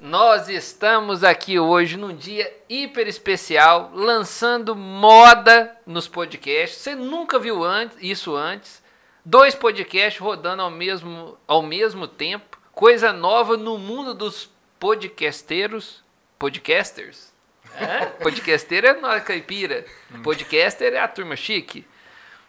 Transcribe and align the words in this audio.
Nós 0.00 0.48
estamos 0.48 1.22
aqui 1.22 1.58
hoje 1.58 1.96
num 1.96 2.14
dia 2.14 2.52
hiper 2.68 3.06
especial, 3.06 3.90
lançando 3.94 4.74
moda 4.74 5.76
nos 5.86 6.08
podcasts. 6.08 6.80
Você 6.80 6.94
nunca 6.94 7.38
viu 7.38 7.64
antes, 7.64 7.96
isso 8.00 8.34
antes. 8.34 8.82
Dois 9.24 9.54
podcasts 9.54 10.20
rodando 10.20 10.62
ao 10.62 10.70
mesmo, 10.70 11.38
ao 11.46 11.62
mesmo 11.62 12.08
tempo. 12.08 12.58
Coisa 12.72 13.12
nova 13.12 13.56
no 13.56 13.78
mundo 13.78 14.14
dos 14.14 14.50
podcasteiros. 14.78 16.02
Podcasters? 16.38 17.32
É? 17.76 18.06
Podcasteiro 18.06 18.86
é 18.88 19.00
nós 19.00 19.22
caipira. 19.22 19.84
Podcaster 20.22 20.92
é 20.92 21.00
a 21.00 21.08
turma 21.08 21.36
chique. 21.36 21.86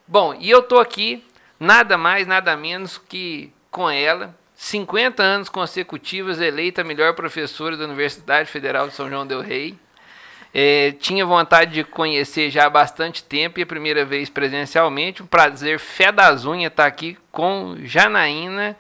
Bom, 0.08 0.34
e 0.34 0.50
eu 0.50 0.62
tô 0.62 0.80
aqui, 0.80 1.26
nada 1.60 1.98
mais, 1.98 2.28
nada 2.28 2.58
menos 2.58 2.98
que 2.98 3.54
com 3.72 3.90
ela, 3.90 4.38
50 4.64 5.22
anos 5.22 5.50
consecutivos 5.50 6.40
eleita 6.40 6.86
melhor 6.86 7.14
professora 7.14 7.76
da 7.76 7.84
Universidade 7.84 8.50
Federal 8.50 8.88
de 8.88 8.94
São 8.94 9.10
João 9.10 9.28
del 9.28 9.42
Rei. 9.42 9.78
É, 10.54 10.94
tinha 10.94 11.26
vontade 11.26 11.74
de 11.74 11.84
conhecer 11.84 12.50
já 12.50 12.66
há 12.66 12.70
bastante 12.70 13.22
tempo 13.26 13.60
e 13.60 13.64
a 13.64 13.66
primeira 13.66 14.06
vez 14.06 14.30
presencialmente. 14.30 15.22
Um 15.22 15.26
prazer 15.26 15.80
fé 15.80 16.14
das 16.14 16.46
unhas 16.46 16.72
estar 16.72 16.86
aqui 16.86 17.18
com 17.30 17.76
Janaína, 17.84 18.78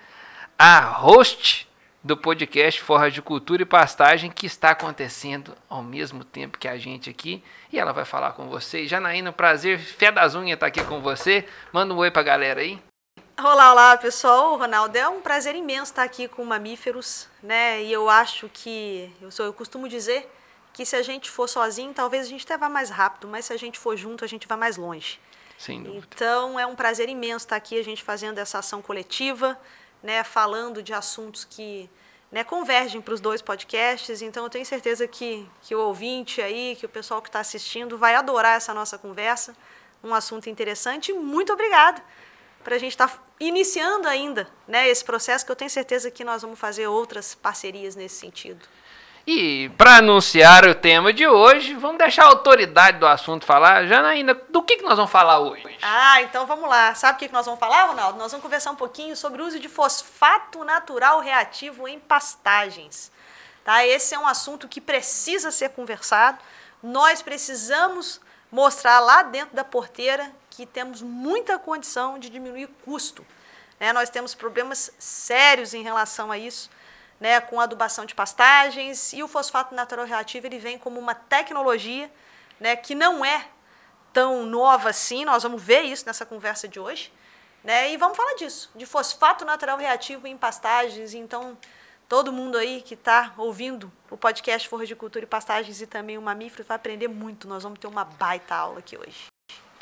a 0.58 0.80
host 0.80 1.67
do 2.02 2.16
podcast 2.16 2.80
Forra 2.80 3.11
de 3.11 3.22
Cultura 3.22 3.64
e 3.64 3.66
Pastagem, 3.66 4.31
que 4.31 4.45
está 4.45 4.70
acontecendo 4.70 5.54
ao 5.70 5.84
mesmo 5.84 6.23
tempo 6.23 6.58
que 6.58 6.70
a 6.70 6.78
gente 6.78 7.09
aqui. 7.09 7.44
E 7.73 7.78
ela 7.78 7.92
vai 7.92 8.06
falar 8.06 8.31
com 8.31 8.48
você. 8.48 8.88
Janaína, 8.88 9.34
prazer, 9.34 9.78
fé 9.80 10.14
das 10.14 10.34
unhas 10.34 10.54
estar 10.54 10.67
aqui 10.67 10.81
com 10.86 11.02
você. 11.02 11.45
Manda 11.73 11.94
um 11.94 11.98
oi 11.98 12.09
para 12.09 12.22
a 12.22 12.26
galera 12.26 12.61
aí. 12.61 12.80
Olá, 13.45 13.73
olá 13.73 13.97
pessoal, 13.97 14.55
Ronaldo, 14.55 14.97
é 14.97 15.05
um 15.05 15.19
prazer 15.19 15.53
imenso 15.53 15.91
estar 15.91 16.03
aqui 16.03 16.30
com 16.30 16.45
Mamíferos, 16.45 17.27
né? 17.41 17.83
E 17.83 17.91
eu 17.91 18.09
acho 18.09 18.47
que, 18.47 19.11
eu, 19.22 19.30
sou, 19.31 19.45
eu 19.45 19.52
costumo 19.52 19.89
dizer 19.89 20.31
que 20.72 20.86
se 20.86 20.95
a 20.95 21.02
gente 21.02 21.30
for 21.30 21.49
sozinho, 21.49 21.94
talvez 21.94 22.25
a 22.25 22.30
gente 22.30 22.45
até 22.45 22.58
vá 22.58 22.69
mais 22.69 22.89
rápido, 22.89 23.27
mas 23.27 23.44
se 23.44 23.52
a 23.52 23.58
gente 23.58 23.77
for 23.77 23.97
junto, 23.97 24.23
a 24.23 24.27
gente 24.30 24.47
vai 24.47 24.58
mais 24.58 24.77
longe. 24.77 25.19
Sem 25.58 25.83
dúvida. 25.83 26.08
Então 26.16 26.58
é 26.58 26.66
um 26.66 26.73
prazer 26.73 27.09
imenso 27.09 27.45
estar 27.45 27.58
aqui, 27.58 27.77
a 27.77 27.83
gente 27.83 28.02
fazendo 28.02 28.38
essa 28.38 28.59
ação 28.59 28.81
coletiva, 28.81 29.60
né? 30.02 30.23
Falando 30.23 30.81
de 30.81 30.93
assuntos 30.93 31.43
que 31.43 31.89
né, 32.31 32.45
convergem 32.45 33.02
para 33.02 33.14
os 33.14 33.20
dois 33.20 33.42
podcasts. 33.42 34.21
Então 34.21 34.45
eu 34.45 34.49
tenho 34.49 34.65
certeza 34.65 35.05
que, 35.05 35.45
que 35.64 35.75
o 35.75 35.80
ouvinte 35.81 36.42
aí, 36.42 36.77
que 36.80 36.86
o 36.86 36.89
pessoal 36.89 37.21
que 37.21 37.27
está 37.27 37.42
assistindo 37.42 37.98
vai 37.98 38.15
adorar 38.15 38.55
essa 38.55 38.73
nossa 38.73 38.98
conversa, 38.98 39.54
um 40.02 40.15
assunto 40.15 40.49
interessante. 40.49 41.11
Muito 41.11 41.52
obrigada 41.52 42.02
para 42.63 42.75
a 42.75 42.79
gente 42.79 42.93
estar 42.93 43.09
tá 43.09 43.19
iniciando 43.39 44.07
ainda 44.07 44.47
né, 44.67 44.87
esse 44.87 45.03
processo, 45.03 45.45
que 45.45 45.51
eu 45.51 45.55
tenho 45.55 45.69
certeza 45.69 46.09
que 46.09 46.23
nós 46.23 46.41
vamos 46.41 46.59
fazer 46.59 46.87
outras 46.87 47.35
parcerias 47.35 47.95
nesse 47.95 48.15
sentido. 48.15 48.65
E 49.25 49.69
para 49.77 49.97
anunciar 49.97 50.67
o 50.67 50.75
tema 50.75 51.13
de 51.13 51.25
hoje, 51.25 51.75
vamos 51.75 51.97
deixar 51.97 52.23
a 52.23 52.27
autoridade 52.27 52.97
do 52.97 53.07
assunto 53.07 53.45
falar. 53.45 53.87
Janaína, 53.87 54.33
do 54.49 54.61
que, 54.61 54.75
que 54.75 54.83
nós 54.83 54.97
vamos 54.97 55.11
falar 55.11 55.39
hoje? 55.39 55.77
Ah, 55.81 56.21
então 56.21 56.45
vamos 56.45 56.67
lá. 56.67 56.93
Sabe 56.93 57.15
o 57.15 57.19
que, 57.19 57.27
que 57.29 57.33
nós 57.33 57.45
vamos 57.45 57.59
falar, 57.59 57.85
Ronaldo? 57.85 58.19
Nós 58.19 58.31
vamos 58.31 58.43
conversar 58.43 58.71
um 58.71 58.75
pouquinho 58.75 59.15
sobre 59.15 59.41
o 59.41 59.45
uso 59.45 59.61
de 59.61 59.69
fosfato 59.69 60.65
natural 60.65 61.21
reativo 61.21 61.87
em 61.87 61.99
pastagens. 61.99 63.11
Tá? 63.63 63.85
Esse 63.85 64.13
é 64.13 64.19
um 64.19 64.27
assunto 64.27 64.67
que 64.67 64.81
precisa 64.81 65.51
ser 65.51 65.69
conversado. 65.69 66.37
Nós 66.81 67.21
precisamos 67.21 68.19
mostrar 68.51 68.99
lá 68.99 69.23
dentro 69.23 69.55
da 69.55 69.63
porteira 69.63 70.30
que 70.55 70.65
temos 70.65 71.02
muita 71.02 71.58
condição 71.58 72.19
de 72.19 72.30
diminuir 72.30 72.67
custo. 72.86 73.25
Né? 73.80 73.91
Nós 73.91 74.09
temos 74.09 74.36
problemas 74.36 74.91
sérios 74.99 75.73
em 75.73 75.83
relação 75.83 76.31
a 76.31 76.37
isso, 76.37 76.69
né? 77.19 77.41
com 77.41 77.59
adubação 77.59 78.05
de 78.05 78.14
pastagens, 78.14 79.13
e 79.13 79.23
o 79.23 79.27
fosfato 79.27 79.73
natural 79.73 80.05
reativo 80.05 80.47
ele 80.47 80.59
vem 80.59 80.77
como 80.77 80.99
uma 80.99 81.15
tecnologia 81.15 82.11
né? 82.59 82.75
que 82.75 82.95
não 82.95 83.25
é 83.25 83.47
tão 84.11 84.45
nova 84.45 84.89
assim, 84.89 85.25
nós 85.25 85.43
vamos 85.43 85.61
ver 85.61 85.81
isso 85.81 86.05
nessa 86.05 86.25
conversa 86.25 86.67
de 86.67 86.80
hoje, 86.80 87.11
né? 87.63 87.92
e 87.92 87.97
vamos 87.97 88.15
falar 88.15 88.36
disso, 88.36 88.69
de 88.75 88.86
fosfato 88.86 89.43
natural 89.43 89.77
reativo 89.77 90.27
em 90.27 90.37
pastagens, 90.37 91.13
então 91.13 91.58
todo 92.08 92.31
mundo 92.31 92.58
aí 92.58 92.81
que 92.81 92.93
está 92.93 93.33
ouvindo 93.37 93.92
o 94.11 94.15
podcast 94.15 94.69
Forra 94.69 94.86
de 94.86 94.95
Cultura 94.95 95.25
e 95.25 95.27
Pastagens 95.27 95.81
e 95.81 95.87
também 95.87 96.15
o 96.15 96.21
Mamífero 96.21 96.63
vai 96.63 96.75
aprender 96.75 97.08
muito. 97.08 97.47
Nós 97.47 97.63
vamos 97.63 97.80
ter 97.80 97.87
uma 97.87 98.05
baita 98.05 98.53
aula 98.53 98.80
aqui 98.80 98.95
hoje. 98.95 99.33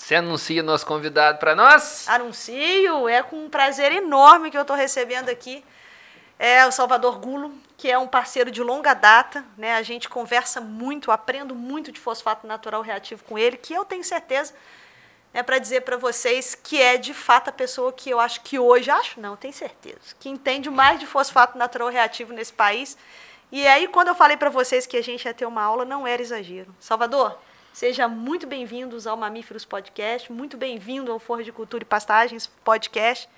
Você 0.01 0.15
anuncia 0.15 0.63
nosso 0.63 0.85
convidado 0.85 1.37
para 1.37 1.55
nós? 1.55 2.07
Anuncio, 2.09 3.07
é 3.07 3.21
com 3.21 3.45
um 3.45 3.49
prazer 3.49 3.91
enorme 3.91 4.49
que 4.49 4.57
eu 4.57 4.63
estou 4.63 4.75
recebendo 4.75 5.29
aqui 5.29 5.63
é 6.43 6.65
o 6.65 6.71
Salvador 6.71 7.19
Gulo, 7.19 7.53
que 7.77 7.87
é 7.87 7.95
um 7.99 8.07
parceiro 8.07 8.49
de 8.49 8.63
longa 8.63 8.95
data, 8.95 9.45
né? 9.55 9.75
A 9.75 9.83
gente 9.83 10.09
conversa 10.09 10.59
muito, 10.59 11.11
aprendo 11.11 11.53
muito 11.53 11.91
de 11.91 11.99
fosfato 11.99 12.47
natural 12.47 12.81
reativo 12.81 13.23
com 13.25 13.37
ele, 13.37 13.57
que 13.57 13.75
eu 13.75 13.85
tenho 13.85 14.03
certeza 14.03 14.55
né, 15.31 15.43
para 15.43 15.59
dizer 15.59 15.81
para 15.81 15.97
vocês 15.97 16.55
que 16.55 16.81
é 16.81 16.97
de 16.97 17.13
fato 17.13 17.49
a 17.49 17.53
pessoa 17.53 17.93
que 17.93 18.09
eu 18.09 18.19
acho 18.19 18.41
que 18.41 18.57
hoje, 18.57 18.89
acho 18.89 19.19
não, 19.19 19.35
tenho 19.35 19.53
certeza, 19.53 20.15
que 20.19 20.29
entende 20.29 20.67
mais 20.71 20.99
de 20.99 21.05
fosfato 21.05 21.59
natural 21.59 21.89
reativo 21.89 22.33
nesse 22.33 22.51
país. 22.51 22.97
E 23.51 23.67
aí, 23.67 23.87
quando 23.87 24.07
eu 24.07 24.15
falei 24.15 24.35
para 24.35 24.49
vocês 24.49 24.87
que 24.87 24.97
a 24.97 25.03
gente 25.03 25.25
ia 25.25 25.33
ter 25.35 25.45
uma 25.45 25.61
aula, 25.61 25.85
não 25.85 26.07
era 26.07 26.23
exagero. 26.23 26.75
Salvador, 26.79 27.37
seja 27.73 28.07
muito 28.07 28.45
bem-vindos 28.45 29.07
ao 29.07 29.15
Mamíferos 29.15 29.63
Podcast, 29.63 30.31
muito 30.31 30.57
bem-vindo 30.57 31.11
ao 31.11 31.19
Forra 31.19 31.43
de 31.43 31.51
Cultura 31.51 31.83
e 31.83 31.85
Pastagens 31.85 32.47
Podcast. 32.63 33.29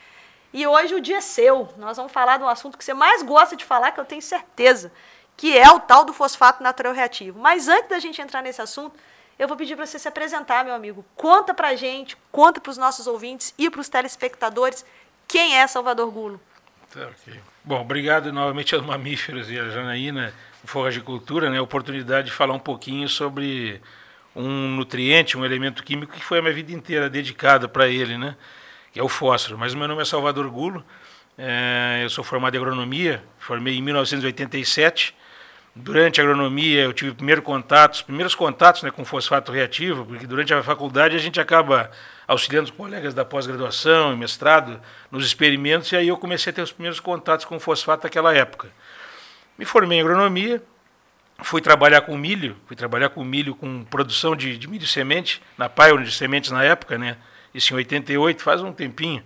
E 0.52 0.66
hoje 0.66 0.96
o 0.96 1.02
dia 1.02 1.18
é 1.18 1.22
seu. 1.22 1.70
Nós 1.78 1.98
vamos 1.98 2.12
falar 2.12 2.38
de 2.38 2.44
um 2.44 2.48
assunto 2.48 2.78
que 2.78 2.84
você 2.84 2.94
mais 2.94 3.22
gosta 3.22 3.56
de 3.56 3.64
falar, 3.64 3.92
que 3.92 4.00
eu 4.00 4.06
tenho 4.06 4.22
certeza, 4.22 4.92
que 5.38 5.58
é 5.58 5.70
o 5.72 5.80
tal 5.80 6.04
do 6.04 6.14
fosfato 6.14 6.64
natural 6.64 6.94
reativo. 6.94 7.40
Mas 7.40 7.68
antes 7.68 7.90
da 7.90 8.00
gente 8.00 8.22
entrar 8.22 8.42
nesse 8.42 8.62
assunto, 8.62 8.96
eu 9.38 9.48
vou 9.48 9.58
pedir 9.58 9.76
para 9.76 9.86
você 9.86 9.98
se 9.98 10.08
apresentar, 10.08 10.66
meu 10.66 10.74
amigo. 10.74 11.06
Conta 11.16 11.54
para 11.54 11.70
a 11.70 11.76
gente, 11.76 12.18
conta 12.32 12.60
para 12.60 12.70
os 12.70 12.78
nossos 12.78 13.08
ouvintes 13.08 13.54
e 13.58 13.70
para 13.70 13.82
os 13.82 13.90
telespectadores 13.90 14.86
quem 15.28 15.58
é 15.58 15.66
Salvador 15.68 16.12
Gulo. 16.12 16.42
Tá, 16.92 17.08
okay. 17.08 17.40
Bom, 17.64 17.82
obrigado 17.82 18.32
novamente 18.32 18.76
aos 18.76 18.86
mamíferos 18.86 19.50
e 19.50 19.60
a 19.60 19.70
Janaína, 19.70 20.34
Forra 20.66 20.92
de 20.92 21.02
Cultura, 21.02 21.50
né, 21.50 21.58
a 21.58 21.64
oportunidade 21.64 22.28
de 22.28 22.34
falar 22.34 22.54
um 22.54 22.60
pouquinho 22.60 23.08
sobre 23.10 23.82
um 24.36 24.76
nutriente, 24.76 25.38
um 25.38 25.46
elemento 25.46 25.84
químico 25.84 26.14
que 26.14 26.24
foi 26.24 26.40
a 26.40 26.42
minha 26.42 26.54
vida 26.54 26.72
inteira 26.72 27.10
dedicada 27.10 27.68
para 27.68 27.88
ele, 27.88 28.18
né, 28.18 28.36
que 28.92 29.00
é 29.00 29.04
o 29.04 29.10
fósforo. 29.10 29.58
Mas 29.58 29.74
o 29.74 29.78
meu 29.78 29.88
nome 29.88 30.02
é 30.02 30.06
Salvador 30.06 30.50
Gulo, 30.50 30.84
é, 31.38 32.02
eu 32.04 32.10
sou 32.10 32.24
formado 32.24 32.56
em 32.56 32.58
agronomia, 32.58 33.24
formei 33.40 33.78
em 33.78 33.82
1987, 33.82 35.16
Durante 35.76 36.22
a 36.22 36.24
agronomia, 36.24 36.84
eu 36.84 36.94
tive 36.94 37.16
primeiro 37.16 37.42
contato, 37.42 37.96
os 37.96 38.02
primeiros 38.04 38.36
contatos 38.36 38.84
né, 38.84 38.92
com 38.92 39.04
fosfato 39.04 39.52
reativo, 39.52 40.06
porque 40.06 40.28
durante 40.28 40.54
a 40.54 40.62
faculdade 40.62 41.16
a 41.16 41.20
gente 41.20 41.42
acaba 41.42 41.90
auxiliando 42.28 42.70
os 42.70 42.78
colegas 42.78 43.16
da 43.16 43.26
pós-graduação 43.26 44.14
e 44.14 44.16
mestrado 44.16 44.80
nos 45.10 45.26
experimentos, 45.26 45.92
e 45.92 45.96
aí 45.96 46.10
eu 46.10 46.18
comecei 46.18 46.52
a 46.52 46.54
ter 46.54 46.62
os 46.62 46.72
primeiros 46.72 47.00
contatos 47.00 47.44
com 47.44 47.60
fosfato 47.60 48.04
naquela 48.04 48.36
época. 48.36 48.70
Me 49.58 49.66
formei 49.66 49.98
em 49.98 50.02
agronomia, 50.02 50.62
fui 51.42 51.62
trabalhar 51.62 52.02
com 52.02 52.18
milho, 52.18 52.58
fui 52.66 52.76
trabalhar 52.76 53.10
com 53.10 53.24
milho, 53.24 53.56
com 53.56 53.84
produção 53.84 54.36
de, 54.36 54.58
de 54.58 54.68
milho 54.68 54.88
semente, 54.88 55.42
na 55.58 55.68
Pioneer 55.70 56.04
de 56.04 56.12
Sementes 56.12 56.52
na 56.52 56.64
época, 56.64 56.98
né? 56.98 57.18
Isso 57.54 57.74
em 57.74 57.78
88, 57.78 58.42
faz 58.42 58.62
um 58.62 58.72
tempinho. 58.72 59.24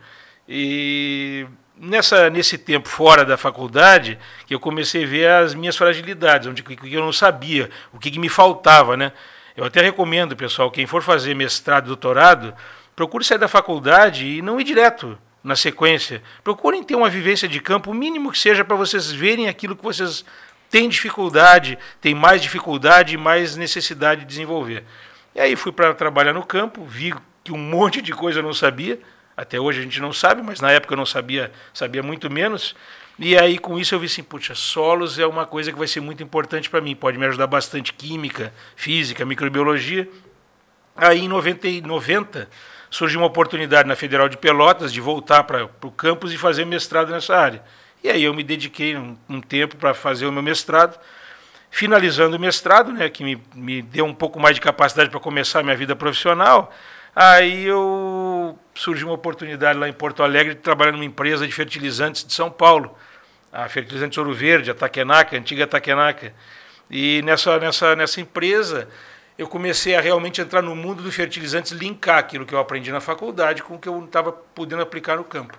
E 0.47 1.45
nessa, 1.79 2.29
nesse 2.29 2.57
tempo 2.57 2.89
fora 2.89 3.23
da 3.23 3.37
faculdade 3.37 4.17
que 4.45 4.53
eu 4.53 4.59
comecei 4.59 5.03
a 5.03 5.07
ver 5.07 5.29
as 5.29 5.53
minhas 5.53 5.75
fragilidades, 5.75 6.47
onde 6.47 6.63
que 6.63 6.93
eu 6.93 7.01
não 7.01 7.13
sabia, 7.13 7.69
o 7.93 7.99
que, 7.99 8.11
que 8.11 8.19
me 8.19 8.29
faltava, 8.29 8.97
né? 8.97 9.11
Eu 9.55 9.65
até 9.65 9.81
recomendo, 9.81 10.35
pessoal, 10.35 10.69
quem 10.69 10.85
for 10.85 11.01
fazer 11.01 11.33
mestrado, 11.33 11.87
doutorado, 11.87 12.53
procure 12.95 13.23
sair 13.23 13.39
da 13.39 13.47
faculdade 13.47 14.25
e 14.25 14.41
não 14.41 14.59
ir 14.59 14.63
direto 14.63 15.17
na 15.43 15.55
sequência. 15.55 16.21
Procurem 16.43 16.83
ter 16.83 16.95
uma 16.95 17.09
vivência 17.09 17.47
de 17.47 17.59
campo, 17.59 17.91
o 17.91 17.93
mínimo 17.93 18.31
que 18.31 18.37
seja 18.37 18.63
para 18.63 18.75
vocês 18.75 19.11
verem 19.11 19.47
aquilo 19.47 19.75
que 19.75 19.83
vocês 19.83 20.23
têm 20.69 20.89
dificuldade, 20.89 21.77
têm 22.01 22.13
mais 22.13 22.41
dificuldade 22.41 23.15
e 23.15 23.17
mais 23.17 23.55
necessidade 23.55 24.21
de 24.21 24.27
desenvolver. 24.27 24.83
E 25.35 25.39
aí 25.39 25.55
fui 25.55 25.71
para 25.71 25.93
trabalhar 25.93 26.33
no 26.33 26.45
campo, 26.45 26.83
vi 26.85 27.13
que 27.43 27.51
um 27.51 27.57
monte 27.59 28.01
de 28.01 28.13
coisa 28.13 28.39
eu 28.39 28.43
não 28.43 28.53
sabia, 28.53 28.99
até 29.35 29.59
hoje 29.59 29.79
a 29.79 29.83
gente 29.83 30.01
não 30.01 30.11
sabe, 30.11 30.41
mas 30.41 30.59
na 30.59 30.71
época 30.71 30.93
eu 30.93 30.97
não 30.97 31.05
sabia, 31.05 31.51
sabia 31.73 32.01
muito 32.01 32.29
menos. 32.29 32.75
E 33.19 33.37
aí 33.37 33.57
com 33.57 33.79
isso 33.79 33.95
eu 33.95 33.99
vi 33.99 34.05
assim, 34.05 34.23
puxa, 34.23 34.53
solos 34.55 35.17
é 35.17 35.25
uma 35.25 35.45
coisa 35.45 35.71
que 35.71 35.77
vai 35.77 35.87
ser 35.87 36.01
muito 36.01 36.23
importante 36.23 36.69
para 36.69 36.81
mim, 36.81 36.95
pode 36.95 37.17
me 37.17 37.25
ajudar 37.25 37.47
bastante 37.47 37.93
química, 37.93 38.53
física, 38.75 39.25
microbiologia. 39.25 40.07
Aí 40.95 41.21
em 41.21 41.27
90, 41.27 41.67
90 41.87 42.49
surgiu 42.89 43.19
uma 43.19 43.27
oportunidade 43.27 43.87
na 43.87 43.95
Federal 43.95 44.29
de 44.29 44.37
Pelotas 44.37 44.91
de 44.91 45.01
voltar 45.01 45.43
para 45.43 45.65
o 45.65 45.91
campus 45.91 46.31
e 46.31 46.37
fazer 46.37 46.65
mestrado 46.65 47.11
nessa 47.11 47.35
área. 47.35 47.61
E 48.07 48.09
aí 48.09 48.23
eu 48.23 48.33
me 48.33 48.43
dediquei 48.43 48.95
um, 48.95 49.17
um 49.27 49.41
tempo 49.41 49.75
para 49.75 49.93
fazer 49.93 50.25
o 50.25 50.31
meu 50.31 50.41
mestrado. 50.41 50.97
Finalizando 51.69 52.37
o 52.37 52.39
mestrado, 52.39 52.91
né, 52.93 53.09
que 53.09 53.23
me, 53.23 53.43
me 53.53 53.81
deu 53.81 54.05
um 54.05 54.13
pouco 54.13 54.39
mais 54.39 54.55
de 54.55 54.61
capacidade 54.61 55.09
para 55.09 55.19
começar 55.19 55.59
a 55.59 55.63
minha 55.63 55.75
vida 55.75 55.95
profissional, 55.95 56.73
Aí 57.19 57.65
eu 57.65 58.59
surgiu 58.75 59.07
uma 59.07 59.15
oportunidade 59.15 59.79
lá 59.79 59.89
em 59.89 59.93
Porto 59.93 60.21
Alegre 60.21 60.53
de 60.53 60.59
trabalhar 60.59 60.91
numa 60.91 61.03
empresa 61.03 61.47
de 61.47 61.51
fertilizantes 61.51 62.23
de 62.23 62.31
São 62.31 62.51
Paulo. 62.51 62.95
a 63.51 63.67
Fertilizantes 63.67 64.15
Ouro 64.19 64.35
Verde, 64.35 64.69
a 64.69 64.75
Takenaca, 64.75 65.35
a 65.35 65.39
antiga 65.39 65.65
Takenaca. 65.65 66.31
E 66.91 67.23
nessa, 67.23 67.57
nessa, 67.57 67.95
nessa 67.95 68.21
empresa 68.21 68.87
eu 69.35 69.47
comecei 69.47 69.95
a 69.95 70.01
realmente 70.01 70.41
entrar 70.41 70.61
no 70.61 70.75
mundo 70.75 71.01
dos 71.01 71.15
fertilizantes, 71.15 71.71
linkar 71.71 72.19
aquilo 72.19 72.45
que 72.45 72.53
eu 72.53 72.59
aprendi 72.59 72.91
na 72.91 73.01
faculdade 73.01 73.63
com 73.63 73.73
o 73.73 73.79
que 73.79 73.89
eu 73.89 74.05
estava 74.05 74.31
podendo 74.31 74.83
aplicar 74.83 75.17
no 75.17 75.23
campo. 75.23 75.57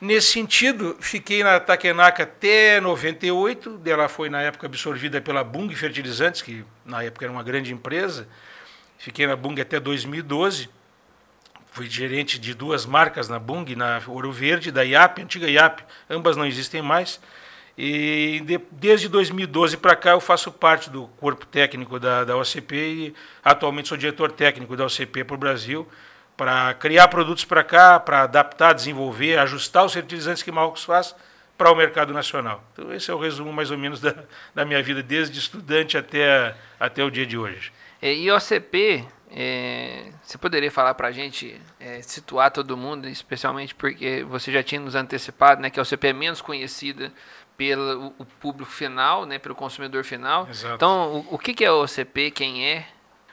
Nesse 0.00 0.28
sentido, 0.28 0.96
fiquei 0.98 1.44
na 1.44 1.60
Takenaca 1.60 2.22
até 2.22 2.80
98, 2.80 3.76
dela 3.76 4.08
foi 4.08 4.30
na 4.30 4.40
época 4.40 4.66
absorvida 4.66 5.20
pela 5.20 5.44
Bung 5.44 5.70
Fertilizantes, 5.74 6.40
que 6.40 6.64
na 6.86 7.02
época 7.02 7.26
era 7.26 7.32
uma 7.32 7.42
grande 7.42 7.70
empresa. 7.70 8.26
Fiquei 8.96 9.26
na 9.26 9.36
Bung 9.36 9.60
até 9.60 9.78
2012. 9.78 10.70
Fui 11.70 11.86
gerente 11.86 12.38
de 12.38 12.54
duas 12.54 12.86
marcas 12.86 13.28
na 13.28 13.38
Bung, 13.38 13.76
na 13.76 14.00
Ouro 14.06 14.32
Verde, 14.32 14.72
da 14.72 14.82
IAP, 14.82 15.20
antiga 15.20 15.50
IAP, 15.50 15.82
ambas 16.08 16.34
não 16.34 16.46
existem 16.46 16.80
mais. 16.80 17.20
E 17.76 18.40
de, 18.46 18.58
desde 18.72 19.06
2012 19.06 19.76
para 19.76 19.94
cá 19.94 20.12
eu 20.12 20.20
faço 20.20 20.50
parte 20.50 20.88
do 20.88 21.08
corpo 21.18 21.44
técnico 21.44 22.00
da, 22.00 22.24
da 22.24 22.38
OCP 22.38 22.74
e 22.74 23.14
atualmente 23.44 23.88
sou 23.88 23.98
diretor 23.98 24.32
técnico 24.32 24.74
da 24.76 24.86
OCP 24.86 25.24
para 25.24 25.34
o 25.34 25.38
Brasil 25.38 25.86
para 26.40 26.72
criar 26.72 27.06
produtos 27.08 27.44
para 27.44 27.62
cá, 27.62 28.00
para 28.00 28.22
adaptar, 28.22 28.72
desenvolver, 28.72 29.38
ajustar 29.38 29.84
os 29.84 29.92
fertilizantes 29.92 30.42
que 30.42 30.50
Marrocos 30.50 30.84
faz 30.84 31.14
para 31.58 31.70
o 31.70 31.76
mercado 31.76 32.14
nacional. 32.14 32.64
Então, 32.72 32.90
esse 32.94 33.10
é 33.10 33.14
o 33.14 33.18
resumo, 33.18 33.52
mais 33.52 33.70
ou 33.70 33.76
menos, 33.76 34.00
da, 34.00 34.14
da 34.54 34.64
minha 34.64 34.82
vida, 34.82 35.02
desde 35.02 35.38
estudante 35.38 35.98
até, 35.98 36.56
até 36.80 37.04
o 37.04 37.10
dia 37.10 37.26
de 37.26 37.36
hoje. 37.36 37.70
E 38.00 38.30
OCP, 38.30 39.04
é, 39.30 40.10
você 40.22 40.38
poderia 40.38 40.70
falar 40.70 40.94
para 40.94 41.08
a 41.08 41.12
gente, 41.12 41.60
é, 41.78 42.00
situar 42.00 42.50
todo 42.50 42.74
mundo, 42.74 43.06
especialmente 43.06 43.74
porque 43.74 44.24
você 44.24 44.50
já 44.50 44.62
tinha 44.62 44.80
nos 44.80 44.94
antecipado, 44.94 45.60
né, 45.60 45.68
que 45.68 45.78
a 45.78 45.82
OCP 45.82 46.06
é 46.06 46.12
menos 46.14 46.40
conhecida 46.40 47.12
pelo 47.54 48.14
o 48.18 48.24
público 48.24 48.72
final, 48.72 49.26
né, 49.26 49.38
pelo 49.38 49.54
consumidor 49.54 50.04
final. 50.04 50.48
Exato. 50.48 50.74
Então, 50.74 51.26
o, 51.30 51.34
o 51.34 51.38
que 51.38 51.62
é 51.62 51.66
a 51.66 51.74
OCP, 51.74 52.30
quem 52.30 52.66
é? 52.66 52.86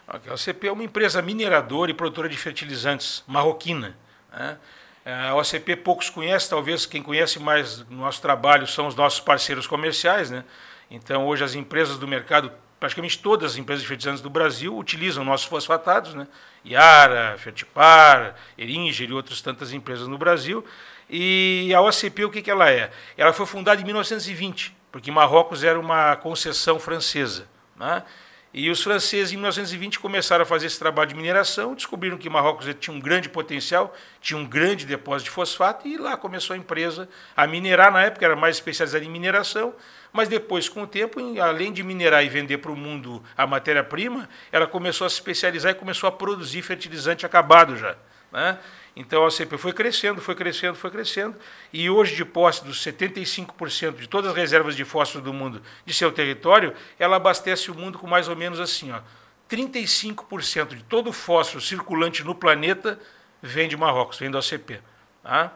A 0.08 0.34
OCP 0.34 0.68
é 0.68 0.72
uma 0.72 0.84
empresa 0.84 1.22
mineradora 1.22 1.92
e 1.92 1.94
produtora 1.94 2.30
de 2.30 2.38
fertilizantes 2.38 3.26
marroquina. 3.28 3.98
Né? 4.32 4.58
A 5.06 5.36
OCP 5.36 5.76
poucos 5.76 6.10
conhecem, 6.10 6.50
talvez 6.50 6.86
quem 6.86 7.04
conhece 7.04 7.40
mais 7.40 7.82
o 7.82 7.94
nosso 7.94 8.22
trabalho 8.22 8.66
são 8.66 8.88
os 8.88 8.96
nossos 8.96 9.20
parceiros 9.20 9.68
comerciais. 9.68 10.32
Né? 10.32 10.46
Então, 10.90 11.28
hoje, 11.28 11.44
as 11.44 11.56
empresas 11.56 11.98
do 11.98 12.08
mercado, 12.08 12.50
praticamente 12.80 13.20
todas 13.20 13.52
as 13.52 13.58
empresas 13.58 13.82
de 13.82 13.88
fertilizantes 13.90 14.22
do 14.22 14.30
Brasil, 14.30 14.78
utilizam 14.78 15.26
nossos 15.26 15.46
fosfatados, 15.46 16.14
né? 16.14 16.26
Iara, 16.64 17.38
Fertipar, 17.38 18.36
Eringer 18.58 19.10
e 19.10 19.14
outras 19.14 19.42
tantas 19.42 19.74
empresas 19.74 20.08
no 20.08 20.18
Brasil. 20.18 20.64
E 21.10 21.74
a 21.76 21.82
OCP, 21.82 22.24
o 22.24 22.30
que, 22.30 22.42
que 22.42 22.52
ela 22.52 22.72
é? 22.72 22.92
Ela 23.18 23.34
foi 23.34 23.46
fundada 23.46 23.82
em 23.82 23.84
1920, 23.84 24.74
porque 24.90 25.12
Marrocos 25.12 25.66
era 25.66 25.78
uma 25.78 26.16
concessão 26.16 26.80
francesa. 26.80 27.48
Né? 27.76 28.04
E 28.60 28.72
os 28.72 28.82
franceses, 28.82 29.32
em 29.32 29.36
1920, 29.36 30.00
começaram 30.00 30.42
a 30.42 30.46
fazer 30.46 30.66
esse 30.66 30.80
trabalho 30.80 31.10
de 31.10 31.14
mineração, 31.14 31.76
descobriram 31.76 32.18
que 32.18 32.28
Marrocos 32.28 32.66
tinha 32.80 32.92
um 32.92 33.00
grande 33.00 33.30
potencial, 33.30 33.94
tinha 34.20 34.36
um 34.36 34.44
grande 34.44 34.84
depósito 34.84 35.26
de 35.26 35.30
fosfato, 35.30 35.88
e 35.88 35.96
lá 35.96 36.18
começou 36.18 36.56
a 36.56 36.58
empresa 36.58 37.08
a 37.36 37.46
minerar. 37.46 37.92
Na 37.92 38.02
época 38.02 38.26
era 38.26 38.36
mais 38.36 38.56
especializada 38.56 39.06
em 39.06 39.12
mineração, 39.12 39.76
mas 40.12 40.28
depois, 40.28 40.68
com 40.68 40.82
o 40.82 40.88
tempo, 40.88 41.20
além 41.40 41.72
de 41.72 41.84
minerar 41.84 42.26
e 42.26 42.30
vender 42.30 42.58
para 42.58 42.72
o 42.72 42.76
mundo 42.76 43.24
a 43.38 43.46
matéria-prima, 43.46 44.28
ela 44.52 44.66
começou 44.66 45.06
a 45.06 45.10
se 45.12 45.18
especializar 45.18 45.74
e 45.74 45.76
começou 45.76 46.10
a 46.10 46.12
produzir 46.12 46.64
fertilizante 46.64 47.28
acabado 47.28 47.78
já. 47.78 47.96
Né? 48.32 48.58
Então 49.00 49.24
a 49.28 49.30
CP 49.30 49.60
foi 49.60 49.74
crescendo, 49.74 50.20
foi 50.20 50.34
crescendo, 50.34 50.74
foi 50.74 50.90
crescendo, 50.90 51.38
e 51.72 51.88
hoje, 51.88 52.16
de 52.16 52.26
posse 52.26 52.66
dos 52.66 52.84
75% 52.84 53.96
de 53.96 54.10
todas 54.10 54.32
as 54.32 54.36
reservas 54.36 54.76
de 54.76 54.84
fósforo 54.84 55.24
do 55.24 55.32
mundo 55.32 55.62
de 55.86 55.94
seu 55.94 56.12
território, 56.12 56.74
ela 56.98 57.18
abastece 57.18 57.70
o 57.70 57.76
mundo 57.76 58.00
com 58.00 58.08
mais 58.08 58.28
ou 58.28 58.36
menos 58.36 58.60
assim: 58.60 58.92
ó, 58.92 59.00
35% 59.48 60.70
de 60.70 60.84
todo 60.84 61.12
o 61.12 61.14
fósforo 61.14 61.62
circulante 61.62 62.24
no 62.24 62.34
planeta 62.34 63.00
vem 63.40 63.70
de 63.70 63.78
Marrocos, 63.78 64.18
vem 64.18 64.32
da 64.32 64.40
OCP. 64.40 64.82
Tá? 65.22 65.54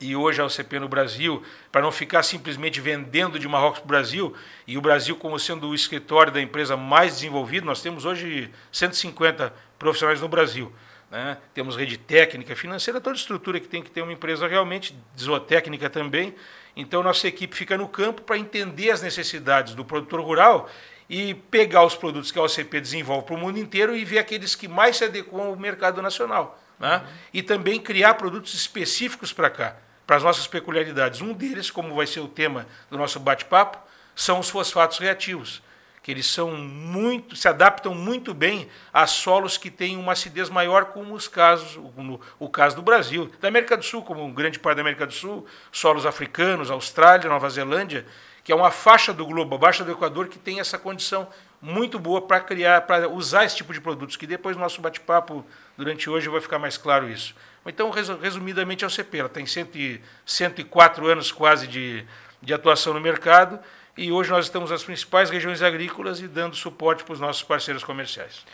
E 0.00 0.16
hoje 0.16 0.40
a 0.40 0.44
OCP 0.44 0.80
no 0.80 0.88
Brasil, 0.88 1.40
para 1.70 1.82
não 1.82 1.92
ficar 1.92 2.24
simplesmente 2.24 2.80
vendendo 2.80 3.38
de 3.38 3.46
Marrocos 3.46 3.78
para 3.78 3.86
o 3.86 3.88
Brasil, 3.88 4.34
e 4.66 4.76
o 4.76 4.80
Brasil 4.80 5.14
como 5.14 5.38
sendo 5.38 5.68
o 5.68 5.76
escritório 5.76 6.32
da 6.32 6.42
empresa 6.42 6.76
mais 6.76 7.14
desenvolvido, 7.14 7.66
nós 7.66 7.80
temos 7.80 8.04
hoje 8.04 8.50
150 8.72 9.54
profissionais 9.78 10.20
no 10.20 10.26
Brasil. 10.26 10.72
Né? 11.10 11.38
Temos 11.54 11.76
rede 11.76 11.96
técnica, 11.96 12.54
financeira, 12.54 13.00
toda 13.00 13.16
estrutura 13.16 13.58
que 13.58 13.66
tem 13.66 13.82
que 13.82 13.90
ter 13.90 14.02
uma 14.02 14.12
empresa 14.12 14.46
realmente, 14.46 14.94
zootécnica 15.18 15.88
também. 15.88 16.34
Então, 16.76 17.02
nossa 17.02 17.26
equipe 17.26 17.56
fica 17.56 17.76
no 17.76 17.88
campo 17.88 18.22
para 18.22 18.36
entender 18.36 18.90
as 18.90 19.02
necessidades 19.02 19.74
do 19.74 19.84
produtor 19.84 20.20
rural 20.20 20.68
e 21.08 21.34
pegar 21.34 21.84
os 21.84 21.94
produtos 21.94 22.30
que 22.30 22.38
a 22.38 22.42
OCP 22.42 22.80
desenvolve 22.80 23.24
para 23.24 23.34
o 23.34 23.38
mundo 23.38 23.58
inteiro 23.58 23.96
e 23.96 24.04
ver 24.04 24.18
aqueles 24.18 24.54
que 24.54 24.68
mais 24.68 24.98
se 24.98 25.04
adequam 25.04 25.46
ao 25.46 25.56
mercado 25.56 26.02
nacional. 26.02 26.60
Né? 26.78 26.98
Uhum. 26.98 27.12
E 27.32 27.42
também 27.42 27.80
criar 27.80 28.14
produtos 28.14 28.52
específicos 28.52 29.32
para 29.32 29.48
cá, 29.48 29.76
para 30.06 30.16
as 30.16 30.22
nossas 30.22 30.46
peculiaridades. 30.46 31.22
Um 31.22 31.32
deles, 31.32 31.70
como 31.70 31.94
vai 31.94 32.06
ser 32.06 32.20
o 32.20 32.28
tema 32.28 32.66
do 32.90 32.98
nosso 32.98 33.18
bate-papo, 33.18 33.78
são 34.14 34.38
os 34.38 34.50
fosfatos 34.50 34.98
reativos 34.98 35.62
que 36.02 36.10
eles 36.10 36.26
são 36.26 36.52
muito, 36.52 37.36
se 37.36 37.48
adaptam 37.48 37.94
muito 37.94 38.32
bem 38.32 38.68
a 38.92 39.06
solos 39.06 39.56
que 39.56 39.70
têm 39.70 39.96
uma 39.96 40.12
acidez 40.12 40.48
maior, 40.48 40.86
como 40.86 41.14
os 41.14 41.28
casos, 41.28 41.76
no, 41.96 42.20
o 42.38 42.48
caso 42.48 42.76
do 42.76 42.82
Brasil, 42.82 43.30
da 43.40 43.48
América 43.48 43.76
do 43.76 43.84
Sul, 43.84 44.02
como 44.02 44.32
grande 44.32 44.58
parte 44.58 44.76
da 44.76 44.82
América 44.82 45.06
do 45.06 45.12
Sul, 45.12 45.46
solos 45.72 46.06
africanos, 46.06 46.70
Austrália, 46.70 47.28
Nova 47.28 47.48
Zelândia, 47.50 48.06
que 48.42 48.52
é 48.52 48.54
uma 48.54 48.70
faixa 48.70 49.12
do 49.12 49.26
globo 49.26 49.56
abaixo 49.56 49.84
do 49.84 49.92
Equador 49.92 50.28
que 50.28 50.38
tem 50.38 50.60
essa 50.60 50.78
condição 50.78 51.28
muito 51.60 51.98
boa 51.98 52.22
para 52.22 52.40
criar, 52.40 52.82
para 52.82 53.08
usar 53.08 53.44
esse 53.44 53.56
tipo 53.56 53.72
de 53.72 53.80
produtos, 53.80 54.16
que 54.16 54.26
depois 54.26 54.56
do 54.56 54.60
nosso 54.60 54.80
bate-papo 54.80 55.44
durante 55.76 56.08
hoje 56.08 56.28
vai 56.28 56.40
ficar 56.40 56.58
mais 56.58 56.76
claro 56.76 57.08
isso. 57.08 57.34
Então, 57.66 57.90
resumidamente, 57.90 58.84
a 58.84 58.88
OCP, 58.88 59.18
ela 59.18 59.28
tem 59.28 59.44
104 59.46 61.06
anos 61.06 61.30
quase 61.30 61.66
de, 61.66 62.06
de 62.40 62.54
atuação 62.54 62.94
no 62.94 63.00
mercado, 63.00 63.58
e 63.98 64.12
hoje 64.12 64.30
nós 64.30 64.44
estamos 64.44 64.70
nas 64.70 64.84
principais 64.84 65.28
regiões 65.28 65.60
agrícolas 65.60 66.20
e 66.20 66.28
dando 66.28 66.54
suporte 66.54 67.02
para 67.02 67.14
os 67.14 67.20
nossos 67.20 67.42
parceiros 67.42 67.82
comerciais. 67.82 68.46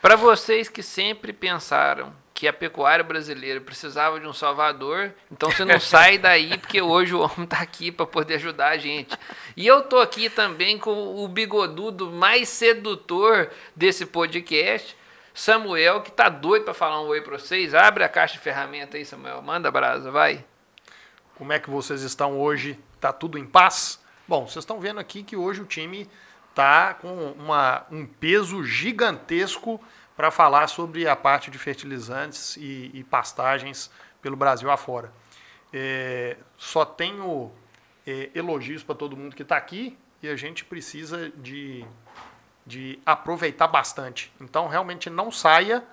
Para 0.00 0.16
vocês 0.16 0.68
que 0.68 0.82
sempre 0.82 1.32
pensaram 1.32 2.12
que 2.34 2.48
a 2.48 2.52
pecuária 2.52 3.04
brasileira 3.04 3.60
precisava 3.60 4.18
de 4.18 4.26
um 4.26 4.32
salvador, 4.32 5.12
então 5.30 5.48
você 5.48 5.64
não 5.64 5.78
sai 5.80 6.18
daí 6.18 6.58
porque 6.58 6.82
hoje 6.82 7.14
o 7.14 7.20
homem 7.20 7.44
está 7.44 7.60
aqui 7.60 7.92
para 7.92 8.04
poder 8.06 8.34
ajudar 8.34 8.70
a 8.70 8.76
gente. 8.76 9.16
E 9.56 9.64
eu 9.64 9.82
tô 9.82 10.00
aqui 10.00 10.28
também 10.28 10.76
com 10.76 11.22
o 11.22 11.28
bigodudo 11.28 12.10
mais 12.10 12.48
sedutor 12.48 13.52
desse 13.76 14.04
podcast, 14.04 14.96
Samuel, 15.32 16.00
que 16.00 16.10
tá 16.10 16.28
doido 16.28 16.64
para 16.64 16.74
falar 16.74 17.00
um 17.00 17.06
oi 17.06 17.20
para 17.20 17.38
vocês. 17.38 17.72
Abre 17.72 18.02
a 18.02 18.08
caixa 18.08 18.34
de 18.34 18.40
ferramenta 18.40 18.96
aí, 18.96 19.04
Samuel. 19.04 19.40
Manda 19.42 19.70
brasa, 19.70 20.10
vai. 20.10 20.44
Como 21.36 21.52
é 21.52 21.60
que 21.60 21.70
vocês 21.70 22.02
estão 22.02 22.40
hoje? 22.40 22.76
Tá 23.00 23.12
tudo 23.12 23.38
em 23.38 23.46
paz? 23.46 24.01
Bom, 24.32 24.46
vocês 24.46 24.62
estão 24.62 24.80
vendo 24.80 24.98
aqui 24.98 25.22
que 25.22 25.36
hoje 25.36 25.60
o 25.60 25.66
time 25.66 26.08
está 26.48 26.94
com 26.94 27.32
uma, 27.32 27.84
um 27.90 28.06
peso 28.06 28.64
gigantesco 28.64 29.78
para 30.16 30.30
falar 30.30 30.68
sobre 30.68 31.06
a 31.06 31.14
parte 31.14 31.50
de 31.50 31.58
fertilizantes 31.58 32.56
e, 32.56 32.90
e 32.94 33.04
pastagens 33.04 33.90
pelo 34.22 34.34
Brasil 34.34 34.70
afora. 34.70 35.12
É, 35.70 36.38
só 36.56 36.82
tenho 36.82 37.52
é, 38.06 38.30
elogios 38.34 38.82
para 38.82 38.94
todo 38.94 39.18
mundo 39.18 39.36
que 39.36 39.42
está 39.42 39.58
aqui 39.58 39.98
e 40.22 40.28
a 40.30 40.34
gente 40.34 40.64
precisa 40.64 41.28
de, 41.36 41.84
de 42.66 42.98
aproveitar 43.04 43.68
bastante. 43.68 44.32
Então, 44.40 44.66
realmente 44.66 45.10
não 45.10 45.30
saia, 45.30 45.84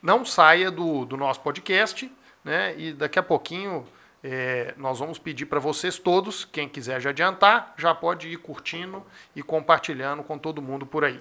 não 0.00 0.24
saia 0.24 0.70
do, 0.70 1.04
do 1.04 1.16
nosso 1.16 1.40
podcast, 1.40 2.08
né? 2.44 2.78
E 2.78 2.92
daqui 2.92 3.18
a 3.18 3.24
pouquinho 3.24 3.84
é, 4.22 4.74
nós 4.76 5.00
vamos 5.00 5.18
pedir 5.18 5.46
para 5.46 5.58
vocês 5.58 5.98
todos, 5.98 6.44
quem 6.44 6.68
quiser 6.68 7.00
já 7.00 7.10
adiantar, 7.10 7.74
já 7.76 7.94
pode 7.94 8.28
ir 8.28 8.36
curtindo 8.36 9.04
e 9.34 9.42
compartilhando 9.42 10.22
com 10.22 10.38
todo 10.38 10.62
mundo 10.62 10.86
por 10.86 11.04
aí. 11.04 11.20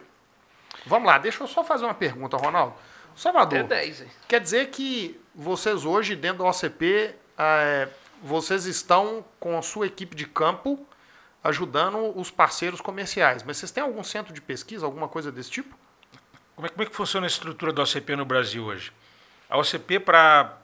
Vamos 0.85 1.07
lá, 1.07 1.17
deixa 1.17 1.43
eu 1.43 1.47
só 1.47 1.63
fazer 1.63 1.85
uma 1.85 1.93
pergunta, 1.93 2.37
Ronaldo. 2.37 2.75
Salvador, 3.15 3.63
10, 3.63 4.05
quer 4.27 4.39
dizer 4.39 4.69
que 4.69 5.19
vocês 5.35 5.83
hoje, 5.83 6.15
dentro 6.15 6.43
da 6.43 6.49
OCP, 6.49 7.13
é, 7.37 7.89
vocês 8.21 8.65
estão 8.65 9.25
com 9.39 9.57
a 9.57 9.61
sua 9.61 9.87
equipe 9.87 10.15
de 10.15 10.25
campo 10.25 10.85
ajudando 11.43 12.17
os 12.17 12.29
parceiros 12.29 12.79
comerciais, 12.79 13.43
mas 13.43 13.57
vocês 13.57 13.71
têm 13.71 13.83
algum 13.83 14.03
centro 14.03 14.33
de 14.33 14.39
pesquisa, 14.39 14.85
alguma 14.85 15.07
coisa 15.07 15.31
desse 15.31 15.49
tipo? 15.49 15.75
Como 16.55 16.67
é, 16.67 16.69
como 16.69 16.83
é 16.83 16.85
que 16.85 16.95
funciona 16.95 17.25
a 17.25 17.27
estrutura 17.27 17.73
da 17.73 17.81
OCP 17.81 18.15
no 18.15 18.25
Brasil 18.25 18.63
hoje? 18.63 18.93
A 19.49 19.57
OCP, 19.57 19.99
para 19.99 20.60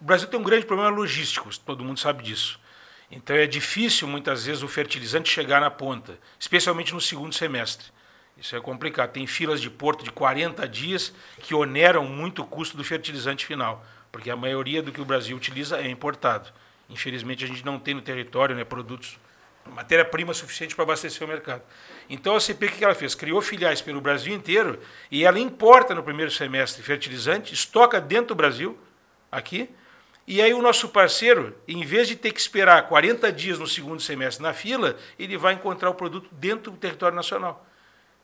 o 0.00 0.04
Brasil 0.04 0.28
tem 0.28 0.38
um 0.38 0.42
grande 0.42 0.66
problema 0.66 0.90
logístico, 0.90 1.48
todo 1.64 1.84
mundo 1.84 1.98
sabe 1.98 2.22
disso. 2.22 2.60
Então 3.10 3.34
é 3.34 3.46
difícil 3.46 4.06
muitas 4.08 4.46
vezes 4.46 4.62
o 4.62 4.68
fertilizante 4.68 5.30
chegar 5.30 5.60
na 5.60 5.70
ponta, 5.70 6.18
especialmente 6.38 6.92
no 6.92 7.00
segundo 7.00 7.34
semestre. 7.34 7.86
Isso 8.36 8.54
é 8.54 8.60
complicado. 8.60 9.12
Tem 9.12 9.26
filas 9.26 9.60
de 9.60 9.70
porto 9.70 10.04
de 10.04 10.10
40 10.10 10.68
dias 10.68 11.12
que 11.40 11.54
oneram 11.54 12.04
muito 12.04 12.42
o 12.42 12.46
custo 12.46 12.76
do 12.76 12.84
fertilizante 12.84 13.46
final, 13.46 13.84
porque 14.12 14.30
a 14.30 14.36
maioria 14.36 14.82
do 14.82 14.92
que 14.92 15.00
o 15.00 15.04
Brasil 15.04 15.36
utiliza 15.36 15.78
é 15.78 15.88
importado. 15.88 16.52
Infelizmente, 16.88 17.44
a 17.44 17.48
gente 17.48 17.64
não 17.64 17.78
tem 17.78 17.94
no 17.94 18.02
território 18.02 18.54
né, 18.54 18.64
produtos, 18.64 19.18
matéria-prima 19.64 20.34
suficiente 20.34 20.74
para 20.74 20.84
abastecer 20.84 21.26
o 21.26 21.28
mercado. 21.28 21.62
Então, 22.08 22.36
a 22.36 22.40
CP, 22.40 22.66
o 22.66 22.72
que 22.72 22.84
ela 22.84 22.94
fez? 22.94 23.14
Criou 23.14 23.40
filiais 23.40 23.80
pelo 23.80 24.00
Brasil 24.00 24.34
inteiro 24.34 24.78
e 25.10 25.24
ela 25.24 25.38
importa 25.38 25.94
no 25.94 26.02
primeiro 26.02 26.30
semestre 26.30 26.82
fertilizante, 26.82 27.54
estoca 27.54 28.00
dentro 28.00 28.28
do 28.28 28.34
Brasil, 28.34 28.78
aqui, 29.32 29.68
e 30.26 30.42
aí 30.42 30.52
o 30.52 30.60
nosso 30.60 30.88
parceiro, 30.88 31.56
em 31.68 31.84
vez 31.84 32.08
de 32.08 32.16
ter 32.16 32.32
que 32.32 32.40
esperar 32.40 32.88
40 32.88 33.30
dias 33.32 33.58
no 33.58 33.66
segundo 33.66 34.02
semestre 34.02 34.42
na 34.42 34.52
fila, 34.52 34.96
ele 35.18 35.36
vai 35.36 35.54
encontrar 35.54 35.88
o 35.88 35.94
produto 35.94 36.28
dentro 36.32 36.72
do 36.72 36.76
território 36.76 37.14
nacional. 37.14 37.64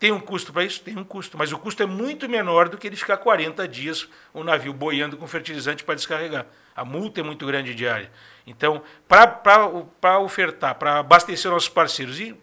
Tem 0.03 0.11
um 0.11 0.19
custo 0.19 0.53
para 0.53 0.65
isso? 0.65 0.83
Tem 0.83 0.99
um 0.99 1.05
custo, 1.05 1.39
mas 1.39 1.53
o 1.53 1.59
custo 1.59 1.81
é 1.81 1.87
muito 1.87 2.29
menor 2.29 2.69
do 2.69 2.77
que 2.77 2.89
ele 2.89 2.97
ficar 2.97 3.19
40 3.19 3.69
dias 3.69 4.09
o 4.35 4.43
navio 4.43 4.73
boiando 4.73 5.17
com 5.17 5.29
fertilizante 5.29 5.85
para 5.85 5.95
descarregar. 5.95 6.47
A 6.75 6.85
multa 6.85 7.21
é 7.21 7.23
muito 7.23 7.47
grande 7.47 7.73
diária. 7.73 8.11
Então, 8.45 8.83
para 9.07 10.19
ofertar, 10.19 10.75
para 10.75 10.99
abastecer 10.99 11.49
nossos 11.49 11.69
parceiros 11.69 12.19
e, 12.19 12.37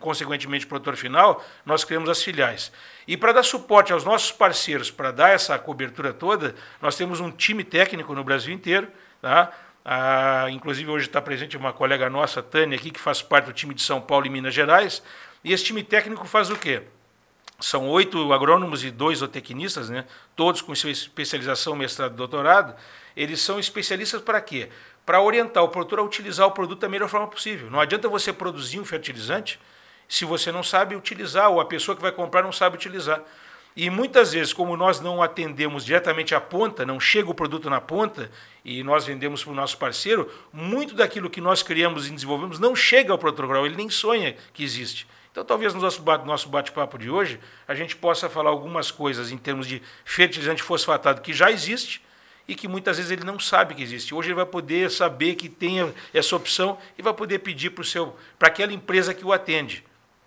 consequentemente, 0.00 0.66
o 0.66 0.68
produtor 0.68 0.96
final, 0.96 1.40
nós 1.64 1.84
criamos 1.84 2.10
as 2.10 2.20
filiais. 2.20 2.72
E 3.06 3.16
para 3.16 3.30
dar 3.30 3.44
suporte 3.44 3.92
aos 3.92 4.02
nossos 4.02 4.32
parceiros, 4.32 4.90
para 4.90 5.12
dar 5.12 5.28
essa 5.28 5.56
cobertura 5.56 6.12
toda, 6.12 6.56
nós 6.82 6.96
temos 6.96 7.20
um 7.20 7.30
time 7.30 7.62
técnico 7.62 8.12
no 8.12 8.24
Brasil 8.24 8.52
inteiro. 8.52 8.88
Tá? 9.24 9.50
Ah, 9.82 10.48
inclusive, 10.50 10.90
hoje 10.90 11.06
está 11.06 11.18
presente 11.18 11.56
uma 11.56 11.72
colega 11.72 12.10
nossa, 12.10 12.42
Tânia, 12.42 12.76
aqui, 12.76 12.90
que 12.90 13.00
faz 13.00 13.22
parte 13.22 13.46
do 13.46 13.54
time 13.54 13.72
de 13.72 13.80
São 13.80 13.98
Paulo 13.98 14.26
e 14.26 14.28
Minas 14.28 14.52
Gerais. 14.52 15.02
E 15.42 15.50
esse 15.50 15.64
time 15.64 15.82
técnico 15.82 16.26
faz 16.26 16.50
o 16.50 16.56
quê? 16.56 16.82
são 17.58 17.88
oito 17.88 18.32
agrônomos 18.34 18.84
e 18.84 18.90
dois 18.90 19.20
zootecnistas, 19.20 19.88
né, 19.88 20.04
todos 20.34 20.60
com 20.60 20.72
especialização, 20.72 21.74
mestrado 21.74 22.12
e 22.12 22.16
doutorado, 22.16 22.74
eles 23.16 23.40
são 23.40 23.58
especialistas 23.60 24.20
para 24.20 24.40
quê? 24.40 24.68
Para 25.06 25.22
orientar 25.22 25.62
o 25.62 25.68
produtor 25.68 26.00
a 26.00 26.02
utilizar 26.02 26.46
o 26.46 26.50
produto 26.50 26.80
da 26.80 26.88
melhor 26.88 27.08
forma 27.08 27.28
possível. 27.28 27.70
Não 27.70 27.80
adianta 27.80 28.08
você 28.08 28.32
produzir 28.32 28.80
um 28.80 28.84
fertilizante 28.84 29.58
se 30.08 30.24
você 30.24 30.52
não 30.52 30.64
sabe 30.64 30.96
utilizar, 30.96 31.48
ou 31.48 31.60
a 31.60 31.64
pessoa 31.64 31.96
que 31.96 32.02
vai 32.02 32.12
comprar 32.12 32.42
não 32.42 32.52
sabe 32.52 32.76
utilizar. 32.76 33.22
E 33.76 33.90
muitas 33.90 34.32
vezes, 34.32 34.52
como 34.52 34.76
nós 34.76 35.00
não 35.00 35.20
atendemos 35.20 35.84
diretamente 35.84 36.32
à 36.32 36.40
ponta, 36.40 36.86
não 36.86 37.00
chega 37.00 37.28
o 37.28 37.34
produto 37.34 37.68
na 37.68 37.80
ponta, 37.80 38.30
e 38.64 38.84
nós 38.84 39.04
vendemos 39.04 39.42
para 39.42 39.52
o 39.52 39.56
nosso 39.56 39.76
parceiro, 39.76 40.30
muito 40.52 40.94
daquilo 40.94 41.28
que 41.28 41.40
nós 41.40 41.60
criamos 41.62 42.06
e 42.06 42.10
desenvolvemos 42.10 42.60
não 42.60 42.76
chega 42.76 43.10
ao 43.10 43.18
produtor 43.18 43.46
rural, 43.46 43.66
ele 43.66 43.76
nem 43.76 43.90
sonha 43.90 44.36
que 44.52 44.62
existe. 44.62 45.08
Então, 45.32 45.44
talvez 45.44 45.74
no 45.74 45.80
nosso 45.80 46.48
bate-papo 46.48 46.96
de 46.96 47.10
hoje, 47.10 47.40
a 47.66 47.74
gente 47.74 47.96
possa 47.96 48.28
falar 48.28 48.50
algumas 48.50 48.92
coisas 48.92 49.32
em 49.32 49.36
termos 49.36 49.66
de 49.66 49.82
fertilizante 50.04 50.62
fosfatado 50.62 51.20
que 51.20 51.32
já 51.32 51.50
existe 51.50 52.00
e 52.46 52.54
que 52.54 52.68
muitas 52.68 52.98
vezes 52.98 53.10
ele 53.10 53.24
não 53.24 53.40
sabe 53.40 53.74
que 53.74 53.82
existe. 53.82 54.14
Hoje 54.14 54.28
ele 54.28 54.36
vai 54.36 54.46
poder 54.46 54.88
saber 54.92 55.34
que 55.34 55.48
tem 55.48 55.92
essa 56.12 56.36
opção 56.36 56.78
e 56.96 57.02
vai 57.02 57.12
poder 57.12 57.40
pedir 57.40 57.70
para 57.70 58.46
aquela 58.46 58.72
empresa 58.72 59.12
que 59.12 59.24
o 59.24 59.32
atende. 59.32 59.82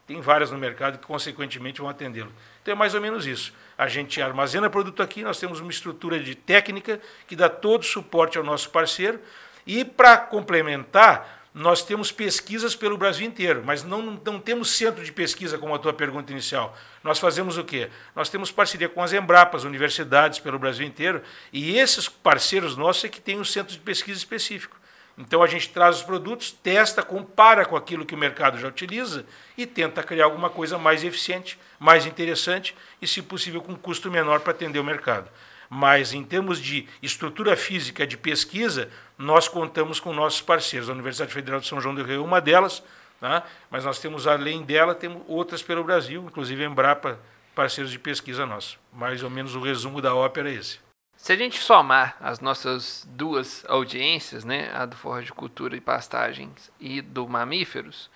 Tem 0.08 0.22
várias 0.22 0.50
no 0.52 0.58
mercado 0.58 0.98
que, 0.98 1.06
consequentemente, 1.06 1.82
vão 1.82 1.90
atendê-lo. 1.90 2.32
Então, 2.62 2.72
é 2.72 2.76
mais 2.76 2.96
ou 2.96 3.02
menos 3.02 3.28
isso. 3.28 3.54
A 3.78 3.90
gente 3.90 4.22
armazena 4.22 4.70
produto 4.70 5.04
aqui, 5.04 5.22
nós 5.22 5.38
temos 5.38 5.60
uma 5.60 5.70
estrutura 5.70 6.18
de 6.18 6.34
técnica 6.34 7.02
que 7.28 7.36
dá 7.36 7.50
todo 7.50 7.82
o 7.82 7.86
suporte 7.86 8.38
ao 8.38 8.44
nosso 8.44 8.70
parceiro. 8.70 9.20
E, 9.66 9.84
para 9.84 10.18
complementar, 10.18 11.38
nós 11.54 11.84
temos 11.84 12.10
pesquisas 12.10 12.74
pelo 12.74 12.98
Brasil 12.98 13.28
inteiro, 13.28 13.64
mas 13.66 13.84
não, 13.84 14.02
não 14.24 14.40
temos 14.40 14.72
centro 14.72 15.04
de 15.04 15.12
pesquisa, 15.12 15.58
como 15.58 15.76
a 15.76 15.80
tua 15.80 15.92
pergunta 15.92 16.32
inicial. 16.32 16.78
Nós 17.04 17.20
fazemos 17.20 17.58
o 17.58 17.64
quê? 17.64 17.90
Nós 18.16 18.30
temos 18.30 18.50
parceria 18.50 18.88
com 18.88 19.02
as 19.02 19.12
Embrapas, 19.12 19.66
universidades 19.66 20.40
pelo 20.40 20.58
Brasil 20.58 20.86
inteiro, 20.86 21.22
e 21.52 21.78
esses 21.78 22.08
parceiros 22.08 22.78
nossos 22.78 23.04
é 23.06 23.10
que 23.10 23.20
têm 23.20 23.40
um 23.40 23.44
centro 23.44 23.74
de 23.74 23.80
pesquisa 23.80 24.18
específico. 24.18 24.77
Então 25.18 25.42
a 25.42 25.48
gente 25.48 25.70
traz 25.70 25.98
os 25.98 26.04
produtos, 26.04 26.52
testa, 26.52 27.02
compara 27.02 27.66
com 27.66 27.76
aquilo 27.76 28.06
que 28.06 28.14
o 28.14 28.18
mercado 28.18 28.60
já 28.60 28.68
utiliza 28.68 29.26
e 29.58 29.66
tenta 29.66 30.04
criar 30.04 30.26
alguma 30.26 30.50
coisa 30.50 30.78
mais 30.78 31.04
eficiente, 31.04 31.60
mais 31.80 32.06
interessante 32.06 32.76
e, 33.02 33.08
se 33.08 33.24
possível, 33.24 33.60
com 33.60 33.76
custo 33.76 34.12
menor 34.12 34.42
para 34.42 34.52
atender 34.52 34.78
o 34.78 34.84
mercado. 34.84 35.28
Mas 35.70 36.14
em 36.14 36.24
termos 36.24 36.62
de 36.62 36.88
estrutura 37.02 37.58
física 37.58 38.06
de 38.06 38.16
pesquisa, 38.16 38.90
nós 39.18 39.48
contamos 39.48 40.00
com 40.00 40.14
nossos 40.14 40.40
parceiros. 40.40 40.88
A 40.88 40.94
Universidade 40.94 41.34
Federal 41.34 41.60
de 41.60 41.68
São 41.68 41.82
João 41.82 41.96
do 41.96 42.04
Rio 42.04 42.22
é 42.22 42.24
uma 42.24 42.40
delas, 42.40 42.84
tá? 43.20 43.44
mas 43.72 43.84
nós 43.84 44.00
temos, 44.00 44.28
além 44.28 44.64
dela, 44.64 44.94
temos 44.94 45.24
outras 45.28 45.64
pelo 45.64 45.84
Brasil, 45.84 46.24
inclusive 46.24 46.64
a 46.64 46.68
Embrapa, 46.68 47.20
parceiros 47.56 47.92
de 47.92 47.98
pesquisa 47.98 48.46
nossos. 48.46 48.78
Mais 48.94 49.24
ou 49.24 49.32
menos 49.32 49.56
o 49.56 49.60
resumo 49.60 50.00
da 50.00 50.14
ópera 50.14 50.50
é 50.50 50.54
esse. 50.54 50.87
Se 51.18 51.34
a 51.34 51.36
gente 51.36 51.60
somar 51.60 52.16
as 52.22 52.40
nossas 52.40 53.06
duas 53.10 53.66
audiências, 53.68 54.46
né, 54.46 54.70
a 54.74 54.86
do 54.86 54.96
Forra 54.96 55.24
de 55.24 55.34
Cultura 55.34 55.76
e 55.76 55.82
Pastagens 55.82 56.72
e 56.80 57.02
do 57.02 57.28
Mamíferos, 57.28 58.10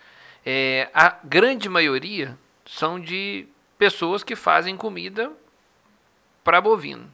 é, 0.46 0.90
a 0.94 1.18
grande 1.24 1.68
maioria 1.68 2.38
são 2.66 3.00
de 3.00 3.48
pessoas 3.78 4.24
que 4.24 4.36
fazem 4.36 4.78
comida 4.78 5.32
para 6.44 6.62
bovino 6.62 7.12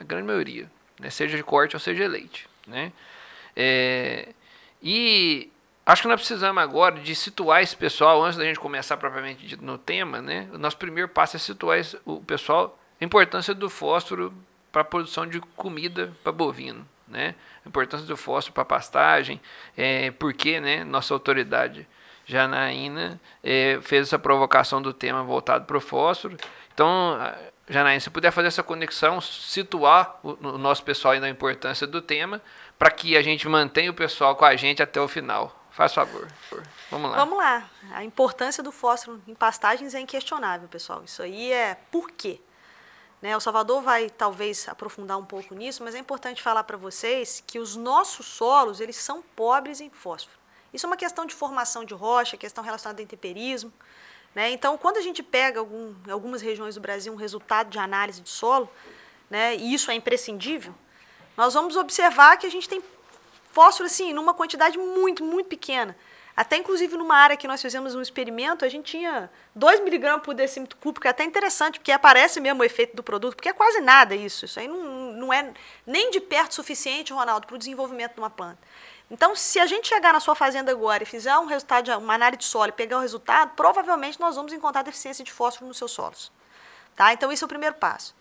a 0.00 0.04
grande 0.04 0.26
maioria, 0.26 0.70
né? 0.98 1.10
seja 1.10 1.36
de 1.36 1.42
corte 1.42 1.76
ou 1.76 1.80
seja 1.80 2.04
de 2.04 2.08
leite. 2.08 2.48
Né? 2.66 2.92
É, 3.56 4.28
e 4.82 5.50
acho 5.84 6.02
que 6.02 6.08
nós 6.08 6.20
precisamos 6.20 6.62
agora 6.62 7.00
de 7.00 7.14
situar 7.14 7.62
esse 7.62 7.76
pessoal, 7.76 8.22
antes 8.22 8.38
da 8.38 8.44
gente 8.44 8.58
começar 8.58 8.96
propriamente 8.96 9.56
no 9.56 9.78
tema, 9.78 10.22
né? 10.22 10.48
o 10.52 10.58
nosso 10.58 10.76
primeiro 10.76 11.08
passo 11.08 11.36
é 11.36 11.38
situar 11.38 11.80
o 12.04 12.20
pessoal, 12.20 12.78
a 13.00 13.04
importância 13.04 13.54
do 13.54 13.68
fósforo 13.68 14.32
para 14.74 14.82
a 14.82 14.84
produção 14.84 15.24
de 15.24 15.38
comida 15.40 16.12
para 16.24 16.32
bovino. 16.32 16.84
Né? 17.06 17.36
A 17.64 17.68
importância 17.68 18.04
do 18.04 18.16
fósforo 18.16 18.52
para 18.52 18.64
pastagem, 18.64 19.40
é, 19.76 20.10
porque 20.10 20.58
né, 20.60 20.82
nossa 20.82 21.14
autoridade 21.14 21.86
Janaína 22.26 23.20
é, 23.40 23.78
fez 23.82 24.08
essa 24.08 24.18
provocação 24.18 24.82
do 24.82 24.92
tema 24.92 25.22
voltado 25.22 25.64
para 25.64 25.76
o 25.76 25.80
fósforo. 25.80 26.36
Então, 26.74 27.16
Janaína, 27.68 28.00
se 28.00 28.10
puder 28.10 28.32
fazer 28.32 28.48
essa 28.48 28.64
conexão, 28.64 29.20
situar 29.20 30.18
o, 30.24 30.30
o 30.30 30.58
nosso 30.58 30.82
pessoal 30.82 31.14
na 31.20 31.28
importância 31.28 31.86
do 31.86 32.02
tema, 32.02 32.42
para 32.76 32.90
que 32.90 33.16
a 33.16 33.22
gente 33.22 33.46
mantenha 33.48 33.92
o 33.92 33.94
pessoal 33.94 34.34
com 34.34 34.44
a 34.44 34.56
gente 34.56 34.82
até 34.82 35.00
o 35.00 35.06
final. 35.06 35.54
Faz 35.70 35.94
favor. 35.94 36.26
Vamos 36.90 37.10
lá. 37.12 37.16
Vamos 37.16 37.38
lá. 37.38 37.70
A 37.92 38.02
importância 38.02 38.60
do 38.60 38.72
fósforo 38.72 39.22
em 39.28 39.34
pastagens 39.34 39.94
é 39.94 40.00
inquestionável, 40.00 40.66
pessoal. 40.68 41.02
Isso 41.04 41.22
aí 41.22 41.52
é 41.52 41.76
por 41.92 42.10
quê? 42.10 42.40
Né, 43.24 43.34
o 43.34 43.40
Salvador 43.40 43.80
vai 43.80 44.10
talvez 44.10 44.68
aprofundar 44.68 45.16
um 45.16 45.24
pouco 45.24 45.54
nisso, 45.54 45.82
mas 45.82 45.94
é 45.94 45.98
importante 45.98 46.42
falar 46.42 46.62
para 46.62 46.76
vocês 46.76 47.42
que 47.46 47.58
os 47.58 47.74
nossos 47.74 48.26
solos 48.26 48.80
eles 48.82 48.96
são 48.96 49.22
pobres 49.34 49.80
em 49.80 49.88
fósforo. 49.88 50.36
Isso 50.74 50.84
é 50.84 50.88
uma 50.88 50.96
questão 50.98 51.24
de 51.24 51.34
formação 51.34 51.86
de 51.86 51.94
rocha, 51.94 52.36
questão 52.36 52.62
relacionada 52.62 53.00
ao 53.00 53.02
intemperismo. 53.02 53.72
Né? 54.34 54.50
Então, 54.50 54.76
quando 54.76 54.98
a 54.98 55.00
gente 55.00 55.22
pega 55.22 55.58
algum, 55.58 55.94
algumas 56.10 56.42
regiões 56.42 56.74
do 56.74 56.82
Brasil 56.82 57.14
um 57.14 57.16
resultado 57.16 57.70
de 57.70 57.78
análise 57.78 58.20
de 58.20 58.28
solo, 58.28 58.68
né, 59.30 59.56
e 59.56 59.72
isso 59.72 59.90
é 59.90 59.94
imprescindível, 59.94 60.74
nós 61.34 61.54
vamos 61.54 61.76
observar 61.76 62.36
que 62.36 62.46
a 62.46 62.50
gente 62.50 62.68
tem 62.68 62.82
fósforo 63.52 63.86
assim, 63.86 64.12
numa 64.12 64.34
quantidade 64.34 64.76
muito, 64.76 65.24
muito 65.24 65.46
pequena. 65.46 65.96
Até 66.36 66.56
inclusive 66.56 66.96
numa 66.96 67.16
área 67.16 67.36
que 67.36 67.46
nós 67.46 67.62
fizemos 67.62 67.94
um 67.94 68.02
experimento, 68.02 68.64
a 68.64 68.68
gente 68.68 68.90
tinha 68.90 69.30
2 69.54 69.80
miligramas 69.80 70.24
por 70.24 70.34
decímetro 70.34 70.76
cúbico, 70.78 71.06
é 71.06 71.10
até 71.10 71.22
interessante, 71.22 71.78
porque 71.78 71.92
aparece 71.92 72.40
mesmo 72.40 72.62
o 72.62 72.64
efeito 72.64 72.96
do 72.96 73.02
produto, 73.04 73.36
porque 73.36 73.48
é 73.48 73.52
quase 73.52 73.80
nada 73.80 74.16
isso. 74.16 74.44
Isso 74.44 74.58
aí 74.58 74.66
não, 74.66 75.12
não 75.12 75.32
é 75.32 75.52
nem 75.86 76.10
de 76.10 76.20
perto 76.20 76.54
suficiente, 76.54 77.12
Ronaldo, 77.12 77.46
para 77.46 77.54
o 77.54 77.58
desenvolvimento 77.58 78.14
de 78.14 78.20
uma 78.20 78.30
planta. 78.30 78.58
Então, 79.08 79.36
se 79.36 79.60
a 79.60 79.66
gente 79.66 79.86
chegar 79.86 80.12
na 80.12 80.18
sua 80.18 80.34
fazenda 80.34 80.72
agora 80.72 81.04
e 81.04 81.06
fizer 81.06 81.36
um 81.38 81.44
resultado, 81.44 81.96
uma 81.98 82.14
análise 82.14 82.38
de 82.38 82.44
solo 82.46 82.70
e 82.70 82.72
pegar 82.72 82.98
o 82.98 83.00
resultado, 83.00 83.52
provavelmente 83.54 84.18
nós 84.18 84.34
vamos 84.34 84.52
encontrar 84.52 84.82
deficiência 84.82 85.24
de 85.24 85.30
fósforo 85.30 85.68
nos 85.68 85.76
seus 85.76 85.92
solos. 85.92 86.32
Tá? 86.96 87.12
Então, 87.12 87.30
esse 87.30 87.44
é 87.44 87.46
o 87.46 87.48
primeiro 87.48 87.76
passo. 87.76 88.14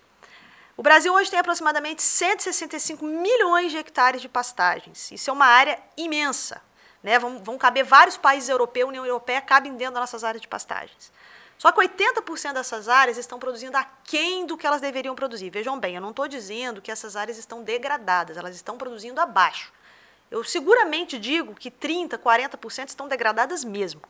O 0.76 0.84
Brasil 0.84 1.14
hoje 1.14 1.30
tem 1.30 1.40
aproximadamente 1.40 2.02
165 2.02 3.06
milhões 3.06 3.72
de 3.72 3.78
hectares 3.78 4.22
de 4.22 4.30
pastagens. 4.30 5.12
Isso 5.12 5.30
é 5.30 5.34
uma 5.34 5.46
área 5.46 5.80
imensa. 5.96 6.62
Né? 7.04 7.20
Vão, 7.20 7.44
vão 7.44 7.58
caber 7.58 7.84
vários 7.84 8.18
países 8.18 8.50
europeus, 8.50 8.88
União 8.88 9.06
Europeia 9.06 9.42
cabem 9.42 9.76
dentro 9.76 9.96
das 9.96 10.02
nossas 10.02 10.24
áreas 10.24 10.42
de 10.42 10.48
pastagens. 10.48 11.12
Só 11.58 11.72
que 11.72 11.80
80% 11.80 12.54
dessas 12.54 12.90
áreas 12.90 13.18
estão 13.18 13.38
produzindo 13.38 13.78
aquém 13.78 14.46
do 14.46 14.58
que 14.58 14.66
elas 14.66 14.82
deveriam 14.82 15.16
produzir. 15.16 15.50
Vejam 15.50 15.80
bem, 15.80 15.96
eu 15.96 16.02
não 16.02 16.10
estou 16.10 16.28
dizendo 16.28 16.82
que 16.82 16.92
essas 16.92 17.16
áreas 17.16 17.38
estão 17.38 17.64
degradadas, 17.64 18.38
elas 18.38 18.56
estão 18.56 18.78
produzindo 18.78 19.22
abaixo. 19.22 19.72
Eu 20.32 20.44
seguramente 20.44 21.20
digo 21.20 21.54
que 21.54 21.70
30%, 21.70 22.18
40% 22.18 22.88
estão 22.88 23.08
degradadas 23.08 23.64
mesmo, 23.64 24.02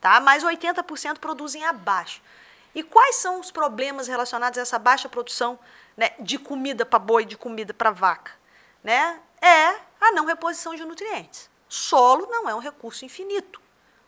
tá? 0.00 0.20
mas 0.20 0.44
80% 0.44 1.18
produzem 1.18 1.64
abaixo. 1.64 2.22
E 2.74 2.82
quais 2.82 3.16
são 3.16 3.40
os 3.40 3.50
problemas 3.50 4.06
relacionados 4.06 4.58
a 4.58 4.62
essa 4.62 4.78
baixa 4.78 5.08
produção 5.08 5.58
né, 5.96 6.10
de 6.20 6.38
comida 6.38 6.86
para 6.86 6.98
boi, 6.98 7.24
de 7.24 7.36
comida 7.36 7.74
para 7.74 7.90
vaca? 7.90 8.32
Né? 8.84 9.20
É 9.40 9.80
a 10.00 10.12
não 10.12 10.24
reposição 10.24 10.74
de 10.74 10.84
nutrientes. 10.84 11.50
Solo 11.68 12.26
não 12.30 12.48
é 12.48 12.54
um 12.54 12.60
recurso 12.60 13.04
infinito. 13.04 13.60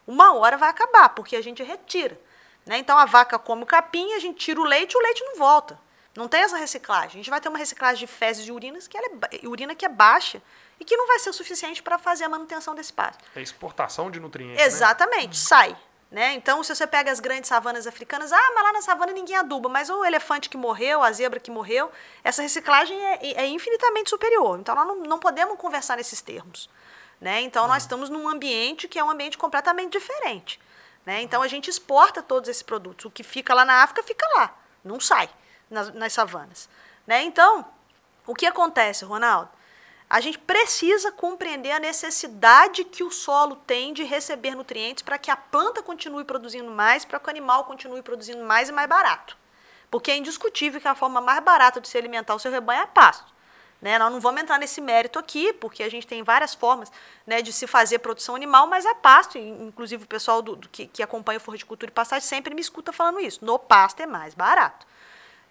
Uma 0.07 0.35
hora 0.35 0.57
vai 0.57 0.71
acabar, 0.71 1.11
porque 1.11 1.37
a 1.37 1.43
gente 1.43 1.62
retira. 1.62 2.19
Né? 2.65 2.79
Então 2.79 2.97
a 2.97 3.05
vaca 3.05 3.38
come 3.38 3.62
o 3.62 3.67
capim, 3.67 4.12
a 4.15 4.19
gente 4.19 4.38
tira 4.38 4.61
o 4.61 4.65
leite, 4.65 4.97
o 4.97 5.00
leite 5.00 5.25
não 5.25 5.37
volta. 5.37 5.79
Não 6.17 6.27
tem 6.27 6.41
essa 6.41 6.57
reciclagem. 6.57 7.09
A 7.09 7.23
gente 7.23 7.31
vai 7.31 7.41
ter 7.41 7.49
uma 7.49 7.59
reciclagem 7.59 8.07
de 8.07 8.12
fezes 8.12 8.47
e 8.47 8.53
urinas 8.53 8.88
que 8.88 8.99
é, 8.99 9.03
urina 9.45 9.75
que 9.75 9.85
é 9.85 9.88
baixa 9.88 10.43
e 10.81 10.85
que 10.85 10.97
não 10.97 11.07
vai 11.07 11.19
ser 11.19 11.31
o 11.31 11.33
suficiente 11.33 11.83
para 11.83 11.99
fazer 11.99 12.25
a 12.25 12.29
manutenção 12.29 12.75
desse 12.75 12.93
pasto. 12.93 13.25
É 13.35 13.41
exportação 13.41 14.11
de 14.11 14.19
nutrientes. 14.19 14.57
Né? 14.57 14.65
Exatamente, 14.65 15.29
né? 15.29 15.35
sai. 15.35 15.77
Né? 16.11 16.33
Então, 16.33 16.62
se 16.62 16.75
você 16.75 16.87
pega 16.87 17.12
as 17.12 17.21
grandes 17.21 17.49
savanas 17.49 17.87
africanas, 17.87 18.33
ah, 18.33 18.53
mas 18.55 18.65
lá 18.65 18.73
na 18.73 18.81
savana 18.81 19.12
ninguém 19.12 19.37
aduba, 19.37 19.69
mas 19.69 19.91
o 19.91 20.05
elefante 20.05 20.49
que 20.49 20.57
morreu, 20.57 21.03
a 21.03 21.12
zebra 21.12 21.38
que 21.38 21.50
morreu, 21.50 21.93
essa 22.25 22.41
reciclagem 22.41 22.99
é, 22.99 23.43
é 23.43 23.47
infinitamente 23.47 24.09
superior. 24.09 24.59
Então, 24.59 24.75
nós 24.75 24.87
não, 24.87 24.97
não 24.97 25.19
podemos 25.19 25.59
conversar 25.59 25.99
nesses 25.99 26.23
termos. 26.23 26.71
Né? 27.21 27.41
Então, 27.43 27.65
uhum. 27.65 27.69
nós 27.69 27.83
estamos 27.83 28.09
num 28.09 28.29
ambiente 28.29 28.87
que 28.87 28.99
é 28.99 29.05
um 29.05 29.11
ambiente 29.11 29.37
completamente 29.37 29.93
diferente. 29.93 30.61
Né? 31.05 31.23
Então, 31.23 31.43
a 31.43 31.49
gente 31.49 31.69
exporta 31.69 32.23
todos 32.23 32.49
esses 32.49 32.63
produtos. 32.63 33.07
O 33.07 33.11
que 33.11 33.23
fica 33.23 33.55
lá 33.55 33.65
na 33.65 33.83
África, 33.83 34.03
fica 34.03 34.27
lá, 34.37 34.57
não 34.85 35.01
sai 35.01 35.29
nas, 35.71 35.93
nas 35.95 36.13
savanas. 36.13 36.69
Né? 37.07 37.23
Então, 37.23 37.67
o 38.27 38.35
que 38.35 38.47
acontece, 38.47 39.05
Ronaldo? 39.05 39.51
A 40.11 40.21
gente 40.21 40.39
precisa 40.39 41.13
compreender 41.13 41.71
a 41.71 41.79
necessidade 41.79 42.83
que 42.85 43.05
o 43.05 43.11
solo 43.11 43.57
tem 43.57 43.93
de 43.93 44.05
receber 44.05 44.55
nutrientes 44.55 45.03
para 45.03 45.19
que 45.19 45.31
a 45.31 45.37
planta 45.37 45.83
continue 45.83 46.25
produzindo 46.25 46.71
mais, 46.71 47.05
para 47.05 47.19
que 47.19 47.27
o 47.27 47.31
animal 47.31 47.65
continue 47.65 48.01
produzindo 48.01 48.43
mais 48.43 48.71
e 48.71 48.73
mais 48.73 48.89
barato. 48.89 49.37
Porque 49.91 50.11
é 50.11 50.17
indiscutível 50.17 50.81
que 50.81 50.89
a 50.89 50.95
forma 50.95 51.21
mais 51.21 51.41
barata 51.41 51.81
de 51.81 51.89
se 51.89 51.99
alimentar 51.99 52.35
o 52.35 52.39
seu 52.39 52.51
rebanho 52.51 52.83
é 52.83 52.87
pasto. 52.87 53.35
Né? 53.81 53.99
Nós 53.99 54.13
não 54.13 54.21
vamos 54.21 54.43
entrar 54.43 54.59
nesse 54.59 54.81
mérito 54.81 55.19
aqui, 55.19 55.53
porque 55.53 55.83
a 55.83 55.89
gente 55.89 56.07
tem 56.07 56.23
várias 56.23 56.55
formas 56.55 56.91
né, 57.27 57.41
de 57.41 57.53
se 57.53 57.67
fazer 57.67 58.01
produção 58.01 58.35
animal, 58.35 58.67
mas 58.67 58.85
é 58.85 58.95
pasto. 58.95 59.39
Inclusive, 59.39 60.05
o 60.05 60.07
pessoal 60.07 60.43
do, 60.43 60.57
do 60.57 60.69
que, 60.69 60.87
que 60.87 61.03
acompanha 61.03 61.41
o 61.45 61.51
Horticultura 61.51 61.91
e 61.91 61.95
Pastagem 61.95 62.27
sempre 62.27 62.55
me 62.55 62.61
escuta 62.61 62.93
falando 62.93 63.21
isso. 63.21 63.45
No 63.45 63.59
pasto 63.59 64.01
é 64.01 64.07
mais 64.07 64.35
barato. 64.35 64.87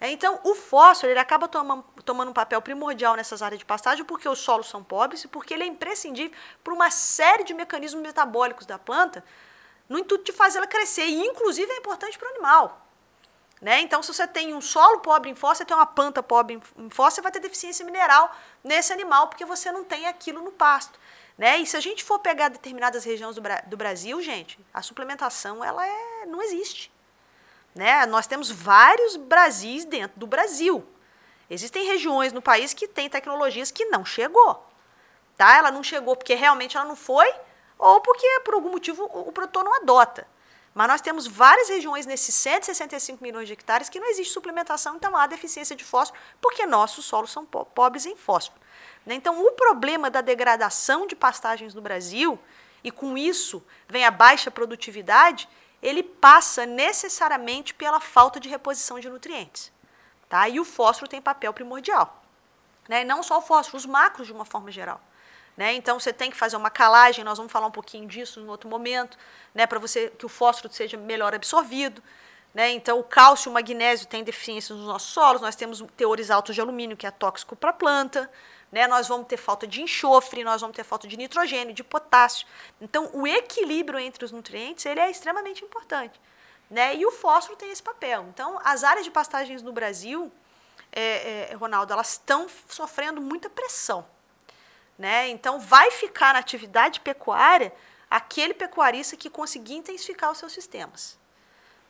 É, 0.00 0.10
então, 0.10 0.38
o 0.44 0.54
fósforo 0.54 1.10
ele 1.10 1.18
acaba 1.18 1.48
tomando, 1.48 1.84
tomando 2.04 2.30
um 2.30 2.34
papel 2.34 2.62
primordial 2.62 3.16
nessas 3.16 3.42
áreas 3.42 3.58
de 3.58 3.64
pastagem 3.64 4.04
porque 4.04 4.28
os 4.28 4.38
solos 4.38 4.68
são 4.68 4.84
pobres 4.84 5.24
e 5.24 5.28
porque 5.28 5.54
ele 5.54 5.64
é 5.64 5.66
imprescindível 5.66 6.36
para 6.62 6.72
uma 6.72 6.90
série 6.90 7.42
de 7.42 7.52
mecanismos 7.52 8.02
metabólicos 8.02 8.64
da 8.64 8.78
planta 8.78 9.24
no 9.88 9.98
intuito 9.98 10.24
de 10.24 10.32
fazê-la 10.32 10.66
crescer. 10.66 11.06
E, 11.06 11.26
inclusive, 11.26 11.72
é 11.72 11.76
importante 11.78 12.16
para 12.18 12.28
o 12.28 12.30
animal. 12.32 12.87
Né? 13.60 13.80
Então, 13.80 14.02
se 14.02 14.12
você 14.12 14.26
tem 14.26 14.54
um 14.54 14.60
solo 14.60 15.00
pobre 15.00 15.30
em 15.30 15.34
fósforo, 15.34 15.58
você 15.58 15.64
tem 15.64 15.76
uma 15.76 15.86
planta 15.86 16.22
pobre 16.22 16.60
em 16.76 16.90
fósforo, 16.90 17.14
você 17.16 17.20
vai 17.20 17.32
ter 17.32 17.40
deficiência 17.40 17.84
mineral 17.84 18.34
nesse 18.62 18.92
animal 18.92 19.28
porque 19.28 19.44
você 19.44 19.72
não 19.72 19.82
tem 19.82 20.06
aquilo 20.06 20.42
no 20.42 20.52
pasto. 20.52 20.98
Né? 21.36 21.58
E 21.58 21.66
se 21.66 21.76
a 21.76 21.80
gente 21.80 22.04
for 22.04 22.18
pegar 22.18 22.48
determinadas 22.48 23.04
regiões 23.04 23.36
do, 23.36 23.42
do 23.66 23.76
Brasil, 23.76 24.20
gente, 24.22 24.58
a 24.72 24.82
suplementação 24.82 25.64
ela 25.64 25.86
é, 25.86 26.26
não 26.26 26.42
existe. 26.42 26.92
Né? 27.74 28.06
Nós 28.06 28.26
temos 28.26 28.50
vários 28.50 29.16
Brasis 29.16 29.84
dentro 29.84 30.18
do 30.18 30.26
Brasil. 30.26 30.86
Existem 31.50 31.84
regiões 31.86 32.32
no 32.32 32.42
país 32.42 32.74
que 32.74 32.86
têm 32.86 33.08
tecnologias 33.08 33.70
que 33.70 33.84
não 33.86 34.04
chegou. 34.04 34.66
Tá? 35.36 35.56
Ela 35.56 35.70
não 35.70 35.82
chegou 35.82 36.16
porque 36.16 36.34
realmente 36.34 36.76
ela 36.76 36.86
não 36.86 36.96
foi, 36.96 37.32
ou 37.78 38.00
porque 38.00 38.40
por 38.40 38.54
algum 38.54 38.70
motivo 38.70 39.04
o 39.04 39.32
produtor 39.32 39.64
não 39.64 39.74
adota. 39.74 40.26
Mas 40.74 40.88
nós 40.88 41.00
temos 41.00 41.26
várias 41.26 41.68
regiões 41.68 42.06
nesses 42.06 42.34
165 42.34 43.22
milhões 43.22 43.46
de 43.46 43.52
hectares 43.52 43.88
que 43.88 43.98
não 43.98 44.08
existe 44.08 44.32
suplementação, 44.32 44.96
então 44.96 45.16
há 45.16 45.26
deficiência 45.26 45.74
de 45.74 45.84
fósforo, 45.84 46.20
porque 46.40 46.66
nossos 46.66 47.04
solos 47.04 47.30
são 47.30 47.44
pobres 47.44 48.06
em 48.06 48.14
fósforo. 48.14 48.60
Né? 49.04 49.14
Então, 49.14 49.44
o 49.44 49.52
problema 49.52 50.10
da 50.10 50.20
degradação 50.20 51.06
de 51.06 51.16
pastagens 51.16 51.74
no 51.74 51.80
Brasil, 51.80 52.38
e 52.84 52.90
com 52.90 53.18
isso 53.18 53.64
vem 53.88 54.04
a 54.04 54.10
baixa 54.10 54.50
produtividade, 54.50 55.48
ele 55.82 56.02
passa 56.02 56.66
necessariamente 56.66 57.74
pela 57.74 58.00
falta 58.00 58.38
de 58.38 58.48
reposição 58.48 59.00
de 59.00 59.08
nutrientes. 59.08 59.72
Tá? 60.28 60.48
E 60.48 60.60
o 60.60 60.64
fósforo 60.64 61.10
tem 61.10 61.22
papel 61.22 61.52
primordial. 61.52 62.22
Né? 62.88 63.02
E 63.02 63.04
não 63.04 63.22
só 63.22 63.38
o 63.38 63.42
fósforo, 63.42 63.78
os 63.78 63.86
macros 63.86 64.26
de 64.26 64.32
uma 64.32 64.44
forma 64.44 64.70
geral. 64.70 65.00
Né? 65.58 65.74
Então 65.74 66.00
você 66.00 66.12
tem 66.12 66.30
que 66.30 66.36
fazer 66.36 66.56
uma 66.56 66.70
calagem, 66.70 67.22
nós 67.22 67.36
vamos 67.36 67.52
falar 67.52 67.66
um 67.66 67.70
pouquinho 67.70 68.08
disso 68.08 68.40
em 68.40 68.48
outro 68.48 68.70
momento, 68.70 69.18
né? 69.52 69.66
para 69.66 69.78
você 69.78 70.08
que 70.16 70.24
o 70.24 70.28
fósforo 70.28 70.72
seja 70.72 70.96
melhor 70.96 71.34
absorvido. 71.34 72.02
Né? 72.54 72.70
Então 72.70 72.98
o 72.98 73.04
cálcio 73.04 73.48
e 73.48 73.50
o 73.50 73.52
magnésio 73.52 74.06
têm 74.06 74.24
deficiência 74.24 74.74
nos 74.74 74.86
nossos 74.86 75.10
solos, 75.10 75.42
nós 75.42 75.56
temos 75.56 75.84
teores 75.96 76.30
altos 76.30 76.54
de 76.54 76.60
alumínio, 76.60 76.96
que 76.96 77.06
é 77.06 77.10
tóxico 77.10 77.54
para 77.54 77.70
a 77.70 77.74
planta 77.74 78.30
né? 78.70 78.86
Nós 78.86 79.08
vamos 79.08 79.26
ter 79.26 79.36
falta 79.36 79.66
de 79.66 79.82
enxofre, 79.82 80.44
nós 80.44 80.60
vamos 80.60 80.76
ter 80.76 80.84
falta 80.84 81.08
de 81.08 81.16
nitrogênio, 81.16 81.74
de 81.74 81.82
potássio. 81.82 82.46
Então, 82.80 83.10
o 83.12 83.26
equilíbrio 83.26 83.98
entre 83.98 84.24
os 84.24 84.32
nutrientes 84.32 84.84
ele 84.86 85.00
é 85.00 85.10
extremamente 85.10 85.64
importante. 85.64 86.20
Né? 86.70 86.96
E 86.96 87.06
o 87.06 87.10
fósforo 87.10 87.56
tem 87.56 87.70
esse 87.70 87.82
papel. 87.82 88.26
Então, 88.28 88.60
as 88.62 88.84
áreas 88.84 89.04
de 89.04 89.10
pastagens 89.10 89.62
no 89.62 89.72
Brasil, 89.72 90.30
é, 90.92 91.50
é, 91.50 91.54
Ronaldo, 91.54 91.92
elas 91.92 92.12
estão 92.12 92.46
sofrendo 92.68 93.20
muita 93.20 93.48
pressão. 93.48 94.04
Né? 94.98 95.28
Então, 95.28 95.60
vai 95.60 95.90
ficar 95.92 96.34
na 96.34 96.40
atividade 96.40 97.00
pecuária 97.00 97.72
aquele 98.10 98.52
pecuarista 98.52 99.16
que 99.16 99.30
conseguir 99.30 99.74
intensificar 99.74 100.32
os 100.32 100.38
seus 100.38 100.52
sistemas. 100.52 101.18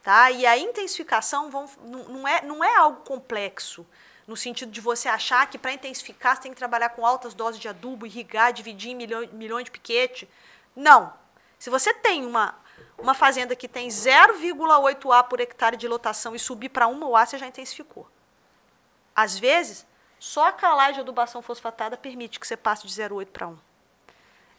Tá? 0.03 0.31
E 0.31 0.45
a 0.47 0.59
intensificação 0.59 1.51
vão, 1.51 1.69
não, 1.85 2.29
é, 2.29 2.43
não 2.43 2.63
é 2.63 2.77
algo 2.77 3.01
complexo 3.03 3.87
no 4.27 4.37
sentido 4.37 4.71
de 4.71 4.81
você 4.81 5.09
achar 5.09 5.49
que 5.49 5.57
para 5.57 5.73
intensificar 5.73 6.37
você 6.37 6.43
tem 6.43 6.53
que 6.53 6.59
trabalhar 6.59 6.91
com 6.91 7.05
altas 7.05 7.33
doses 7.33 7.59
de 7.59 7.67
adubo, 7.67 8.05
irrigar, 8.07 8.53
dividir 8.53 8.91
em 8.91 8.95
milhões, 8.95 9.33
milhões 9.33 9.65
de 9.65 9.71
piquete. 9.71 10.29
Não. 10.77 11.13
Se 11.59 11.71
você 11.71 11.95
tem 11.95 12.27
uma, 12.27 12.55
uma 12.99 13.15
fazenda 13.15 13.57
que 13.57 13.67
tem 13.67 13.89
0,8 13.89 15.19
A 15.19 15.23
por 15.23 15.41
hectare 15.41 15.79
de 15.79 15.89
lotação 15.89 16.35
e 16.35 16.39
subir 16.39 16.69
para 16.69 16.87
1 16.87 17.17
A, 17.17 17.25
você 17.25 17.39
já 17.39 17.47
intensificou. 17.47 18.07
Às 19.17 19.39
vezes, 19.39 19.87
só 20.19 20.49
a 20.49 20.53
calagem 20.53 20.95
de 20.95 21.01
adubação 21.01 21.41
fosfatada 21.41 21.97
permite 21.97 22.41
que 22.41 22.47
você 22.47 22.57
passe 22.57 22.87
de 22.87 22.93
0,8 22.93 23.27
para 23.27 23.49
1. 23.49 23.59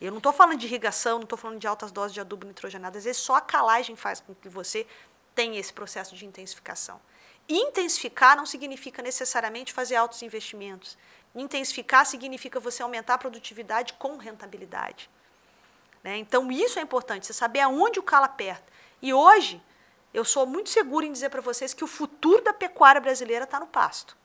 Eu 0.02 0.12
não 0.12 0.20
estou 0.20 0.32
falando 0.32 0.58
de 0.58 0.66
irrigação, 0.66 1.18
não 1.18 1.24
estou 1.24 1.38
falando 1.38 1.60
de 1.60 1.68
altas 1.68 1.92
doses 1.92 2.14
de 2.14 2.22
adubo 2.22 2.48
nitrogenado. 2.48 2.98
Às 2.98 3.04
vezes, 3.04 3.22
só 3.22 3.36
a 3.36 3.42
calagem 3.42 3.96
faz 3.98 4.22
com 4.22 4.34
que 4.34 4.48
você 4.48 4.88
tenha 5.36 5.60
esse 5.60 5.74
processo 5.74 6.16
de 6.16 6.26
intensificação. 6.26 7.02
Intensificar 7.50 8.38
não 8.38 8.46
significa 8.46 9.02
necessariamente 9.02 9.74
fazer 9.74 9.96
altos 9.96 10.22
investimentos. 10.22 10.98
Intensificar 11.36 12.06
significa 12.06 12.60
você 12.60 12.82
aumentar 12.82 13.16
a 13.16 13.18
produtividade 13.18 13.94
com 13.94 14.16
rentabilidade. 14.18 15.10
Né? 16.04 16.18
Então, 16.18 16.50
isso 16.50 16.80
é 16.80 16.82
importante, 16.82 17.26
você 17.26 17.34
saber 17.34 17.60
aonde 17.60 18.00
o 18.00 18.04
calo 18.04 18.26
aperta. 18.26 18.72
E 19.02 19.14
hoje, 19.14 19.62
eu 20.14 20.24
sou 20.24 20.46
muito 20.46 20.70
seguro 20.70 21.06
em 21.06 21.12
dizer 21.12 21.30
para 21.30 21.42
vocês 21.42 21.74
que 21.74 21.84
o 21.84 21.88
futuro 21.88 22.42
da 22.42 22.54
pecuária 22.54 23.02
brasileira 23.02 23.44
está 23.44 23.60
no 23.60 23.68
pasto. 23.68 24.16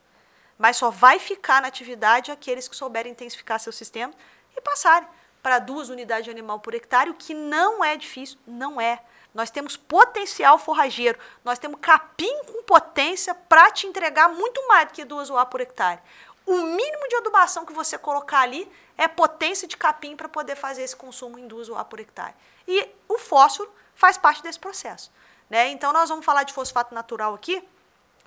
Mas 0.57 0.77
só 0.77 0.89
vai 0.89 1.19
ficar 1.19 1.61
na 1.61 1.67
atividade 1.67 2.31
aqueles 2.31 2.67
que 2.67 2.75
souberem 2.75 3.11
intensificar 3.11 3.59
seu 3.59 3.71
sistema 3.71 4.13
e 4.55 4.61
passarem 4.61 5.07
para 5.45 5.59
duas 5.59 5.89
unidades 5.89 6.25
de 6.25 6.31
animal 6.31 6.59
por 6.59 6.73
hectare, 6.73 7.09
o 7.09 7.13
que 7.13 7.33
não 7.33 7.83
é 7.83 7.95
difícil, 7.95 8.37
não 8.47 8.81
é. 8.81 9.03
Nós 9.31 9.51
temos 9.51 9.77
potencial 9.77 10.57
forrageiro, 10.57 11.19
nós 11.43 11.59
temos 11.59 11.79
capim 11.79 12.43
com 12.45 12.63
potência 12.63 13.35
para 13.35 13.69
te 13.69 13.85
entregar 13.85 14.29
muito 14.29 14.67
mais 14.67 14.87
do 14.87 14.93
que 14.93 15.05
duas 15.05 15.29
UA 15.29 15.45
por 15.45 15.61
hectare. 15.61 15.99
O 16.45 16.55
mínimo 16.55 17.07
de 17.09 17.17
adubação 17.17 17.65
que 17.65 17.73
você 17.73 17.97
colocar 17.97 18.39
ali 18.39 18.67
é 18.97 19.07
potência 19.07 19.67
de 19.67 19.75
capim 19.75 20.15
para 20.15 20.29
poder 20.29 20.55
fazer 20.55 20.83
esse 20.83 20.95
consumo 20.95 21.37
em 21.37 21.47
duas 21.47 21.69
UA 21.69 21.83
por 21.85 21.99
hectare. 21.99 22.33
E 22.67 22.89
o 23.07 23.17
fósforo 23.17 23.69
faz 23.93 24.17
parte 24.17 24.41
desse 24.41 24.59
processo. 24.59 25.11
Né? 25.49 25.69
Então, 25.69 25.91
nós 25.91 26.09
vamos 26.09 26.25
falar 26.25 26.43
de 26.43 26.53
fosfato 26.53 26.95
natural 26.95 27.35
aqui, 27.35 27.61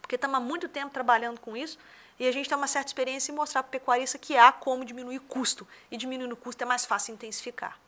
porque 0.00 0.14
estamos 0.14 0.36
há 0.36 0.40
muito 0.40 0.68
tempo 0.68 0.92
trabalhando 0.92 1.40
com 1.40 1.56
isso 1.56 1.78
e 2.18 2.26
a 2.26 2.32
gente 2.32 2.48
tem 2.48 2.58
uma 2.58 2.66
certa 2.66 2.88
experiência 2.88 3.30
em 3.30 3.34
mostrar 3.34 3.62
para 3.62 3.68
o 3.68 3.72
pecuarista 3.72 4.18
que 4.18 4.36
há 4.36 4.50
como 4.50 4.84
diminuir 4.84 5.20
custo. 5.20 5.66
E 5.90 5.96
diminuindo 5.96 6.32
o 6.32 6.36
custo 6.36 6.62
é 6.62 6.66
mais 6.66 6.84
fácil 6.84 7.14
intensificar. 7.14 7.78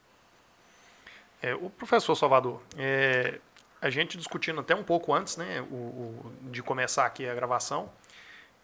É, 1.43 1.55
o 1.55 1.69
professor 1.71 2.15
Salvador, 2.15 2.63
é, 2.77 3.41
a 3.81 3.91
gente 3.91 4.17
discutindo 4.17 4.61
até 4.61 4.75
um 4.75 4.85
pouco 4.85 5.13
antes 5.13 5.37
né, 5.37 5.63
o, 5.63 5.75
o 5.75 6.33
de 6.43 6.63
começar 6.63 7.07
aqui 7.07 7.27
a 7.29 7.35
gravação, 7.35 7.91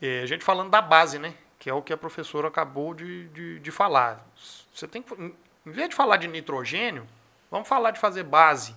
é, 0.01 0.21
a 0.21 0.27
gente 0.27 0.45
falando 0.45 0.71
da 0.71 0.83
base, 0.83 1.19
né, 1.19 1.35
que 1.59 1.71
é 1.71 1.75
o 1.75 1.83
que 1.83 1.93
a 1.93 1.97
professora 1.97 2.49
acabou 2.49 2.95
de, 2.95 3.29
de, 3.29 3.59
de 3.59 3.71
falar. 3.71 4.25
Você 4.73 4.87
tem 4.87 5.03
que, 5.03 5.15
em 5.15 5.35
vez 5.65 5.89
de 5.89 5.95
falar 5.95 6.19
de 6.19 6.29
nitrogênio, 6.29 7.07
vamos 7.51 7.67
falar 7.67 7.91
de 7.91 7.99
fazer 7.99 8.23
base. 8.23 8.77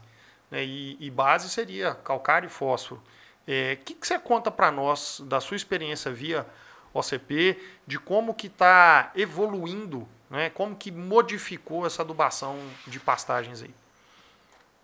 Né, 0.49 0.63
e, 0.63 0.97
e 0.99 1.11
base 1.11 1.49
seria 1.49 1.93
calcário 1.93 2.47
e 2.47 2.49
fósforo. 2.49 3.01
O 3.01 3.51
é, 3.51 3.75
que, 3.75 3.93
que 3.93 4.07
você 4.07 4.17
conta 4.17 4.49
para 4.49 4.71
nós 4.71 5.21
da 5.25 5.39
sua 5.39 5.57
experiência 5.57 6.11
via 6.11 6.47
OCP, 6.93 7.59
de 7.85 7.99
como 7.99 8.33
que 8.33 8.47
está 8.47 9.11
evoluindo, 9.15 10.07
né, 10.29 10.49
como 10.49 10.75
que 10.75 10.91
modificou 10.91 11.85
essa 11.85 12.01
adubação 12.01 12.57
de 12.87 12.99
pastagens 12.99 13.61
aí? 13.61 13.73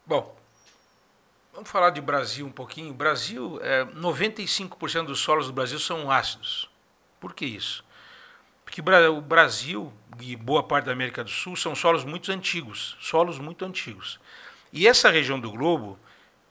Bom, 0.05 0.35
vamos 1.53 1.69
falar 1.69 1.89
de 1.89 2.01
Brasil 2.01 2.45
um 2.45 2.51
pouquinho. 2.51 2.93
Brasil, 2.93 3.59
é, 3.61 3.85
95% 3.85 5.05
dos 5.05 5.19
solos 5.19 5.47
do 5.47 5.53
Brasil 5.53 5.79
são 5.79 6.11
ácidos. 6.11 6.69
Por 7.19 7.33
que 7.33 7.45
isso? 7.45 7.83
Porque 8.63 8.81
o 8.81 9.21
Brasil 9.21 9.93
e 10.19 10.35
boa 10.35 10.63
parte 10.63 10.85
da 10.85 10.91
América 10.91 11.23
do 11.23 11.29
Sul 11.29 11.55
são 11.55 11.75
solos 11.75 12.03
muito 12.03 12.31
antigos, 12.31 12.97
solos 12.99 13.37
muito 13.37 13.63
antigos. 13.63 14.19
E 14.73 14.87
essa 14.87 15.09
região 15.09 15.39
do 15.39 15.51
globo, 15.51 15.97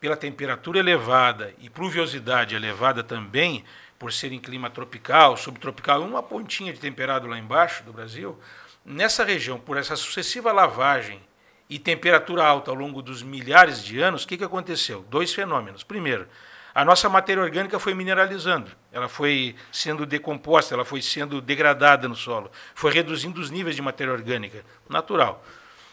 pela 0.01 0.17
temperatura 0.17 0.79
elevada 0.79 1.53
e 1.59 1.69
pluviosidade 1.69 2.55
elevada 2.55 3.03
também, 3.03 3.65
por 4.05 4.13
ser 4.13 4.33
em 4.33 4.39
clima 4.39 4.69
tropical, 4.69 5.35
subtropical, 5.35 6.03
uma 6.03 6.23
pontinha 6.23 6.71
de 6.75 6.79
temperado 6.79 7.27
lá 7.27 7.39
embaixo 7.39 7.83
do 7.85 7.91
Brasil, 7.91 8.39
nessa 8.85 9.25
região, 9.25 9.59
por 9.59 9.79
essa 9.79 9.97
sucessiva 9.97 10.53
lavagem 10.53 11.23
e 11.71 11.79
temperatura 11.79 12.45
alta 12.45 12.71
ao 12.71 12.77
longo 12.77 13.01
dos 13.01 13.23
milhares 13.23 13.83
de 13.83 14.03
anos, 14.03 14.25
o 14.25 14.29
que, 14.29 14.37
que 14.37 14.45
aconteceu? 14.45 15.07
Dois 15.09 15.33
fenômenos. 15.33 15.83
Primeiro, 15.83 16.29
a 16.75 16.85
nossa 16.85 17.09
matéria 17.09 17.43
orgânica 17.43 17.79
foi 17.79 17.95
mineralizando, 17.95 18.71
ela 18.93 19.09
foi 19.09 19.57
sendo 19.73 20.05
decomposta, 20.05 20.75
ela 20.75 20.85
foi 20.85 21.01
sendo 21.01 21.41
degradada 21.41 22.07
no 22.07 22.15
solo, 22.15 22.51
foi 22.75 22.93
reduzindo 22.93 23.41
os 23.41 23.51
níveis 23.51 23.75
de 23.75 23.81
matéria 23.81 24.13
orgânica, 24.13 24.67
natural. 24.87 25.43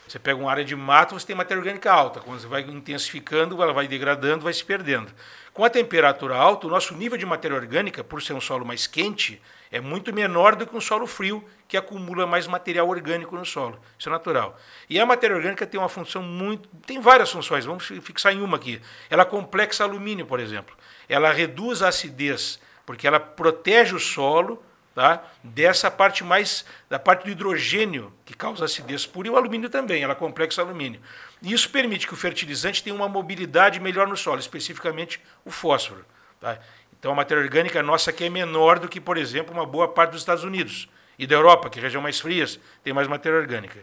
Você 0.05 0.19
pega 0.19 0.37
uma 0.37 0.51
área 0.51 0.65
de 0.65 0.75
mato, 0.75 1.17
você 1.17 1.25
tem 1.25 1.33
matéria 1.33 1.61
orgânica 1.61 1.89
alta. 1.89 2.19
Quando 2.19 2.41
você 2.41 2.47
vai 2.47 2.59
intensificando, 2.63 3.63
ela 3.63 3.71
vai 3.71 3.87
degradando, 3.87 4.43
vai 4.43 4.51
se 4.51 4.65
perdendo. 4.65 5.09
Com 5.53 5.65
a 5.65 5.69
temperatura 5.69 6.35
alta, 6.35 6.65
o 6.65 6.69
nosso 6.69 6.95
nível 6.95 7.17
de 7.17 7.25
matéria 7.25 7.57
orgânica, 7.57 8.03
por 8.03 8.21
ser 8.21 8.31
um 8.33 8.39
solo 8.39 8.65
mais 8.65 8.87
quente, 8.87 9.41
é 9.69 9.81
muito 9.81 10.13
menor 10.13 10.55
do 10.55 10.65
que 10.65 10.75
um 10.75 10.79
solo 10.79 11.05
frio, 11.05 11.43
que 11.67 11.75
acumula 11.75 12.25
mais 12.25 12.47
material 12.47 12.87
orgânico 12.87 13.35
no 13.35 13.45
solo. 13.45 13.77
Isso 13.99 14.07
é 14.07 14.11
natural. 14.11 14.57
E 14.89 14.97
a 14.97 15.05
matéria 15.05 15.35
orgânica 15.35 15.67
tem 15.67 15.79
uma 15.79 15.89
função 15.89 16.23
muito. 16.23 16.69
tem 16.85 17.01
várias 17.01 17.29
funções, 17.29 17.65
vamos 17.65 17.85
fixar 17.85 18.33
em 18.33 18.41
uma 18.41 18.55
aqui. 18.55 18.81
Ela 19.09 19.25
complexa 19.25 19.83
alumínio, 19.83 20.25
por 20.25 20.39
exemplo. 20.39 20.75
Ela 21.09 21.33
reduz 21.33 21.81
a 21.81 21.89
acidez, 21.89 22.57
porque 22.85 23.05
ela 23.05 23.19
protege 23.19 23.93
o 23.93 23.99
solo 23.99 24.63
tá? 24.93 25.23
dessa 25.43 25.89
parte 25.89 26.23
mais 26.23 26.65
da 26.89 26.99
parte 26.99 27.23
do 27.25 27.31
hidrogênio 27.31 28.13
que 28.25 28.33
causa 28.33 28.65
acidez 28.65 29.05
pura 29.05 29.27
e 29.27 29.31
o 29.31 29.37
alumínio 29.37 29.69
também, 29.69 30.03
ela 30.03 30.15
complexa 30.15 30.61
alumínio. 30.61 31.01
E 31.41 31.51
isso 31.51 31.69
permite 31.69 32.05
que 32.05 32.13
o 32.13 32.17
fertilizante 32.17 32.83
tenha 32.83 32.95
uma 32.95 33.09
mobilidade 33.09 33.79
melhor 33.79 34.07
no 34.07 34.15
solo, 34.15 34.39
especificamente 34.39 35.19
o 35.43 35.51
fósforo. 35.51 36.05
Tá? 36.39 36.59
Então 36.97 37.11
a 37.11 37.15
matéria 37.15 37.43
orgânica 37.43 37.81
nossa 37.81 38.11
aqui 38.11 38.25
é 38.25 38.29
menor 38.29 38.77
do 38.77 38.87
que, 38.87 39.01
por 39.01 39.17
exemplo, 39.17 39.53
uma 39.53 39.65
boa 39.65 39.87
parte 39.87 40.11
dos 40.11 40.21
Estados 40.21 40.43
Unidos 40.43 40.87
e 41.17 41.25
da 41.25 41.35
Europa, 41.35 41.69
que 41.69 41.79
é 41.79 41.81
região 41.81 42.01
mais 42.01 42.19
frias, 42.19 42.59
tem 42.83 42.93
mais 42.93 43.07
matéria 43.07 43.39
orgânica. 43.39 43.79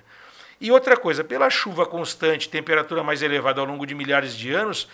E 0.61 0.71
outra 0.71 0.97
coisa, 0.97 1.23
pela 1.23 1.51
chuva 1.51 1.87
constante, 1.87 2.49
temperatura 2.49 3.03
mais 3.03 3.23
elevada 3.23 3.61
ao 3.61 3.67
longo 3.67 3.87
de 3.87 3.95
milhares 3.95 4.37
de 4.37 4.53
anos, 4.53 4.89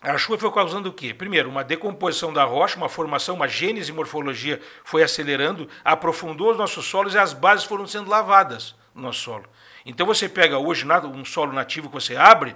a 0.00 0.16
chuva 0.16 0.38
foi 0.38 0.50
causando 0.50 0.88
o 0.88 0.92
quê? 0.92 1.12
Primeiro, 1.12 1.48
uma 1.48 1.62
decomposição 1.62 2.32
da 2.32 2.42
rocha, 2.44 2.76
uma 2.76 2.88
formação, 2.88 3.34
uma 3.34 3.46
gênese 3.46 3.92
morfologia 3.92 4.60
foi 4.82 5.02
acelerando, 5.02 5.68
aprofundou 5.84 6.50
os 6.50 6.56
nossos 6.56 6.86
solos 6.86 7.14
e 7.14 7.18
as 7.18 7.32
bases 7.32 7.66
foram 7.66 7.86
sendo 7.86 8.08
lavadas 8.08 8.74
no 8.94 9.02
nosso 9.02 9.20
solo. 9.20 9.44
Então 9.84 10.06
você 10.06 10.28
pega 10.28 10.58
hoje 10.58 10.86
um 10.86 11.24
solo 11.24 11.52
nativo 11.52 11.88
que 11.88 11.94
você 11.94 12.16
abre, 12.16 12.54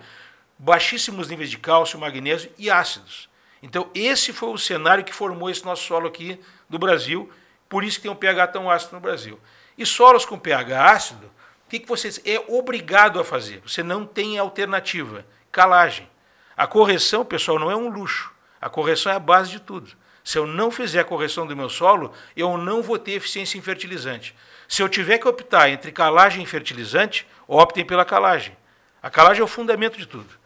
baixíssimos 0.58 1.28
níveis 1.28 1.50
de 1.50 1.58
cálcio, 1.58 1.98
magnésio 1.98 2.50
e 2.58 2.70
ácidos. 2.70 3.28
Então, 3.62 3.90
esse 3.94 4.30
foi 4.30 4.50
o 4.50 4.58
cenário 4.58 5.02
que 5.02 5.14
formou 5.14 5.48
esse 5.48 5.64
nosso 5.64 5.84
solo 5.84 6.06
aqui 6.06 6.38
do 6.68 6.78
Brasil, 6.78 7.32
por 7.66 7.82
isso 7.82 7.96
que 7.96 8.02
tem 8.02 8.10
um 8.10 8.14
pH 8.14 8.48
tão 8.48 8.70
ácido 8.70 8.94
no 8.94 9.00
Brasil. 9.00 9.40
E 9.76 9.86
solos 9.86 10.26
com 10.26 10.38
pH 10.38 10.92
ácido, 10.92 11.26
o 11.66 11.70
que, 11.70 11.80
que 11.80 11.88
você 11.88 12.10
é 12.26 12.38
obrigado 12.46 13.18
a 13.18 13.24
fazer? 13.24 13.62
Você 13.66 13.82
não 13.82 14.04
tem 14.04 14.38
alternativa. 14.38 15.24
Calagem. 15.50 16.08
A 16.54 16.66
correção, 16.66 17.24
pessoal, 17.24 17.58
não 17.58 17.70
é 17.70 17.74
um 17.74 17.88
luxo. 17.88 18.30
A 18.60 18.68
correção 18.68 19.10
é 19.10 19.14
a 19.14 19.18
base 19.18 19.50
de 19.50 19.60
tudo. 19.60 19.90
Se 20.22 20.38
eu 20.38 20.46
não 20.46 20.70
fizer 20.70 21.00
a 21.00 21.04
correção 21.04 21.46
do 21.46 21.56
meu 21.56 21.68
solo, 21.68 22.12
eu 22.36 22.56
não 22.58 22.82
vou 22.82 22.98
ter 22.98 23.12
eficiência 23.12 23.58
em 23.58 23.62
fertilizante. 23.62 24.36
Se 24.68 24.82
eu 24.82 24.88
tiver 24.88 25.18
que 25.18 25.28
optar 25.28 25.68
entre 25.68 25.92
calagem 25.92 26.42
e 26.42 26.46
fertilizante, 26.46 27.26
optem 27.46 27.84
pela 27.84 28.04
calagem. 28.04 28.56
A 29.02 29.10
calagem 29.10 29.40
é 29.40 29.44
o 29.44 29.48
fundamento 29.48 29.98
de 29.98 30.06
tudo. 30.06 30.38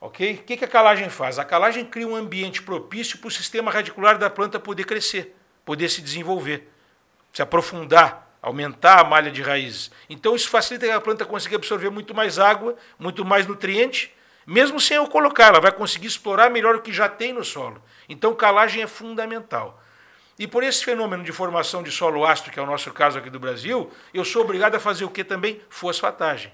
Ok? 0.00 0.34
O 0.34 0.42
que 0.44 0.64
a 0.64 0.68
calagem 0.68 1.08
faz? 1.08 1.38
A 1.38 1.44
calagem 1.44 1.84
cria 1.84 2.06
um 2.06 2.14
ambiente 2.14 2.62
propício 2.62 3.18
para 3.18 3.28
o 3.28 3.30
sistema 3.30 3.70
radicular 3.70 4.18
da 4.18 4.28
planta 4.28 4.60
poder 4.60 4.84
crescer, 4.84 5.34
poder 5.64 5.88
se 5.88 6.02
desenvolver, 6.02 6.70
se 7.32 7.42
aprofundar, 7.42 8.30
aumentar 8.40 9.00
a 9.00 9.04
malha 9.04 9.30
de 9.30 9.40
raízes. 9.40 9.90
Então 10.08 10.36
isso 10.36 10.50
facilita 10.50 10.86
que 10.86 10.92
a 10.92 11.00
planta 11.00 11.24
consiga 11.24 11.56
absorver 11.56 11.90
muito 11.90 12.14
mais 12.14 12.38
água, 12.38 12.76
muito 12.98 13.24
mais 13.24 13.46
nutriente, 13.46 14.14
mesmo 14.46 14.78
sem 14.78 14.98
eu 14.98 15.06
colocar, 15.06 15.46
ela 15.46 15.60
vai 15.60 15.72
conseguir 15.72 16.06
explorar 16.06 16.50
melhor 16.50 16.76
o 16.76 16.82
que 16.82 16.92
já 16.92 17.08
tem 17.08 17.32
no 17.32 17.42
solo. 17.42 17.82
Então 18.08 18.34
calagem 18.34 18.82
é 18.82 18.86
fundamental. 18.86 19.82
E 20.38 20.46
por 20.46 20.64
esse 20.64 20.84
fenômeno 20.84 21.22
de 21.22 21.32
formação 21.32 21.82
de 21.82 21.92
solo 21.92 22.24
ácido, 22.24 22.50
que 22.50 22.58
é 22.58 22.62
o 22.62 22.66
nosso 22.66 22.92
caso 22.92 23.18
aqui 23.18 23.30
do 23.30 23.38
Brasil, 23.38 23.90
eu 24.12 24.24
sou 24.24 24.42
obrigado 24.42 24.74
a 24.74 24.80
fazer 24.80 25.04
o 25.04 25.10
que 25.10 25.22
também? 25.22 25.60
Fosfatagem. 25.68 26.52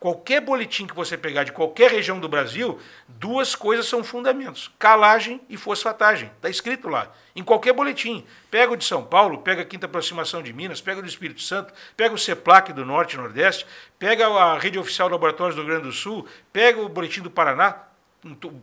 Qualquer 0.00 0.40
boletim 0.40 0.86
que 0.86 0.94
você 0.94 1.14
pegar 1.14 1.44
de 1.44 1.52
qualquer 1.52 1.90
região 1.90 2.18
do 2.18 2.26
Brasil, 2.26 2.80
duas 3.06 3.54
coisas 3.54 3.86
são 3.86 4.02
fundamentos: 4.02 4.70
calagem 4.78 5.42
e 5.46 5.58
fosfatagem. 5.58 6.30
Está 6.36 6.48
escrito 6.48 6.88
lá. 6.88 7.12
Em 7.36 7.44
qualquer 7.44 7.74
boletim. 7.74 8.24
Pega 8.50 8.72
o 8.72 8.76
de 8.76 8.84
São 8.84 9.04
Paulo, 9.04 9.42
pega 9.42 9.60
a 9.60 9.64
quinta 9.64 9.84
aproximação 9.84 10.42
de 10.42 10.54
Minas, 10.54 10.80
pega 10.80 11.00
o 11.00 11.02
do 11.02 11.08
Espírito 11.08 11.42
Santo, 11.42 11.74
pega 11.98 12.14
o 12.14 12.18
CEPLAC 12.18 12.72
do 12.72 12.86
Norte 12.86 13.12
e 13.12 13.18
Nordeste, 13.18 13.66
pega 13.98 14.26
a 14.26 14.58
rede 14.58 14.78
oficial 14.78 15.08
de 15.08 15.12
laboratórios 15.12 15.54
do 15.54 15.60
Rio 15.60 15.72
Grande 15.72 15.88
do 15.88 15.92
Sul, 15.92 16.26
pega 16.50 16.80
o 16.80 16.88
boletim 16.88 17.20
do 17.20 17.30
Paraná, 17.30 17.82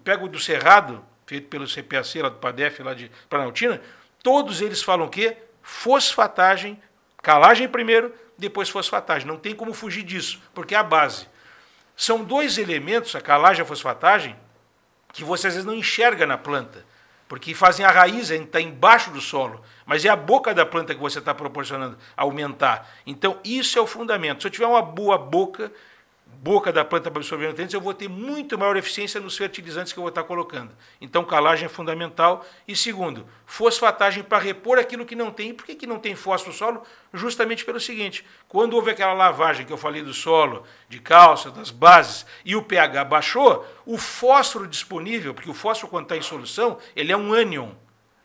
pega 0.03 0.25
o 0.25 0.27
do 0.27 0.39
Cerrado, 0.39 1.05
feito 1.27 1.49
pelo 1.49 1.67
CPAC 1.67 2.21
lá 2.21 2.29
do 2.29 2.37
PADEF, 2.37 2.81
lá 2.81 2.93
de 2.93 3.11
Planaltina. 3.29 3.81
Todos 4.23 4.61
eles 4.61 4.81
falam 4.81 5.05
o 5.05 5.09
quê? 5.09 5.37
Fosfatagem, 5.61 6.81
calagem 7.21 7.67
primeiro, 7.67 8.13
depois 8.37 8.69
fosfatagem. 8.69 9.27
Não 9.27 9.37
tem 9.37 9.53
como 9.53 9.73
fugir 9.73 10.03
disso, 10.03 10.41
porque 10.53 10.73
é 10.73 10.77
a 10.77 10.83
base. 10.83 11.27
São 11.95 12.23
dois 12.23 12.57
elementos, 12.57 13.13
a 13.13 13.21
calagem 13.21 13.59
e 13.59 13.63
a 13.63 13.65
fosfatagem, 13.65 14.35
que 15.11 15.23
você 15.23 15.47
às 15.47 15.53
vezes 15.53 15.65
não 15.65 15.73
enxerga 15.73 16.25
na 16.25 16.37
planta, 16.37 16.85
porque 17.27 17.53
fazem 17.53 17.85
a 17.85 17.91
raiz, 17.91 18.29
está 18.29 18.61
embaixo 18.61 19.11
do 19.11 19.19
solo, 19.19 19.61
mas 19.85 20.05
é 20.05 20.09
a 20.09 20.15
boca 20.15 20.53
da 20.53 20.65
planta 20.65 20.95
que 20.95 21.01
você 21.01 21.19
está 21.19 21.33
proporcionando 21.33 21.97
aumentar. 22.15 22.89
Então, 23.05 23.39
isso 23.43 23.77
é 23.77 23.81
o 23.81 23.87
fundamento. 23.87 24.41
Se 24.41 24.47
eu 24.47 24.51
tiver 24.51 24.67
uma 24.67 24.81
boa 24.81 25.17
boca, 25.17 25.71
boca 26.41 26.71
da 26.71 26.85
planta 26.85 27.09
para 27.09 27.19
absorver 27.19 27.47
nutrientes, 27.47 27.73
eu 27.73 27.81
vou 27.81 27.93
ter 27.93 28.07
muito 28.07 28.57
maior 28.57 28.77
eficiência 28.77 29.19
nos 29.19 29.35
fertilizantes 29.35 29.91
que 29.91 29.99
eu 29.99 30.03
vou 30.03 30.09
estar 30.09 30.23
colocando. 30.23 30.71
Então, 31.01 31.23
calagem 31.23 31.65
é 31.65 31.69
fundamental. 31.69 32.45
E 32.67 32.75
segundo, 32.75 33.27
fosfatagem 33.45 34.23
para 34.23 34.37
repor 34.37 34.77
aquilo 34.77 35.05
que 35.05 35.15
não 35.15 35.31
tem. 35.31 35.49
E 35.49 35.53
por 35.53 35.65
que, 35.65 35.75
que 35.75 35.87
não 35.87 35.99
tem 35.99 36.15
fósforo 36.15 36.51
no 36.51 36.57
solo? 36.57 36.83
Justamente 37.13 37.65
pelo 37.65 37.79
seguinte: 37.79 38.25
quando 38.47 38.73
houve 38.73 38.91
aquela 38.91 39.13
lavagem 39.13 39.65
que 39.65 39.73
eu 39.73 39.77
falei 39.77 40.01
do 40.01 40.13
solo, 40.13 40.63
de 40.87 40.99
cálcio, 40.99 41.51
das 41.51 41.71
bases, 41.71 42.25
e 42.45 42.55
o 42.55 42.61
pH 42.61 43.03
baixou, 43.05 43.65
o 43.85 43.97
fósforo 43.97 44.67
disponível, 44.67 45.33
porque 45.33 45.49
o 45.49 45.55
fósforo, 45.55 45.89
quando 45.89 46.03
está 46.03 46.17
em 46.17 46.21
solução, 46.21 46.77
ele 46.95 47.11
é 47.11 47.17
um 47.17 47.33
ânion, 47.33 47.71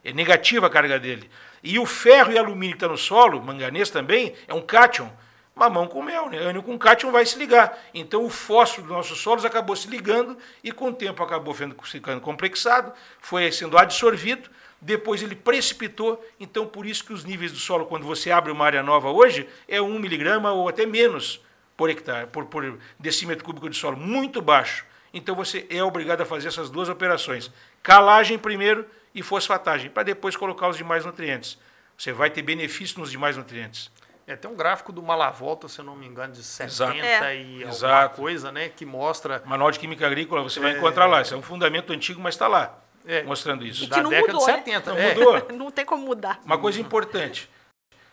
é 0.04 0.12
negativa 0.12 0.66
a 0.66 0.70
carga 0.70 0.98
dele. 0.98 1.30
E 1.62 1.78
o 1.78 1.86
ferro 1.86 2.32
e 2.32 2.38
alumínio 2.38 2.76
que 2.76 2.84
está 2.84 2.88
no 2.88 2.98
solo, 2.98 3.40
manganês 3.40 3.88
também, 3.88 4.34
é 4.46 4.52
um 4.52 4.60
cátion 4.60 5.10
mamão 5.54 5.86
com 5.86 6.02
mel, 6.02 6.28
né? 6.30 6.38
Ânion 6.38 6.62
com 6.62 6.78
cátion 6.78 7.10
vai 7.10 7.26
se 7.26 7.38
ligar. 7.38 7.78
Então 7.92 8.24
o 8.24 8.30
fósforo 8.30 8.86
dos 8.86 8.96
nossos 8.96 9.20
solos 9.20 9.44
acabou 9.44 9.76
se 9.76 9.88
ligando 9.88 10.36
e 10.64 10.72
com 10.72 10.88
o 10.88 10.92
tempo 10.92 11.22
acabou 11.22 11.54
ficando 11.54 12.20
complexado, 12.20 12.92
foi 13.20 13.50
sendo 13.52 13.76
absorvido, 13.76 14.50
depois 14.80 15.22
ele 15.22 15.36
precipitou, 15.36 16.24
então 16.40 16.66
por 16.66 16.86
isso 16.86 17.04
que 17.04 17.12
os 17.12 17.24
níveis 17.24 17.52
do 17.52 17.58
solo, 17.58 17.86
quando 17.86 18.04
você 18.04 18.30
abre 18.30 18.50
uma 18.50 18.64
área 18.64 18.82
nova 18.82 19.10
hoje, 19.10 19.48
é 19.68 19.80
1 19.80 19.98
miligrama 19.98 20.52
ou 20.52 20.68
até 20.68 20.84
menos 20.84 21.40
por 21.76 21.88
hectare, 21.88 22.26
por, 22.26 22.46
por 22.46 22.78
decímetro 22.98 23.44
cúbico 23.44 23.70
de 23.70 23.76
solo, 23.76 23.96
muito 23.96 24.42
baixo. 24.42 24.84
Então 25.14 25.34
você 25.34 25.66
é 25.68 25.84
obrigado 25.84 26.22
a 26.22 26.24
fazer 26.24 26.48
essas 26.48 26.70
duas 26.70 26.88
operações, 26.88 27.50
calagem 27.82 28.38
primeiro 28.38 28.86
e 29.14 29.22
fosfatagem, 29.22 29.90
para 29.90 30.02
depois 30.02 30.34
colocar 30.34 30.68
os 30.68 30.76
demais 30.76 31.04
nutrientes. 31.04 31.58
Você 31.96 32.12
vai 32.12 32.30
ter 32.30 32.42
benefício 32.42 32.98
nos 32.98 33.10
demais 33.10 33.36
nutrientes. 33.36 33.91
É, 34.26 34.36
tem 34.36 34.50
um 34.50 34.54
gráfico 34.54 34.92
do 34.92 35.02
Malavolta, 35.02 35.66
se 35.68 35.80
eu 35.80 35.84
não 35.84 35.96
me 35.96 36.06
engano, 36.06 36.32
de 36.32 36.42
70 36.42 36.72
Exato. 36.72 37.24
É. 37.24 37.36
e 37.36 37.62
Exato. 37.62 37.86
alguma 37.86 38.08
coisa, 38.10 38.52
né? 38.52 38.68
Que 38.68 38.86
mostra. 38.86 39.42
Manual 39.44 39.70
de 39.70 39.78
Química 39.78 40.06
Agrícola, 40.06 40.42
você 40.42 40.58
é... 40.60 40.62
vai 40.62 40.72
encontrar 40.76 41.06
lá. 41.06 41.22
Isso 41.22 41.34
é 41.34 41.36
um 41.36 41.42
fundamento 41.42 41.92
antigo, 41.92 42.20
mas 42.20 42.34
está 42.34 42.46
lá. 42.46 42.78
É. 43.04 43.22
Mostrando 43.24 43.64
isso. 43.64 43.88
Da 43.88 43.96
década 43.96 44.32
mudou, 44.32 44.38
de 44.38 44.44
70. 44.44 44.94
Né? 44.94 45.14
Não 45.14 45.24
mudou. 45.24 45.48
não 45.58 45.70
tem 45.70 45.84
como 45.84 46.04
mudar. 46.04 46.40
Uma 46.44 46.58
coisa 46.58 46.80
importante. 46.80 47.50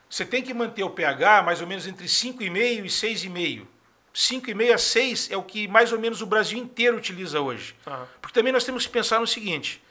Você 0.09 0.25
tem 0.25 0.41
que 0.41 0.53
manter 0.53 0.83
o 0.83 0.89
pH 0.89 1.43
mais 1.43 1.61
ou 1.61 1.67
menos 1.67 1.85
entre 1.85 2.07
5,5 2.07 2.85
e 2.85 2.87
6,5. 2.87 3.67
5,5 4.13 4.73
a 4.73 4.77
6 4.77 5.31
é 5.31 5.37
o 5.37 5.43
que 5.43 5.67
mais 5.67 5.93
ou 5.93 5.99
menos 5.99 6.21
o 6.21 6.25
Brasil 6.25 6.57
inteiro 6.57 6.97
utiliza 6.97 7.39
hoje. 7.39 7.75
Uhum. 7.85 8.05
Porque 8.19 8.33
também 8.33 8.51
nós 8.51 8.63
temos 8.63 8.87
que 8.87 8.91
pensar 8.91 9.19
no 9.19 9.27
seguinte: 9.27 9.81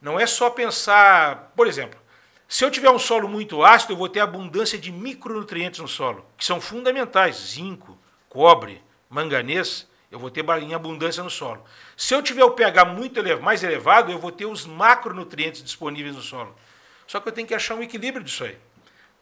não 0.00 0.18
é 0.18 0.26
só 0.26 0.48
pensar, 0.48 1.52
por 1.54 1.66
exemplo, 1.66 2.00
se 2.48 2.64
eu 2.64 2.70
tiver 2.70 2.90
um 2.90 2.98
solo 2.98 3.28
muito 3.28 3.64
ácido, 3.64 3.92
eu 3.92 3.96
vou 3.96 4.08
ter 4.08 4.20
abundância 4.20 4.78
de 4.78 4.92
micronutrientes 4.92 5.80
no 5.80 5.88
solo, 5.88 6.24
que 6.36 6.44
são 6.44 6.60
fundamentais: 6.60 7.36
zinco, 7.36 7.98
cobre, 8.28 8.82
manganês, 9.08 9.88
eu 10.10 10.18
vou 10.18 10.30
ter 10.30 10.44
em 10.60 10.74
abundância 10.74 11.22
no 11.22 11.30
solo. 11.30 11.64
Se 11.96 12.14
eu 12.14 12.22
tiver 12.22 12.44
o 12.44 12.52
pH 12.52 12.84
muito 12.84 13.18
elevado, 13.18 13.42
mais 13.42 13.64
elevado, 13.64 14.12
eu 14.12 14.18
vou 14.18 14.30
ter 14.30 14.46
os 14.46 14.66
macronutrientes 14.66 15.62
disponíveis 15.62 16.14
no 16.14 16.22
solo. 16.22 16.54
Só 17.06 17.18
que 17.20 17.28
eu 17.28 17.32
tenho 17.32 17.48
que 17.48 17.54
achar 17.54 17.74
um 17.74 17.82
equilíbrio 17.82 18.24
disso 18.24 18.44
aí. 18.44 18.56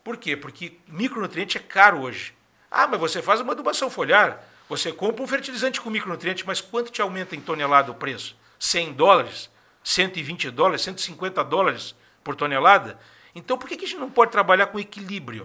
Por 0.04 0.16
quê? 0.16 0.36
Porque 0.36 0.78
micronutriente 0.86 1.56
é 1.56 1.60
caro 1.60 2.02
hoje. 2.02 2.34
Ah, 2.70 2.86
mas 2.86 3.00
você 3.00 3.22
faz 3.22 3.40
uma 3.40 3.52
adubação 3.52 3.88
foliar, 3.88 4.44
você 4.68 4.92
compra 4.92 5.22
um 5.22 5.26
fertilizante 5.26 5.80
com 5.80 5.90
micronutriente, 5.90 6.46
mas 6.46 6.60
quanto 6.60 6.90
te 6.90 7.00
aumenta 7.00 7.36
em 7.36 7.40
tonelada 7.40 7.90
o 7.90 7.94
preço? 7.94 8.36
100 8.58 8.92
dólares? 8.92 9.50
120 9.84 10.50
dólares, 10.50 10.82
150 10.82 11.42
dólares 11.44 11.94
por 12.22 12.34
tonelada. 12.34 12.98
Então, 13.34 13.56
por 13.56 13.68
que, 13.68 13.74
a 13.74 13.78
gente 13.78 13.96
não 13.96 14.10
pode 14.10 14.30
trabalhar 14.30 14.66
com 14.66 14.78
equilíbrio? 14.78 15.44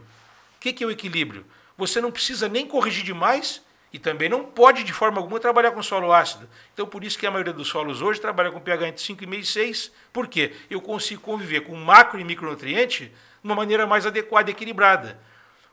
O 0.56 0.60
que, 0.60 0.74
que 0.74 0.84
é 0.84 0.88
o 0.88 0.92
equilíbrio? 0.92 1.46
Você 1.78 2.02
não 2.02 2.12
precisa 2.12 2.50
nem 2.50 2.68
corrigir 2.68 3.04
demais 3.04 3.62
e 3.94 4.00
também 4.00 4.28
não 4.28 4.44
pode, 4.44 4.84
de 4.84 4.92
forma 4.92 5.20
alguma, 5.20 5.40
trabalhar 5.40 5.72
com 5.72 5.82
solo 5.82 6.12
ácido. 6.12 6.50
Então, 6.74 6.86
por 6.86 7.04
isso 7.04 7.18
que 7.18 7.26
a 7.26 7.32
maioria 7.32 7.54
dos 7.54 7.68
solos 7.68 8.02
hoje 8.02 8.20
trabalha 8.20 8.52
com 8.52 8.60
pH 8.60 8.88
entre 8.88 9.04
5,5 9.04 9.40
e 9.40 9.46
6. 9.46 9.92
Por 10.12 10.28
quê? 10.28 10.54
Eu 10.70 10.82
consigo 10.82 11.22
conviver 11.22 11.62
com 11.62 11.76
macro 11.76 12.20
e 12.20 12.24
micronutriente 12.24 13.06
de 13.06 13.14
uma 13.44 13.56
maneira 13.56 13.88
mais 13.88 14.06
adequada 14.06 14.50
e 14.50 14.54
equilibrada. 14.54 15.20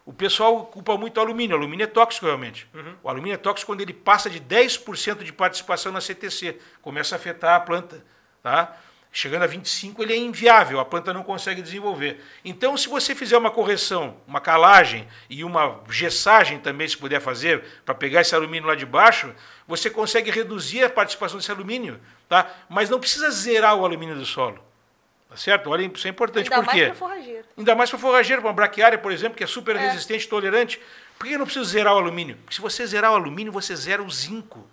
O 0.07 0.12
pessoal 0.12 0.67
culpa 0.67 0.97
muito 0.99 1.17
o 1.17 1.21
alumínio. 1.21 1.57
O 1.57 1.59
alumínio 1.59 1.85
é 1.85 1.87
tóxico 1.87 2.27
realmente. 2.27 2.69
Uhum. 2.75 2.95
O 3.03 3.09
alumínio 3.09 3.35
é 3.35 3.38
tóxico 3.38 3.73
quando 3.73 3.81
ele 3.81 3.95
passa 3.95 4.29
de 4.29 4.38
10% 4.38 5.25
de 5.25 5.33
participação 5.33 5.90
na 5.90 6.01
CTC. 6.01 6.59
Começa 6.83 7.14
a 7.14 7.19
afetar 7.19 7.57
a 7.57 7.61
planta. 7.61 8.05
Tá? 8.43 8.77
Chegando 9.16 9.44
a 9.44 9.46
25, 9.46 10.03
ele 10.03 10.12
é 10.12 10.16
inviável, 10.16 10.81
a 10.81 10.85
planta 10.85 11.12
não 11.12 11.22
consegue 11.22 11.62
desenvolver. 11.62 12.20
Então, 12.44 12.77
se 12.77 12.88
você 12.88 13.14
fizer 13.14 13.38
uma 13.38 13.48
correção, 13.48 14.16
uma 14.27 14.40
calagem 14.40 15.07
e 15.31 15.44
uma 15.44 15.81
gessagem 15.88 16.59
também, 16.59 16.88
se 16.88 16.96
puder 16.96 17.20
fazer, 17.20 17.62
para 17.85 17.94
pegar 17.94 18.22
esse 18.22 18.35
alumínio 18.35 18.66
lá 18.66 18.74
de 18.74 18.85
baixo, 18.85 19.33
você 19.68 19.88
consegue 19.88 20.33
reduzir 20.33 20.83
a 20.83 20.90
participação 20.90 21.38
desse 21.38 21.53
alumínio, 21.53 22.00
tá? 22.29 22.50
mas 22.68 22.90
não 22.90 22.98
precisa 22.98 23.31
zerar 23.31 23.77
o 23.77 23.85
alumínio 23.85 24.16
do 24.16 24.27
solo. 24.27 24.59
Tá 25.29 25.37
certo? 25.37 25.70
Olha, 25.70 25.88
isso 25.94 26.09
é 26.09 26.11
importante. 26.11 26.53
Ainda 26.53 26.64
Por 26.64 26.72
quê? 26.72 26.87
mais 26.87 26.98
para 26.98 27.09
forrageiro. 27.09 27.44
Ainda 27.57 27.74
mais 27.77 27.90
para 27.90 27.98
forrageiro, 28.00 28.42
para 28.42 28.48
uma 28.48 28.55
braquiária, 28.55 28.98
por 28.98 29.12
exemplo, 29.12 29.38
que 29.38 29.44
é 29.44 29.46
super 29.46 29.77
é. 29.77 29.79
resistente, 29.79 30.29
tolerante. 30.29 30.81
Por 31.16 31.29
que 31.29 31.35
eu 31.35 31.38
não 31.38 31.46
preciso 31.46 31.66
zerar 31.66 31.94
o 31.94 31.98
alumínio? 31.98 32.35
Porque 32.38 32.57
se 32.57 32.61
você 32.61 32.85
zerar 32.85 33.12
o 33.12 33.14
alumínio, 33.14 33.53
você 33.53 33.77
zera 33.77 34.03
o 34.03 34.11
zinco. 34.11 34.68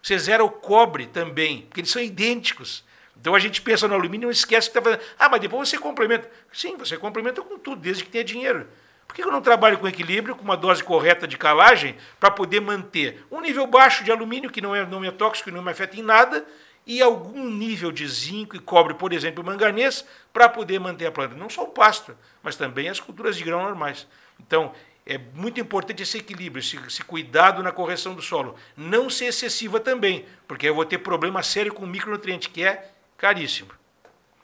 Você 0.00 0.16
zera 0.20 0.44
o 0.44 0.50
cobre 0.50 1.06
também, 1.06 1.62
porque 1.62 1.80
eles 1.80 1.90
são 1.90 2.00
idênticos. 2.00 2.84
Então 3.18 3.34
a 3.34 3.38
gente 3.38 3.62
pensa 3.62 3.86
no 3.86 3.94
alumínio 3.94 4.28
e 4.28 4.32
esquece 4.32 4.70
que 4.70 4.78
está 4.78 4.82
fazendo. 4.82 5.06
Ah, 5.18 5.28
mas 5.28 5.40
depois 5.40 5.68
você 5.68 5.78
complementa. 5.78 6.30
Sim, 6.52 6.76
você 6.76 6.96
complementa 6.96 7.40
com 7.42 7.58
tudo, 7.58 7.80
desde 7.80 8.04
que 8.04 8.10
tenha 8.10 8.24
dinheiro. 8.24 8.66
Por 9.06 9.14
que 9.14 9.22
eu 9.22 9.30
não 9.30 9.42
trabalho 9.42 9.78
com 9.78 9.86
equilíbrio, 9.86 10.34
com 10.34 10.42
uma 10.42 10.56
dose 10.56 10.82
correta 10.82 11.28
de 11.28 11.36
calagem, 11.36 11.96
para 12.18 12.30
poder 12.30 12.60
manter 12.60 13.24
um 13.30 13.40
nível 13.40 13.66
baixo 13.66 14.02
de 14.02 14.10
alumínio, 14.10 14.50
que 14.50 14.60
não 14.60 14.74
é, 14.74 14.86
não 14.86 15.04
é 15.04 15.10
tóxico, 15.10 15.50
não 15.50 15.62
me 15.62 15.70
afeta 15.70 15.96
em 15.98 16.02
nada, 16.02 16.44
e 16.86 17.00
algum 17.02 17.48
nível 17.48 17.92
de 17.92 18.06
zinco 18.08 18.56
e 18.56 18.58
cobre, 18.58 18.94
por 18.94 19.12
exemplo, 19.12 19.44
manganês, 19.44 20.04
para 20.32 20.48
poder 20.48 20.80
manter 20.80 21.06
a 21.06 21.12
planta. 21.12 21.34
Não 21.34 21.50
só 21.50 21.64
o 21.64 21.68
pasto, 21.68 22.16
mas 22.42 22.56
também 22.56 22.88
as 22.88 22.98
culturas 22.98 23.36
de 23.36 23.44
grão 23.44 23.62
normais. 23.62 24.06
Então, 24.40 24.72
é 25.04 25.18
muito 25.18 25.60
importante 25.60 26.02
esse 26.02 26.18
equilíbrio, 26.18 26.60
esse, 26.60 26.76
esse, 26.86 27.02
cuidado 27.02 27.62
na 27.62 27.72
correção 27.72 28.14
do 28.14 28.22
solo. 28.22 28.56
Não 28.76 29.10
ser 29.10 29.26
excessiva 29.26 29.78
também, 29.78 30.24
porque 30.46 30.68
eu 30.68 30.74
vou 30.74 30.84
ter 30.84 30.98
problema 30.98 31.42
sério 31.42 31.74
com 31.74 31.84
o 31.84 31.88
micronutriente, 31.88 32.48
que 32.48 32.64
é 32.64 32.90
caríssimo. 33.22 33.70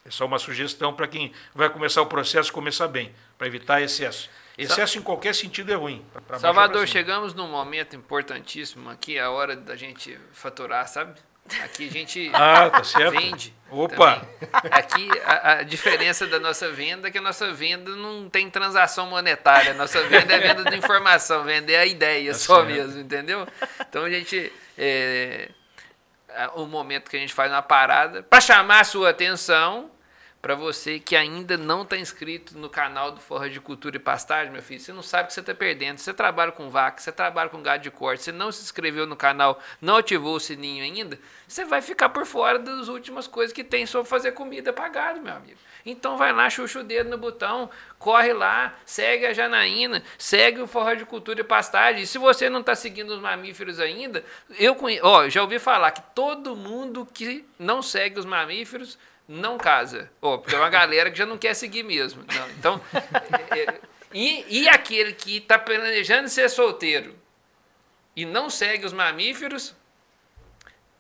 É 0.07 0.11
só 0.11 0.25
uma 0.25 0.39
sugestão 0.39 0.95
para 0.95 1.09
quem 1.09 1.33
vai 1.53 1.69
começar 1.69 2.01
o 2.01 2.07
processo 2.07 2.53
começar 2.53 2.87
bem, 2.87 3.13
para 3.37 3.49
evitar 3.49 3.83
excesso. 3.83 4.31
Excesso 4.57 4.99
em 4.99 5.03
qualquer 5.03 5.35
sentido 5.35 5.73
é 5.73 5.75
ruim. 5.75 6.05
Salvador, 6.39 6.87
chegamos 6.87 7.35
num 7.35 7.49
momento 7.49 7.97
importantíssimo 7.97 8.89
aqui, 8.89 9.19
a 9.19 9.31
hora 9.31 9.57
da 9.57 9.75
gente 9.75 10.17
faturar, 10.33 10.87
sabe? 10.89 11.21
Aqui 11.65 11.89
a 11.89 11.91
gente 11.91 12.31
ah, 12.35 12.71
tá 12.71 13.11
vende. 13.11 13.53
Opa! 13.69 14.17
Também. 14.17 14.71
Aqui 14.71 15.09
a, 15.25 15.53
a, 15.53 15.63
diferença 15.63 16.27
da 16.27 16.39
nossa 16.39 16.71
venda 16.71 17.09
é 17.09 17.11
que 17.11 17.19
a 17.19 17.23
nossa 17.23 17.53
venda 17.53 17.97
não 17.97 18.29
tem 18.29 18.49
transação 18.49 19.07
monetária. 19.07 19.73
A 19.73 19.75
nossa 19.75 20.03
venda 20.05 20.35
é 20.35 20.39
venda 20.39 20.71
de 20.71 20.77
informação, 20.77 21.43
vender 21.45 21.77
a 21.77 21.87
ideia 21.87 22.33
tá 22.33 22.39
só 22.39 22.57
certo. 22.57 22.69
mesmo, 22.69 23.01
entendeu? 23.01 23.47
Então 23.81 24.05
a 24.05 24.11
gente. 24.11 24.53
É, 24.77 25.49
o 26.55 26.67
momento 26.67 27.11
que 27.11 27.17
a 27.17 27.21
gente 27.21 27.33
faz 27.35 27.51
uma 27.51 27.63
parada 27.63 28.23
para 28.23 28.41
chamar 28.41 28.81
a 28.81 28.85
sua 28.85 29.11
atenção 29.11 29.91
para 30.41 30.55
você 30.55 31.01
que 31.01 31.17
ainda 31.17 31.57
não 31.57 31.83
está 31.83 31.97
inscrito 31.97 32.57
no 32.57 32.71
canal 32.71 33.11
do 33.11 33.21
Forra 33.21 33.51
de 33.51 33.61
Cultura 33.61 33.97
e 33.97 33.99
Pastagem, 33.99 34.53
meu 34.53 34.63
filho, 34.63 34.81
você 34.81 34.93
não 34.93 35.03
sabe 35.03 35.25
o 35.25 35.27
que 35.27 35.33
você 35.35 35.41
está 35.41 35.55
perdendo. 35.55 35.99
Você 35.99 36.15
trabalha 36.15 36.53
com 36.53 36.71
vaca, 36.71 37.01
você 37.01 37.11
trabalha 37.11 37.51
com 37.51 37.61
gado 37.61 37.83
de 37.83 37.91
corte, 37.91 38.23
você 38.23 38.33
não 38.33 38.53
se 38.53 38.63
inscreveu 38.63 39.07
no 39.07 39.17
canal, 39.17 39.61
não 39.81 39.97
ativou 39.97 40.37
o 40.37 40.41
sininho 40.41 40.85
ainda, 40.85 41.19
você 41.47 41.65
vai 41.65 41.83
ficar 41.83 42.11
por 42.11 42.25
fora 42.25 42.59
das 42.59 42.89
últimas 42.89 43.27
coisas 43.27 43.53
que 43.53 43.65
tem 43.65 43.85
sobre 43.85 44.09
fazer 44.09 44.33
comida 44.33 44.73
para 44.73 44.89
gado, 44.89 45.21
meu 45.21 45.35
amigo. 45.35 45.59
Então 45.91 46.17
vai 46.17 46.33
lá, 46.33 46.51
chucha 46.51 46.81
o 46.81 46.85
dedo 46.85 47.09
no 47.09 47.17
botão, 47.17 47.71
corre 47.99 48.33
lá, 48.33 48.75
segue 48.85 49.27
a 49.27 49.33
Janaína, 49.33 50.03
segue 50.19 50.61
o 50.61 50.67
Forra 50.67 50.95
de 50.95 51.05
Cultura 51.05 51.41
e 51.41 51.45
Pastagem. 51.45 52.03
E 52.03 52.07
se 52.07 52.19
você 52.19 52.51
não 52.51 52.61
está 52.61 52.75
seguindo 52.75 53.11
os 53.11 53.21
mamíferos 53.21 53.81
ainda, 53.81 54.25
eu 54.59 54.77
ó, 55.03 55.29
já 55.29 55.43
ouvi 55.43 55.59
falar 55.59 55.93
que 55.93 56.03
todo 56.15 56.55
mundo 56.55 57.07
que 57.13 57.45
não 57.59 57.81
segue 57.81 58.19
os 58.19 58.27
mamíferos 58.27 58.99
não 59.27 59.57
casa. 59.57 60.11
Oh, 60.21 60.39
porque 60.39 60.55
é 60.55 60.59
uma 60.59 60.71
galera 60.71 61.11
que 61.11 61.19
já 61.19 61.27
não 61.27 61.39
quer 61.39 61.55
seguir 61.55 61.83
mesmo. 61.83 62.25
Não, 62.35 62.51
então, 62.51 62.81
é, 63.51 63.61
é, 63.61 63.81
e, 64.13 64.63
e 64.63 64.69
aquele 64.69 65.13
que 65.13 65.39
está 65.39 65.59
planejando 65.59 66.29
ser 66.29 66.49
solteiro 66.49 67.15
e 68.17 68.25
não 68.25 68.51
segue 68.51 68.85
os 68.85 68.93
mamíferos, 68.93 69.75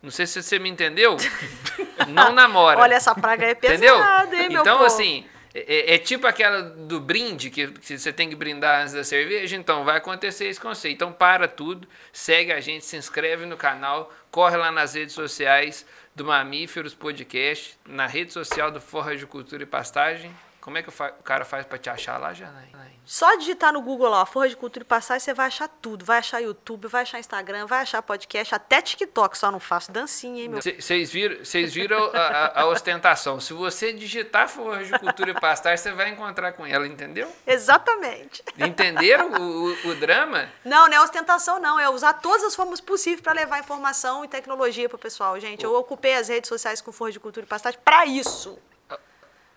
não 0.03 0.11
sei 0.11 0.27
se 0.27 0.43
você 0.43 0.59
me 0.59 0.69
entendeu, 0.69 1.17
não 2.09 2.33
namora. 2.33 2.81
Olha, 2.81 2.95
essa 2.95 3.15
praga 3.15 3.47
é 3.47 3.55
pesada, 3.55 4.27
entendeu? 4.27 4.41
hein, 4.41 4.49
meu 4.51 4.61
Então, 4.63 4.77
povo? 4.79 4.87
assim, 4.87 5.27
é, 5.55 5.95
é, 5.95 5.99
tipo 5.99 6.27
aquela 6.27 6.63
do 6.63 7.01
brinde 7.01 7.51
que, 7.51 7.67
que, 7.69 7.99
você 7.99 8.13
tem 8.13 8.29
que 8.29 8.37
brindar 8.37 8.83
antes 8.83 8.95
da 8.95 9.03
cerveja, 9.03 9.57
então 9.57 9.85
vai 9.85 9.97
acontecer 9.97 10.55
com 10.61 10.69
você. 10.73 10.91
Então 10.91 11.13
para 11.13 11.49
tudo, 11.49 11.89
segue 12.13 12.53
a 12.53 12.61
gente, 12.61 12.85
se 12.85 12.97
inscreve 12.97 13.45
no 13.47 13.57
canal, 13.57 14.13
corre 14.31 14.57
lá 14.57 14.71
nas 14.71 14.95
redes 14.95 15.15
sociais, 15.15 15.85
do 16.15 16.25
Mamíferos 16.25 16.95
Podcast, 16.95 17.79
na 17.87 18.07
rede 18.07 18.33
social 18.33 18.71
do 18.71 18.81
Forra 18.81 19.17
de 19.17 19.25
Cultura 19.25 19.63
e 19.63 19.67
Pastagem. 19.67 20.35
Como 20.69 20.77
é 20.77 20.83
que 20.83 20.91
o, 20.91 21.23
cara 21.25 21.47
faz 21.47 21.65
para 21.65 21.79
te 21.79 21.89
achar 21.89 22.19
lá, 22.19 22.35
Janaína? 22.35 22.93
Só 23.03 23.37
digitar 23.37 23.73
no 23.73 23.81
Google 23.81 24.11
lá, 24.11 24.27
Forra 24.27 24.51
de 24.51 24.55
Cultura 24.55 24.83
e 24.83 24.87
Pastagem, 24.87 25.21
você 25.21 25.33
vai 25.33 25.47
achar 25.47 25.67
tudo. 25.67 26.05
Vai 26.05 26.19
achar 26.19 26.41
YouTube, 26.41 26.89
vai 26.89 27.01
achar 27.01 27.19
Instagram, 27.19 27.65
vai 27.65 27.81
achar 27.81 28.03
podcast, 28.03 28.55
até 28.55 28.83
TikTok. 28.83 29.39
Só 29.39 29.51
não 29.51 29.59
faço 29.59 29.91
dancinha, 29.91 30.43
hein, 30.43 30.49
meu? 30.51 30.61
Vocês 30.61 31.11
viram, 31.11 31.43
cês 31.43 31.73
viram 31.73 31.97
a, 32.13 32.19
a, 32.19 32.61
a, 32.61 32.67
ostentação. 32.67 33.41
Se 33.41 33.55
você 33.55 33.95
digitar 33.95 34.47
Forra 34.47 34.85
de 34.85 34.99
Cultura 34.99 35.31
e 35.31 35.41
Pastagem, 35.41 35.79
você 35.79 35.91
vai 35.93 36.11
encontrar 36.11 36.53
com 36.53 36.67
ela, 36.67 36.87
entendeu? 36.87 37.33
Exatamente. 37.47 38.45
Entenderam 38.59 39.41
o, 39.41 39.71
o, 39.71 39.89
o 39.89 39.95
drama? 39.95 40.51
Não, 40.63 40.87
não 40.87 40.99
é 40.99 41.01
ostentação, 41.01 41.59
não. 41.59 41.81
É 41.81 41.89
usar 41.89 42.13
todas 42.13 42.45
as 42.45 42.55
formas 42.55 42.79
possíveis 42.79 43.23
para 43.23 43.33
levar 43.33 43.59
informação 43.59 44.23
e 44.23 44.29
tecnologia 44.29 44.87
para 44.87 44.97
o 44.97 44.99
pessoal, 44.99 45.41
gente. 45.41 45.65
Eu 45.65 45.75
ocupei 45.75 46.13
as 46.13 46.29
redes 46.29 46.47
sociais 46.47 46.83
com 46.83 46.93
Forra 46.93 47.13
de 47.13 47.19
Cultura 47.19 47.47
e 47.47 47.49
Pastagem 47.49 47.81
para 47.83 48.05
isso. 48.05 48.59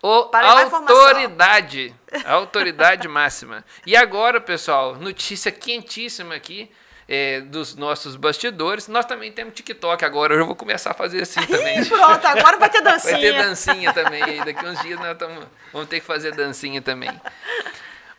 O 0.02 0.28
autoridade. 0.34 1.94
Autoridade 2.26 3.06
máxima. 3.08 3.64
E 3.86 3.94
agora, 3.94 4.40
pessoal, 4.40 4.96
notícia 4.96 5.52
quentíssima 5.52 6.34
aqui. 6.34 6.70
É, 7.08 7.40
dos 7.40 7.74
nossos 7.74 8.16
bastidores. 8.16 8.88
Nós 8.88 9.04
também 9.04 9.30
temos 9.30 9.54
TikTok 9.54 10.02
agora. 10.04 10.34
Eu 10.34 10.46
vou 10.46 10.54
começar 10.54 10.92
a 10.92 10.94
fazer 10.94 11.22
assim 11.22 11.44
também. 11.46 11.84
Pronto, 11.84 12.24
agora 12.24 12.56
vai 12.56 12.70
ter 12.70 12.80
dancinha. 12.80 13.12
Vai 13.12 13.20
ter 13.20 13.32
dancinha 13.34 13.92
também. 13.92 14.42
Daqui 14.42 14.64
uns 14.64 14.80
dias 14.80 14.98
nós 14.98 15.18
tamo, 15.18 15.42
vamos 15.72 15.88
ter 15.88 16.00
que 16.00 16.06
fazer 16.06 16.34
dancinha 16.34 16.80
também. 16.80 17.10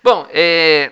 Bom, 0.03 0.27
é, 0.31 0.91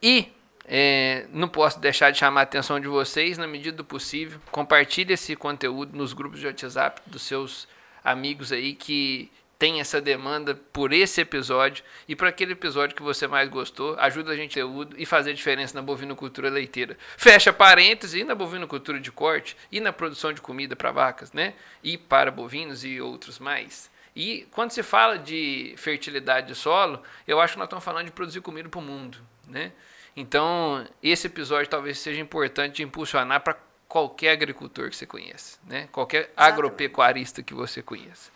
e 0.00 0.30
é, 0.66 1.26
não 1.32 1.48
posso 1.48 1.80
deixar 1.80 2.12
de 2.12 2.18
chamar 2.18 2.40
a 2.40 2.42
atenção 2.44 2.78
de 2.78 2.86
vocês, 2.86 3.36
na 3.36 3.46
medida 3.46 3.76
do 3.76 3.84
possível. 3.84 4.38
Compartilhe 4.50 5.14
esse 5.14 5.34
conteúdo 5.34 5.96
nos 5.96 6.12
grupos 6.12 6.38
de 6.38 6.46
WhatsApp 6.46 7.00
dos 7.06 7.22
seus 7.22 7.66
amigos 8.04 8.52
aí 8.52 8.74
que 8.74 9.30
tem 9.62 9.78
essa 9.78 10.00
demanda 10.00 10.56
por 10.72 10.92
esse 10.92 11.20
episódio 11.20 11.84
e 12.08 12.16
por 12.16 12.26
aquele 12.26 12.50
episódio 12.50 12.96
que 12.96 13.02
você 13.02 13.28
mais 13.28 13.48
gostou, 13.48 13.94
ajuda 13.96 14.32
a 14.32 14.36
gente 14.36 14.58
a 14.58 14.62
conteúdo 14.62 14.96
e 14.98 15.06
fazer 15.06 15.34
diferença 15.34 15.72
na 15.74 15.82
bovinocultura 15.82 16.50
leiteira. 16.50 16.96
Fecha 17.16 17.52
parênteses 17.52 18.20
e 18.20 18.24
na 18.24 18.34
bovinocultura 18.34 18.98
de 18.98 19.12
corte 19.12 19.56
e 19.70 19.78
na 19.78 19.92
produção 19.92 20.32
de 20.32 20.40
comida 20.40 20.74
para 20.74 20.90
vacas, 20.90 21.32
né? 21.32 21.54
E 21.80 21.96
para 21.96 22.32
bovinos 22.32 22.84
e 22.84 23.00
outros 23.00 23.38
mais. 23.38 23.88
E 24.16 24.48
quando 24.50 24.72
se 24.72 24.82
fala 24.82 25.16
de 25.16 25.74
fertilidade 25.76 26.48
de 26.48 26.56
solo, 26.56 27.00
eu 27.24 27.40
acho 27.40 27.52
que 27.52 27.58
nós 27.60 27.66
estamos 27.66 27.84
falando 27.84 28.06
de 28.06 28.12
produzir 28.12 28.40
comida 28.40 28.68
para 28.68 28.80
o 28.80 28.82
mundo, 28.82 29.18
né? 29.46 29.70
Então, 30.16 30.84
esse 31.00 31.28
episódio 31.28 31.70
talvez 31.70 31.98
seja 31.98 32.20
importante 32.20 32.78
de 32.78 32.82
impulsionar 32.82 33.42
para 33.42 33.56
qualquer 33.86 34.32
agricultor 34.32 34.90
que 34.90 34.96
você 34.96 35.06
conheça, 35.06 35.60
né? 35.68 35.88
Qualquer 35.92 36.22
Exatamente. 36.22 36.52
agropecuarista 36.52 37.42
que 37.44 37.54
você 37.54 37.80
conheça. 37.80 38.31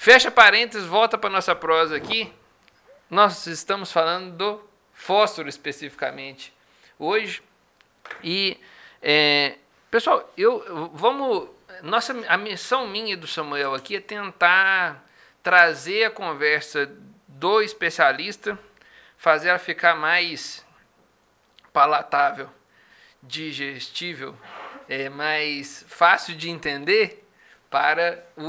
Fecha 0.00 0.30
parênteses, 0.30 0.86
volta 0.86 1.18
para 1.18 1.28
nossa 1.28 1.56
prosa 1.56 1.96
aqui. 1.96 2.32
Nós 3.10 3.48
estamos 3.48 3.90
falando 3.90 4.36
do 4.36 4.70
fósforo 4.92 5.48
especificamente 5.48 6.54
hoje. 6.96 7.42
E, 8.22 8.60
é, 9.02 9.56
pessoal, 9.90 10.32
eu 10.36 10.88
vamos. 10.94 11.48
Nossa, 11.82 12.14
a 12.28 12.36
missão 12.36 12.86
minha 12.86 13.16
do 13.16 13.26
Samuel 13.26 13.74
aqui 13.74 13.96
é 13.96 14.00
tentar 14.00 15.04
trazer 15.42 16.04
a 16.04 16.10
conversa 16.10 16.88
do 17.26 17.60
especialista, 17.60 18.56
fazer 19.16 19.48
ela 19.48 19.58
ficar 19.58 19.96
mais 19.96 20.64
palatável, 21.72 22.48
digestível, 23.20 24.36
é, 24.88 25.08
mais 25.08 25.84
fácil 25.88 26.36
de 26.36 26.48
entender 26.48 27.28
para 27.68 28.24
o, 28.36 28.46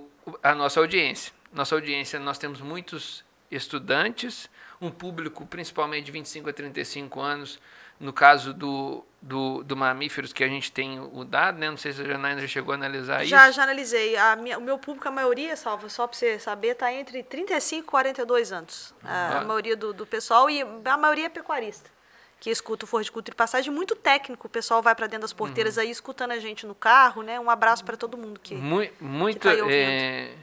o 0.00 0.13
a 0.42 0.54
nossa 0.54 0.80
audiência. 0.80 1.32
Nossa 1.52 1.74
audiência, 1.74 2.18
nós 2.18 2.38
temos 2.38 2.60
muitos 2.60 3.24
estudantes, 3.50 4.50
um 4.80 4.90
público 4.90 5.46
principalmente 5.46 6.06
de 6.06 6.12
25 6.12 6.50
a 6.50 6.52
35 6.52 7.20
anos, 7.20 7.60
no 8.00 8.12
caso 8.12 8.52
do, 8.52 9.04
do, 9.22 9.62
do 9.62 9.76
mamíferos 9.76 10.32
que 10.32 10.42
a 10.42 10.48
gente 10.48 10.72
tem 10.72 10.98
o 10.98 11.24
dado, 11.24 11.58
né? 11.58 11.70
Não 11.70 11.76
sei 11.76 11.92
se 11.92 12.02
a 12.02 12.04
Janaína 12.04 12.40
já 12.40 12.48
chegou 12.48 12.72
a 12.72 12.74
analisar 12.74 13.24
já, 13.24 13.48
isso. 13.48 13.56
Já 13.56 13.62
analisei. 13.62 14.16
A 14.16 14.34
minha, 14.34 14.58
o 14.58 14.60
meu 14.60 14.78
público, 14.78 15.06
a 15.06 15.12
maioria, 15.12 15.54
Salva, 15.56 15.88
só 15.88 16.06
para 16.08 16.16
você 16.18 16.38
saber, 16.40 16.68
está 16.68 16.92
entre 16.92 17.22
35 17.22 17.86
e 17.86 17.88
42 17.88 18.52
anos. 18.52 18.94
A, 19.04 19.38
a 19.38 19.44
maioria 19.44 19.76
do, 19.76 19.92
do 19.92 20.04
pessoal 20.04 20.50
e 20.50 20.62
a 20.62 20.96
maioria 20.96 21.26
é 21.26 21.28
pecuarista 21.28 21.93
que 22.40 22.50
escuta 22.50 22.84
o 22.84 22.88
Forro 22.88 23.02
de 23.02 23.12
Cultura 23.12 23.34
e 23.34 23.36
Passagem, 23.36 23.72
muito 23.72 23.96
técnico. 23.96 24.46
O 24.46 24.50
pessoal 24.50 24.82
vai 24.82 24.94
para 24.94 25.06
dentro 25.06 25.22
das 25.22 25.32
porteiras 25.32 25.76
uhum. 25.76 25.82
aí 25.82 25.90
escutando 25.90 26.32
a 26.32 26.38
gente 26.38 26.66
no 26.66 26.74
carro, 26.74 27.22
né? 27.22 27.40
Um 27.40 27.48
abraço 27.48 27.84
para 27.84 27.96
todo 27.96 28.16
mundo 28.16 28.38
que 28.40 28.54
muito, 28.54 28.92
muito 29.02 29.38
que 29.40 29.56
tá 29.56 29.72
é, 29.72 30.34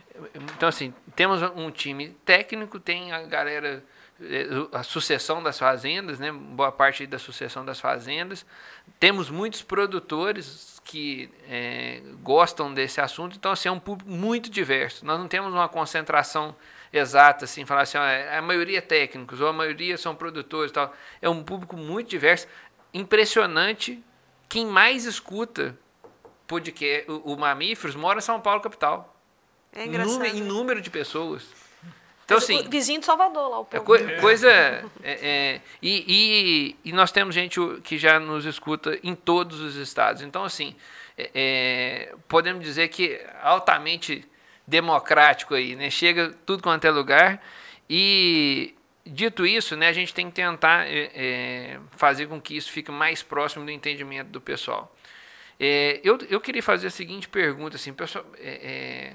então 0.55 0.69
assim 0.69 0.93
temos 1.15 1.41
um 1.55 1.69
time 1.69 2.09
técnico, 2.25 2.79
tem 2.79 3.11
a 3.11 3.21
galera 3.23 3.83
é, 4.23 4.45
a 4.71 4.83
sucessão 4.83 5.41
das 5.41 5.57
fazendas, 5.57 6.19
né? 6.19 6.31
Boa 6.31 6.71
parte 6.71 7.07
da 7.07 7.17
sucessão 7.17 7.65
das 7.65 7.79
fazendas. 7.79 8.45
Temos 9.01 9.31
muitos 9.31 9.63
produtores 9.63 10.79
que 10.85 11.27
é, 11.49 12.03
gostam 12.21 12.71
desse 12.71 13.01
assunto, 13.01 13.35
então 13.35 13.51
assim, 13.51 13.67
é 13.67 13.71
um 13.71 13.79
público 13.79 14.11
muito 14.11 14.47
diverso. 14.47 15.03
Nós 15.03 15.19
não 15.19 15.27
temos 15.27 15.51
uma 15.51 15.67
concentração 15.67 16.55
exata, 16.93 17.45
assim, 17.45 17.65
falar 17.65 17.81
assim, 17.81 17.97
ó, 17.97 18.37
a 18.37 18.39
maioria 18.43 18.77
é 18.77 18.81
técnicos, 18.81 19.41
ou 19.41 19.47
a 19.47 19.53
maioria 19.53 19.97
são 19.97 20.13
produtores 20.13 20.71
tal. 20.71 20.93
É 21.19 21.27
um 21.27 21.43
público 21.43 21.75
muito 21.75 22.09
diverso. 22.09 22.45
Impressionante. 22.93 24.03
Quem 24.47 24.67
mais 24.67 25.05
escuta 25.05 25.75
podcast, 26.45 27.09
o, 27.09 27.33
o 27.33 27.37
Mamíferos 27.39 27.95
mora 27.95 28.19
em 28.19 28.21
São 28.21 28.39
Paulo, 28.39 28.61
capital. 28.61 29.15
É 29.73 29.83
engraçado. 29.83 30.25
Em 30.25 30.41
número 30.41 30.79
de 30.79 30.91
pessoas. 30.91 31.49
Então, 32.35 32.37
assim, 32.37 32.67
o 32.67 32.69
vizinho 32.69 32.99
de 32.99 33.05
Salvador 33.05 33.49
lá, 33.49 33.59
o 33.59 33.67
é 33.71 33.79
povo. 33.79 33.95
É 33.95 34.19
coisa. 34.19 34.49
É, 34.49 34.85
é, 35.03 35.61
e, 35.81 36.05
e, 36.07 36.89
e, 36.89 36.91
nós 36.93 37.11
temos 37.11 37.35
gente 37.35 37.59
que 37.83 37.97
já 37.97 38.19
nos 38.19 38.45
escuta 38.45 38.97
em 39.03 39.15
todos 39.15 39.59
os 39.59 39.75
estados. 39.75 40.21
Então, 40.21 40.43
assim, 40.43 40.75
é, 41.17 41.31
é 41.33 42.15
podemos 42.27 42.63
dizer 42.63 42.87
que 42.87 43.19
altamente 43.41 44.27
democrático 44.65 45.53
aí, 45.53 45.75
né? 45.75 45.89
Chega 45.89 46.33
tudo 46.45 46.63
quanto 46.63 46.85
é 46.85 46.91
lugar. 46.91 47.41
E 47.89 48.73
dito 49.05 49.45
isso, 49.45 49.75
né, 49.75 49.87
a 49.87 49.93
gente 49.93 50.13
tem 50.13 50.27
que 50.27 50.33
tentar 50.33 50.87
é, 50.87 51.11
é, 51.13 51.79
fazer 51.91 52.27
com 52.27 52.39
que 52.39 52.55
isso 52.55 52.71
fique 52.71 52.91
mais 52.91 53.21
próximo 53.21 53.65
do 53.65 53.71
entendimento 53.71 54.29
do 54.29 54.39
pessoal. 54.39 54.95
É, 55.59 55.99
eu, 56.03 56.17
eu 56.29 56.39
queria 56.39 56.63
fazer 56.63 56.87
a 56.87 56.91
seguinte 56.91 57.27
pergunta, 57.27 57.75
assim, 57.75 57.93
pessoal, 57.93 58.25
é, 58.39 58.49
é, 58.63 59.13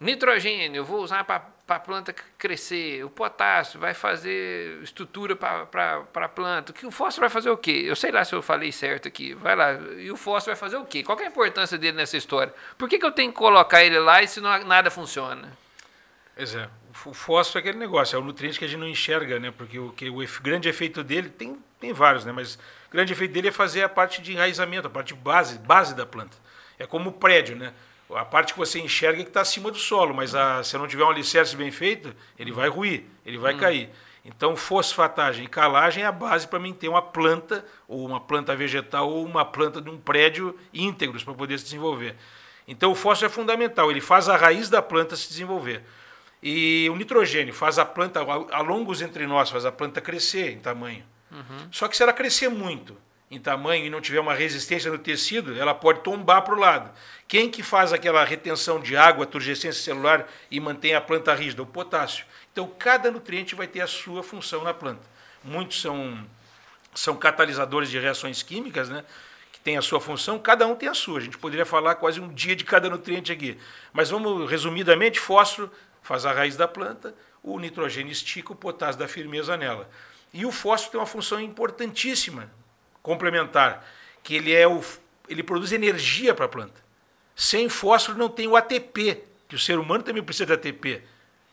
nitrogênio, 0.00 0.78
eu 0.78 0.84
vou 0.84 1.02
usar 1.02 1.24
para 1.24 1.40
a 1.76 1.80
planta 1.80 2.14
crescer, 2.38 3.04
o 3.04 3.10
potássio 3.10 3.78
vai 3.78 3.94
fazer 3.94 4.82
estrutura 4.82 5.36
para 5.36 6.04
a 6.14 6.28
planta, 6.28 6.74
o 6.84 6.90
fósforo 6.90 7.22
vai 7.22 7.30
fazer 7.30 7.50
o 7.50 7.56
quê? 7.56 7.84
Eu 7.86 7.96
sei 7.96 8.10
lá 8.10 8.24
se 8.24 8.34
eu 8.34 8.42
falei 8.42 8.72
certo 8.72 9.08
aqui, 9.08 9.34
vai 9.34 9.54
lá, 9.54 9.72
e 9.72 10.10
o 10.10 10.16
fósforo 10.16 10.54
vai 10.54 10.60
fazer 10.60 10.76
o 10.76 10.84
quê? 10.84 11.02
Qual 11.02 11.18
é 11.18 11.24
a 11.24 11.28
importância 11.28 11.78
dele 11.78 11.96
nessa 11.96 12.16
história? 12.16 12.52
Por 12.76 12.88
que, 12.88 12.98
que 12.98 13.04
eu 13.04 13.12
tenho 13.12 13.30
que 13.30 13.38
colocar 13.38 13.84
ele 13.84 13.98
lá 13.98 14.22
e 14.22 14.28
se 14.28 14.40
não, 14.40 14.64
nada 14.64 14.90
funciona? 14.90 15.50
Pois 16.34 16.54
é, 16.54 16.68
o 17.04 17.12
fósforo 17.12 17.58
é 17.58 17.60
aquele 17.60 17.78
negócio, 17.78 18.16
é 18.16 18.18
o 18.18 18.24
nutriente 18.24 18.58
que 18.58 18.64
a 18.64 18.68
gente 18.68 18.80
não 18.80 18.88
enxerga, 18.88 19.38
né? 19.38 19.50
Porque 19.50 19.78
o, 19.78 19.90
que, 19.90 20.08
o 20.08 20.26
grande 20.42 20.68
efeito 20.68 21.04
dele, 21.04 21.28
tem, 21.28 21.58
tem 21.78 21.92
vários, 21.92 22.24
né? 22.24 22.32
Mas 22.32 22.54
o 22.54 22.92
grande 22.92 23.12
efeito 23.12 23.32
dele 23.32 23.48
é 23.48 23.52
fazer 23.52 23.82
a 23.82 23.88
parte 23.88 24.22
de 24.22 24.32
enraizamento, 24.32 24.86
a 24.86 24.90
parte 24.90 25.14
base, 25.14 25.58
base 25.58 25.94
da 25.94 26.06
planta. 26.06 26.36
É 26.78 26.86
como 26.86 27.10
o 27.10 27.12
prédio, 27.12 27.56
né? 27.56 27.74
A 28.14 28.24
parte 28.24 28.52
que 28.52 28.58
você 28.58 28.80
enxerga 28.80 29.20
é 29.20 29.24
que 29.24 29.30
está 29.30 29.40
acima 29.40 29.70
do 29.70 29.78
solo, 29.78 30.14
mas 30.14 30.34
a, 30.34 30.62
se 30.62 30.76
não 30.76 30.86
tiver 30.86 31.04
um 31.04 31.10
alicerce 31.10 31.56
bem 31.56 31.70
feito, 31.70 32.14
ele 32.38 32.52
vai 32.52 32.68
ruir, 32.68 33.04
ele 33.24 33.38
vai 33.38 33.54
hum. 33.54 33.58
cair. 33.58 33.90
Então, 34.24 34.54
fosfatagem 34.54 35.44
e 35.44 35.48
calagem 35.48 36.02
é 36.02 36.06
a 36.06 36.12
base 36.12 36.46
para 36.46 36.58
mim 36.58 36.72
ter 36.72 36.88
uma 36.88 37.00
planta, 37.00 37.64
ou 37.88 38.04
uma 38.04 38.20
planta 38.20 38.54
vegetal, 38.54 39.08
ou 39.08 39.24
uma 39.24 39.44
planta 39.44 39.80
de 39.80 39.88
um 39.88 39.98
prédio 39.98 40.58
íntegros 40.74 41.24
para 41.24 41.34
poder 41.34 41.58
se 41.58 41.64
desenvolver. 41.64 42.16
Então, 42.68 42.92
o 42.92 42.94
fósforo 42.94 43.30
é 43.30 43.34
fundamental, 43.34 43.90
ele 43.90 44.00
faz 44.00 44.28
a 44.28 44.36
raiz 44.36 44.68
da 44.68 44.82
planta 44.82 45.16
se 45.16 45.28
desenvolver. 45.28 45.82
E 46.42 46.88
o 46.90 46.96
nitrogênio 46.96 47.52
faz 47.52 47.78
a 47.78 47.84
planta, 47.84 48.20
a 48.20 48.60
longos 48.60 49.02
entre 49.02 49.26
nós, 49.26 49.50
faz 49.50 49.64
a 49.64 49.72
planta 49.72 50.00
crescer 50.00 50.52
em 50.52 50.58
tamanho. 50.58 51.04
Uhum. 51.30 51.68
Só 51.70 51.88
que 51.88 51.96
se 51.96 52.02
ela 52.02 52.12
crescer 52.12 52.48
muito 52.48 52.96
em 53.30 53.38
tamanho 53.38 53.86
e 53.86 53.90
não 53.90 54.00
tiver 54.00 54.18
uma 54.18 54.34
resistência 54.34 54.90
no 54.90 54.98
tecido, 54.98 55.56
ela 55.56 55.72
pode 55.72 56.00
tombar 56.00 56.42
para 56.42 56.54
o 56.54 56.58
lado. 56.58 56.90
Quem 57.28 57.48
que 57.48 57.62
faz 57.62 57.92
aquela 57.92 58.24
retenção 58.24 58.80
de 58.80 58.96
água, 58.96 59.24
turgescência 59.24 59.80
celular 59.80 60.28
e 60.50 60.58
mantém 60.58 60.94
a 60.94 61.00
planta 61.00 61.32
rígida? 61.32 61.62
O 61.62 61.66
potássio. 61.66 62.26
Então, 62.52 62.66
cada 62.76 63.08
nutriente 63.08 63.54
vai 63.54 63.68
ter 63.68 63.82
a 63.82 63.86
sua 63.86 64.24
função 64.24 64.64
na 64.64 64.74
planta. 64.74 65.02
Muitos 65.44 65.80
são, 65.80 66.26
são 66.92 67.16
catalisadores 67.16 67.88
de 67.88 68.00
reações 68.00 68.42
químicas, 68.42 68.88
né? 68.88 69.04
que 69.52 69.60
tem 69.60 69.76
a 69.76 69.82
sua 69.82 70.00
função, 70.00 70.36
cada 70.36 70.66
um 70.66 70.74
tem 70.74 70.88
a 70.88 70.94
sua. 70.94 71.18
A 71.18 71.22
gente 71.22 71.38
poderia 71.38 71.64
falar 71.64 71.94
quase 71.94 72.20
um 72.20 72.28
dia 72.34 72.56
de 72.56 72.64
cada 72.64 72.90
nutriente 72.90 73.30
aqui. 73.30 73.56
Mas 73.92 74.10
vamos, 74.10 74.50
resumidamente, 74.50 75.20
fósforo 75.20 75.70
faz 76.02 76.26
a 76.26 76.32
raiz 76.32 76.56
da 76.56 76.66
planta, 76.66 77.14
o 77.42 77.58
nitrogênio 77.60 78.10
estica 78.10 78.52
o 78.52 78.56
potássio 78.56 78.98
da 78.98 79.06
firmeza 79.06 79.56
nela. 79.56 79.88
E 80.32 80.44
o 80.44 80.50
fósforo 80.50 80.92
tem 80.92 81.00
uma 81.00 81.06
função 81.06 81.40
importantíssima, 81.40 82.50
complementar, 83.02 83.86
que 84.22 84.34
ele, 84.34 84.52
é 84.52 84.66
o, 84.66 84.82
ele 85.28 85.42
produz 85.42 85.72
energia 85.72 86.34
para 86.34 86.46
a 86.46 86.48
planta. 86.48 86.80
Sem 87.34 87.68
fósforo 87.68 88.18
não 88.18 88.28
tem 88.28 88.46
o 88.46 88.56
ATP, 88.56 89.24
que 89.48 89.54
o 89.54 89.58
ser 89.58 89.78
humano 89.78 90.02
também 90.02 90.22
precisa 90.22 90.46
de 90.46 90.52
ATP. 90.52 91.02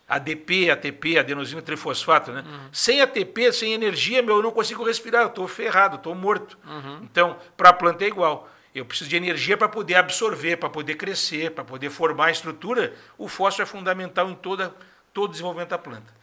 ADP, 0.07 0.69
ATP, 0.69 1.19
adenosina 1.19 1.61
trifosfato, 1.61 2.31
né? 2.31 2.41
Uhum. 2.47 2.69
Sem 2.71 3.01
ATP, 3.01 3.51
sem 3.51 3.73
energia, 3.73 4.21
meu, 4.21 4.37
eu 4.37 4.43
não 4.43 4.51
consigo 4.51 4.83
respirar, 4.83 5.23
eu 5.23 5.27
estou 5.27 5.47
ferrado, 5.47 5.97
estou 5.97 6.15
morto. 6.15 6.57
Uhum. 6.65 6.99
Então, 7.03 7.37
para 7.57 7.69
a 7.69 7.73
planta 7.73 8.05
é 8.05 8.07
igual. 8.07 8.49
Eu 8.73 8.85
preciso 8.85 9.09
de 9.09 9.17
energia 9.17 9.57
para 9.57 9.67
poder 9.67 9.95
absorver, 9.95 10.55
para 10.57 10.69
poder 10.69 10.95
crescer, 10.95 11.51
para 11.51 11.63
poder 11.63 11.89
formar 11.89 12.27
a 12.27 12.31
estrutura. 12.31 12.93
O 13.17 13.27
fósforo 13.27 13.63
é 13.63 13.65
fundamental 13.65 14.29
em 14.29 14.35
toda, 14.35 14.73
todo 15.13 15.25
o 15.25 15.31
desenvolvimento 15.31 15.69
da 15.69 15.77
planta. 15.77 16.13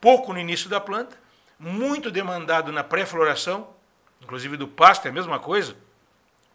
Pouco 0.00 0.32
no 0.32 0.38
início 0.38 0.68
da 0.68 0.80
planta, 0.80 1.16
muito 1.58 2.10
demandado 2.10 2.70
na 2.70 2.84
pré-floração, 2.84 3.68
inclusive 4.22 4.56
do 4.56 4.68
pasto 4.68 5.06
é 5.06 5.10
a 5.10 5.12
mesma 5.12 5.38
coisa 5.38 5.76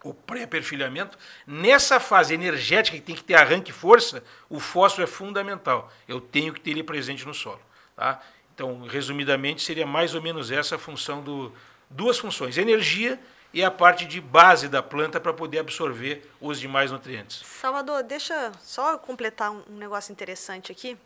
o 0.03 0.13
pré-perfilhamento, 0.13 1.18
nessa 1.45 1.99
fase 1.99 2.34
energética 2.34 2.97
que 2.97 3.03
tem 3.03 3.15
que 3.15 3.24
ter 3.24 3.36
arranque 3.36 3.72
e 3.72 3.74
força, 3.74 4.24
o 4.49 4.59
fósforo 4.59 5.03
é 5.03 5.07
fundamental. 5.07 5.91
Eu 6.07 6.22
tenho 6.22 6.53
que 6.53 6.61
ter 6.61 6.72
ele 6.72 6.84
presente 6.84 7.26
no 7.26 7.34
solo. 7.34 7.59
Tá? 7.95 8.22
Então, 8.53 8.84
resumidamente, 8.84 9.63
seria 9.63 9.86
mais 9.86 10.15
ou 10.15 10.22
menos 10.22 10.51
essa 10.51 10.76
a 10.76 10.80
função 10.80 11.22
do. 11.22 11.51
Duas 11.89 12.18
funções: 12.18 12.57
energia 12.57 13.20
e 13.53 13.63
a 13.63 13.72
parte 13.72 14.05
de 14.05 14.20
base 14.20 14.68
da 14.68 14.84
planta 14.84 15.20
para 15.20 15.34
poder 15.34 15.59
absorver 15.59 16.30
os 16.39 16.59
demais 16.59 16.91
nutrientes. 16.91 17.41
Salvador, 17.45 18.03
deixa 18.03 18.51
só 18.61 18.97
completar 18.97 19.51
um 19.51 19.78
negócio 19.78 20.11
interessante 20.11 20.72
aqui. 20.72 20.97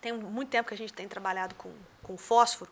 Tem 0.00 0.12
muito 0.12 0.48
tempo 0.48 0.68
que 0.68 0.74
a 0.74 0.78
gente 0.78 0.92
tem 0.92 1.08
trabalhado 1.08 1.54
com, 1.54 1.72
com 2.02 2.16
fósforo. 2.16 2.70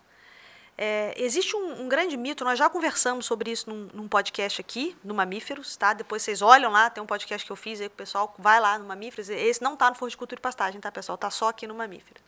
É, 0.78 1.14
existe 1.16 1.56
um, 1.56 1.84
um, 1.84 1.88
grande 1.88 2.16
mito, 2.18 2.44
nós 2.44 2.58
já 2.58 2.68
conversamos 2.68 3.24
sobre 3.24 3.50
isso 3.50 3.70
num, 3.70 3.88
num, 3.94 4.06
podcast 4.06 4.60
aqui, 4.60 4.94
no 5.02 5.14
Mamíferos, 5.14 5.74
tá? 5.74 5.94
Depois 5.94 6.22
vocês 6.22 6.42
olham 6.42 6.70
lá, 6.70 6.90
tem 6.90 7.02
um 7.02 7.06
podcast 7.06 7.46
que 7.46 7.50
eu 7.50 7.56
fiz 7.56 7.80
aí 7.80 7.88
com 7.88 7.94
o 7.94 7.96
pessoal, 7.96 8.34
vai 8.38 8.60
lá 8.60 8.78
no 8.78 8.84
Mamíferos. 8.84 9.30
Esse 9.30 9.62
não 9.62 9.72
está 9.72 9.88
no 9.88 9.96
Forro 9.96 10.10
de 10.10 10.16
Cultura 10.16 10.38
e 10.38 10.42
Pastagem, 10.42 10.78
tá, 10.78 10.92
pessoal? 10.92 11.14
Está 11.14 11.30
só 11.30 11.48
aqui 11.48 11.66
no 11.66 11.74
Mamíferos. 11.74 12.22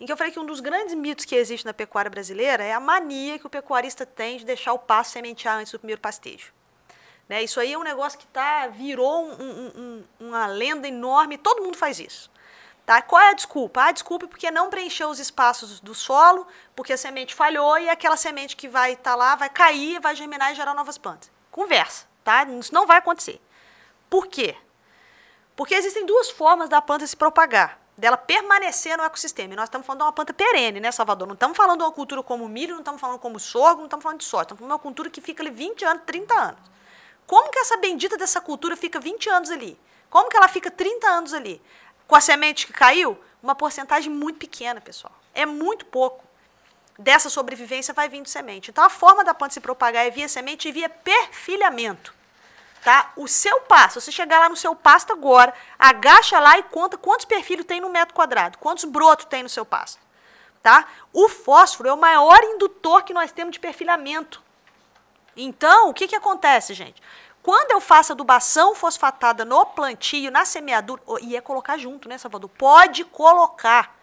Em 0.00 0.06
que 0.06 0.12
eu 0.12 0.16
falei 0.16 0.32
que 0.32 0.40
um 0.40 0.46
dos 0.46 0.60
grandes 0.60 0.94
mitos 0.94 1.26
que 1.26 1.34
existe 1.34 1.66
na 1.66 1.74
pecuária 1.74 2.10
brasileira 2.10 2.64
é 2.64 2.72
a 2.72 2.80
mania 2.80 3.38
que 3.38 3.46
o 3.46 3.50
pecuarista 3.50 4.06
tem 4.06 4.38
de 4.38 4.44
deixar 4.44 4.72
o 4.72 4.78
pasto 4.78 5.12
sementear 5.12 5.58
antes 5.58 5.70
do 5.70 5.78
primeiro 5.78 6.00
pastejo. 6.00 6.52
Né? 7.28 7.42
Isso 7.42 7.60
aí 7.60 7.72
é 7.72 7.78
um 7.78 7.82
negócio 7.82 8.18
que 8.18 8.26
tá, 8.26 8.66
virou 8.66 9.24
um, 9.24 9.70
um, 9.76 10.04
uma 10.20 10.46
lenda 10.46 10.88
enorme, 10.88 11.38
todo 11.38 11.62
mundo 11.62 11.76
faz 11.76 12.00
isso. 12.00 12.30
Tá? 12.86 13.00
Qual 13.00 13.20
é 13.20 13.30
a 13.30 13.34
desculpa? 13.34 13.82
A 13.82 13.92
desculpa 13.92 14.26
é 14.26 14.28
porque 14.28 14.50
não 14.50 14.68
preencheu 14.68 15.08
os 15.08 15.18
espaços 15.18 15.80
do 15.80 15.94
solo, 15.94 16.46
porque 16.76 16.92
a 16.92 16.98
semente 16.98 17.34
falhou 17.34 17.78
e 17.78 17.88
aquela 17.88 18.16
semente 18.16 18.54
que 18.54 18.68
vai 18.68 18.92
estar 18.92 19.12
tá 19.12 19.16
lá 19.16 19.36
vai 19.36 19.48
cair, 19.48 20.00
vai 20.00 20.14
germinar 20.14 20.52
e 20.52 20.54
gerar 20.54 20.74
novas 20.74 20.98
plantas. 20.98 21.30
Conversa, 21.50 22.06
tá? 22.22 22.44
Isso 22.44 22.74
não 22.74 22.86
vai 22.86 22.98
acontecer. 22.98 23.40
Por 24.10 24.26
quê? 24.26 24.54
Porque 25.56 25.74
existem 25.74 26.04
duas 26.04 26.28
formas 26.28 26.68
da 26.68 26.82
planta 26.82 27.06
se 27.06 27.16
propagar, 27.16 27.80
dela 27.96 28.18
permanecer 28.18 28.98
no 28.98 29.04
ecossistema. 29.04 29.54
E 29.54 29.56
nós 29.56 29.66
estamos 29.66 29.86
falando 29.86 30.00
de 30.00 30.04
uma 30.06 30.12
planta 30.12 30.34
perene, 30.34 30.78
né, 30.78 30.92
Salvador? 30.92 31.26
Não 31.26 31.34
estamos 31.34 31.56
falando 31.56 31.78
de 31.78 31.84
uma 31.84 31.92
cultura 31.92 32.22
como 32.22 32.46
milho, 32.48 32.72
não 32.72 32.80
estamos 32.80 33.00
falando 33.00 33.18
como 33.18 33.40
sorgo, 33.40 33.78
não 33.78 33.86
estamos 33.86 34.02
falando 34.02 34.18
de 34.18 34.26
soja. 34.26 34.42
Estamos 34.42 34.58
falando 34.58 34.70
de 34.70 34.74
uma 34.74 34.82
cultura 34.82 35.08
que 35.08 35.22
fica 35.22 35.42
ali 35.42 35.50
20 35.50 35.84
anos, 35.86 36.02
30 36.04 36.34
anos. 36.34 36.60
Como 37.26 37.50
que 37.50 37.58
essa 37.58 37.78
bendita 37.78 38.18
dessa 38.18 38.40
cultura 38.40 38.76
fica 38.76 39.00
20 39.00 39.30
anos 39.30 39.50
ali? 39.50 39.78
Como 40.10 40.28
que 40.28 40.36
ela 40.36 40.48
fica 40.48 40.70
30 40.70 41.06
anos 41.08 41.32
ali? 41.32 41.62
Com 42.06 42.16
a 42.16 42.20
semente 42.20 42.66
que 42.66 42.72
caiu? 42.72 43.18
Uma 43.42 43.54
porcentagem 43.54 44.10
muito 44.10 44.38
pequena, 44.38 44.80
pessoal. 44.80 45.14
É 45.34 45.44
muito 45.44 45.84
pouco. 45.86 46.24
Dessa 46.98 47.28
sobrevivência 47.28 47.92
vai 47.92 48.08
vindo 48.08 48.28
semente. 48.28 48.70
Então, 48.70 48.84
a 48.84 48.90
forma 48.90 49.24
da 49.24 49.34
planta 49.34 49.54
se 49.54 49.60
propagar 49.60 50.06
é 50.06 50.10
via 50.10 50.28
semente 50.28 50.68
e 50.68 50.72
via 50.72 50.88
perfilhamento. 50.88 52.14
tá? 52.84 53.12
O 53.16 53.26
seu 53.26 53.62
pasto, 53.62 54.00
você 54.00 54.12
chegar 54.12 54.38
lá 54.38 54.48
no 54.48 54.56
seu 54.56 54.76
pasto 54.76 55.12
agora, 55.12 55.52
agacha 55.78 56.38
lá 56.38 56.58
e 56.58 56.62
conta 56.64 56.98
quantos 56.98 57.24
perfilhos 57.24 57.66
tem 57.66 57.80
no 57.80 57.88
metro 57.88 58.14
quadrado, 58.14 58.58
quantos 58.58 58.84
brotos 58.84 59.24
tem 59.24 59.42
no 59.42 59.48
seu 59.48 59.64
pasto, 59.64 59.98
tá? 60.62 60.86
O 61.12 61.28
fósforo 61.28 61.88
é 61.88 61.92
o 61.92 61.96
maior 61.96 62.38
indutor 62.44 63.02
que 63.02 63.14
nós 63.14 63.32
temos 63.32 63.54
de 63.54 63.58
perfilhamento. 63.58 64.42
Então, 65.36 65.88
o 65.88 65.94
que, 65.94 66.06
que 66.06 66.14
acontece, 66.14 66.74
gente? 66.74 67.02
Quando 67.44 67.72
eu 67.72 67.80
faço 67.80 68.12
adubação 68.12 68.74
fosfatada 68.74 69.44
no 69.44 69.66
plantio, 69.66 70.30
na 70.30 70.46
semeadura, 70.46 71.02
e 71.20 71.36
é 71.36 71.42
colocar 71.42 71.76
junto, 71.76 72.08
né, 72.08 72.16
Salvador? 72.16 72.48
Pode 72.48 73.04
colocar. 73.04 73.94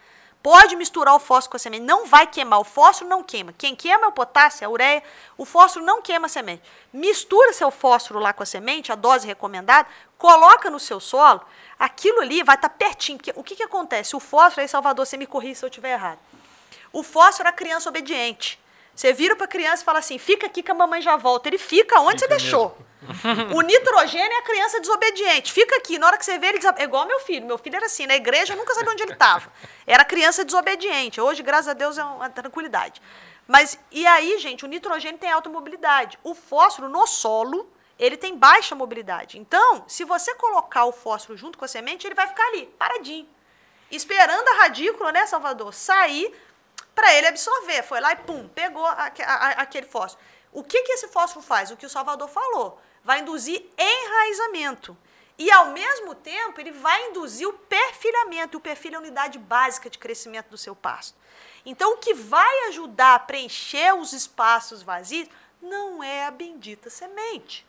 Pode 0.43 0.75
misturar 0.75 1.15
o 1.15 1.19
fósforo 1.19 1.49
com 1.49 1.57
a 1.57 1.59
semente. 1.59 1.83
Não 1.83 2.05
vai 2.05 2.27
queimar. 2.27 2.59
O 2.59 2.63
fósforo 2.63 3.09
não 3.09 3.23
queima. 3.23 3.51
Quem 3.57 3.75
queima 3.75 4.05
é 4.05 4.07
o 4.07 4.11
potássio, 4.11 4.67
a 4.67 4.69
ureia. 4.69 5.01
O 5.39 5.43
fósforo 5.43 5.83
não 5.83 6.03
queima 6.03 6.27
a 6.27 6.29
semente. 6.29 6.61
Mistura 6.93 7.51
seu 7.51 7.71
fósforo 7.71 8.19
lá 8.19 8.31
com 8.31 8.43
a 8.43 8.45
semente, 8.45 8.91
a 8.91 8.95
dose 8.95 9.25
recomendada, 9.25 9.89
coloca 10.19 10.69
no 10.69 10.79
seu 10.79 10.99
solo. 10.99 11.41
Aquilo 11.79 12.21
ali 12.21 12.43
vai 12.43 12.53
estar 12.53 12.69
tá 12.69 12.75
pertinho. 12.77 13.17
Porque 13.17 13.33
o 13.35 13.43
que, 13.43 13.55
que 13.55 13.63
acontece? 13.63 14.15
O 14.15 14.19
fósforo, 14.19 14.61
aí, 14.61 14.67
Salvador, 14.67 15.03
você 15.03 15.17
me 15.17 15.25
corrija 15.25 15.55
se 15.55 15.65
eu 15.65 15.69
estiver 15.69 15.93
errado. 15.93 16.19
O 16.93 17.01
fósforo 17.01 17.47
é 17.47 17.49
a 17.49 17.55
criança 17.55 17.89
obediente. 17.89 18.60
Você 18.95 19.13
vira 19.13 19.35
para 19.35 19.45
a 19.45 19.47
criança 19.47 19.81
e 19.81 19.85
fala 19.85 19.99
assim: 19.99 20.17
fica 20.17 20.47
aqui 20.47 20.61
que 20.61 20.71
a 20.71 20.73
mamãe 20.73 21.01
já 21.01 21.15
volta. 21.15 21.49
Ele 21.49 21.57
fica 21.57 21.99
onde 21.99 22.21
fica 22.21 22.27
você 22.27 22.27
deixou. 22.27 22.77
o 23.55 23.61
nitrogênio 23.61 24.31
é 24.31 24.37
a 24.37 24.41
criança 24.43 24.79
desobediente. 24.79 25.51
Fica 25.51 25.75
aqui, 25.77 25.97
na 25.97 26.07
hora 26.07 26.17
que 26.17 26.25
você 26.25 26.37
vê, 26.37 26.47
ele 26.47 26.59
desab... 26.59 26.79
é 26.79 26.83
igual 26.83 27.05
meu 27.07 27.19
filho. 27.21 27.45
Meu 27.45 27.57
filho 27.57 27.75
era 27.75 27.85
assim, 27.85 28.05
na 28.05 28.15
igreja 28.15 28.53
eu 28.53 28.57
nunca 28.57 28.73
sabia 28.73 28.91
onde 28.91 29.03
ele 29.03 29.13
estava. 29.13 29.51
Era 29.87 30.05
criança 30.05 30.45
desobediente. 30.45 31.19
Hoje, 31.19 31.41
graças 31.41 31.69
a 31.69 31.73
Deus, 31.73 31.97
é 31.97 32.03
uma 32.03 32.29
tranquilidade. 32.29 33.01
Mas, 33.47 33.77
e 33.91 34.05
aí, 34.05 34.37
gente, 34.37 34.63
o 34.63 34.67
nitrogênio 34.67 35.19
tem 35.19 35.31
alta 35.31 35.49
mobilidade. 35.49 36.17
O 36.23 36.35
fósforo 36.35 36.87
no 36.87 37.07
solo, 37.07 37.67
ele 37.97 38.15
tem 38.15 38.37
baixa 38.37 38.75
mobilidade. 38.75 39.39
Então, 39.39 39.83
se 39.87 40.03
você 40.03 40.35
colocar 40.35 40.85
o 40.85 40.91
fósforo 40.91 41.37
junto 41.37 41.57
com 41.57 41.65
a 41.65 41.67
semente, 41.67 42.05
ele 42.05 42.15
vai 42.15 42.27
ficar 42.27 42.45
ali, 42.47 42.67
paradinho. 42.77 43.27
Esperando 43.89 44.47
a 44.47 44.61
radícula, 44.61 45.11
né, 45.11 45.25
Salvador, 45.25 45.73
sair 45.73 46.33
para 46.95 47.13
ele 47.13 47.27
absorver. 47.27 47.83
Foi 47.83 47.99
lá 47.99 48.13
e 48.13 48.17
pum, 48.17 48.47
pegou 48.47 48.85
a, 48.85 49.11
a, 49.25 49.49
aquele 49.61 49.87
fósforo. 49.87 50.23
O 50.51 50.63
que, 50.63 50.83
que 50.83 50.93
esse 50.93 51.07
fósforo 51.07 51.45
faz? 51.45 51.71
O 51.71 51.77
que 51.77 51.85
o 51.85 51.89
Salvador 51.89 52.27
falou. 52.27 52.79
Vai 53.03 53.19
induzir 53.19 53.65
enraizamento. 53.77 54.97
E, 55.37 55.49
ao 55.51 55.67
mesmo 55.67 56.13
tempo, 56.13 56.59
ele 56.61 56.71
vai 56.71 57.07
induzir 57.07 57.47
o 57.47 57.53
perfilhamento. 57.53 58.57
O 58.57 58.61
perfil 58.61 58.91
é 58.93 58.95
a 58.95 58.99
unidade 58.99 59.39
básica 59.39 59.89
de 59.89 59.97
crescimento 59.97 60.49
do 60.49 60.57
seu 60.57 60.75
pasto. 60.75 61.17
Então, 61.65 61.93
o 61.93 61.97
que 61.97 62.13
vai 62.13 62.67
ajudar 62.67 63.15
a 63.15 63.19
preencher 63.19 63.95
os 63.95 64.13
espaços 64.13 64.83
vazios 64.83 65.27
não 65.61 66.03
é 66.03 66.25
a 66.25 66.31
bendita 66.31 66.89
semente. 66.89 67.65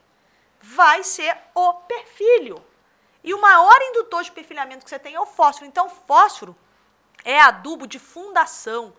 Vai 0.61 1.03
ser 1.03 1.37
o 1.55 1.75
perfilho. 1.75 2.63
E 3.25 3.33
o 3.33 3.41
maior 3.41 3.81
indutor 3.81 4.23
de 4.25 4.33
perfilhamento 4.33 4.85
que 4.85 4.91
você 4.91 4.99
tem 4.99 5.15
é 5.15 5.21
o 5.21 5.27
fósforo. 5.27 5.67
Então, 5.67 5.89
fósforo 5.89 6.57
é 7.25 7.41
adubo 7.41 7.87
de 7.87 7.99
fundação. 7.99 8.93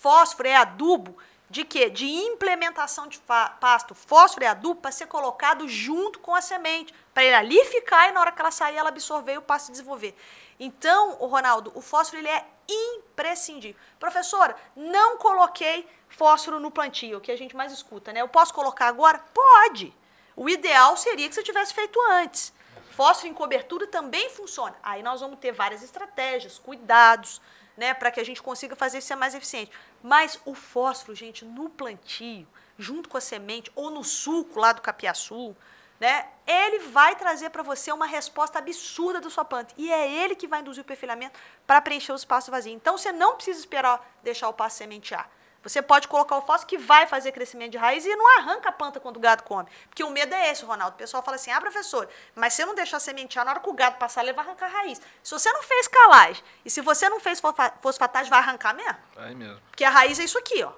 Fósforo 0.00 0.48
é 0.48 0.54
adubo 0.54 1.16
de 1.50 1.64
quê? 1.64 1.90
De 1.90 2.06
implementação 2.06 3.08
de 3.08 3.18
pasto. 3.60 3.94
Fósforo 3.94 4.44
é 4.44 4.48
adubo 4.48 4.80
para 4.80 4.92
ser 4.92 5.06
colocado 5.06 5.66
junto 5.66 6.20
com 6.20 6.34
a 6.34 6.40
semente, 6.40 6.94
para 7.12 7.24
ele 7.24 7.34
ali 7.34 7.64
ficar 7.64 8.08
e 8.08 8.12
na 8.12 8.20
hora 8.20 8.30
que 8.30 8.40
ela 8.40 8.50
sair 8.50 8.76
ela 8.76 8.90
absorver 8.90 9.34
e 9.34 9.38
o 9.38 9.42
pasto 9.42 9.72
desenvolver. 9.72 10.14
Então, 10.60 11.16
o 11.20 11.26
Ronaldo, 11.26 11.72
o 11.74 11.80
fósforo 11.80 12.20
ele 12.20 12.28
é 12.28 12.44
imprescindível. 12.68 13.80
Professora, 13.98 14.54
não 14.76 15.16
coloquei 15.16 15.88
fósforo 16.08 16.60
no 16.60 16.70
plantio, 16.70 17.20
que 17.20 17.32
a 17.32 17.36
gente 17.36 17.56
mais 17.56 17.72
escuta, 17.72 18.12
né? 18.12 18.20
Eu 18.20 18.28
posso 18.28 18.54
colocar 18.54 18.86
agora? 18.86 19.18
Pode. 19.32 19.94
O 20.36 20.48
ideal 20.48 20.96
seria 20.96 21.28
que 21.28 21.34
você 21.34 21.42
tivesse 21.42 21.74
feito 21.74 21.98
antes. 22.10 22.52
Fósforo 22.90 23.28
em 23.28 23.34
cobertura 23.34 23.86
também 23.86 24.30
funciona. 24.30 24.76
Aí 24.82 25.02
nós 25.02 25.20
vamos 25.20 25.38
ter 25.38 25.52
várias 25.52 25.82
estratégias, 25.82 26.58
cuidados, 26.58 27.40
né, 27.78 27.94
para 27.94 28.10
que 28.10 28.18
a 28.18 28.24
gente 28.24 28.42
consiga 28.42 28.74
fazer 28.74 28.98
isso 28.98 29.06
ser 29.06 29.14
mais 29.14 29.36
eficiente. 29.36 29.70
Mas 30.02 30.40
o 30.44 30.54
fósforo, 30.54 31.14
gente, 31.14 31.44
no 31.44 31.68
plantio, 31.68 32.46
junto 32.78 33.08
com 33.08 33.16
a 33.16 33.20
semente, 33.20 33.70
ou 33.74 33.90
no 33.90 34.04
suco 34.04 34.60
lá 34.60 34.72
do 34.72 34.80
capiaçu, 34.80 35.56
né, 35.98 36.28
ele 36.46 36.78
vai 36.78 37.16
trazer 37.16 37.50
para 37.50 37.62
você 37.62 37.90
uma 37.90 38.06
resposta 38.06 38.58
absurda 38.58 39.20
da 39.20 39.28
sua 39.28 39.44
planta. 39.44 39.74
E 39.76 39.90
é 39.92 40.10
ele 40.22 40.36
que 40.36 40.46
vai 40.46 40.60
induzir 40.60 40.82
o 40.82 40.86
perfilhamento 40.86 41.38
para 41.66 41.80
preencher 41.80 42.12
os 42.12 42.20
espaços 42.20 42.50
vazios. 42.50 42.76
Então, 42.76 42.96
você 42.96 43.10
não 43.10 43.34
precisa 43.34 43.58
esperar 43.58 44.18
deixar 44.22 44.48
o 44.48 44.52
pasto 44.52 44.78
sementear. 44.78 45.28
Você 45.68 45.82
pode 45.82 46.08
colocar 46.08 46.36
o 46.36 46.42
fósforo 46.42 46.66
que 46.66 46.78
vai 46.78 47.06
fazer 47.06 47.32
crescimento 47.32 47.72
de 47.72 47.78
raiz 47.78 48.04
e 48.04 48.16
não 48.16 48.38
arranca 48.38 48.70
a 48.70 48.72
planta 48.72 48.98
quando 48.98 49.18
o 49.18 49.20
gado 49.20 49.42
come. 49.42 49.68
Porque 49.88 50.02
o 50.02 50.10
medo 50.10 50.34
é 50.34 50.50
esse, 50.50 50.64
Ronaldo. 50.64 50.94
O 50.94 50.98
pessoal 50.98 51.22
fala 51.22 51.36
assim: 51.36 51.50
ah, 51.50 51.60
professor, 51.60 52.08
mas 52.34 52.54
se 52.54 52.62
eu 52.62 52.66
não 52.66 52.74
deixar 52.74 52.98
sementear, 53.00 53.44
na 53.44 53.52
hora 53.52 53.60
que 53.60 53.68
o 53.68 53.72
gado 53.72 53.96
passar, 53.98 54.22
ele 54.22 54.32
vai 54.32 54.44
arrancar 54.44 54.66
a 54.66 54.68
raiz. 54.68 55.00
Se 55.22 55.30
você 55.32 55.52
não 55.52 55.62
fez 55.62 55.88
calagem 55.88 56.42
e 56.64 56.70
se 56.70 56.80
você 56.80 57.08
não 57.08 57.20
fez 57.20 57.40
fosfatagem, 57.80 58.30
vai 58.30 58.38
arrancar 58.38 58.74
mesmo? 58.74 58.96
Vai 59.14 59.34
mesmo. 59.34 59.60
Porque 59.70 59.84
a 59.84 59.90
raiz 59.90 60.18
é 60.18 60.24
isso 60.24 60.38
aqui, 60.38 60.62
ó. 60.62 60.72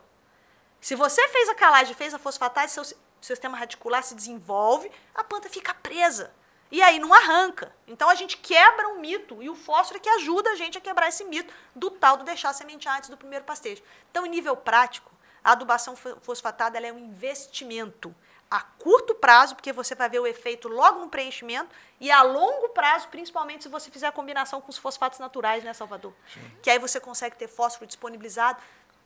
Se 0.80 0.95
você 0.95 1.28
fez 1.28 1.49
a 1.49 1.55
calagem 1.55 1.93
e 1.93 1.95
fez 1.95 2.14
a 2.14 2.18
fosfatagem, 2.18 2.70
seu 2.70 2.84
sistema 3.20 3.57
radicular 3.57 4.03
se 4.03 4.14
desenvolve, 4.14 4.91
a 5.14 5.22
planta 5.22 5.49
fica 5.49 5.74
presa. 5.74 6.32
E 6.71 6.83
aí 6.83 6.99
não 6.99 7.12
arranca. 7.12 7.75
Então 7.87 8.09
a 8.09 8.14
gente 8.14 8.37
quebra 8.37 8.89
um 8.89 9.01
mito 9.01 9.43
e 9.43 9.51
o 9.51 9.55
fósforo 9.55 9.99
é 9.99 10.01
que 10.01 10.09
ajuda 10.09 10.51
a 10.51 10.55
gente 10.55 10.79
a 10.79 10.81
quebrar 10.81 11.09
esse 11.09 11.25
mito 11.25 11.53
do 11.75 11.91
tal 11.91 12.16
do 12.16 12.25
deixar 12.25 12.53
sementear 12.53 12.99
antes 12.99 13.11
do 13.11 13.16
primeiro 13.16 13.45
pastejo. 13.45 13.83
Então, 14.11 14.25
em 14.25 14.29
nível 14.29 14.57
prático, 14.57 15.11
a 15.43 15.53
adubação 15.53 15.97
fosfatada 15.97 16.79
é 16.79 16.93
um 16.93 16.99
investimento 16.99 18.14
a 18.51 18.61
curto 18.61 19.14
prazo, 19.14 19.55
porque 19.55 19.73
você 19.73 19.95
vai 19.95 20.09
ver 20.09 20.18
o 20.18 20.27
efeito 20.27 20.66
logo 20.66 20.99
no 20.99 21.09
preenchimento, 21.09 21.68
e 22.01 22.11
a 22.11 22.21
longo 22.23 22.71
prazo, 22.71 23.07
principalmente 23.09 23.62
se 23.62 23.68
você 23.68 23.91
fizer 23.91 24.09
a 24.09 24.12
combinação 24.12 24.61
com 24.61 24.71
os 24.71 24.77
fosfatos 24.77 25.21
naturais, 25.21 25.62
né, 25.62 25.73
Salvador? 25.73 26.12
Sim. 26.35 26.41
Que 26.61 26.68
aí 26.68 26.79
você 26.79 26.99
consegue 26.99 27.37
ter 27.37 27.47
fósforo 27.47 27.87
disponibilizado 27.87 28.61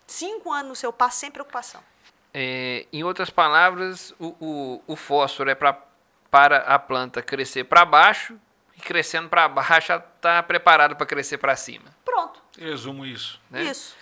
cinco 0.06 0.50
anos 0.50 0.68
no 0.70 0.76
seu 0.76 0.90
passo 0.92 1.18
sem 1.18 1.30
preocupação. 1.30 1.82
É, 2.32 2.86
em 2.90 3.04
outras 3.04 3.28
palavras, 3.28 4.14
o, 4.18 4.34
o, 4.40 4.82
o 4.86 4.96
fósforo 4.96 5.50
é 5.50 5.54
pra, 5.54 5.78
para 6.34 6.58
a 6.62 6.80
planta 6.80 7.22
crescer 7.22 7.62
para 7.62 7.84
baixo, 7.84 8.36
e 8.76 8.80
crescendo 8.80 9.28
para 9.28 9.46
baixo, 9.46 9.92
está 9.92 10.42
preparado 10.42 10.96
para 10.96 11.06
crescer 11.06 11.38
para 11.38 11.54
cima. 11.54 11.84
Pronto. 12.04 12.42
Resumo 12.58 13.06
isso. 13.06 13.40
Né? 13.48 13.62
Isso. 13.62 13.94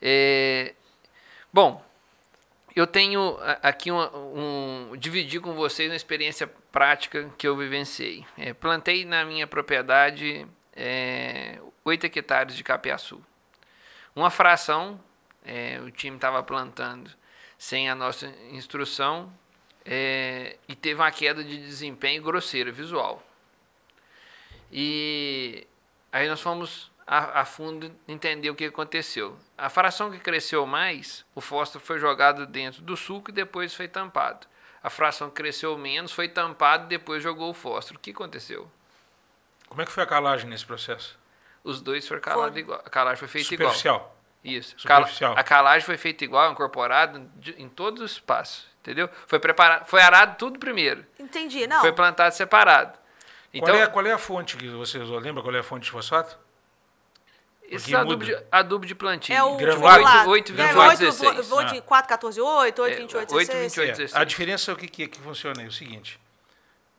É, 0.00 0.74
Bom, 1.52 1.84
eu 2.76 2.86
tenho 2.86 3.36
aqui 3.60 3.90
um, 3.90 3.98
um, 4.92 4.96
dividir 4.96 5.40
com 5.40 5.54
vocês 5.54 5.90
uma 5.90 5.96
experiência 5.96 6.46
prática 6.70 7.28
que 7.36 7.48
eu 7.48 7.56
vivenciei. 7.56 8.24
É, 8.38 8.54
plantei 8.54 9.04
na 9.04 9.24
minha 9.24 9.48
propriedade 9.48 10.46
é, 10.76 11.58
8 11.84 12.06
hectares 12.06 12.54
de 12.54 12.62
capiaçu. 12.62 13.20
Uma 14.14 14.30
fração, 14.30 15.00
é, 15.44 15.80
o 15.84 15.90
time 15.90 16.14
estava 16.14 16.44
plantando 16.44 17.10
sem 17.58 17.90
a 17.90 17.94
nossa 17.96 18.32
instrução 18.52 19.32
é, 19.84 20.56
e 20.68 20.74
teve 20.74 21.00
uma 21.00 21.10
queda 21.10 21.42
de 21.42 21.58
desempenho 21.58 22.22
grosseira, 22.22 22.70
visual. 22.70 23.22
E 24.70 25.66
aí 26.10 26.28
nós 26.28 26.40
fomos 26.40 26.90
a, 27.06 27.40
a, 27.40 27.44
fundo 27.44 27.94
entender 28.08 28.50
o 28.50 28.54
que 28.54 28.64
aconteceu. 28.64 29.36
A 29.56 29.68
fração 29.68 30.10
que 30.10 30.18
cresceu 30.18 30.64
mais, 30.66 31.24
o 31.34 31.40
fósforo 31.40 31.84
foi 31.84 31.98
jogado 31.98 32.46
dentro 32.46 32.82
do 32.82 32.96
suco 32.96 33.30
e 33.30 33.34
depois 33.34 33.74
foi 33.74 33.88
tampado. 33.88 34.46
A 34.82 34.90
fração 34.90 35.28
que 35.28 35.36
cresceu 35.36 35.76
menos 35.76 36.12
foi 36.12 36.28
tampado 36.28 36.86
e 36.86 36.88
depois 36.88 37.22
jogou 37.22 37.50
o 37.50 37.54
fósforo. 37.54 37.98
O 37.98 38.00
que 38.00 38.10
aconteceu? 38.10 38.70
Como 39.68 39.80
é 39.80 39.84
que 39.84 39.92
foi 39.92 40.02
a 40.02 40.06
calagem 40.06 40.48
nesse 40.48 40.66
processo? 40.66 41.18
Os 41.62 41.80
dois 41.80 42.06
foram 42.06 42.20
calados 42.20 42.58
igual. 42.58 42.80
A 42.84 42.90
calagem 42.90 43.18
foi 43.18 43.28
feita 43.28 43.48
Superficial. 43.48 43.96
igual. 43.96 44.21
Isso. 44.44 44.74
Superficial. 44.78 45.34
A 45.36 45.42
calagem 45.42 45.86
foi 45.86 45.96
feita 45.96 46.24
igual, 46.24 46.50
incorporada 46.50 47.22
em 47.56 47.68
todos 47.68 48.02
os 48.02 48.12
espaços. 48.12 48.66
Entendeu? 48.80 49.08
Foi 49.28 49.38
preparado, 49.38 49.86
foi 49.86 50.02
arado 50.02 50.36
tudo 50.36 50.58
primeiro. 50.58 51.06
Entendi, 51.18 51.66
não. 51.68 51.80
Foi 51.80 51.92
plantado 51.92 52.34
separado. 52.34 52.98
Então, 53.54 53.72
qual, 53.72 53.82
é, 53.82 53.86
qual 53.86 54.06
é 54.06 54.12
a 54.12 54.18
fonte 54.18 54.56
que 54.56 54.68
você 54.68 54.98
usou? 54.98 55.18
Lembra 55.18 55.42
qual 55.42 55.54
é 55.54 55.60
a 55.60 55.62
fonte 55.62 55.84
de 55.84 55.90
fosfato? 55.90 56.36
Esse 57.62 57.94
adubo 57.94 58.24
de, 58.24 58.36
adubo 58.50 58.84
de 58.84 58.94
plantio. 58.94 59.34
É 59.34 59.42
o 59.42 59.56
granulado. 59.56 60.28
8, 60.28 60.52
28, 60.52 60.98
16. 60.98 61.48
Vou 61.48 61.64
de 61.64 61.80
4, 61.80 62.08
14, 62.08 62.40
8, 62.40 62.82
8, 62.82 62.96
28, 62.98 63.28
16. 63.28 63.48
8, 63.48 63.62
28, 63.62 63.96
16. 63.96 64.14
A 64.14 64.24
diferença 64.24 64.70
é 64.70 64.74
o 64.74 64.76
que, 64.76 64.88
que, 64.88 65.06
que 65.06 65.20
funciona 65.20 65.62
aí, 65.62 65.68
o 65.68 65.72
seguinte. 65.72 66.20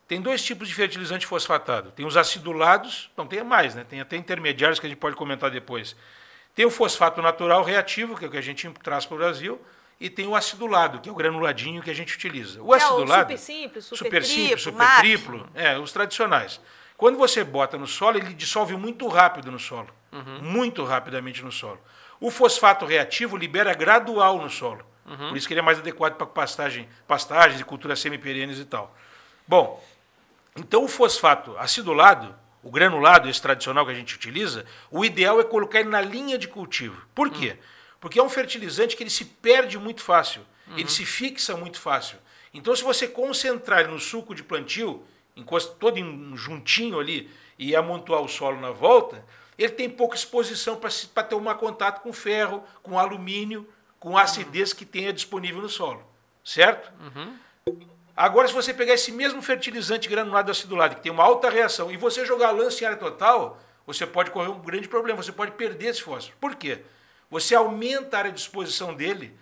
Tem 0.08 0.22
dois 0.22 0.44
tipos 0.44 0.68
de 0.68 0.74
fertilizante 0.74 1.28
fosfatado. 1.28 1.92
Tem 1.92 2.06
os 2.06 2.18
acidulados, 2.18 3.12
não 3.16 3.28
tem 3.28 3.44
mais, 3.44 3.76
né? 3.76 3.86
Tem 3.88 4.02
até 4.02 4.16
intermediários 4.16 4.80
que 4.80 4.86
a 4.86 4.90
gente 4.90 4.98
pode 4.98 5.16
comentar 5.16 5.52
depois. 5.52 5.96
Tem 6.56 6.66
o 6.66 6.70
fosfato 6.70 7.22
natural 7.22 7.64
reativo, 7.64 8.16
que 8.16 8.26
é 8.26 8.28
o 8.28 8.32
que 8.32 8.38
a 8.38 8.42
gente 8.42 8.70
traz 8.84 9.06
para 9.06 9.16
o 9.16 9.18
Brasil, 9.18 9.60
e 10.00 10.10
tem 10.10 10.28
o 10.28 10.36
acidulado, 10.36 11.00
que 11.00 11.10
é 11.10 11.12
o 11.12 11.16
granuladinho 11.16 11.82
que 11.82 11.90
a 11.90 11.96
gente 11.96 12.16
utiliza. 12.16 12.62
O 12.62 12.74
acidulado. 12.74 13.32
É 13.32 13.36
o 13.36 13.38
super 13.38 13.54
simples, 13.54 13.86
super, 13.86 13.98
super 14.06 14.24
triplo, 14.24 14.48
simples, 14.48 14.62
super 14.62 14.98
triplo, 14.98 15.50
é, 15.56 15.78
os 15.78 15.92
tradicionais. 15.92 16.60
Quando 16.98 17.18
você 17.18 17.44
bota 17.44 17.78
no 17.78 17.88
solo, 17.88 18.18
ele 18.18 18.34
dissolve 18.34 18.76
muito 18.76 19.08
rápido 19.08 19.52
no 19.52 19.60
solo. 19.60 19.90
Uhum. 20.12 20.40
Muito 20.42 20.84
rapidamente 20.84 21.44
no 21.44 21.52
solo. 21.52 21.80
O 22.20 22.30
fosfato 22.30 22.86
reativo 22.86 23.36
libera 23.36 23.74
gradual 23.74 24.40
no 24.40 24.50
solo. 24.50 24.86
Uhum. 25.06 25.30
Por 25.30 25.38
isso 25.38 25.48
que 25.48 25.54
ele 25.54 25.60
é 25.60 25.64
mais 25.64 25.80
adequado 25.80 26.16
para 26.16 26.26
pastagem, 26.26 26.88
pastagens 27.08 27.60
e 27.60 27.64
culturas 27.64 28.00
semiperenes 28.00 28.60
e 28.60 28.66
tal. 28.66 28.96
Bom, 29.48 29.84
Então 30.56 30.84
o 30.84 30.88
fosfato 30.88 31.58
acidulado, 31.58 32.36
o 32.64 32.72
granulado, 32.72 33.30
esse 33.30 33.42
tradicional 33.42 33.86
que 33.86 33.92
a 33.92 33.96
gente 33.96 34.16
utiliza, 34.16 34.66
o 34.90 35.04
ideal 35.04 35.40
é 35.40 35.44
colocar 35.44 35.80
ele 35.82 35.90
na 35.90 36.02
linha 36.02 36.38
de 36.38 36.48
cultivo. 36.48 37.06
Por 37.14 37.30
quê? 37.30 37.58
Porque 38.00 38.20
é 38.20 38.24
um 38.24 38.30
fertilizante 38.30 38.96
que 38.96 39.04
ele 39.04 39.10
se 39.10 39.26
perde 39.26 39.78
muito 39.78 40.02
fácil, 40.02 40.42
ele 40.78 40.90
se 40.90 41.06
fixa 41.06 41.56
muito 41.58 41.80
fácil. 41.80 42.18
Então 42.54 42.76
se 42.76 42.84
você 42.84 43.08
concentrar 43.08 43.82
ele 43.82 43.90
no 43.92 44.00
suco 44.00 44.34
de 44.34 44.44
plantio, 44.44 45.04
encosta 45.36 45.74
todo 45.80 45.98
em- 45.98 46.36
juntinho 46.38 47.00
ali 47.00 47.30
e 47.60 47.76
amontoar 47.76 48.22
o 48.22 48.28
solo 48.28 48.60
na 48.62 48.72
volta, 48.72 49.24
ele 49.58 49.72
tem 49.74 49.90
pouca 49.90 50.16
exposição 50.16 50.76
para 50.78 51.24
tomar 51.24 51.56
contato 51.56 52.02
com 52.02 52.12
ferro, 52.14 52.64
com 52.82 52.98
alumínio, 52.98 53.68
com 54.00 54.18
acidez 54.18 54.74
que 54.74 54.86
tenha 54.86 55.12
disponível 55.14 55.62
no 55.62 55.70
solo. 55.70 56.04
Certo? 56.44 56.92
Agora, 58.16 58.48
se 58.48 58.54
você 58.54 58.74
pegar 58.74 58.94
esse 58.94 59.12
mesmo 59.12 59.42
fertilizante 59.42 60.08
granulado 60.08 60.52
acidulado, 60.52 60.96
que 60.96 61.02
tem 61.02 61.12
uma 61.12 61.24
alta 61.24 61.50
reação, 61.50 61.92
e 61.92 61.98
você 61.98 62.26
jogar 62.26 62.52
lance 62.52 62.84
em 62.84 62.88
área 62.88 62.98
total, 62.98 63.60
você 63.88 64.06
pode 64.06 64.30
correr 64.32 64.50
um 64.50 64.60
grande 64.60 64.88
problema, 64.88 65.22
você 65.22 65.32
pode 65.32 65.52
perder 65.52 65.88
esse 65.88 66.02
fósforo. 66.04 66.38
Por 66.40 66.56
quê? 66.56 66.80
Você 67.32 67.56
aumenta 67.56 68.16
a 68.16 68.20
área 68.20 68.32
de 68.32 68.40
exposição 68.40 68.94
dele 68.94 69.36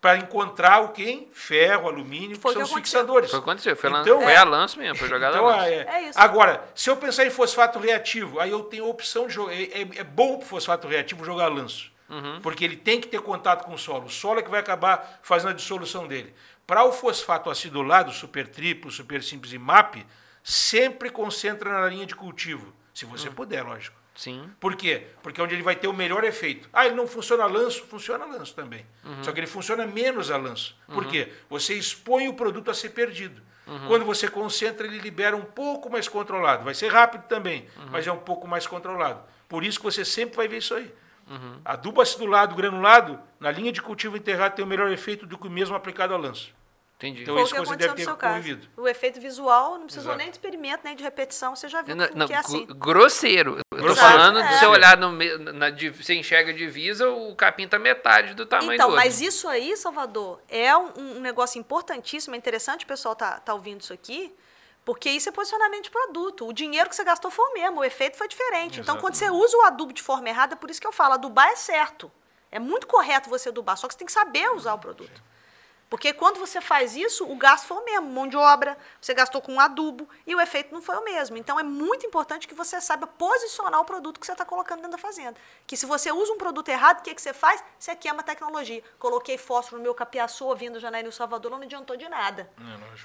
para 0.00 0.16
encontrar 0.18 0.80
o 0.82 0.88
quem? 0.88 1.28
Ferro, 1.32 1.88
alumínio, 1.88 2.36
Foi 2.38 2.52
que 2.52 2.58
o 2.58 2.66
são 2.66 2.74
que 2.76 2.82
os 2.82 2.90
fixadores. 2.90 3.30
Foi 3.30 3.38
o 3.38 3.42
que 3.42 3.48
aconteceu. 3.50 3.76
Foi, 3.76 3.90
lan- 3.90 4.02
Então- 4.02 4.20
foi 4.20 4.32
É. 4.32 4.36
a 4.36 4.44
lança 4.44 4.76
mesmo, 4.78 4.96
foi 4.98 5.08
jogada 5.08 5.36
Então, 5.36 5.48
a 5.48 5.56
lança. 5.56 5.68
é, 5.68 5.86
É 5.88 6.02
isso. 6.08 6.18
Agora, 6.18 6.64
se 6.74 6.90
eu 6.90 6.96
pensar 6.96 7.24
em 7.24 7.30
fosfato 7.30 7.78
reativo, 7.78 8.40
aí 8.40 8.50
eu 8.50 8.62
tenho 8.64 8.84
a 8.84 8.88
opção 8.88 9.26
de 9.28 9.34
jogar. 9.34 9.54
É, 9.54 9.62
é, 9.62 9.80
é 9.98 10.04
bom 10.04 10.38
para 10.38 10.46
fosfato 10.48 10.86
reativo 10.88 11.24
jogar 11.24 11.46
lanço. 11.46 11.90
Uhum. 12.08 12.40
Porque 12.40 12.64
ele 12.64 12.76
tem 12.76 13.00
que 13.00 13.08
ter 13.08 13.20
contato 13.20 13.64
com 13.64 13.74
o 13.74 13.78
solo. 13.78 14.06
O 14.06 14.10
solo 14.10 14.38
é 14.38 14.42
que 14.42 14.50
vai 14.50 14.60
acabar 14.60 15.18
fazendo 15.22 15.50
a 15.50 15.54
dissolução 15.54 16.06
dele. 16.06 16.32
Para 16.66 16.84
o 16.84 16.92
fosfato 16.92 17.48
acidulado, 17.50 18.10
super 18.12 18.48
triplo, 18.48 18.90
super 18.90 19.22
simples 19.22 19.52
e 19.52 19.58
MAP, 19.58 20.04
sempre 20.42 21.10
concentra 21.10 21.70
na 21.80 21.86
linha 21.88 22.06
de 22.06 22.14
cultivo. 22.14 22.72
Se 22.92 23.04
Hum. 23.04 23.08
você 23.10 23.30
puder, 23.30 23.62
lógico. 23.64 23.96
Sim. 24.14 24.50
Por 24.58 24.74
quê? 24.76 25.08
Porque 25.22 25.38
é 25.40 25.44
onde 25.44 25.54
ele 25.54 25.62
vai 25.62 25.76
ter 25.76 25.88
o 25.88 25.92
melhor 25.92 26.24
efeito. 26.24 26.68
Ah, 26.72 26.86
ele 26.86 26.94
não 26.94 27.06
funciona 27.06 27.44
a 27.44 27.46
lanço? 27.46 27.84
Funciona 27.84 28.24
a 28.24 28.26
lanço 28.26 28.54
também. 28.54 28.86
Uhum. 29.04 29.22
Só 29.22 29.30
que 29.30 29.38
ele 29.40 29.46
funciona 29.46 29.86
menos 29.86 30.30
a 30.30 30.38
lanço. 30.38 30.74
Por 30.86 31.06
quê? 31.06 31.30
Você 31.50 31.74
expõe 31.74 32.26
o 32.26 32.32
produto 32.32 32.70
a 32.70 32.74
ser 32.74 32.90
perdido. 32.90 33.42
Uhum. 33.66 33.88
Quando 33.88 34.04
você 34.06 34.26
concentra, 34.26 34.86
ele 34.86 34.98
libera 34.98 35.36
um 35.36 35.44
pouco 35.44 35.90
mais 35.90 36.08
controlado. 36.08 36.64
Vai 36.64 36.72
ser 36.74 36.88
rápido 36.90 37.24
também, 37.28 37.68
Uhum. 37.76 37.88
mas 37.90 38.06
é 38.06 38.12
um 38.12 38.16
pouco 38.18 38.48
mais 38.48 38.66
controlado. 38.66 39.20
Por 39.48 39.62
isso 39.62 39.78
que 39.78 39.84
você 39.84 40.04
sempre 40.04 40.36
vai 40.36 40.48
ver 40.48 40.58
isso 40.58 40.74
aí. 40.74 40.90
Uhum. 41.28 41.60
Adubo 41.64 42.00
acidulado, 42.00 42.54
granulado, 42.54 43.18
na 43.40 43.50
linha 43.50 43.72
de 43.72 43.82
cultivo 43.82 44.16
enterrado 44.16 44.54
tem 44.54 44.64
o 44.64 44.68
melhor 44.68 44.90
efeito 44.92 45.26
do 45.26 45.36
que 45.36 45.46
o 45.46 45.50
mesmo 45.50 45.74
aplicado 45.74 46.14
a 46.14 46.16
lanço. 46.16 46.54
Entendi. 46.96 47.22
Então, 47.24 47.34
Foi 47.34 47.42
o 47.42 47.44
isso 47.44 47.52
que 47.54 47.60
você 47.60 47.64
aconteceu 47.72 47.78
deve 47.78 47.90
no 47.90 47.96
ter 47.96 48.04
seu 48.04 48.16
caso. 48.16 48.34
convivido. 48.36 48.68
O 48.76 48.88
efeito 48.88 49.20
visual 49.20 49.72
não 49.76 49.84
precisou 49.84 50.12
Exato. 50.12 50.18
nem 50.18 50.26
de 50.28 50.32
experimento, 50.36 50.80
nem 50.84 50.96
de 50.96 51.02
repetição, 51.02 51.54
você 51.54 51.68
já 51.68 51.82
viu 51.82 51.94
Não, 51.94 52.08
que, 52.08 52.14
não, 52.16 52.26
que 52.26 52.32
é 52.32 52.36
assim. 52.38 52.64
gr- 52.64 52.72
grosseiro. 52.74 53.58
Eu 53.70 53.86
tô 53.88 53.94
falando 53.96 54.40
de 54.40 54.48
É. 54.48 54.58
você 54.58 54.64
olhar 54.66 54.96
no, 54.96 55.12
me- 55.12 55.36
na, 55.36 55.68
di- 55.68 55.90
você 55.90 56.14
enxerga 56.14 56.52
a 56.52 56.54
divisa, 56.54 57.06
o 57.10 57.34
capim 57.36 57.68
tá 57.68 57.78
metade 57.78 58.32
do 58.32 58.46
tamanho 58.46 58.72
Então, 58.76 58.86
do 58.88 58.92
outro. 58.92 59.04
mas 59.04 59.20
isso 59.20 59.46
aí, 59.46 59.76
Salvador, 59.76 60.40
é 60.48 60.74
um, 60.74 61.16
um 61.16 61.20
negócio 61.20 61.58
importantíssimo, 61.60 62.34
é 62.34 62.38
interessante 62.38 62.84
o 62.86 62.88
pessoal 62.88 63.14
tá, 63.14 63.40
tá 63.40 63.52
ouvindo 63.52 63.82
isso 63.82 63.92
aqui, 63.92 64.32
porque 64.86 65.10
isso 65.10 65.28
é 65.28 65.32
posicionamento 65.32 65.82
de 65.82 65.90
produto. 65.90 66.46
O 66.46 66.52
dinheiro 66.52 66.88
que 66.88 66.94
você 66.94 67.02
gastou 67.02 67.28
foi 67.28 67.44
o 67.50 67.54
mesmo, 67.54 67.80
o 67.80 67.84
efeito 67.84 68.16
foi 68.16 68.28
diferente. 68.28 68.78
Então, 68.78 68.98
quando 68.98 69.16
você 69.16 69.28
usa 69.28 69.56
o 69.56 69.62
adubo 69.62 69.92
de 69.92 70.00
forma 70.00 70.28
errada, 70.28 70.54
é 70.54 70.56
por 70.56 70.70
isso 70.70 70.80
que 70.80 70.86
eu 70.86 70.92
falo, 70.92 71.14
adubar 71.14 71.48
é 71.48 71.56
certo. 71.56 72.10
É 72.52 72.60
muito 72.60 72.86
correto 72.86 73.28
você 73.28 73.48
adubar, 73.48 73.76
só 73.76 73.88
que 73.88 73.94
você 73.94 73.98
tem 73.98 74.06
que 74.06 74.12
saber 74.12 74.48
usar 74.52 74.74
o 74.74 74.78
produto. 74.78 75.20
Porque 75.88 76.12
quando 76.12 76.40
você 76.40 76.60
faz 76.60 76.96
isso, 76.96 77.24
o 77.30 77.36
gasto 77.36 77.66
foi 77.66 77.76
o 77.76 77.84
mesmo, 77.84 78.08
mão 78.08 78.26
de 78.26 78.36
obra, 78.36 78.76
você 79.00 79.14
gastou 79.14 79.40
com 79.40 79.52
um 79.54 79.60
adubo 79.60 80.08
e 80.26 80.34
o 80.34 80.40
efeito 80.40 80.74
não 80.74 80.82
foi 80.82 80.96
o 80.96 81.04
mesmo. 81.04 81.36
Então 81.36 81.60
é 81.60 81.62
muito 81.62 82.04
importante 82.04 82.48
que 82.48 82.54
você 82.54 82.80
saiba 82.80 83.06
posicionar 83.06 83.80
o 83.80 83.84
produto 83.84 84.18
que 84.18 84.26
você 84.26 84.32
está 84.32 84.44
colocando 84.44 84.78
dentro 84.78 84.92
da 84.92 84.98
fazenda. 84.98 85.36
Que 85.64 85.76
se 85.76 85.86
você 85.86 86.10
usa 86.10 86.32
um 86.32 86.38
produto 86.38 86.68
errado, 86.68 86.98
o 86.98 87.02
que, 87.02 87.14
que 87.14 87.22
você 87.22 87.32
faz? 87.32 87.62
Você 87.78 87.94
queima 87.94 88.20
a 88.20 88.24
tecnologia. 88.24 88.82
Coloquei 88.98 89.38
fósforo 89.38 89.78
no 89.78 89.84
meu 89.84 89.94
capiaçu, 89.94 90.52
vindo 90.56 90.78
e 90.78 91.12
Salvador, 91.12 91.52
não 91.52 91.62
adiantou 91.62 91.96
de 91.96 92.08
nada. 92.08 92.50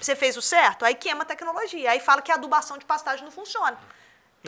Você 0.00 0.16
fez 0.16 0.36
o 0.36 0.42
certo? 0.42 0.84
Aí 0.84 0.96
queima 0.96 1.22
a 1.22 1.26
tecnologia. 1.26 1.92
Aí 1.92 2.00
fala 2.00 2.20
que 2.20 2.32
a 2.32 2.34
adubação 2.34 2.78
de 2.78 2.84
pastagem 2.84 3.24
não 3.24 3.30
funciona. 3.30 3.78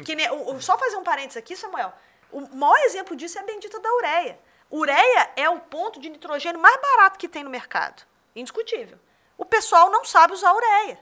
Que 0.05 0.17
só 0.61 0.77
fazer 0.77 0.97
um 0.97 1.05
parênteses 1.05 1.37
aqui, 1.37 1.55
Samuel. 1.55 1.93
O 2.33 2.41
maior 2.57 2.79
exemplo 2.79 3.15
disso 3.15 3.39
é 3.39 3.43
a 3.43 3.45
bendita 3.45 3.79
da 3.79 3.93
ureia. 3.95 4.41
Ureia 4.73 5.31
é 5.37 5.49
o 5.49 5.61
ponto 5.61 6.01
de 6.01 6.09
nitrogênio 6.09 6.61
mais 6.61 6.81
barato 6.81 7.17
que 7.17 7.29
tem 7.29 7.45
no 7.45 7.51
mercado. 7.51 8.03
Indiscutível. 8.35 8.99
O 9.37 9.45
pessoal 9.45 9.91
não 9.91 10.05
sabe 10.05 10.33
usar 10.33 10.53
ureia. 10.53 10.99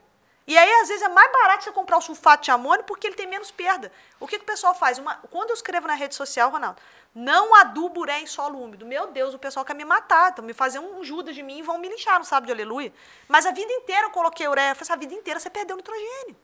E 0.46 0.58
aí, 0.58 0.72
às 0.80 0.88
vezes, 0.88 1.02
é 1.02 1.08
mais 1.08 1.30
barato 1.30 1.62
você 1.62 1.70
comprar 1.70 1.98
o 1.98 2.00
sulfato 2.00 2.42
de 2.42 2.50
amônio 2.50 2.84
porque 2.84 3.06
ele 3.06 3.14
tem 3.14 3.28
menos 3.28 3.50
perda. 3.50 3.92
O 4.18 4.26
que, 4.26 4.38
que 4.38 4.42
o 4.42 4.46
pessoal 4.46 4.74
faz? 4.74 4.98
Uma- 4.98 5.14
quando 5.30 5.50
eu 5.50 5.54
escrevo 5.54 5.86
na 5.86 5.94
rede 5.94 6.16
social, 6.16 6.50
Ronaldo, 6.50 6.80
não 7.14 7.54
adubo 7.54 8.00
ureia 8.00 8.20
em 8.20 8.26
solo 8.26 8.60
úmido. 8.60 8.84
Meu 8.84 9.06
Deus, 9.06 9.34
o 9.34 9.38
pessoal 9.38 9.64
quer 9.64 9.74
me 9.74 9.84
matar. 9.84 10.30
Estão 10.30 10.44
me 10.44 10.52
fazer 10.52 10.80
um 10.80 11.04
Judas 11.04 11.34
de 11.34 11.42
mim 11.44 11.58
e 11.58 11.62
vão 11.62 11.78
me 11.78 11.88
lixar, 11.88 12.18
não 12.18 12.24
sabe 12.24 12.46
de 12.46 12.52
aleluia. 12.52 12.92
Mas 13.28 13.46
a 13.46 13.52
vida 13.52 13.72
inteira 13.72 14.06
eu 14.06 14.10
coloquei 14.10 14.48
ureia. 14.48 14.74
Falei, 14.74 14.82
assim, 14.82 14.92
a 14.92 14.96
vida 14.96 15.14
inteira 15.14 15.38
você 15.38 15.48
perdeu 15.48 15.76
nitrogênio. 15.76 16.36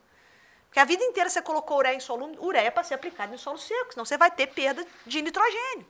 Porque 0.69 0.79
a 0.79 0.85
vida 0.85 1.03
inteira 1.03 1.29
você 1.29 1.43
colocou 1.43 1.79
ureia 1.79 1.97
em 1.97 2.01
solo 2.01 2.27
úmido. 2.27 2.45
Ureia 2.45 2.69
é 2.69 2.71
para 2.71 2.85
ser 2.85 2.95
aplicado 2.95 3.35
em 3.35 3.39
solo 3.39 3.59
seco, 3.59 3.93
senão 3.95 4.05
você 4.05 4.17
vai 4.17 4.31
ter 4.31 4.47
perda 4.47 4.87
de 5.07 5.21
nitrogênio. 5.23 5.87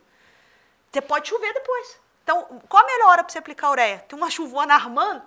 Você 0.91 1.01
pode 1.01 1.29
chover 1.29 1.53
depois. 1.53 1.99
Então, 2.29 2.61
qual 2.69 2.83
a 2.83 2.85
melhor 2.85 3.09
hora 3.09 3.23
para 3.23 3.31
você 3.31 3.39
aplicar 3.39 3.71
ureia? 3.71 4.05
Tem 4.07 4.15
uma 4.15 4.29
chuvona 4.29 4.75
armando, 4.75 5.23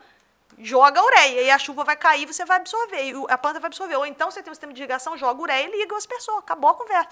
joga 0.57 1.01
a 1.01 1.05
ureia. 1.05 1.43
E 1.43 1.51
a 1.51 1.59
chuva 1.59 1.83
vai 1.83 1.97
cair, 1.97 2.27
você 2.27 2.45
vai 2.45 2.59
absorver. 2.59 3.11
E 3.11 3.13
a 3.29 3.37
planta 3.37 3.59
vai 3.59 3.67
absorver. 3.67 3.97
Ou 3.97 4.07
então 4.07 4.31
você 4.31 4.41
tem 4.41 4.53
um 4.53 4.55
sistema 4.55 4.73
de 4.73 4.81
irrigação, 4.81 5.19
joga 5.19 5.43
ureia 5.43 5.67
e 5.67 5.81
liga 5.81 5.97
as 5.97 6.07
pessoas. 6.07 6.39
Acabou 6.39 6.71
a 6.71 6.75
conversa. 6.75 7.09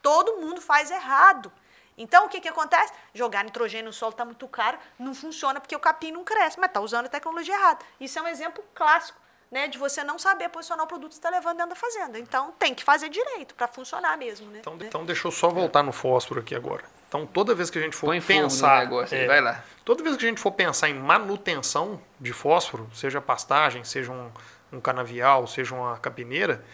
Todo 0.00 0.36
mundo 0.36 0.60
faz 0.60 0.92
errado. 0.92 1.50
Então, 1.98 2.26
o 2.26 2.28
que, 2.28 2.40
que 2.40 2.48
acontece? 2.48 2.92
Jogar 3.12 3.42
nitrogênio 3.42 3.86
no 3.86 3.92
solo 3.92 4.12
está 4.12 4.24
muito 4.24 4.46
caro, 4.46 4.78
não 4.96 5.12
funciona 5.12 5.60
porque 5.60 5.74
o 5.74 5.80
capim 5.80 6.12
não 6.12 6.22
cresce, 6.22 6.60
mas 6.60 6.68
está 6.68 6.80
usando 6.80 7.06
a 7.06 7.08
tecnologia 7.08 7.54
errada. 7.54 7.84
Isso 8.00 8.20
é 8.20 8.22
um 8.22 8.28
exemplo 8.28 8.62
clássico 8.72 9.18
né, 9.50 9.66
de 9.66 9.76
você 9.76 10.04
não 10.04 10.20
saber 10.20 10.50
posicionar 10.50 10.84
o 10.84 10.88
produto 10.88 11.10
que 11.10 11.16
está 11.16 11.30
levando 11.30 11.56
dentro 11.56 11.70
da 11.70 11.76
fazenda. 11.76 12.16
Então, 12.16 12.54
tem 12.60 12.74
que 12.76 12.84
fazer 12.84 13.08
direito 13.08 13.56
para 13.56 13.66
funcionar 13.66 14.16
mesmo. 14.16 14.48
Né? 14.52 14.60
Então, 14.60 14.78
então 14.80 15.04
deixa 15.04 15.26
eu 15.26 15.32
só 15.32 15.50
voltar 15.50 15.82
no 15.82 15.92
fósforo 15.92 16.40
aqui 16.40 16.54
agora. 16.54 16.84
Então, 17.12 17.26
toda 17.26 17.54
vez 17.54 17.68
que 17.68 17.78
a 17.78 17.82
gente 17.82 17.94
for 17.94 18.06
Põe 18.06 18.22
fogo 18.22 18.38
no 18.40 18.44
pensar. 18.48 18.80
negócio 18.80 19.14
é, 19.14 19.26
vai 19.26 19.38
lá. 19.38 19.62
Toda 19.84 20.02
vez 20.02 20.16
que 20.16 20.24
a 20.24 20.28
gente 20.30 20.40
for 20.40 20.50
pensar 20.52 20.88
em 20.88 20.94
manutenção 20.94 22.00
de 22.18 22.32
fósforo, 22.32 22.88
seja 22.94 23.20
pastagem, 23.20 23.84
seja 23.84 24.10
um, 24.10 24.30
um 24.72 24.80
canavial, 24.80 25.46
seja 25.46 25.74
uma 25.74 25.98
capineira, 25.98 26.64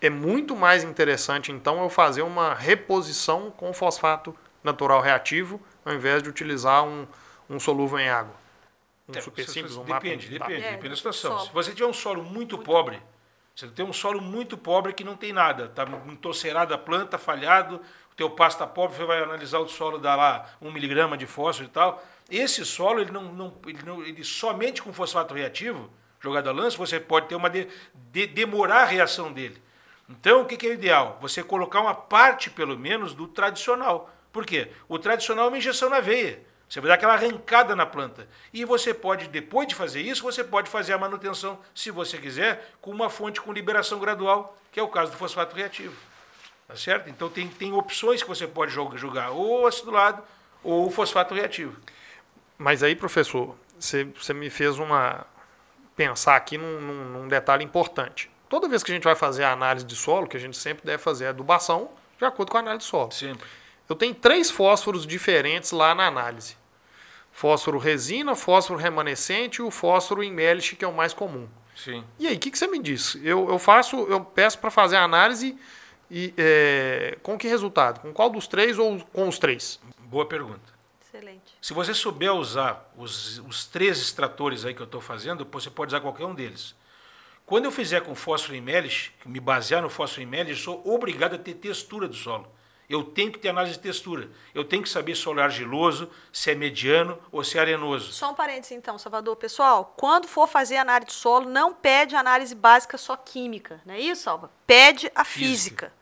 é 0.00 0.10
muito 0.10 0.56
mais 0.56 0.82
interessante, 0.82 1.52
então, 1.52 1.80
eu 1.84 1.88
fazer 1.88 2.22
uma 2.22 2.52
reposição 2.52 3.52
com 3.52 3.72
fosfato 3.72 4.36
natural 4.64 5.00
reativo, 5.00 5.60
ao 5.84 5.94
invés 5.94 6.20
de 6.20 6.28
utilizar 6.28 6.82
um, 6.82 7.06
um 7.48 7.60
solúvel 7.60 8.00
em 8.00 8.08
água. 8.08 8.34
Um 9.08 9.16
É, 9.16 9.20
super 9.20 9.48
simples, 9.48 9.76
um 9.76 9.84
mapa 9.84 10.00
Depende, 10.00 10.28
de- 10.28 10.36
tá. 10.36 10.46
depende, 10.48 10.66
É, 10.66 10.70
depende 10.72 10.88
da 10.88 10.96
situação. 10.96 11.30
solo. 11.38 11.46
Se 11.46 11.52
você 11.52 11.70
tiver 11.72 11.86
um 11.88 11.92
solo 11.92 12.24
muito 12.24 12.58
pobre, 12.58 13.00
você 13.54 13.68
tem 13.68 13.84
um 13.86 13.92
solo 13.92 14.20
muito 14.20 14.58
pobre 14.58 14.92
que 14.92 15.04
não 15.04 15.16
tem 15.16 15.32
nada, 15.32 15.66
está 15.66 15.84
entorcerada 16.08 16.74
a 16.74 16.78
planta, 16.78 17.16
falhado, 17.16 17.80
teu 18.16 18.30
pasto 18.30 18.56
está 18.56 18.66
pobre, 18.66 18.96
você 18.96 19.04
vai 19.04 19.22
analisar 19.22 19.58
o 19.58 19.68
solo, 19.68 19.98
dá 19.98 20.16
lá 20.16 20.50
um 20.60 20.72
miligrama 20.72 21.16
de 21.16 21.26
fósforo 21.26 21.68
e 21.68 21.70
tal. 21.70 22.02
Esse 22.30 22.64
solo, 22.64 23.00
ele, 23.00 23.10
não, 23.10 23.24
não, 23.24 23.54
ele, 23.66 23.82
não, 23.84 24.02
ele 24.02 24.24
somente 24.24 24.82
com 24.82 24.92
fosfato 24.92 25.34
reativo, 25.34 25.90
jogado 26.20 26.48
a 26.48 26.52
lance, 26.52 26.76
você 26.76 26.98
pode 26.98 27.28
ter 27.28 27.36
uma 27.36 27.50
de, 27.50 27.68
de- 28.10 28.26
demorar 28.26 28.82
a 28.82 28.86
reação 28.86 29.32
dele. 29.32 29.62
Então, 30.08 30.42
o 30.42 30.44
que, 30.46 30.56
que 30.56 30.66
é 30.66 30.72
ideal? 30.72 31.18
Você 31.20 31.42
colocar 31.42 31.80
uma 31.80 31.94
parte, 31.94 32.48
pelo 32.48 32.78
menos, 32.78 33.12
do 33.12 33.28
tradicional. 33.28 34.10
Por 34.32 34.46
quê? 34.46 34.70
O 34.88 34.98
tradicional 34.98 35.46
é 35.46 35.48
uma 35.48 35.58
injeção 35.58 35.90
na 35.90 36.00
veia. 36.00 36.42
Você 36.68 36.80
vai 36.80 36.88
dar 36.88 36.94
aquela 36.94 37.14
arrancada 37.14 37.76
na 37.76 37.86
planta. 37.86 38.28
E 38.52 38.64
você 38.64 38.92
pode, 38.92 39.28
depois 39.28 39.68
de 39.68 39.74
fazer 39.74 40.00
isso, 40.00 40.22
você 40.22 40.42
pode 40.42 40.68
fazer 40.68 40.92
a 40.94 40.98
manutenção, 40.98 41.60
se 41.74 41.90
você 41.90 42.18
quiser, 42.18 42.72
com 42.80 42.90
uma 42.90 43.10
fonte 43.10 43.40
com 43.40 43.52
liberação 43.52 43.98
gradual, 44.00 44.56
que 44.72 44.80
é 44.80 44.82
o 44.82 44.88
caso 44.88 45.12
do 45.12 45.18
fosfato 45.18 45.54
reativo. 45.54 45.94
Tá 46.68 46.74
certo? 46.76 47.08
Então 47.08 47.28
tem, 47.28 47.46
tem 47.48 47.72
opções 47.72 48.22
que 48.22 48.28
você 48.28 48.46
pode 48.46 48.72
jogar, 48.72 49.30
ou 49.30 49.62
o 49.62 49.66
acidulado 49.66 50.22
ou 50.64 50.86
o 50.86 50.90
fosfato 50.90 51.32
reativo. 51.34 51.76
Mas 52.58 52.82
aí, 52.82 52.96
professor, 52.96 53.54
você, 53.78 54.04
você 54.04 54.34
me 54.34 54.50
fez 54.50 54.78
uma 54.78 55.24
pensar 55.94 56.36
aqui 56.36 56.58
num, 56.58 56.80
num- 56.80 57.04
num 57.20 57.28
detalhe 57.28 57.64
importante. 57.64 58.30
Toda 58.48 58.68
vez 58.68 58.82
que 58.82 58.90
a 58.90 58.94
gente 58.94 59.04
vai 59.04 59.14
fazer 59.14 59.44
a 59.44 59.52
análise 59.52 59.84
de 59.84 59.94
solo, 59.96 60.26
que 60.26 60.36
a 60.36 60.40
gente 60.40 60.56
sempre 60.56 60.84
deve 60.84 60.98
fazer 61.02 61.26
a 61.26 61.30
adubação 61.30 61.90
de 62.18 62.24
acordo 62.24 62.50
com 62.50 62.56
a 62.58 62.60
análise 62.60 62.84
de 62.84 62.90
solo. 62.90 63.12
Sempre. 63.12 63.46
Eu 63.88 63.94
tenho 63.94 64.14
três 64.14 64.50
fósforos 64.50 65.06
diferentes 65.06 65.70
lá 65.70 65.94
na 65.94 66.06
análise. 66.06 66.56
Fósforo 67.32 67.78
resina, 67.78 68.34
fósforo 68.34 68.78
remanescente 68.78 69.60
e 69.60 69.62
o 69.62 69.70
fósforo 69.70 70.22
em 70.22 70.32
melish, 70.32 70.74
que 70.74 70.84
é 70.84 70.88
o 70.88 70.92
mais 70.92 71.12
comum. 71.12 71.46
Sim. 71.76 72.02
E 72.18 72.26
aí, 72.26 72.36
o 72.36 72.38
que, 72.38 72.50
que 72.50 72.58
você 72.58 72.66
me 72.66 72.78
diz? 72.78 73.14
Eu, 73.22 73.48
eu 73.50 73.58
faço, 73.58 73.96
eu 74.08 74.20
peço 74.24 74.58
para 74.58 74.70
fazer 74.70 74.96
a 74.96 75.02
análise 75.04 75.56
e 76.10 76.32
é, 76.36 77.18
com 77.22 77.38
que 77.38 77.48
resultado? 77.48 78.00
Com 78.00 78.12
qual 78.12 78.30
dos 78.30 78.46
três 78.46 78.78
ou 78.78 78.98
com 79.12 79.28
os 79.28 79.38
três? 79.38 79.80
Boa 80.00 80.26
pergunta. 80.26 80.74
Excelente. 81.00 81.54
Se 81.60 81.72
você 81.72 81.94
souber 81.94 82.32
usar 82.32 82.92
os, 82.96 83.38
os 83.40 83.66
três 83.66 83.98
extratores 83.98 84.64
aí 84.64 84.74
que 84.74 84.80
eu 84.80 84.86
estou 84.86 85.00
fazendo, 85.00 85.46
você 85.50 85.70
pode 85.70 85.90
usar 85.90 86.00
qualquer 86.00 86.26
um 86.26 86.34
deles. 86.34 86.74
Quando 87.44 87.64
eu 87.64 87.70
fizer 87.70 88.00
com 88.00 88.14
fósforo 88.14 88.56
em 88.56 88.60
melis, 88.60 89.12
me 89.24 89.38
basear 89.38 89.80
no 89.80 89.88
fósforo 89.88 90.22
em 90.22 90.26
melis, 90.26 90.58
sou 90.58 90.82
obrigado 90.84 91.34
a 91.34 91.38
ter 91.38 91.54
textura 91.54 92.08
do 92.08 92.14
solo. 92.14 92.46
Eu 92.88 93.02
tenho 93.02 93.32
que 93.32 93.38
ter 93.38 93.48
análise 93.48 93.74
de 93.74 93.80
textura. 93.80 94.30
Eu 94.54 94.64
tenho 94.64 94.82
que 94.82 94.88
saber 94.88 95.16
se 95.16 95.28
é 95.28 95.42
argiloso, 95.42 96.08
se 96.32 96.50
é 96.50 96.54
mediano 96.54 97.18
ou 97.32 97.42
se 97.42 97.58
é 97.58 97.60
arenoso. 97.60 98.12
Só 98.12 98.30
um 98.30 98.34
parênteses 98.34 98.72
então, 98.72 98.98
Salvador. 98.98 99.34
Pessoal, 99.36 99.94
quando 99.96 100.28
for 100.28 100.46
fazer 100.46 100.76
análise 100.76 101.08
de 101.08 101.14
solo, 101.14 101.48
não 101.48 101.74
pede 101.74 102.14
análise 102.14 102.54
básica 102.54 102.96
só 102.96 103.16
química, 103.16 103.80
não 103.84 103.94
é 103.94 104.00
isso, 104.00 104.22
Salva? 104.22 104.50
Pede 104.66 105.10
a 105.14 105.24
física. 105.24 105.46
física. 105.46 105.92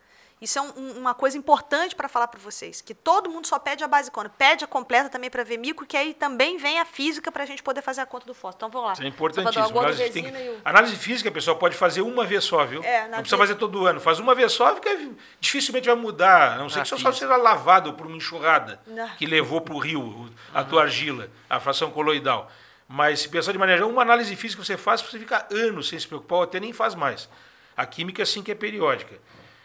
Isso 0.45 0.59
é 0.59 0.63
um, 0.63 0.99
uma 0.99 1.15
coisa 1.15 1.39
importante 1.39 1.97
para 1.97 2.07
falar 2.07 2.29
para 2.29 2.39
vocês, 2.39 2.83
que 2.83 2.93
todo 2.93 3.31
mundo 3.31 3.47
só 3.47 3.59
pede 3.59 3.83
a 3.83 3.89
basicona, 3.89 4.29
pede 4.29 4.63
a 4.63 4.67
completa 4.67 5.09
também 5.09 5.31
para 5.31 5.43
ver 5.43 5.57
micro, 5.57 5.87
que 5.87 5.97
aí 5.97 6.13
também 6.13 6.59
vem 6.59 6.79
a 6.79 6.85
física 6.85 7.33
para 7.33 7.45
a 7.45 7.47
gente 7.47 7.63
poder 7.63 7.81
fazer 7.81 8.03
a 8.03 8.07
conta 8.07 8.27
do 8.27 8.35
fósforo. 8.35 8.57
Então 8.57 8.69
vamos 8.69 8.87
lá. 8.89 8.93
Isso 8.93 9.03
é 9.03 9.07
importantíssimo. 9.07 9.79
Análise, 9.79 10.11
tem... 10.11 10.27
o... 10.27 10.61
análise 10.63 10.97
física, 10.97 11.31
pessoal, 11.31 11.57
pode 11.57 11.75
fazer 11.75 12.03
uma 12.03 12.27
vez 12.27 12.45
só, 12.45 12.63
viu? 12.67 12.85
É, 12.85 13.09
não 13.09 13.21
precisa 13.21 13.39
fazer 13.39 13.55
todo 13.55 13.87
ano. 13.87 13.99
Faz 14.01 14.19
uma 14.19 14.35
vez 14.35 14.53
só, 14.53 14.75
porque 14.75 15.13
dificilmente 15.41 15.87
vai 15.87 15.97
mudar. 15.97 16.53
A 16.53 16.59
não 16.59 16.69
sei 16.69 16.83
que 16.83 16.89
só 16.89 17.11
seja 17.11 17.37
lavado 17.37 17.95
por 17.95 18.07
uma 18.07 18.17
enxurrada 18.17 18.79
não. 18.87 19.09
que 19.17 19.25
levou 19.25 19.63
para 19.63 19.75
o 19.75 19.79
rio 19.79 20.31
a 20.53 20.63
tua 20.63 20.83
argila, 20.83 21.31
a 21.49 21.59
fração 21.59 21.91
coloidal. 21.91 22.51
Mas 22.87 23.21
se 23.21 23.31
pensar 23.31 23.53
de 23.53 23.59
maneira 23.59 23.87
uma 23.87 24.03
análise 24.03 24.37
física 24.37 24.61
que 24.61 24.67
você 24.67 24.77
faz, 24.77 25.01
você 25.01 25.19
fica 25.19 25.47
anos 25.51 25.89
sem 25.89 25.99
se 25.99 26.07
preocupar, 26.07 26.37
ou 26.37 26.45
até 26.45 26.61
nem 26.61 26.71
faz 26.71 26.95
mais. 26.95 27.31
A 27.75 27.87
química 27.87 28.27
sim 28.27 28.43
que 28.43 28.53
é 28.53 28.55
periódica. 28.55 29.19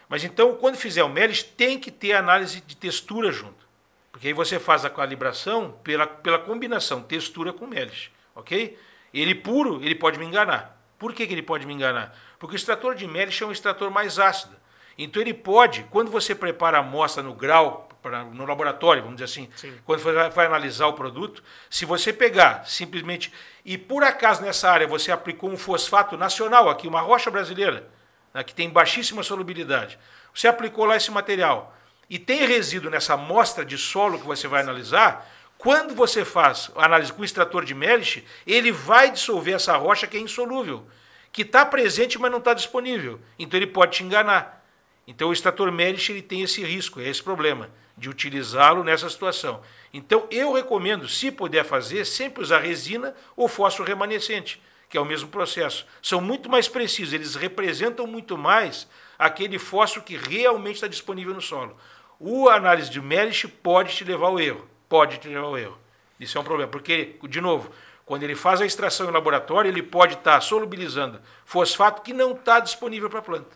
Mas 0.09 0.23
então, 0.23 0.55
quando 0.55 0.75
fizer 0.75 1.03
o 1.03 1.09
MELIS, 1.09 1.43
tem 1.43 1.79
que 1.79 1.91
ter 1.91 2.13
análise 2.13 2.61
de 2.61 2.75
textura 2.75 3.31
junto. 3.31 3.69
Porque 4.11 4.27
aí 4.27 4.33
você 4.33 4.59
faz 4.59 4.83
a 4.83 4.89
calibração 4.89 5.77
pela, 5.83 6.07
pela 6.07 6.39
combinação 6.39 7.03
textura 7.03 7.53
com 7.53 7.67
MELIS. 7.67 8.09
Ok? 8.35 8.77
Ele 9.13 9.35
puro, 9.35 9.81
ele 9.83 9.93
pode 9.93 10.17
me 10.17 10.25
enganar. 10.25 10.77
Por 10.97 11.13
que, 11.13 11.27
que 11.27 11.33
ele 11.33 11.43
pode 11.43 11.65
me 11.65 11.73
enganar? 11.73 12.17
Porque 12.39 12.55
o 12.55 12.57
extrator 12.57 12.95
de 12.95 13.07
MELIS 13.07 13.39
é 13.39 13.45
um 13.45 13.51
extrator 13.51 13.91
mais 13.91 14.17
ácido. 14.17 14.55
Então 14.97 15.21
ele 15.21 15.33
pode, 15.33 15.83
quando 15.91 16.09
você 16.09 16.33
prepara 16.33 16.77
a 16.77 16.81
amostra 16.81 17.21
no 17.21 17.33
grau, 17.33 17.87
pra, 18.01 18.23
no 18.23 18.45
laboratório, 18.45 19.03
vamos 19.03 19.17
dizer 19.17 19.25
assim, 19.25 19.49
Sim. 19.55 19.77
quando 19.85 20.01
você 20.01 20.11
vai, 20.11 20.29
vai 20.29 20.45
analisar 20.47 20.87
o 20.87 20.93
produto, 20.93 21.43
se 21.69 21.85
você 21.85 22.11
pegar 22.11 22.65
simplesmente, 22.65 23.31
e 23.63 23.77
por 23.77 24.03
acaso 24.03 24.41
nessa 24.41 24.69
área 24.69 24.87
você 24.87 25.11
aplicou 25.11 25.49
um 25.49 25.57
fosfato 25.57 26.17
nacional 26.17 26.69
aqui, 26.69 26.87
uma 26.87 27.01
rocha 27.01 27.29
brasileira, 27.29 27.89
né, 28.33 28.43
que 28.43 28.53
tem 28.53 28.69
baixíssima 28.69 29.23
solubilidade. 29.23 29.97
Você 30.33 30.47
aplicou 30.47 30.85
lá 30.85 30.95
esse 30.95 31.11
material 31.11 31.75
e 32.09 32.17
tem 32.17 32.45
resíduo 32.45 32.89
nessa 32.89 33.13
amostra 33.13 33.63
de 33.63 33.77
solo 33.77 34.19
que 34.19 34.25
você 34.25 34.47
vai 34.47 34.61
analisar, 34.61 35.29
quando 35.57 35.93
você 35.93 36.23
faz 36.23 36.71
análise 36.75 37.11
com 37.11 37.23
extrator 37.23 37.65
de 37.65 37.75
Melish, 37.75 38.23
ele 38.47 38.71
vai 38.71 39.11
dissolver 39.11 39.55
essa 39.55 39.75
rocha 39.75 40.07
que 40.07 40.17
é 40.17 40.19
insolúvel, 40.19 40.87
que 41.31 41.41
está 41.41 41.65
presente, 41.65 42.17
mas 42.17 42.31
não 42.31 42.39
está 42.39 42.53
disponível. 42.53 43.19
Então 43.37 43.59
ele 43.59 43.67
pode 43.67 43.97
te 43.97 44.03
enganar. 44.03 44.65
Então 45.05 45.29
o 45.29 45.33
extrator 45.33 45.71
Melish 45.71 46.09
ele 46.09 46.21
tem 46.21 46.41
esse 46.41 46.63
risco, 46.63 47.01
é 47.01 47.07
esse 47.09 47.21
problema, 47.21 47.69
de 47.97 48.09
utilizá-lo 48.09 48.83
nessa 48.83 49.09
situação. 49.09 49.61
Então 49.93 50.25
eu 50.31 50.53
recomendo, 50.53 51.07
se 51.09 51.29
puder 51.29 51.65
fazer, 51.65 52.05
sempre 52.05 52.41
usar 52.41 52.59
resina 52.59 53.13
ou 53.35 53.47
fósforo 53.47 53.87
remanescente 53.87 54.61
que 54.89 54.97
é 54.97 55.01
o 55.01 55.05
mesmo 55.05 55.29
processo. 55.29 55.85
São 56.01 56.19
muito 56.19 56.49
mais 56.49 56.67
precisos, 56.67 57.13
eles 57.13 57.35
representam 57.35 58.07
muito 58.07 58.37
mais 58.37 58.87
aquele 59.17 59.59
fósforo 59.59 60.03
que 60.03 60.17
realmente 60.17 60.75
está 60.75 60.87
disponível 60.87 61.33
no 61.33 61.41
solo. 61.41 61.77
O 62.19 62.49
análise 62.49 62.89
de 62.89 62.99
Melish 62.99 63.45
pode 63.61 63.95
te 63.95 64.03
levar 64.03 64.27
ao 64.27 64.39
erro, 64.39 64.67
pode 64.89 65.19
te 65.19 65.27
levar 65.27 65.45
ao 65.45 65.57
erro. 65.57 65.77
Isso 66.19 66.37
é 66.37 66.41
um 66.41 66.43
problema, 66.43 66.69
porque, 66.69 67.17
de 67.23 67.39
novo, 67.39 67.71
quando 68.05 68.23
ele 68.23 68.35
faz 68.35 68.59
a 68.59 68.65
extração 68.65 69.07
em 69.07 69.11
laboratório, 69.13 69.69
ele 69.69 69.83
pode 69.83 70.15
estar 70.15 70.41
solubilizando 70.41 71.21
fosfato 71.45 72.01
que 72.01 72.11
não 72.11 72.31
está 72.31 72.59
disponível 72.59 73.09
para 73.09 73.19
a 73.19 73.21
planta. 73.21 73.55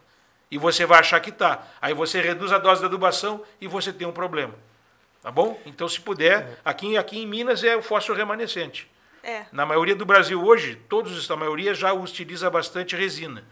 E 0.52 0.58
você 0.58 0.86
vai 0.86 1.00
achar 1.00 1.20
que 1.20 1.32
está. 1.32 1.68
Aí 1.82 1.96
você 1.96 2.22
reduz 2.22 2.52
a 2.52 2.60
dose 2.60 2.80
de 2.80 2.86
adubação 2.86 3.42
e 3.60 3.68
você 3.68 3.92
tem 3.92 4.08
um 4.08 4.12
problema. 4.12 4.54
Tá 5.24 5.32
bom? 5.32 5.60
Então, 5.66 5.90
se 5.90 6.00
puder, 6.00 6.60
aqui, 6.64 6.96
aqui 6.96 7.18
em 7.18 7.26
Minas 7.26 7.64
é 7.64 7.76
o 7.76 7.82
fósforo 7.82 8.18
remanescente. 8.18 8.88
É. 9.24 9.46
Na 9.52 9.66
maioria 9.66 9.96
do 9.96 10.06
Brasil 10.06 10.44
hoje, 10.44 10.76
todos, 10.90 11.32
a 11.32 11.36
maioria 11.36 11.74
já 11.74 11.94
utiliza 11.94 12.50
bastante 12.50 12.96
resina. 12.96 13.44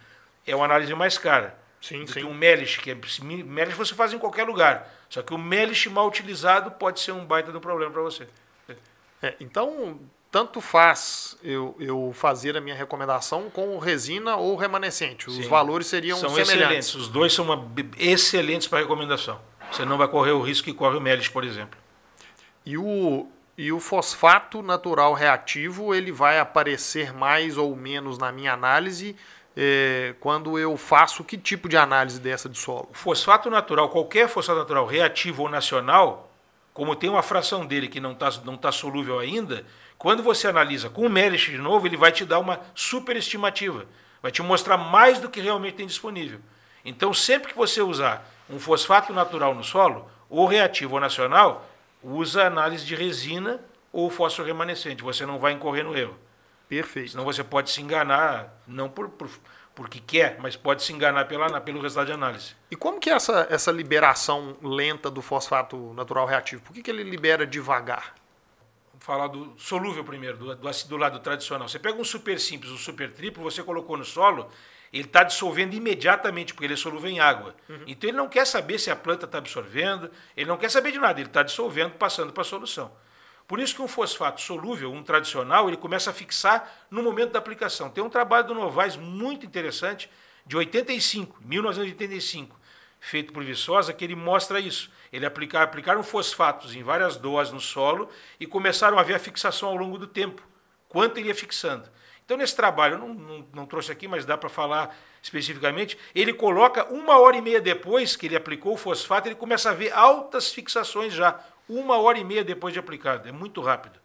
É 0.46 0.56
uma 0.56 0.66
análise 0.66 0.94
mais 0.94 1.18
cara. 1.18 1.58
Sim, 1.82 2.04
do 2.04 2.12
sim. 2.12 2.20
que 2.20 2.26
um 2.26 2.34
Melish, 2.34 2.78
que 2.78 2.92
é, 2.92 2.98
Melish 3.24 3.76
você 3.76 3.96
faz 3.96 4.14
em 4.14 4.20
qualquer 4.20 4.46
lugar. 4.46 4.88
Só 5.10 5.22
que 5.22 5.34
o 5.34 5.38
Melish 5.38 5.88
mal 5.88 6.08
utilizado 6.08 6.72
pode 6.72 7.00
ser 7.00 7.12
um 7.12 7.26
baita 7.26 7.52
do 7.52 7.60
problema 7.60 7.92
para 7.92 8.02
você. 8.02 8.28
É, 9.24 9.36
então, 9.40 10.00
tanto 10.32 10.62
faz 10.62 11.38
eu, 11.44 11.76
eu 11.80 12.12
fazer 12.14 12.56
a 12.58 12.62
minha 12.62 12.76
recomendação 12.76 13.50
com 13.50 13.78
resina 13.78 14.36
ou 14.36 14.56
remanescente. 14.56 15.28
Os 15.28 15.36
sim. 15.36 15.48
valores 15.48 15.88
seriam 15.88 16.18
são 16.18 16.30
semelhantes. 16.30 16.56
excelentes. 16.56 16.96
Os 16.96 17.08
dois 17.08 17.34
são 17.34 17.46
uma, 17.46 17.72
excelentes 17.98 18.68
para 18.68 18.80
recomendação. 18.80 19.40
Você 19.72 19.86
não 19.86 19.98
vai 19.98 20.08
correr 20.08 20.32
o 20.32 20.42
risco 20.42 20.66
que 20.66 20.74
corre 20.74 20.98
o 20.98 21.02
Melish, 21.02 21.30
por 21.30 21.44
exemplo. 21.44 21.80
E 22.66 22.78
o, 22.78 23.28
e 23.58 23.72
o 23.72 23.80
fosfato 23.80 24.62
natural 24.62 25.14
reativo 25.14 25.94
ele 25.94 26.12
vai 26.12 26.40
aparecer 26.40 27.14
mais 27.14 27.58
ou 27.58 27.76
menos 27.76 28.18
na 28.18 28.32
minha 28.32 28.54
análise 28.54 29.16
é, 29.56 30.16
quando 30.20 30.58
eu 30.58 30.78
faço 30.78 31.24
que 31.24 31.38
tipo 31.38 31.68
de 31.68 31.76
análise 31.76 32.20
dessa 32.20 32.48
de 32.48 32.58
solo? 32.58 32.90
Fosfato 32.94 33.50
natural, 33.50 33.90
qualquer 33.90 34.30
fosfato 34.30 34.60
natural 34.60 34.86
reativo 34.86 35.44
ou 35.44 35.50
nacional, 35.50 36.32
como 36.74 36.96
tem 36.96 37.10
uma 37.10 37.22
fração 37.22 37.66
dele 37.66 37.88
que 37.88 38.00
não 38.00 38.14
está 38.14 38.30
não 38.46 38.56
tá 38.56 38.72
solúvel 38.72 39.20
ainda, 39.20 39.66
quando 39.98 40.24
você 40.24 40.48
analisa 40.48 40.90
com 40.90 41.06
o 41.06 41.10
Merish 41.10 41.52
de 41.52 41.58
novo, 41.58 41.86
ele 41.86 41.98
vai 41.98 42.12
te 42.12 42.26
dar 42.26 42.40
uma 42.40 42.60
superestimativa, 42.74 43.86
vai 44.22 44.32
te 44.32 44.42
mostrar 44.42 44.78
mais 44.78 45.20
do 45.20 45.30
que 45.30 45.42
realmente 45.42 45.76
tem 45.76 45.86
disponível. 45.86 46.40
Então, 46.84 47.14
sempre 47.14 47.52
que 47.52 47.58
você 47.58 47.82
usar 47.82 48.28
um 48.50 48.60
fosfato 48.60 49.14
natural 49.14 49.54
no 49.54 49.64
solo, 49.64 50.10
ou 50.30 50.48
reativo 50.48 50.96
ou 50.96 51.00
nacional, 51.00 51.70
usa 52.04 52.46
análise 52.46 52.86
de 52.86 52.96
resina 52.96 53.60
ou 53.92 54.10
fósforo 54.10 54.48
remanescente. 54.48 55.04
Você 55.04 55.26
não 55.26 55.40
vai 55.40 55.54
incorrer 55.54 55.84
no 55.84 55.98
erro. 55.98 56.18
Perfeito. 56.68 57.12
Senão 57.12 57.26
você 57.26 57.44
pode 57.44 57.70
se 57.70 57.82
enganar, 57.82 58.62
não 58.66 58.90
por, 58.90 59.10
por 59.10 59.30
porque 59.74 60.00
quer, 60.00 60.38
mas 60.40 60.56
pode 60.56 60.84
se 60.84 60.92
enganar 60.92 61.26
pela, 61.26 61.60
pelo 61.62 61.82
resultado 61.82 62.08
de 62.08 62.14
análise. 62.14 62.56
E 62.70 62.76
como 62.76 63.00
que 63.00 63.10
é 63.10 63.14
essa, 63.14 63.48
essa 63.50 63.72
liberação 63.72 64.58
lenta 64.62 65.10
do 65.10 65.22
fosfato 65.22 65.94
natural 65.94 66.26
reativo? 66.26 66.62
Por 66.62 66.74
que, 66.74 66.82
que 66.82 66.92
ele 66.92 67.04
libera 67.04 67.48
devagar? 67.48 68.16
Vamos 68.92 69.06
falar 69.06 69.28
do 69.28 69.54
solúvel 69.58 70.04
primeiro, 70.04 70.38
do, 70.38 70.56
do, 70.56 70.72
do 70.88 70.98
lado 70.98 71.20
tradicional. 71.20 71.70
Você 71.70 71.80
pega 71.80 72.00
um 72.00 72.04
super 72.04 72.40
simples, 72.40 72.72
um 72.72 72.78
super 72.78 73.12
triplo, 73.12 73.44
você 73.44 73.64
colocou 73.64 73.98
no 73.98 74.06
solo, 74.06 74.50
ele 74.92 75.06
está 75.06 75.24
dissolvendo 75.24 75.74
imediatamente, 75.74 76.54
porque 76.54 76.66
ele 76.66 76.74
é 76.74 76.78
solúvel 76.78 77.10
em 77.10 77.20
água. 77.20 77.56
Uhum. 77.70 77.84
Então 77.88 78.10
ele 78.10 78.18
não 78.18 78.28
quer 78.28 78.46
saber 78.46 78.78
se 78.78 78.92
a 78.92 78.96
planta 78.96 79.26
está 79.26 79.38
absorvendo, 79.38 80.12
ele 80.36 80.50
não 80.50 80.58
quer 80.58 80.70
saber 80.70 80.92
de 80.92 81.00
nada, 81.00 81.20
ele 81.20 81.30
está 81.30 81.44
dissolvendo, 81.44 81.94
passando 81.94 82.34
para 82.34 82.42
a 82.42 82.46
solução. 82.46 82.92
Por 83.48 83.60
isso 83.60 83.76
que 83.76 83.82
um 83.82 83.88
fosfato 83.88 84.42
solúvel, 84.42 84.92
um 84.92 85.04
tradicional, 85.04 85.68
ele 85.68 85.78
começa 85.78 86.10
a 86.10 86.14
fixar 86.14 86.88
no 86.90 87.02
momento 87.04 87.32
da 87.32 87.40
aplicação. 87.40 87.90
Tem 87.90 88.04
um 88.04 88.10
trabalho 88.10 88.48
do 88.48 88.54
Novaes 88.54 88.96
muito 88.96 89.46
interessante, 89.46 90.10
de 90.46 90.58
85, 90.58 91.38
1985, 91.42 92.60
feito 93.00 93.32
por 93.32 93.44
Viçosa, 93.44 93.94
que 93.94 94.04
ele 94.04 94.16
mostra 94.16 94.60
isso. 94.60 94.92
Ele 95.12 95.26
aplicar, 95.26 95.64
aplicaram 95.64 96.04
fosfatos 96.04 96.76
em 96.76 96.84
várias 96.84 97.18
doses 97.18 97.54
no 97.54 97.60
solo 97.60 98.10
e 98.40 98.48
começaram 98.48 98.98
a 98.98 99.04
ver 99.04 99.16
a 99.16 99.20
fixação 99.20 99.70
ao 99.70 99.76
longo 99.76 99.98
do 99.98 100.08
tempo, 100.08 100.42
quanto 100.88 101.18
ele 101.18 101.28
ia 101.28 101.36
fixando. 101.36 101.90
Então, 102.32 102.40
nesse 102.40 102.56
trabalho, 102.56 102.98
não, 102.98 103.14
não, 103.14 103.48
não 103.54 103.66
trouxe 103.66 103.92
aqui, 103.92 104.08
mas 104.08 104.24
dá 104.24 104.38
para 104.38 104.48
falar 104.48 104.98
especificamente, 105.22 105.98
ele 106.16 106.32
coloca 106.32 106.86
uma 106.86 107.20
hora 107.20 107.36
e 107.36 107.42
meia 107.42 107.60
depois 107.60 108.16
que 108.16 108.26
ele 108.26 108.38
aplicou 108.38 108.76
o 108.76 108.78
fosfato, 108.78 109.28
ele 109.28 109.36
começa 109.36 109.70
a 109.70 109.74
ver 109.74 109.92
altas 109.92 110.50
fixações 110.50 111.12
já, 111.12 111.38
uma 111.68 111.98
hora 111.98 112.18
e 112.18 112.24
meia 112.24 112.42
depois 112.42 112.74
de 112.74 112.80
aplicado, 112.80 113.28
é 113.28 113.34
muito 113.34 113.60
rápido. 113.60 114.00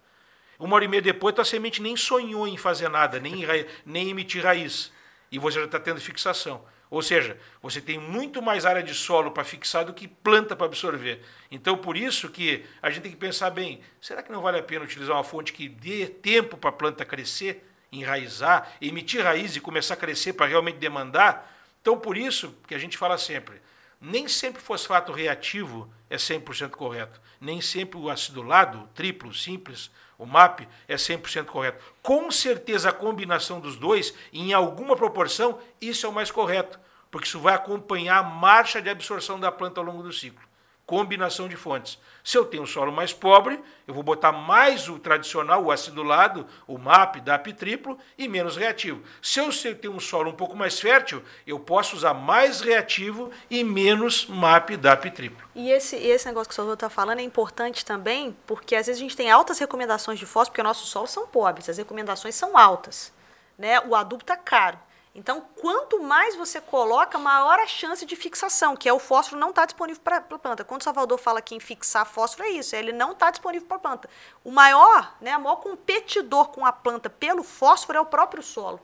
Uma 0.58 0.74
hora 0.74 0.84
e 0.84 0.88
meia 0.88 1.00
depois, 1.00 1.36
tua 1.36 1.44
semente 1.44 1.80
nem 1.80 1.96
sonhou 1.96 2.48
em 2.48 2.56
fazer 2.56 2.88
nada, 2.88 3.20
nem, 3.20 3.46
nem 3.86 4.10
emitir 4.10 4.42
raiz, 4.42 4.92
e 5.30 5.38
você 5.38 5.60
já 5.60 5.66
está 5.66 5.78
tendo 5.78 6.00
fixação. 6.00 6.64
Ou 6.90 7.02
seja, 7.02 7.38
você 7.62 7.80
tem 7.80 7.96
muito 7.96 8.42
mais 8.42 8.66
área 8.66 8.82
de 8.82 8.92
solo 8.92 9.30
para 9.30 9.44
fixar 9.44 9.84
do 9.84 9.94
que 9.94 10.08
planta 10.08 10.56
para 10.56 10.66
absorver. 10.66 11.22
Então, 11.48 11.78
por 11.78 11.96
isso 11.96 12.28
que 12.28 12.64
a 12.82 12.90
gente 12.90 13.04
tem 13.04 13.12
que 13.12 13.18
pensar 13.18 13.50
bem, 13.50 13.80
será 14.00 14.20
que 14.20 14.32
não 14.32 14.42
vale 14.42 14.58
a 14.58 14.64
pena 14.64 14.84
utilizar 14.84 15.14
uma 15.14 15.22
fonte 15.22 15.52
que 15.52 15.68
dê 15.68 16.08
tempo 16.08 16.56
para 16.56 16.70
a 16.70 16.72
planta 16.72 17.04
crescer? 17.04 17.62
Enraizar, 17.99 18.72
emitir 18.80 19.22
raiz 19.22 19.57
e 19.57 19.61
começar 19.61 19.94
a 19.94 19.97
crescer 19.97 20.32
para 20.32 20.47
realmente 20.47 20.78
demandar. 20.78 21.53
Então, 21.80 21.99
por 21.99 22.16
isso 22.16 22.55
que 22.66 22.74
a 22.74 22.78
gente 22.78 22.99
fala 22.99 23.16
sempre, 23.18 23.61
nem 24.01 24.28
sempre 24.28 24.61
fosfato 24.61 25.12
reativo 25.12 25.90
é 26.11 26.16
100% 26.16 26.70
correto. 26.70 27.20
Nem 27.40 27.61
sempre 27.61 27.99
o 27.99 28.11
acidulado, 28.11 28.88
triplo, 28.94 29.32
simples, 29.32 29.90
o 30.18 30.24
MAP 30.24 30.61
é 30.88 30.97
100% 30.97 31.47
correto. 31.47 31.82
Com 32.03 32.30
certeza 32.30 32.88
a 32.88 32.92
combinação 32.92 33.61
dos 33.61 33.76
dois, 33.76 34.14
em 34.32 34.53
alguma 34.53 34.97
proporção, 34.97 35.59
isso 35.80 36.07
é 36.07 36.09
o 36.09 36.12
mais 36.12 36.30
correto, 36.30 36.78
porque 37.11 37.26
isso 37.26 37.40
vai 37.40 37.55
acompanhar 37.55 38.18
a 38.18 38.22
marcha 38.22 38.80
de 38.80 38.88
absorção 38.88 39.38
da 39.38 39.53
planta 39.53 39.80
ao 39.80 39.86
longo 39.86 40.03
do 40.03 40.12
ciclo. 40.12 40.45
Combinação 40.87 41.49
de 41.49 41.57
fontes. 41.57 41.99
Se 42.22 42.39
eu 42.39 42.45
tenho 42.45 42.62
um 42.62 42.66
solo 42.66 42.93
mais 42.93 43.12
pobre, 43.12 43.61
eu 43.87 43.93
vou 43.93 44.03
botar 44.03 44.30
mais 44.30 44.89
o 44.89 44.99
tradicional, 44.99 45.64
o 45.64 45.72
acidulado, 45.72 46.47
o 46.66 46.78
MAP, 46.78 47.16
DAP 47.20 47.53
triplo 47.53 47.99
e 48.16 48.28
menos 48.28 48.57
reativo. 48.57 49.03
Se 49.20 49.41
eu 49.41 49.51
tenho 49.76 49.95
um 49.95 50.01
solo 50.01 50.30
um 50.30 50.34
pouco 50.34 50.57
mais 50.57 50.78
fértil, 50.80 51.22
eu 51.47 51.59
posso 51.59 51.97
usar 51.97 52.14
mais 52.14 52.61
reativo 52.61 53.30
e 53.51 53.64
menos 53.64 54.26
MAP, 54.26 54.76
DAP 54.76 55.11
triplo. 55.11 55.47
E 55.55 55.70
esse, 55.70 55.97
esse 55.97 56.26
negócio 56.26 56.49
que 56.49 56.53
o 56.53 56.57
senhor 56.57 56.72
está 56.72 56.89
falando 56.89 57.18
é 57.18 57.22
importante 57.22 57.84
também, 57.84 58.37
porque 58.47 58.76
às 58.76 58.87
vezes 58.87 59.01
a 59.01 59.05
gente 59.05 59.16
tem 59.16 59.30
altas 59.30 59.59
recomendações 59.59 60.18
de 60.18 60.26
fósforo, 60.26 60.53
porque 60.53 60.62
nossos 60.62 60.89
solos 60.89 61.11
são 61.11 61.26
pobres, 61.26 61.68
as 61.68 61.78
recomendações 61.78 62.34
são 62.34 62.57
altas. 62.57 63.12
Né? 63.59 63.80
O 63.80 63.95
adubo 63.95 64.22
está 64.22 64.37
caro. 64.37 64.78
Então, 65.16 65.40
quanto 65.56 66.02
mais 66.02 66.36
você 66.36 66.60
coloca, 66.60 67.16
maior 67.18 67.58
a 67.58 67.66
chance 67.66 68.04
de 68.04 68.14
fixação, 68.14 68.76
que 68.76 68.86
é 68.86 68.92
o 68.92 68.98
fósforo 68.98 69.40
não 69.40 69.48
está 69.48 69.64
disponível 69.64 70.02
para 70.04 70.18
a 70.18 70.20
planta. 70.20 70.62
Quando 70.62 70.82
o 70.82 70.84
Salvador 70.84 71.18
fala 71.18 71.40
que 71.40 71.54
em 71.54 71.60
fixar 71.60 72.04
fósforo 72.04 72.46
é 72.46 72.50
isso, 72.50 72.76
ele 72.76 72.92
não 72.92 73.12
está 73.12 73.30
disponível 73.30 73.66
para 73.66 73.78
a 73.78 73.80
planta. 73.80 74.10
O 74.44 74.50
maior, 74.50 75.16
né, 75.18 75.34
o 75.34 75.40
maior 75.40 75.56
competidor 75.56 76.48
com 76.48 76.66
a 76.66 76.70
planta 76.70 77.08
pelo 77.08 77.42
fósforo 77.42 77.96
é 77.96 78.00
o 78.00 78.04
próprio 78.04 78.42
solo. 78.42 78.78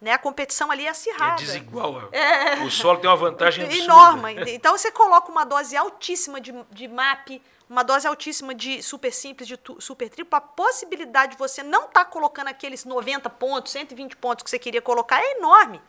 Né, 0.00 0.10
a 0.10 0.18
competição 0.18 0.72
ali 0.72 0.86
é 0.86 0.90
acirrada. 0.90 1.40
É 1.40 1.46
desigual. 1.46 2.08
É. 2.10 2.56
O 2.64 2.70
solo 2.70 2.98
tem 2.98 3.08
uma 3.08 3.16
vantagem 3.16 3.64
enorme. 3.78 4.34
Então 4.48 4.76
você 4.76 4.90
coloca 4.90 5.30
uma 5.30 5.44
dose 5.44 5.76
altíssima 5.76 6.40
de, 6.40 6.52
de 6.72 6.88
MAP, 6.88 7.40
uma 7.68 7.82
dose 7.82 8.06
altíssima 8.06 8.54
de 8.54 8.82
super 8.82 9.12
simples, 9.12 9.48
de 9.48 9.58
super 9.78 10.08
triplo, 10.08 10.36
a 10.36 10.40
possibilidade 10.40 11.32
de 11.32 11.38
você 11.38 11.62
não 11.62 11.86
estar 11.86 12.04
tá 12.04 12.10
colocando 12.10 12.48
aqueles 12.48 12.84
90 12.84 13.28
pontos, 13.30 13.72
120 13.72 14.16
pontos 14.16 14.42
que 14.42 14.50
você 14.50 14.58
queria 14.58 14.82
colocar 14.82 15.20
é 15.20 15.38
enorme. 15.38 15.80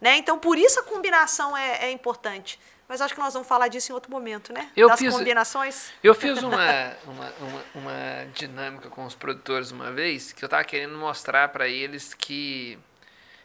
Né? 0.00 0.16
Então, 0.16 0.38
por 0.38 0.56
isso 0.56 0.80
a 0.80 0.82
combinação 0.82 1.56
é, 1.56 1.86
é, 1.86 1.90
importante. 1.90 2.58
Mas 2.88 3.00
acho 3.00 3.14
que 3.14 3.20
nós 3.20 3.34
vamos 3.34 3.46
falar 3.46 3.68
disso 3.68 3.92
em 3.92 3.94
outro 3.94 4.10
momento, 4.10 4.52
né? 4.52 4.68
Eu 4.74 4.88
das 4.88 4.98
fiz, 4.98 5.14
combinações. 5.14 5.92
Eu 6.02 6.14
fiz 6.14 6.38
uma, 6.42 6.56
uma, 7.04 7.32
uma, 7.38 7.64
uma, 7.74 8.26
dinâmica 8.34 8.88
com 8.88 9.04
os 9.04 9.14
produtores 9.14 9.70
uma 9.70 9.92
vez, 9.92 10.32
que 10.32 10.42
eu 10.42 10.46
estava 10.46 10.64
querendo 10.64 10.96
mostrar 10.96 11.48
para 11.50 11.68
eles 11.68 12.14
que 12.14 12.78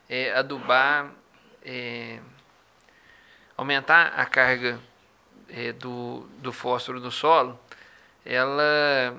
é, 0.09 0.34
adubar, 0.34 1.11
é, 1.63 2.20
aumentar 3.57 4.13
a 4.16 4.26
carga 4.26 4.80
é, 5.50 5.72
do, 5.74 6.26
do 6.39 6.52
fósforo 6.52 7.00
no 7.00 7.12
solo, 7.12 7.60
ela 8.26 9.16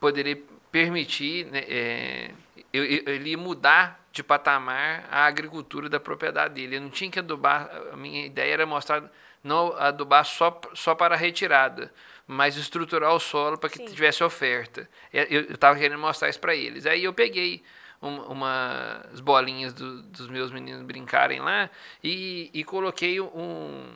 poderia 0.00 0.38
permitir 0.70 1.46
né, 1.46 1.64
é, 1.68 2.30
ele 2.72 3.36
mudar 3.36 4.00
de 4.10 4.22
patamar 4.22 5.06
a 5.10 5.24
agricultura 5.24 5.88
da 5.88 6.00
propriedade 6.00 6.54
dele. 6.54 6.76
Eu 6.76 6.80
não 6.80 6.90
tinha 6.90 7.10
que 7.10 7.18
adubar, 7.18 7.70
a 7.92 7.96
minha 7.96 8.26
ideia 8.26 8.52
era 8.52 8.66
mostrar, 8.66 9.02
não 9.42 9.72
adubar 9.76 10.24
só, 10.24 10.60
só 10.74 10.94
para 10.94 11.14
a 11.14 11.18
retirada, 11.18 11.92
mas 12.26 12.56
estruturar 12.56 13.14
o 13.14 13.20
solo 13.20 13.56
para 13.56 13.70
que 13.70 13.78
Sim. 13.78 13.86
tivesse 13.86 14.22
oferta. 14.22 14.88
Eu 15.12 15.52
estava 15.52 15.78
querendo 15.78 16.00
mostrar 16.00 16.28
isso 16.28 16.40
para 16.40 16.54
eles. 16.54 16.84
Aí 16.86 17.04
eu 17.04 17.12
peguei 17.12 17.62
um, 18.02 18.16
umas 18.32 19.20
bolinhas 19.20 19.72
do, 19.72 20.02
dos 20.02 20.28
meus 20.28 20.50
meninos 20.50 20.82
brincarem 20.82 21.40
lá 21.40 21.70
e, 22.02 22.50
e 22.52 22.64
coloquei 22.64 23.20
um 23.20 23.94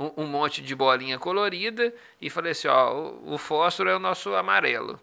um, 0.00 0.22
um, 0.22 0.26
monte 0.26 0.62
de 0.62 0.74
bolinha 0.74 1.18
colorida 1.18 1.92
e 2.20 2.30
falei 2.30 2.52
assim, 2.52 2.68
ó, 2.68 2.94
o, 2.94 3.34
o 3.34 3.38
fósforo 3.38 3.90
é 3.90 3.96
o 3.96 3.98
nosso 3.98 4.34
amarelo. 4.34 4.98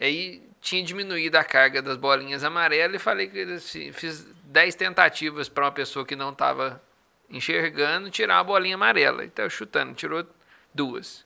Aí 0.00 0.42
tinha 0.60 0.82
diminuído 0.82 1.38
a 1.38 1.44
carga 1.44 1.80
das 1.80 1.96
bolinhas 1.96 2.42
amarelas 2.42 2.96
e 2.96 2.98
falei 2.98 3.28
que 3.28 3.40
assim, 3.42 3.92
fiz 3.92 4.26
10 4.44 4.74
tentativas 4.74 5.48
para 5.48 5.64
uma 5.64 5.72
pessoa 5.72 6.04
que 6.04 6.16
não 6.16 6.30
estava 6.30 6.82
enxergando 7.30 8.10
tirar 8.10 8.38
uma 8.38 8.44
bolinha 8.44 8.74
amarela. 8.74 9.24
Então 9.24 9.48
chutando, 9.48 9.94
tirou 9.94 10.26
duas. 10.74 11.24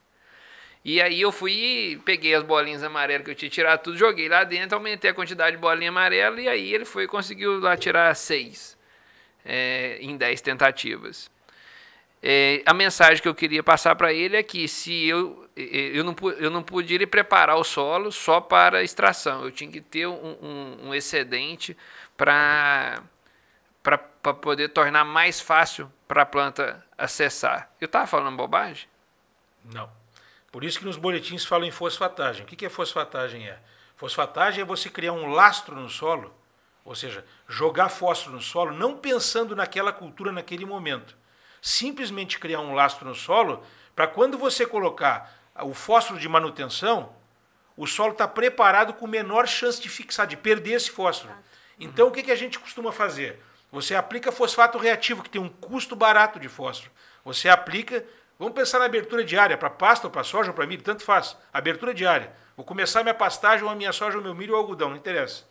E 0.84 1.00
aí 1.00 1.20
eu 1.20 1.32
fui 1.32 2.00
peguei 2.04 2.34
as 2.34 2.42
bolinhas 2.42 2.82
amarelas 2.82 3.24
que 3.24 3.30
eu 3.30 3.34
tinha 3.34 3.50
tirado 3.50 3.82
tudo, 3.82 3.96
joguei 3.96 4.28
lá 4.28 4.44
dentro, 4.44 4.76
aumentei 4.76 5.10
a 5.10 5.14
quantidade 5.14 5.56
de 5.56 5.60
bolinha 5.60 5.88
amarela 5.88 6.38
e 6.38 6.48
aí 6.48 6.74
ele 6.74 6.84
foi 6.84 7.06
conseguiu 7.06 7.58
lá 7.58 7.76
tirar 7.78 8.14
seis 8.14 8.76
é, 9.44 9.98
em 10.00 10.16
10 10.16 10.42
tentativas. 10.42 11.30
É, 12.22 12.62
a 12.64 12.72
mensagem 12.72 13.22
que 13.22 13.28
eu 13.28 13.34
queria 13.34 13.62
passar 13.62 13.94
para 13.94 14.12
ele 14.12 14.36
é 14.36 14.42
que 14.42 14.66
se 14.66 15.06
eu, 15.06 15.48
eu, 15.54 16.02
não, 16.02 16.14
eu 16.38 16.50
não 16.50 16.62
poderia 16.62 17.06
preparar 17.06 17.56
o 17.56 17.64
solo 17.64 18.10
só 18.10 18.40
para 18.40 18.82
extração, 18.82 19.44
eu 19.44 19.50
tinha 19.50 19.70
que 19.70 19.80
ter 19.80 20.06
um, 20.06 20.36
um, 20.42 20.88
um 20.88 20.94
excedente 20.94 21.76
para 22.16 23.02
poder 24.40 24.70
tornar 24.70 25.04
mais 25.04 25.40
fácil 25.40 25.92
para 26.08 26.22
a 26.22 26.26
planta 26.26 26.84
acessar. 26.96 27.70
Eu 27.80 27.86
estava 27.86 28.06
falando 28.06 28.36
bobagem? 28.36 28.88
Não. 29.64 29.90
Por 30.50 30.64
isso 30.64 30.78
que 30.78 30.86
nos 30.86 30.96
boletins 30.96 31.44
falam 31.44 31.68
em 31.68 31.70
fosfatagem. 31.70 32.44
O 32.44 32.46
que, 32.46 32.56
que 32.56 32.66
é 32.66 32.70
fosfatagem? 32.70 33.46
É? 33.46 33.58
Fosfatagem 33.94 34.62
é 34.62 34.64
você 34.64 34.88
criar 34.88 35.12
um 35.12 35.28
lastro 35.28 35.76
no 35.76 35.88
solo, 35.88 36.34
ou 36.84 36.94
seja, 36.94 37.24
jogar 37.46 37.88
fósforo 37.88 38.36
no 38.36 38.42
solo, 38.42 38.72
não 38.72 38.96
pensando 38.96 39.54
naquela 39.54 39.92
cultura 39.92 40.32
naquele 40.32 40.64
momento 40.64 41.16
simplesmente 41.66 42.38
criar 42.38 42.60
um 42.60 42.74
lastro 42.74 43.08
no 43.08 43.14
solo 43.14 43.60
para 43.94 44.06
quando 44.06 44.38
você 44.38 44.64
colocar 44.64 45.36
o 45.62 45.74
fósforo 45.74 46.20
de 46.20 46.28
manutenção, 46.28 47.12
o 47.76 47.88
solo 47.88 48.12
está 48.12 48.28
preparado 48.28 48.94
com 48.94 49.04
menor 49.08 49.48
chance 49.48 49.80
de 49.82 49.88
fixar, 49.88 50.28
de 50.28 50.36
perder 50.36 50.74
esse 50.74 50.92
fósforo. 50.92 51.34
Então, 51.80 52.06
o 52.06 52.12
que, 52.12 52.22
que 52.22 52.30
a 52.30 52.36
gente 52.36 52.56
costuma 52.56 52.92
fazer? 52.92 53.42
Você 53.72 53.96
aplica 53.96 54.30
fosfato 54.30 54.78
reativo, 54.78 55.24
que 55.24 55.28
tem 55.28 55.40
um 55.40 55.48
custo 55.48 55.96
barato 55.96 56.38
de 56.38 56.48
fósforo. 56.48 56.92
Você 57.24 57.48
aplica, 57.48 58.04
vamos 58.38 58.54
pensar 58.54 58.78
na 58.78 58.84
abertura 58.84 59.24
diária, 59.24 59.58
para 59.58 59.68
pasta 59.68 60.06
ou 60.06 60.10
para 60.10 60.22
soja 60.22 60.50
ou 60.50 60.54
para 60.54 60.68
milho, 60.68 60.84
tanto 60.84 61.02
faz. 61.02 61.36
Abertura 61.52 61.92
diária. 61.92 62.32
Vou 62.56 62.64
começar 62.64 63.02
minha 63.02 63.12
pastagem, 63.12 63.64
ou 63.64 63.70
a 63.70 63.74
minha 63.74 63.92
soja, 63.92 64.18
ou 64.18 64.22
meu 64.22 64.36
milho 64.36 64.52
ou 64.54 64.60
algodão, 64.60 64.90
não 64.90 64.96
interessa. 64.96 65.42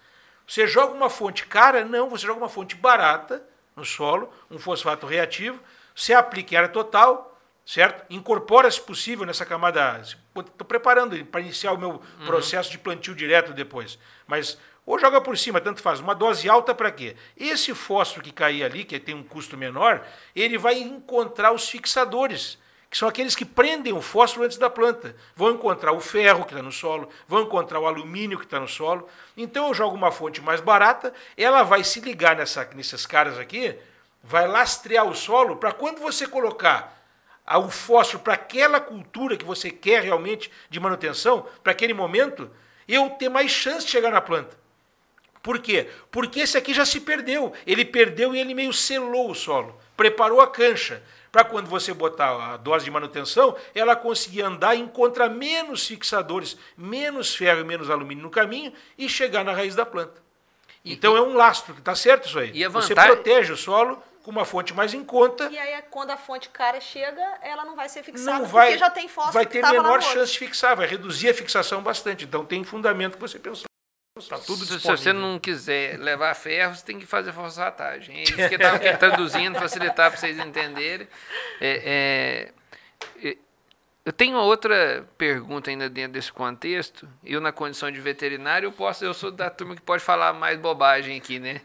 Você 0.47 0.66
joga 0.66 0.93
uma 0.93 1.09
fonte 1.09 1.45
cara? 1.45 1.84
Não, 1.84 2.09
você 2.09 2.26
joga 2.26 2.39
uma 2.39 2.49
fonte 2.49 2.74
barata 2.74 3.43
no 3.76 3.84
solo, 3.84 4.32
um 4.49 4.57
fosfato 4.57 5.05
reativo, 5.05 5.59
você 5.96 6.14
aplica 6.14 6.54
em 6.54 6.58
área 6.58 6.70
total, 6.70 7.39
certo? 7.66 8.06
Incorpora, 8.10 8.70
se 8.70 8.82
possível, 8.82 9.26
nessa 9.26 9.46
camada. 9.46 10.02
Estou 10.02 10.68
preparando 10.68 11.24
para 11.26 11.39
iniciar 11.39 11.72
o 11.72 11.78
meu 11.78 11.91
uhum. 11.91 12.26
processo 12.26 12.70
de 12.70 12.78
plantio 12.78 13.16
direto 13.16 13.54
depois. 13.54 13.98
Mas 14.28 14.58
ou 14.86 15.00
joga 15.00 15.20
por 15.20 15.38
cima, 15.38 15.60
tanto 15.60 15.82
faz. 15.82 16.00
Uma 16.00 16.14
dose 16.14 16.48
alta 16.48 16.76
para 16.76 16.91
quê? 16.91 17.16
Esse 17.36 17.74
fósforo 17.74 18.24
que 18.24 18.32
cair 18.32 18.64
ali, 18.64 18.84
que 18.84 19.00
tem 19.00 19.16
um 19.16 19.24
custo 19.24 19.58
menor, 19.58 20.06
ele 20.36 20.58
vai 20.58 20.78
encontrar 20.78 21.52
os 21.52 21.68
fixadores, 21.68 22.60
que 22.89 22.98
são 22.98 23.10
aqueles 23.10 23.36
que 23.36 23.43
prendem 23.43 23.93
o 23.93 24.02
fósforo 24.02 24.46
antes 24.46 24.58
da 24.58 24.70
planta. 24.70 25.16
Vão 25.36 25.52
encontrar 25.52 25.91
o 25.91 26.00
ferro 26.00 26.46
que 26.46 26.52
está 26.52 26.62
no 26.62 26.72
solo, 26.72 27.10
vão 27.28 27.41
encontrar 27.41 27.80
o 27.80 27.88
alumínio 27.88 28.38
que 28.38 28.46
está 28.46 28.60
no 28.60 28.68
solo. 28.68 29.10
Então 29.36 29.70
eu 29.70 29.74
jogo 29.74 29.96
uma 29.96 30.12
fonte 30.12 30.39
mais 30.39 30.62
barata, 30.62 31.12
ela 31.36 31.64
vai 31.64 31.84
se 31.84 32.00
ligar 32.00 32.36
nessa, 32.36 32.64
nesses 32.76 33.08
caras 33.08 33.39
aqui, 33.39 33.76
vai 34.28 34.48
lastrear 34.48 35.06
o 35.06 35.16
solo 35.16 35.56
para 35.56 35.72
quando 35.72 36.00
você 36.00 36.28
colocar 36.28 36.96
o 37.46 37.70
fósforo 37.70 38.24
para 38.24 38.34
aquela 38.34 38.80
cultura 38.80 39.38
que 39.38 39.46
você 39.46 39.70
quer 39.70 40.02
realmente 40.02 40.52
de 40.70 40.80
manutenção, 40.80 41.46
para 41.64 41.72
aquele 41.72 41.94
momento, 41.94 42.50
eu 42.88 43.08
ter 43.12 43.30
mais 43.30 43.52
chance 43.52 43.86
de 43.86 43.92
chegar 43.92 44.12
na 44.12 44.20
planta. 44.22 44.58
Por 45.44 45.60
quê? 45.60 45.88
Porque 46.10 46.40
esse 46.40 46.58
aqui 46.58 46.74
já 46.74 46.86
se 46.86 47.00
perdeu. 47.00 47.54
Ele 47.68 47.86
perdeu 47.86 48.34
e 48.34 48.40
ele 48.40 48.56
meio 48.56 48.74
selou 48.74 49.30
o 49.30 49.36
solo, 49.36 49.80
preparou 49.96 50.42
a 50.42 50.48
cancha. 50.48 51.04
Para 51.32 51.44
quando 51.44 51.68
você 51.68 51.94
botar 51.94 52.54
a 52.54 52.58
dose 52.58 52.86
de 52.86 52.90
manutenção, 52.90 53.56
ela 53.76 53.96
conseguir 53.96 54.42
andar 54.42 54.74
e 54.74 54.80
encontrar 54.80 55.30
menos 55.30 55.86
fixadores, 55.86 56.58
menos 56.76 57.36
ferro 57.36 57.60
e 57.60 57.64
menos 57.64 57.92
alumínio 57.92 58.24
no 58.24 58.30
caminho 58.32 58.74
e 58.98 59.08
chegar 59.08 59.44
na 59.44 59.52
raiz 59.52 59.76
da 59.76 59.86
planta. 59.86 60.24
então 60.84 61.16
é 61.16 61.22
um 61.22 61.36
lastro, 61.36 61.76
está 61.78 61.94
certo 61.94 62.28
isso 62.28 62.40
aí. 62.40 62.52
E 62.54 62.64
a 62.64 62.70
vantagem... 62.70 62.96
Você 62.96 63.06
protege 63.06 63.54
o 63.54 63.58
solo 63.58 64.02
com 64.26 64.32
uma 64.32 64.44
fonte 64.44 64.74
mais 64.74 64.92
em 64.92 65.04
conta. 65.04 65.48
E 65.52 65.58
aí, 65.58 65.80
quando 65.92 66.10
a 66.10 66.18
fonte 66.18 66.50
cara 66.50 66.82
chega, 66.82 67.22
ela 67.44 67.64
não 67.64 67.76
vai 67.76 67.88
ser 67.88 68.02
fixada, 68.02 68.40
não 68.40 68.46
vai, 68.46 68.70
porque 68.70 68.80
já 68.80 68.90
tem 68.90 69.08
fósforo 69.08 69.34
Vai 69.36 69.46
ter 69.46 69.62
menor 69.62 70.02
chance 70.02 70.34
de 70.34 70.40
fixar, 70.40 70.76
vai 70.76 70.88
reduzir 70.88 71.30
a 71.30 71.34
fixação 71.34 71.84
bastante. 71.84 72.26
Então, 72.26 72.44
tem 72.44 72.64
fundamento 72.64 73.14
que 73.14 73.22
você 73.22 73.38
pensou. 73.38 73.66
Está 74.18 74.40
tudo 74.40 74.66
se, 74.66 74.80
se 74.80 74.88
você 74.88 75.14
não 75.14 75.38
quiser 75.38 76.00
levar 76.00 76.34
ferro, 76.34 76.74
você 76.74 76.84
tem 76.84 76.98
que 76.98 77.06
fazer 77.06 77.34
fosfatagem. 77.34 78.18
É 78.18 78.24
isso 78.24 78.34
que 78.34 78.42
eu 78.56 78.56
estava 78.56 78.80
traduzindo, 78.98 79.60
facilitar 79.60 80.10
para 80.10 80.20
vocês 80.20 80.40
entenderem. 80.40 81.08
É, 81.62 82.52
é, 83.24 83.38
eu 84.06 84.14
tenho 84.14 84.38
outra 84.38 85.03
pergunta 85.18 85.72
ainda 85.72 85.89
dentro 85.89 86.14
desse 86.14 86.32
contexto. 86.32 87.10
Eu, 87.24 87.41
na 87.41 87.51
condição 87.51 87.91
de 87.91 87.99
veterinário, 87.99 88.68
eu 88.68 88.72
posso, 88.72 89.03
eu 89.03 89.16
sou 89.16 89.32
da 89.32 89.49
turma 89.49 89.76
que 89.76 89.82
pode 89.82 90.03
falar 90.03 90.32
mais 90.32 90.60
bobagem 90.60 91.18
aqui, 91.18 91.39
né? 91.39 91.60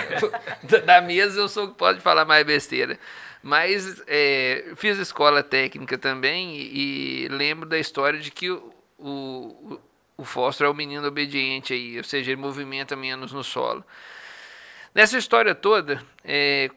da 0.84 1.00
mesa 1.00 1.40
eu 1.40 1.48
sou 1.48 1.68
que 1.68 1.78
pode 1.78 2.00
falar 2.00 2.26
mais 2.26 2.44
besteira. 2.44 2.98
Mas 3.42 4.02
é, 4.06 4.74
fiz 4.76 4.98
escola 4.98 5.42
técnica 5.42 5.96
também 5.96 6.54
e, 6.54 7.24
e, 7.24 7.28
lembro 7.28 7.66
da 7.66 7.78
história 7.78 8.20
de 8.20 8.30
que 8.30 8.50
o, 8.50 8.70
o, 8.98 9.80
o 10.18 10.24
é 10.62 10.68
o 10.68 10.74
menino 10.74 11.08
obediente 11.08 11.72
aí, 11.72 11.96
ou 11.96 12.04
seja, 12.04 12.32
ele 12.32 12.40
movimenta 12.40 12.94
menos 12.94 13.32
no 13.32 13.42
solo. 13.42 13.82
Nessa 14.94 15.16
história 15.16 15.54
toda, 15.54 16.04
é, 16.22 16.70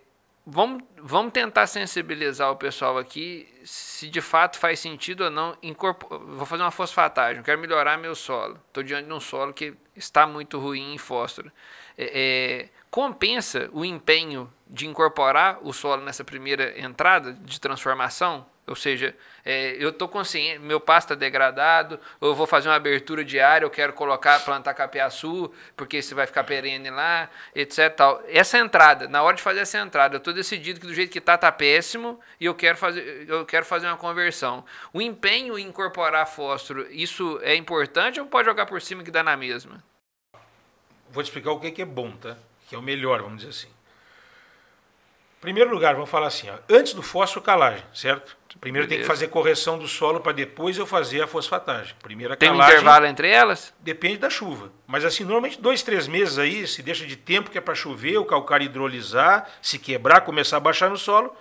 vamos, 0.46 0.84
vamos 0.98 1.34
tentar 1.34 1.68
sensibilizar 1.68 2.52
o 2.52 2.56
pessoal 2.56 2.98
aqui 2.98 3.48
se 3.64 4.08
de 4.10 4.22
fato 4.22 4.60
faz 4.60 4.80
sentido 4.80 5.26
ou 5.26 5.30
não 5.32 5.58
incorporar. 5.64 6.20
Vou 6.20 6.46
fazer 6.46 6.64
uma 6.64 6.72
fosfatagem, 6.72 7.42
quero 7.42 7.60
melhorar 7.60 7.98
meu 7.98 8.16
solo. 8.16 8.60
Estou 8.68 8.84
diante 8.84 9.08
de 9.08 9.14
um 9.14 9.20
solo 9.20 9.54
que 9.54 9.74
está 9.96 10.28
muito 10.28 10.60
ruim 10.60 10.94
em 10.94 10.98
fósforo. 10.98 11.52
É, 11.98 12.12
é, 12.14 12.70
compensa 12.92 13.70
o 13.74 13.84
empenho 13.84 14.52
de 14.68 14.86
incorporar 14.86 15.60
o 15.62 15.74
solo 15.74 16.04
nessa 16.04 16.24
primeira 16.24 16.80
entrada 16.80 17.34
de 17.34 17.60
transformação? 17.60 18.46
Ou 18.68 18.76
seja, 18.76 19.16
é, 19.44 19.76
eu 19.80 19.90
estou 19.90 20.08
consciente, 20.08 20.58
meu 20.60 20.80
pasto 20.80 21.14
está 21.14 21.16
degradado, 21.16 22.00
eu 22.20 22.34
vou 22.34 22.48
fazer 22.48 22.68
uma 22.68 22.76
abertura 22.76 23.24
diária, 23.24 23.64
eu 23.64 23.70
quero 23.70 23.94
colocar, 23.94 24.44
plantar 24.44 24.74
capiaçu, 24.74 25.54
porque 25.78 26.02
você 26.02 26.16
vai 26.16 26.26
ficar 26.26 26.44
perene 26.44 26.90
lá, 26.90 27.30
etc. 27.54 27.96
Tal. 27.96 28.24
Essa 28.28 28.58
entrada, 28.58 29.08
na 29.08 29.22
hora 29.22 29.36
de 29.36 29.44
fazer 29.44 29.60
essa 29.60 29.78
entrada, 29.78 30.16
eu 30.16 30.18
estou 30.18 30.34
decidido 30.34 30.80
que 30.80 30.88
do 30.88 30.94
jeito 30.96 31.12
que 31.12 31.20
está, 31.20 31.36
está 31.36 31.52
péssimo, 31.52 32.20
e 32.40 32.46
eu 32.46 32.56
quero, 32.56 32.76
fazer, 32.76 33.26
eu 33.30 33.46
quero 33.46 33.66
fazer 33.66 33.86
uma 33.86 33.98
conversão. 33.98 34.66
O 34.92 35.00
empenho 35.00 35.60
em 35.60 35.68
incorporar 35.68 36.26
fósforo, 36.28 36.88
isso 36.90 37.40
é 37.44 37.56
importante 37.56 38.20
ou 38.20 38.26
pode 38.26 38.48
jogar 38.48 38.66
por 38.66 38.82
cima 38.82 39.04
que 39.04 39.12
dá 39.12 39.22
na 39.22 39.38
mesma? 39.38 39.84
Vou 41.12 41.22
te 41.22 41.28
explicar 41.28 41.52
o 41.52 41.60
que 41.60 41.82
é 41.82 41.86
bom, 41.86 42.12
tá? 42.18 42.36
Que 42.68 42.74
é 42.74 42.78
o 42.80 42.82
melhor, 42.82 43.22
vamos 43.22 43.38
dizer 43.38 43.50
assim. 43.50 43.75
Em 45.46 45.54
primeiro 45.54 45.70
lugar, 45.70 45.94
vamos 45.94 46.10
falar 46.10 46.26
assim, 46.26 46.50
ó, 46.50 46.56
antes 46.68 46.96
do 46.96 47.04
fósforo, 47.04 47.46
calagem, 47.46 47.84
certo? 47.94 48.36
Primeiro 48.60 48.88
Beleza. 48.88 49.04
tem 49.04 49.08
que 49.08 49.08
fazer 49.08 49.28
correção 49.28 49.78
do 49.78 49.88
solo 49.88 50.20
para 50.20 50.32
depois 50.32 50.76
eu 50.76 50.88
fazer 50.88 51.22
a 51.22 51.28
fosfatagem. 51.28 51.94
Primeira 52.02 52.36
tem 52.36 52.50
calagem, 52.50 52.74
um 52.74 52.80
intervalo 52.80 53.06
entre 53.06 53.30
elas? 53.30 53.72
Depende 53.80 54.18
da 54.18 54.28
chuva. 54.28 54.72
Mas 54.88 55.06
assim, 55.06 55.24
normalmente 55.24 55.62
dois, 55.62 55.84
três 55.84 56.08
meses 56.08 56.40
aí, 56.40 56.66
se 56.66 56.82
deixa 56.82 57.06
de 57.06 57.16
tempo 57.16 57.52
que 57.52 57.60
é 57.60 57.62
para 57.62 57.76
chover, 57.76 58.18
o 58.18 58.26
calcário 58.26 58.66
hidrolisar, 58.66 59.48
se 59.62 59.78
quebrar, 59.78 60.22
começar 60.22 60.58
a 60.58 60.60
baixar 60.60 60.90
no 60.90 60.98
solo, 60.98 61.32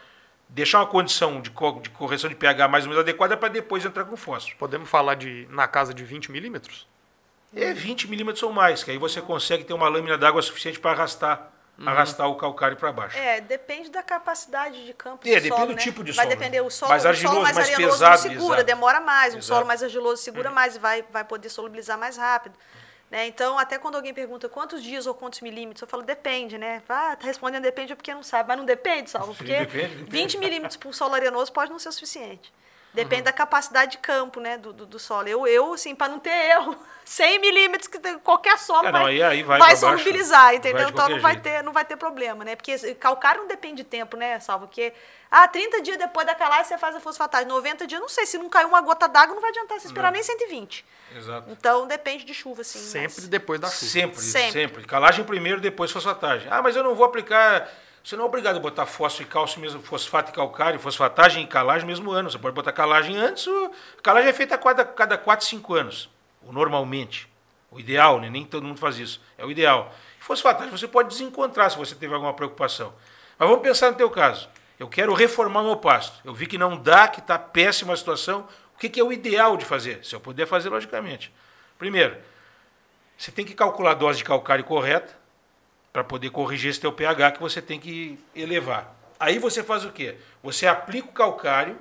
deixar 0.50 0.80
uma 0.80 0.86
condição 0.86 1.40
de, 1.40 1.48
co 1.48 1.80
de 1.80 1.88
correção 1.88 2.28
de 2.28 2.36
pH 2.36 2.68
mais 2.68 2.84
ou 2.84 2.90
menos 2.90 3.02
adequada 3.02 3.38
para 3.38 3.48
depois 3.48 3.86
entrar 3.86 4.04
com 4.04 4.18
fósforo. 4.18 4.58
Podemos 4.58 4.90
falar 4.90 5.14
de 5.14 5.48
na 5.48 5.66
casa 5.66 5.94
de 5.94 6.04
20 6.04 6.30
milímetros? 6.30 6.86
É 7.56 7.72
20 7.72 8.10
milímetros 8.10 8.42
ou 8.42 8.52
mais, 8.52 8.84
que 8.84 8.90
aí 8.90 8.98
você 8.98 9.22
consegue 9.22 9.64
ter 9.64 9.72
uma 9.72 9.88
lâmina 9.88 10.18
d'água 10.18 10.42
suficiente 10.42 10.78
para 10.78 10.90
arrastar 10.90 11.53
uhum. 11.78 11.88
arrastar 11.88 12.28
o 12.28 12.36
calcário 12.36 12.76
para 12.76 12.92
baixo. 12.92 13.16
É, 13.16 13.40
depende 13.40 13.90
da 13.90 14.02
capacidade 14.02 14.84
de 14.84 14.92
campo 14.94 15.26
é, 15.26 15.36
do 15.36 15.42
depende 15.42 15.66
do 15.66 15.74
né? 15.74 15.82
tipo 15.82 16.04
de 16.04 16.12
vai 16.12 16.24
solo. 16.24 16.28
Vai 16.28 16.36
depender 16.36 16.60
o 16.60 16.70
solo, 16.70 16.90
mais 16.90 17.06
argiloso, 17.06 17.34
solo 17.34 17.42
mais, 17.44 17.56
mais 17.56 17.68
arenoso 17.70 17.92
pesado, 17.92 18.22
segura, 18.22 18.44
exato. 18.44 18.64
demora 18.64 19.00
mais, 19.00 19.34
um 19.34 19.38
exato. 19.38 19.46
solo 19.46 19.66
mais 19.66 19.82
argiloso 19.82 20.22
segura 20.22 20.48
uhum. 20.48 20.54
mais 20.54 20.76
e 20.76 20.78
vai, 20.78 21.04
vai 21.10 21.24
poder 21.24 21.48
solubilizar 21.48 21.98
mais 21.98 22.16
rápido. 22.16 22.56
Né? 23.10 23.26
Então, 23.26 23.58
até 23.58 23.78
quando 23.78 23.96
alguém 23.96 24.12
pergunta 24.12 24.48
quantos 24.48 24.82
dias 24.82 25.06
ou 25.06 25.14
quantos 25.14 25.40
milímetros, 25.40 25.82
eu 25.82 25.88
falo 25.88 26.02
depende, 26.02 26.58
né? 26.58 26.82
Ah, 26.88 27.14
tá 27.14 27.26
respondendo 27.26 27.62
depende 27.62 27.94
porque 27.94 28.12
não 28.12 28.22
sabe, 28.22 28.48
mas 28.48 28.58
não 28.58 28.64
depende, 28.64 29.10
Salvo, 29.10 29.34
porque 29.34 29.56
depende, 29.56 29.88
depende. 29.88 30.10
20 30.10 30.38
milímetros 30.38 30.76
por 30.76 30.92
solo 30.94 31.14
arenoso 31.14 31.52
pode 31.52 31.70
não 31.70 31.78
ser 31.78 31.90
o 31.90 31.92
suficiente. 31.92 32.52
Depende 32.94 33.22
uhum. 33.22 33.24
da 33.24 33.32
capacidade 33.32 33.92
de 33.92 33.98
campo, 33.98 34.38
né, 34.38 34.56
do, 34.56 34.72
do, 34.72 34.86
do 34.86 34.98
solo. 35.00 35.26
Eu, 35.26 35.46
eu 35.48 35.74
assim, 35.74 35.96
para 35.96 36.12
não 36.12 36.20
ter 36.20 36.30
erro, 36.30 36.76
100 37.04 37.40
milímetros 37.40 37.88
que 37.88 37.98
qualquer 38.18 38.56
solo 38.56 38.86
é, 38.86 38.92
vai, 38.92 39.00
não, 39.00 39.08
aí, 39.08 39.22
aí 39.22 39.42
vai, 39.42 39.58
vai 39.58 39.76
solubilizar, 39.76 40.44
baixo, 40.44 40.56
entendeu? 40.58 40.82
vai 40.82 40.90
então 40.90 41.08
não 41.08 41.20
vai, 41.20 41.40
ter, 41.40 41.62
não 41.64 41.72
vai 41.72 41.84
ter 41.84 41.96
problema, 41.96 42.44
né? 42.44 42.54
Porque 42.54 42.94
calcário 42.94 43.40
não 43.40 43.48
depende 43.48 43.82
de 43.82 43.84
tempo, 43.84 44.16
né, 44.16 44.38
Salvo? 44.38 44.68
Porque, 44.68 44.92
ah, 45.28 45.48
30 45.48 45.82
dias 45.82 45.96
depois 45.96 46.24
da 46.24 46.36
calagem 46.36 46.66
você 46.66 46.78
faz 46.78 46.94
a 46.94 47.00
fosfatagem, 47.00 47.48
90 47.48 47.84
dias, 47.84 48.00
não 48.00 48.08
sei, 48.08 48.26
se 48.26 48.38
não 48.38 48.48
caiu 48.48 48.68
uma 48.68 48.80
gota 48.80 49.08
d'água, 49.08 49.34
não 49.34 49.42
vai 49.42 49.50
adiantar 49.50 49.80
você 49.80 49.88
esperar 49.88 50.08
não. 50.08 50.14
nem 50.14 50.22
120. 50.22 50.86
Exato. 51.16 51.50
Então 51.50 51.88
depende 51.88 52.24
de 52.24 52.32
chuva, 52.32 52.60
assim. 52.60 52.78
Sempre 52.78 53.16
mas... 53.16 53.28
depois 53.28 53.60
da 53.60 53.68
chuva. 53.68 53.90
Sempre, 53.90 54.20
sempre, 54.20 54.52
sempre. 54.52 54.84
Calagem 54.84 55.24
primeiro, 55.24 55.60
depois 55.60 55.90
fosfatagem. 55.90 56.46
Ah, 56.48 56.62
mas 56.62 56.76
eu 56.76 56.84
não 56.84 56.94
vou 56.94 57.04
aplicar 57.04 57.68
você 58.04 58.16
não 58.16 58.24
é 58.24 58.26
obrigado 58.26 58.58
a 58.58 58.60
botar 58.60 58.84
fósforo 58.84 59.26
e 59.26 59.26
cálcio 59.26 59.58
mesmo, 59.58 59.80
fosfato 59.80 60.30
e 60.30 60.34
calcário, 60.34 60.78
fosfatagem 60.78 61.42
e 61.42 61.46
calagem 61.46 61.82
no 61.82 61.86
mesmo 61.86 62.10
ano. 62.10 62.30
Você 62.30 62.38
pode 62.38 62.54
botar 62.54 62.70
calagem 62.70 63.16
antes. 63.16 63.46
O... 63.46 63.70
Calagem 64.02 64.28
é 64.28 64.32
feita 64.34 64.56
a 64.56 64.58
cada, 64.58 64.84
cada 64.84 65.16
4, 65.16 65.46
5 65.46 65.74
anos, 65.74 66.10
normalmente. 66.42 67.26
O 67.70 67.80
ideal, 67.80 68.20
né? 68.20 68.28
nem 68.28 68.44
todo 68.44 68.62
mundo 68.62 68.78
faz 68.78 68.98
isso. 68.98 69.22
É 69.38 69.44
o 69.46 69.50
ideal. 69.50 69.90
Fosfatagem 70.20 70.70
você 70.70 70.86
pode 70.86 71.08
desencontrar 71.08 71.70
se 71.70 71.78
você 71.78 71.94
teve 71.94 72.12
alguma 72.12 72.34
preocupação. 72.34 72.92
Mas 73.38 73.48
vamos 73.48 73.62
pensar 73.62 73.90
no 73.90 73.96
teu 73.96 74.10
caso. 74.10 74.50
Eu 74.78 74.86
quero 74.86 75.14
reformar 75.14 75.62
meu 75.62 75.76
pasto. 75.76 76.20
Eu 76.26 76.34
vi 76.34 76.46
que 76.46 76.58
não 76.58 76.76
dá, 76.76 77.08
que 77.08 77.20
está 77.20 77.38
péssima 77.38 77.94
a 77.94 77.96
situação. 77.96 78.46
O 78.76 78.78
que, 78.78 78.90
que 78.90 79.00
é 79.00 79.04
o 79.04 79.14
ideal 79.14 79.56
de 79.56 79.64
fazer? 79.64 80.04
Se 80.04 80.14
eu 80.14 80.20
puder 80.20 80.46
fazer, 80.46 80.68
logicamente. 80.68 81.32
Primeiro, 81.78 82.18
você 83.16 83.32
tem 83.32 83.46
que 83.46 83.54
calcular 83.54 83.92
a 83.92 83.94
dose 83.94 84.18
de 84.18 84.24
calcário 84.24 84.62
correta 84.62 85.23
para 85.94 86.02
poder 86.02 86.30
corrigir 86.30 86.70
esse 86.72 86.80
teu 86.80 86.92
pH 86.92 87.30
que 87.30 87.40
você 87.40 87.62
tem 87.62 87.78
que 87.78 88.18
elevar. 88.34 88.96
Aí 89.18 89.38
você 89.38 89.62
faz 89.62 89.84
o 89.84 89.92
quê? 89.92 90.16
Você 90.42 90.66
aplica 90.66 91.08
o 91.08 91.12
calcário, 91.12 91.78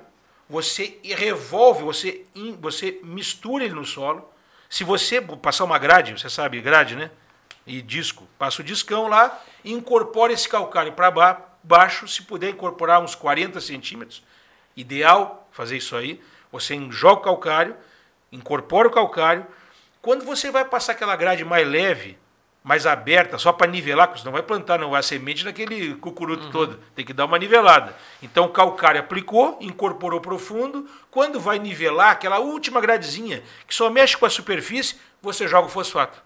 você 0.48 1.00
revolve, 1.02 1.82
você, 1.82 2.24
você 2.60 3.00
mistura 3.02 3.64
ele 3.64 3.74
no 3.74 3.84
solo. 3.84 4.30
Se 4.70 4.84
você 4.84 5.20
passar 5.20 5.64
uma 5.64 5.78
grade, 5.78 6.12
você 6.12 6.30
sabe, 6.30 6.60
grade, 6.60 6.94
né? 6.94 7.10
E 7.66 7.82
disco, 7.82 8.28
passa 8.38 8.62
o 8.62 8.64
discão 8.64 9.08
lá 9.08 9.42
incorpora 9.64 10.32
esse 10.32 10.48
calcário 10.48 10.92
para 10.92 11.10
ba 11.10 11.42
baixo, 11.64 12.06
se 12.06 12.22
puder 12.22 12.50
incorporar 12.50 13.02
uns 13.02 13.16
40 13.16 13.60
centímetros. 13.60 14.22
Ideal 14.76 15.48
fazer 15.50 15.76
isso 15.78 15.96
aí. 15.96 16.22
Você 16.52 16.78
joga 16.90 17.20
o 17.20 17.24
calcário, 17.24 17.76
incorpora 18.30 18.86
o 18.86 18.92
calcário. 18.92 19.44
Quando 20.00 20.24
você 20.24 20.52
vai 20.52 20.64
passar 20.64 20.92
aquela 20.92 21.16
grade 21.16 21.44
mais 21.44 21.66
leve, 21.66 22.16
mais 22.64 22.86
aberta, 22.86 23.36
só 23.36 23.52
para 23.52 23.70
nivelar, 23.70 24.08
porque 24.08 24.22
você 24.22 24.24
não 24.24 24.32
vai 24.32 24.42
plantar 24.42 24.78
não, 24.78 24.94
a 24.94 25.02
semente 25.02 25.44
naquele 25.44 25.96
cucuruto 25.96 26.46
uhum. 26.46 26.50
todo. 26.50 26.80
Tem 26.94 27.04
que 27.04 27.12
dar 27.12 27.26
uma 27.26 27.38
nivelada. 27.38 27.94
Então 28.22 28.46
o 28.46 28.48
calcário 28.48 28.98
aplicou, 28.98 29.58
incorporou 29.60 30.18
profundo. 30.18 30.88
Quando 31.10 31.38
vai 31.38 31.58
nivelar, 31.58 32.12
aquela 32.12 32.38
última 32.38 32.80
gradezinha, 32.80 33.42
que 33.68 33.74
só 33.74 33.90
mexe 33.90 34.16
com 34.16 34.24
a 34.24 34.30
superfície, 34.30 34.96
você 35.20 35.46
joga 35.46 35.66
o 35.66 35.70
fosfato. 35.70 36.22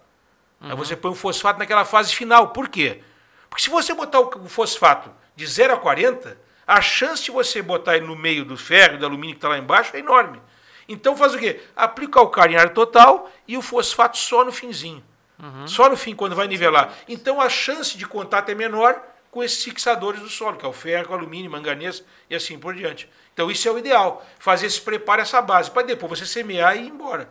Uhum. 0.61 0.71
Aí 0.71 0.77
você 0.77 0.95
põe 0.95 1.11
o 1.11 1.15
fosfato 1.15 1.59
naquela 1.59 1.83
fase 1.83 2.15
final. 2.15 2.51
Por 2.51 2.69
quê? 2.69 3.01
Porque 3.49 3.61
se 3.61 3.69
você 3.69 3.93
botar 3.93 4.21
o 4.21 4.47
fosfato 4.47 5.11
de 5.35 5.45
0 5.45 5.73
a 5.73 5.77
40, 5.77 6.37
a 6.65 6.79
chance 6.79 7.21
de 7.21 7.31
você 7.31 7.61
botar 7.61 7.97
ele 7.97 8.07
no 8.07 8.15
meio 8.15 8.45
do 8.45 8.55
ferro, 8.55 8.97
do 8.97 9.05
alumínio 9.05 9.35
que 9.35 9.39
está 9.39 9.49
lá 9.49 9.57
embaixo, 9.57 9.93
é 9.93 9.99
enorme. 9.99 10.41
Então 10.87 11.17
faz 11.17 11.33
o 11.33 11.37
quê? 11.37 11.59
Aplica 11.75 12.21
o 12.21 12.23
calcário 12.23 12.53
em 12.53 12.57
área 12.57 12.71
total 12.71 13.29
e 13.45 13.57
o 13.57 13.61
fosfato 13.61 14.17
só 14.17 14.45
no 14.45 14.53
finzinho. 14.53 15.03
Uhum. 15.41 15.67
Só 15.67 15.89
no 15.89 15.95
fim, 15.95 16.15
quando 16.15 16.35
vai 16.35 16.47
nivelar. 16.47 16.93
Então 17.07 17.39
a 17.39 17.49
chance 17.49 17.97
de 17.97 18.05
contato 18.05 18.49
é 18.49 18.55
menor 18.55 19.01
com 19.31 19.43
esses 19.43 19.63
fixadores 19.63 20.19
do 20.19 20.29
solo, 20.29 20.57
que 20.57 20.65
é 20.65 20.67
o 20.67 20.73
ferro, 20.73 21.13
alumínio, 21.13 21.49
manganês 21.49 22.03
e 22.29 22.35
assim 22.35 22.57
por 22.57 22.73
diante. 22.73 23.09
Então 23.33 23.49
isso 23.49 23.67
é 23.67 23.71
o 23.71 23.77
ideal, 23.77 24.25
fazer 24.39 24.65
esse 24.65 24.81
preparo, 24.81 25.21
essa 25.21 25.41
base, 25.41 25.71
para 25.71 25.83
depois 25.83 26.19
você 26.19 26.25
semear 26.25 26.75
e 26.75 26.81
ir 26.81 26.87
embora. 26.87 27.29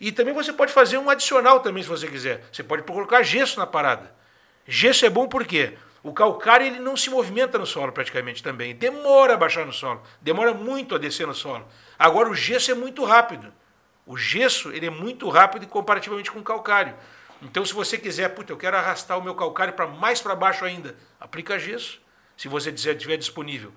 E 0.00 0.10
também 0.10 0.34
você 0.34 0.52
pode 0.52 0.72
fazer 0.72 0.98
um 0.98 1.10
adicional 1.10 1.60
também, 1.60 1.82
se 1.82 1.88
você 1.88 2.08
quiser. 2.08 2.44
Você 2.50 2.62
pode 2.62 2.82
colocar 2.82 3.22
gesso 3.22 3.58
na 3.58 3.66
parada. 3.66 4.12
Gesso 4.66 5.04
é 5.04 5.10
bom 5.10 5.28
porque 5.28 5.74
o 6.02 6.12
calcário 6.12 6.66
ele 6.66 6.78
não 6.78 6.96
se 6.96 7.10
movimenta 7.10 7.58
no 7.58 7.66
solo 7.66 7.92
praticamente 7.92 8.42
também. 8.42 8.74
Demora 8.74 9.34
a 9.34 9.36
baixar 9.36 9.64
no 9.64 9.72
solo, 9.72 10.02
demora 10.20 10.52
muito 10.54 10.94
a 10.94 10.98
descer 10.98 11.26
no 11.26 11.34
solo. 11.34 11.66
Agora 11.98 12.28
o 12.28 12.34
gesso 12.34 12.70
é 12.70 12.74
muito 12.74 13.04
rápido. 13.04 13.52
O 14.04 14.16
gesso 14.16 14.72
ele 14.72 14.86
é 14.86 14.90
muito 14.90 15.28
rápido 15.28 15.66
comparativamente 15.68 16.30
com 16.30 16.40
o 16.40 16.42
calcário. 16.42 16.94
Então, 17.42 17.64
se 17.64 17.74
você 17.74 17.98
quiser, 17.98 18.28
puta, 18.28 18.52
eu 18.52 18.56
quero 18.56 18.76
arrastar 18.76 19.18
o 19.18 19.22
meu 19.22 19.34
calcário 19.34 19.74
para 19.74 19.86
mais 19.86 20.20
para 20.20 20.34
baixo 20.34 20.64
ainda, 20.64 20.96
aplica 21.20 21.58
gesso, 21.58 22.00
se 22.36 22.48
você 22.48 22.72
tiver 22.72 23.16
disponível. 23.16 23.72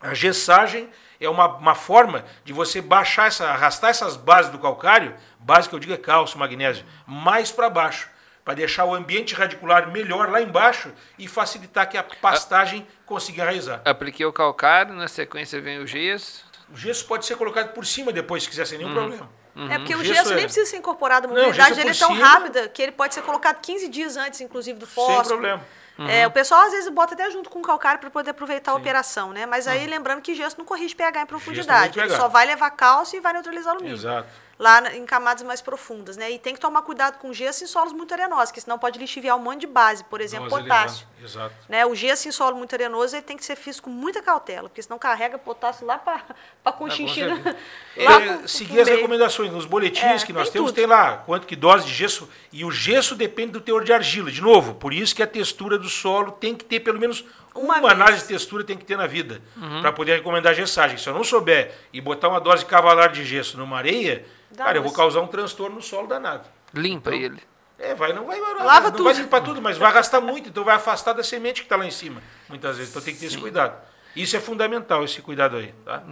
A 0.00 0.14
gessagem 0.14 0.88
é 1.20 1.28
uma, 1.28 1.46
uma 1.56 1.74
forma 1.74 2.24
de 2.44 2.52
você 2.52 2.80
baixar 2.80 3.26
essa, 3.26 3.48
arrastar 3.48 3.90
essas 3.90 4.16
bases 4.16 4.52
do 4.52 4.58
calcário, 4.58 5.14
base 5.40 5.68
que 5.68 5.74
eu 5.74 5.78
digo 5.78 5.92
é 5.92 5.96
cálcio, 5.96 6.38
magnésio, 6.38 6.84
mais 7.06 7.50
para 7.50 7.68
baixo, 7.68 8.08
para 8.44 8.54
deixar 8.54 8.84
o 8.84 8.94
ambiente 8.94 9.34
radicular 9.34 9.90
melhor 9.90 10.30
lá 10.30 10.40
embaixo 10.40 10.92
e 11.18 11.26
facilitar 11.26 11.88
que 11.88 11.96
a 11.96 12.04
pastagem 12.04 12.86
consiga 13.04 13.42
enraizar. 13.42 13.82
Apliquei 13.84 14.24
o 14.24 14.32
calcário, 14.32 14.94
na 14.94 15.08
sequência 15.08 15.60
vem 15.60 15.80
o 15.80 15.86
gesso. 15.86 16.46
O 16.68 16.76
gesso 16.76 17.04
pode 17.06 17.26
ser 17.26 17.36
colocado 17.36 17.72
por 17.72 17.84
cima 17.84 18.12
depois, 18.12 18.44
se 18.44 18.48
quiser, 18.48 18.66
sem 18.66 18.78
nenhum 18.78 18.90
uhum. 18.90 18.94
problema. 18.94 19.30
Uhum. 19.56 19.72
É 19.72 19.78
porque 19.78 19.94
o, 19.94 20.04
gesso, 20.04 20.14
gesso 20.14 20.32
é... 20.32 20.36
nem 20.36 20.44
precisa 20.44 20.66
ser 20.66 20.76
incorporado. 20.76 21.26
A 21.26 21.30
mobilidade 21.30 21.74
dele 21.74 21.90
é 21.90 21.94
tão 21.94 22.14
cima... 22.14 22.26
rápida 22.26 22.68
que 22.68 22.82
ele 22.82 22.92
pode 22.92 23.14
ser 23.14 23.22
colocado 23.22 23.60
15 23.60 23.88
dias 23.88 24.16
antes, 24.16 24.40
inclusive, 24.40 24.78
do 24.78 24.86
fósforo. 24.86 25.20
Sem 25.20 25.28
problema. 25.28 25.62
Uhum. 25.98 26.06
É, 26.08 26.26
o 26.26 26.30
pessoal 26.30 26.60
às 26.60 26.72
vezes 26.72 26.90
bota 26.90 27.14
até 27.14 27.30
junto 27.30 27.48
com 27.48 27.60
o 27.60 27.62
calcário 27.62 27.98
para 27.98 28.10
poder 28.10 28.30
aproveitar 28.30 28.72
Sim. 28.72 28.76
a 28.76 28.80
operação, 28.80 29.32
né? 29.32 29.46
Mas 29.46 29.66
aí 29.66 29.84
uhum. 29.84 29.90
lembrando 29.90 30.20
que 30.20 30.34
gesso 30.34 30.56
não 30.58 30.64
corrige 30.66 30.94
pH 30.94 31.22
em 31.22 31.26
profundidade. 31.26 31.98
Ele 31.98 32.10
só 32.10 32.28
vai 32.28 32.44
levar 32.44 32.70
cálcio 32.72 33.16
e 33.16 33.20
vai 33.20 33.32
neutralizar 33.32 33.72
o 33.72 33.76
alumínio. 33.76 33.96
Exato 33.96 34.45
lá 34.58 34.94
em 34.94 35.04
camadas 35.04 35.42
mais 35.42 35.60
profundas, 35.60 36.16
né? 36.16 36.30
E 36.30 36.38
tem 36.38 36.54
que 36.54 36.60
tomar 36.60 36.82
cuidado 36.82 37.18
com 37.18 37.32
gesso 37.32 37.62
em 37.62 37.66
solos 37.66 37.92
muito 37.92 38.12
arenosos, 38.14 38.50
que 38.50 38.60
senão 38.60 38.78
pode 38.78 38.98
lixiviar 38.98 39.36
um 39.36 39.40
monte 39.40 39.60
de 39.60 39.66
base, 39.66 40.02
por 40.04 40.20
exemplo, 40.20 40.48
Nós 40.48 40.62
potássio. 40.62 41.06
Exato. 41.22 41.54
Né? 41.68 41.84
O 41.84 41.94
gesso 41.94 42.28
em 42.28 42.32
solo 42.32 42.56
muito 42.56 42.74
arenoso 42.74 43.16
ele 43.16 43.22
tem 43.22 43.36
que 43.36 43.44
ser 43.44 43.56
feito 43.56 43.82
com 43.82 43.90
muita 43.90 44.22
cautela, 44.22 44.68
porque 44.68 44.82
senão 44.82 44.98
carrega 44.98 45.36
potássio 45.36 45.86
lá 45.86 45.98
para 45.98 46.22
a 46.64 46.72
conchinchina. 46.72 47.56
É, 47.96 48.46
seguir 48.48 48.80
as 48.80 48.88
recomendações 48.88 49.52
nos 49.52 49.66
boletins 49.66 50.22
é, 50.22 50.26
que 50.26 50.32
nós 50.32 50.44
tem 50.44 50.54
temos, 50.54 50.70
tudo. 50.70 50.76
tem 50.76 50.86
lá 50.86 51.18
quanto 51.18 51.46
que 51.46 51.56
dose 51.56 51.86
de 51.86 51.92
gesso, 51.92 52.28
e 52.50 52.64
o 52.64 52.70
gesso 52.70 53.14
depende 53.14 53.52
do 53.52 53.60
teor 53.60 53.84
de 53.84 53.92
argila. 53.92 54.30
De 54.30 54.40
novo, 54.40 54.74
por 54.74 54.92
isso 54.92 55.14
que 55.14 55.22
a 55.22 55.26
textura 55.26 55.78
do 55.78 55.88
solo 55.88 56.32
tem 56.32 56.54
que 56.54 56.64
ter 56.64 56.80
pelo 56.80 56.98
menos 56.98 57.24
Uma 57.54 57.78
Uma, 57.78 57.90
análise 57.90 58.22
de 58.22 58.28
textura 58.28 58.64
tem 58.64 58.76
que 58.76 58.84
ter 58.84 58.96
na 58.96 59.06
vida 59.06 59.42
para 59.80 59.92
poder 59.92 60.16
recomendar 60.16 60.54
gessagem. 60.54 60.96
Se 60.96 61.08
eu 61.08 61.14
não 61.14 61.24
souber 61.24 61.74
e 61.92 62.00
botar 62.00 62.28
uma 62.28 62.40
dose 62.40 62.64
cavalar 62.64 63.10
de 63.10 63.24
gesso 63.24 63.58
numa 63.58 63.78
areia, 63.78 64.24
Dá 64.50 64.64
cara, 64.64 64.78
eu 64.78 64.82
vou 64.82 64.92
causar 64.92 65.20
um 65.20 65.26
transtorno 65.26 65.76
no 65.76 65.82
solo 65.82 66.06
danado. 66.06 66.48
Limpa 66.74 67.14
ele. 67.14 67.42
É, 67.78 67.94
vai, 67.94 68.12
não 68.12 68.24
vai, 68.26 68.40
Lava 68.40 68.86
não 68.88 68.90
tudo. 68.92 69.04
vai 69.04 69.12
limpar 69.14 69.42
tudo, 69.42 69.60
mas 69.60 69.76
vai 69.76 69.92
gastar 69.92 70.20
muito, 70.20 70.48
então 70.48 70.64
vai 70.64 70.76
afastar 70.76 71.12
da 71.12 71.22
semente 71.22 71.60
que 71.60 71.66
está 71.66 71.76
lá 71.76 71.84
em 71.84 71.90
cima, 71.90 72.22
muitas 72.48 72.76
vezes. 72.78 72.90
Então 72.90 73.02
tem 73.02 73.12
que 73.12 73.20
ter 73.20 73.26
esse 73.26 73.36
cuidado. 73.38 73.76
Isso 74.14 74.34
é 74.34 74.40
fundamental, 74.40 75.04
esse 75.04 75.20
cuidado 75.20 75.56
aí, 75.56 75.74
tá? 75.84 76.02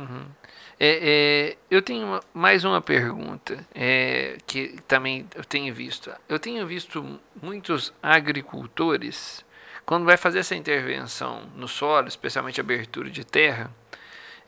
É, 0.78 1.52
é, 1.52 1.56
eu 1.70 1.80
tenho 1.80 2.06
uma- 2.06 2.20
mais 2.34 2.64
uma 2.64 2.82
pergunta 2.82 3.64
é, 3.74 4.36
que 4.46 4.76
também 4.86 5.26
eu 5.34 5.42
tenho 5.44 5.72
visto. 5.74 6.10
Eu 6.28 6.38
tenho 6.38 6.66
visto 6.66 7.18
muitos 7.40 7.94
agricultores, 8.02 9.44
quando 9.86 10.04
vai 10.04 10.16
fazer 10.16 10.40
essa 10.40 10.54
intervenção 10.54 11.44
no 11.56 11.66
solo, 11.68 12.08
especialmente 12.08 12.60
abertura 12.60 13.08
de 13.08 13.24
terra, 13.24 13.70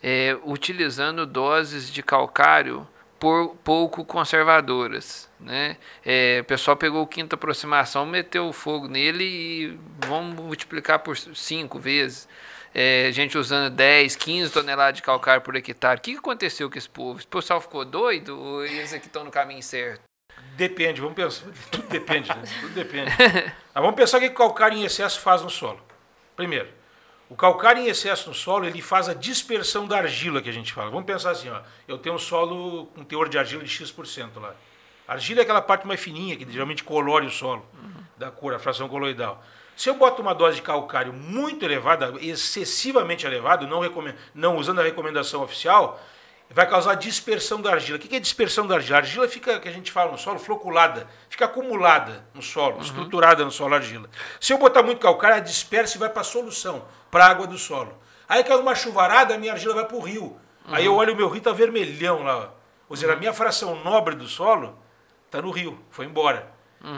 é, 0.03 0.37
utilizando 0.45 1.25
doses 1.27 1.91
de 1.91 2.03
calcário 2.03 2.87
por, 3.19 3.57
pouco 3.65 4.05
conservadoras. 4.05 5.29
Né? 5.39 5.77
É, 6.05 6.41
o 6.43 6.45
pessoal 6.45 6.77
pegou 6.77 7.07
quinta 7.07 7.35
aproximação, 7.35 8.07
meteu 8.07 8.49
o 8.49 8.53
fogo 8.53 8.89
nele 8.89 9.25
e 9.25 9.79
vamos 10.07 10.35
multiplicar 10.37 11.01
por 11.01 11.17
cinco 11.17 11.79
vezes. 11.79 12.29
É, 12.75 13.11
gente 13.11 13.39
usando 13.39 13.73
10, 13.75 14.17
15 14.17 14.53
toneladas 14.53 14.97
de 14.97 15.03
calcário 15.03 15.41
por 15.41 15.57
hectare. 15.57 15.99
O 15.99 16.03
que 16.03 16.17
aconteceu 16.17 16.71
com 16.71 16.77
esse 16.77 16.89
povo? 16.89 17.19
Esse 17.19 17.27
pessoal 17.27 17.61
ficou 17.61 17.85
doido 17.85 18.39
ou 18.39 18.65
eles 18.65 18.93
aqui 18.93 19.07
estão 19.07 19.25
no 19.25 19.31
caminho 19.31 19.63
certo? 19.63 20.03
Depende, 20.57 21.01
vamos 21.01 21.17
pensar. 21.17 21.47
Tudo 21.71 21.89
depende, 21.89 22.29
né? 22.29 22.43
Tudo 22.61 22.75
depende. 22.75 23.11
Mas 23.19 23.55
vamos 23.83 23.95
pensar 23.95 24.19
o 24.19 24.21
que 24.21 24.27
o 24.27 24.35
calcário 24.35 24.77
em 24.77 24.85
excesso 24.85 25.21
faz 25.21 25.43
no 25.43 25.51
solo. 25.51 25.81
Primeiro, 26.35 26.69
o 27.29 27.35
calcário 27.35 27.83
em 27.83 27.89
excesso 27.89 28.29
no 28.29 28.35
solo, 28.35 28.67
ele 28.67 28.81
faz 28.81 29.09
a 29.09 29.15
dispersão 29.15 29.87
da 29.87 29.99
argila 29.99 30.41
que 30.41 30.49
a 30.49 30.53
gente 30.53 30.73
fala. 30.73 30.91
Vamos 30.91 31.07
pensar 31.07 31.31
assim, 31.31 31.49
ó. 31.49 31.61
Eu 31.89 31.99
tenho 31.99 32.15
um 32.15 32.19
solo 32.19 32.87
com 32.87 33.03
teor 33.03 33.29
de 33.29 33.37
argila 33.37 33.65
de 33.65 33.71
X% 33.71 34.39
lá. 34.41 34.55
A 35.09 35.15
argila 35.15 35.41
é 35.41 35.43
aquela 35.43 35.61
parte 35.61 35.87
mais 35.87 36.01
fininha, 36.01 36.37
que 36.37 36.51
geralmente 36.51 36.85
colore 36.85 37.27
o 37.27 37.31
solo, 37.31 37.67
da 38.17 38.31
cor, 38.31 38.55
a 38.55 38.59
fração 38.59 38.89
coloidal. 38.89 39.43
Se 39.77 39.91
eu 39.91 39.95
boto 39.95 40.23
uma 40.23 40.35
dose 40.35 40.57
de 40.57 40.63
calcário 40.63 41.13
muito 41.13 41.65
elevada, 41.65 42.15
excessivamente 42.21 43.27
elevada, 43.27 43.67
não, 43.67 43.81
não 44.35 44.57
usando 44.57 44.81
a 44.81 44.85
recomendação 44.85 45.43
oficial, 45.43 46.01
vai 46.51 46.69
causar 46.69 46.95
dispersão 46.95 47.61
da 47.61 47.73
argila. 47.73 47.99
O 47.99 48.01
que 48.01 48.15
é 48.15 48.21
dispersão 48.21 48.67
da 48.67 48.77
argila? 48.77 48.99
A 48.99 49.01
argila 49.01 49.29
fica, 49.29 49.61
que 49.61 49.69
a 49.69 49.73
gente 49.73 49.91
fala 49.91 50.13
no 50.13 50.19
solo, 50.19 50.39
floculada, 50.39 51.09
fica 51.29 51.45
acumulada 51.45 52.27
no 52.33 52.43
solo, 52.43 52.81
estruturada 52.81 53.45
no 53.45 53.51
solo 53.51 53.75
a 53.75 53.79
argila. 53.79 54.09
Se 54.41 54.53
eu 54.53 54.59
botar 54.59 54.83
muito 54.83 55.01
calcário, 55.01 55.37
ela 55.37 55.45
dispersa 55.45 55.97
e 55.97 56.01
vai 56.01 56.09
para 56.09 56.23
a 56.23 56.25
solução, 56.25 56.85
para 57.11 57.27
a 57.27 57.29
água 57.31 57.47
do 57.47 57.59
solo. 57.59 57.97
Aí 58.29 58.43
cai 58.43 58.57
uma 58.57 58.75
chuvarada, 58.75 59.35
a 59.35 59.39
minha 59.39 59.53
argila 59.53 59.75
vai 59.75 59.85
para 59.85 59.97
o 59.97 60.01
rio. 60.01 60.39
Aí 60.69 60.85
eu 60.85 60.95
olho 60.95 61.13
o 61.13 61.17
meu 61.17 61.29
rio, 61.29 61.41
tá 61.41 61.53
vermelhão 61.53 62.23
lá. 62.23 62.53
Ou 62.89 62.97
seja, 62.97 63.13
a 63.13 63.17
minha 63.17 63.33
fração 63.33 63.83
nobre 63.85 64.15
do 64.15 64.27
solo 64.27 64.79
está 65.27 65.41
no 65.43 65.51
rio, 65.51 65.79
foi 65.91 66.07
embora. 66.07 66.53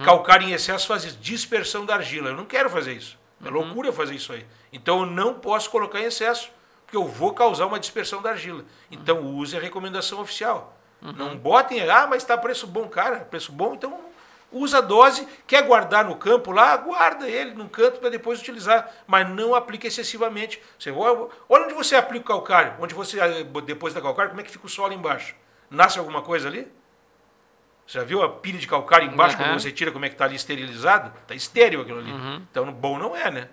Calcário 0.05 0.47
em 0.47 0.53
excesso 0.53 0.87
faz 0.87 1.05
isso, 1.05 1.17
dispersão 1.19 1.87
da 1.87 1.95
argila. 1.95 2.31
Eu 2.31 2.37
não 2.37 2.45
quero 2.45 2.69
fazer 2.69 2.93
isso. 2.93 3.19
É 3.45 3.49
loucura 3.49 3.93
fazer 3.93 4.15
isso 4.15 4.33
aí. 4.33 4.47
Então 4.73 5.01
eu 5.01 5.07
não 5.07 5.35
posso 5.35 5.71
colocar 5.71 6.01
em 6.01 6.05
excesso, 6.05 6.51
porque 6.89 6.97
eu 6.97 7.05
vou 7.05 7.35
causar 7.35 7.67
uma 7.67 7.79
dispersão 7.79 8.23
da 8.23 8.31
argila. 8.31 8.65
Então 8.91 9.21
use 9.21 9.55
a 9.55 9.61
recomendação 9.61 10.21
oficial. 10.23 10.75
Não 11.03 11.37
botem, 11.37 11.89
ah, 11.89 12.07
mas 12.09 12.23
está 12.23 12.37
preço 12.37 12.67
bom, 12.67 12.89
cara, 12.89 13.19
preço 13.21 13.53
bom, 13.53 13.75
então 13.75 14.01
usa 14.51 14.79
a 14.79 14.81
dose, 14.81 15.29
quer 15.47 15.63
guardar 15.65 16.07
no 16.07 16.17
campo 16.17 16.51
lá, 16.51 16.75
guarda 16.79 17.29
ele 17.29 17.53
num 17.53 17.69
canto 17.69 18.01
para 18.01 18.09
depois 18.09 18.41
utilizar, 18.41 18.91
mas 19.07 19.29
não 19.29 19.55
aplique 19.55 19.87
excessivamente. 19.87 20.61
Você, 20.79 20.91
olha 20.91 21.29
onde 21.49 21.75
você 21.75 21.95
aplica 21.95 22.25
o 22.25 22.29
calcário, 22.41 22.75
onde 22.81 22.95
você 22.95 23.21
eh, 23.21 23.45
depois 23.65 23.93
da 23.93 24.01
calcário, 24.01 24.31
como 24.31 24.41
é 24.41 24.45
que 24.45 24.51
fica 24.51 24.67
o 24.67 24.71
solo 24.71 24.95
embaixo? 24.95 25.37
Nasce 25.71 25.99
alguma 25.99 26.23
coisa 26.23 26.49
ali? 26.49 26.67
Você 27.87 27.99
já 27.99 28.05
viu 28.05 28.23
a 28.23 28.29
pilha 28.31 28.59
de 28.59 28.67
calcário 28.67 29.07
embaixo, 29.07 29.37
Aham. 29.37 29.45
quando 29.45 29.61
você 29.61 29.71
tira, 29.71 29.93
como 29.93 30.07
é 30.07 30.09
que 30.09 30.15
está 30.15 30.25
ali 30.25 30.37
esterilizado? 30.37 31.13
Está 31.21 31.35
estéreo 31.35 31.83
aquilo 31.83 31.99
ali. 31.99 32.11
Então, 32.51 32.73
bom 32.73 32.99
não 32.99 33.15
é, 33.15 33.31
né? 33.31 33.49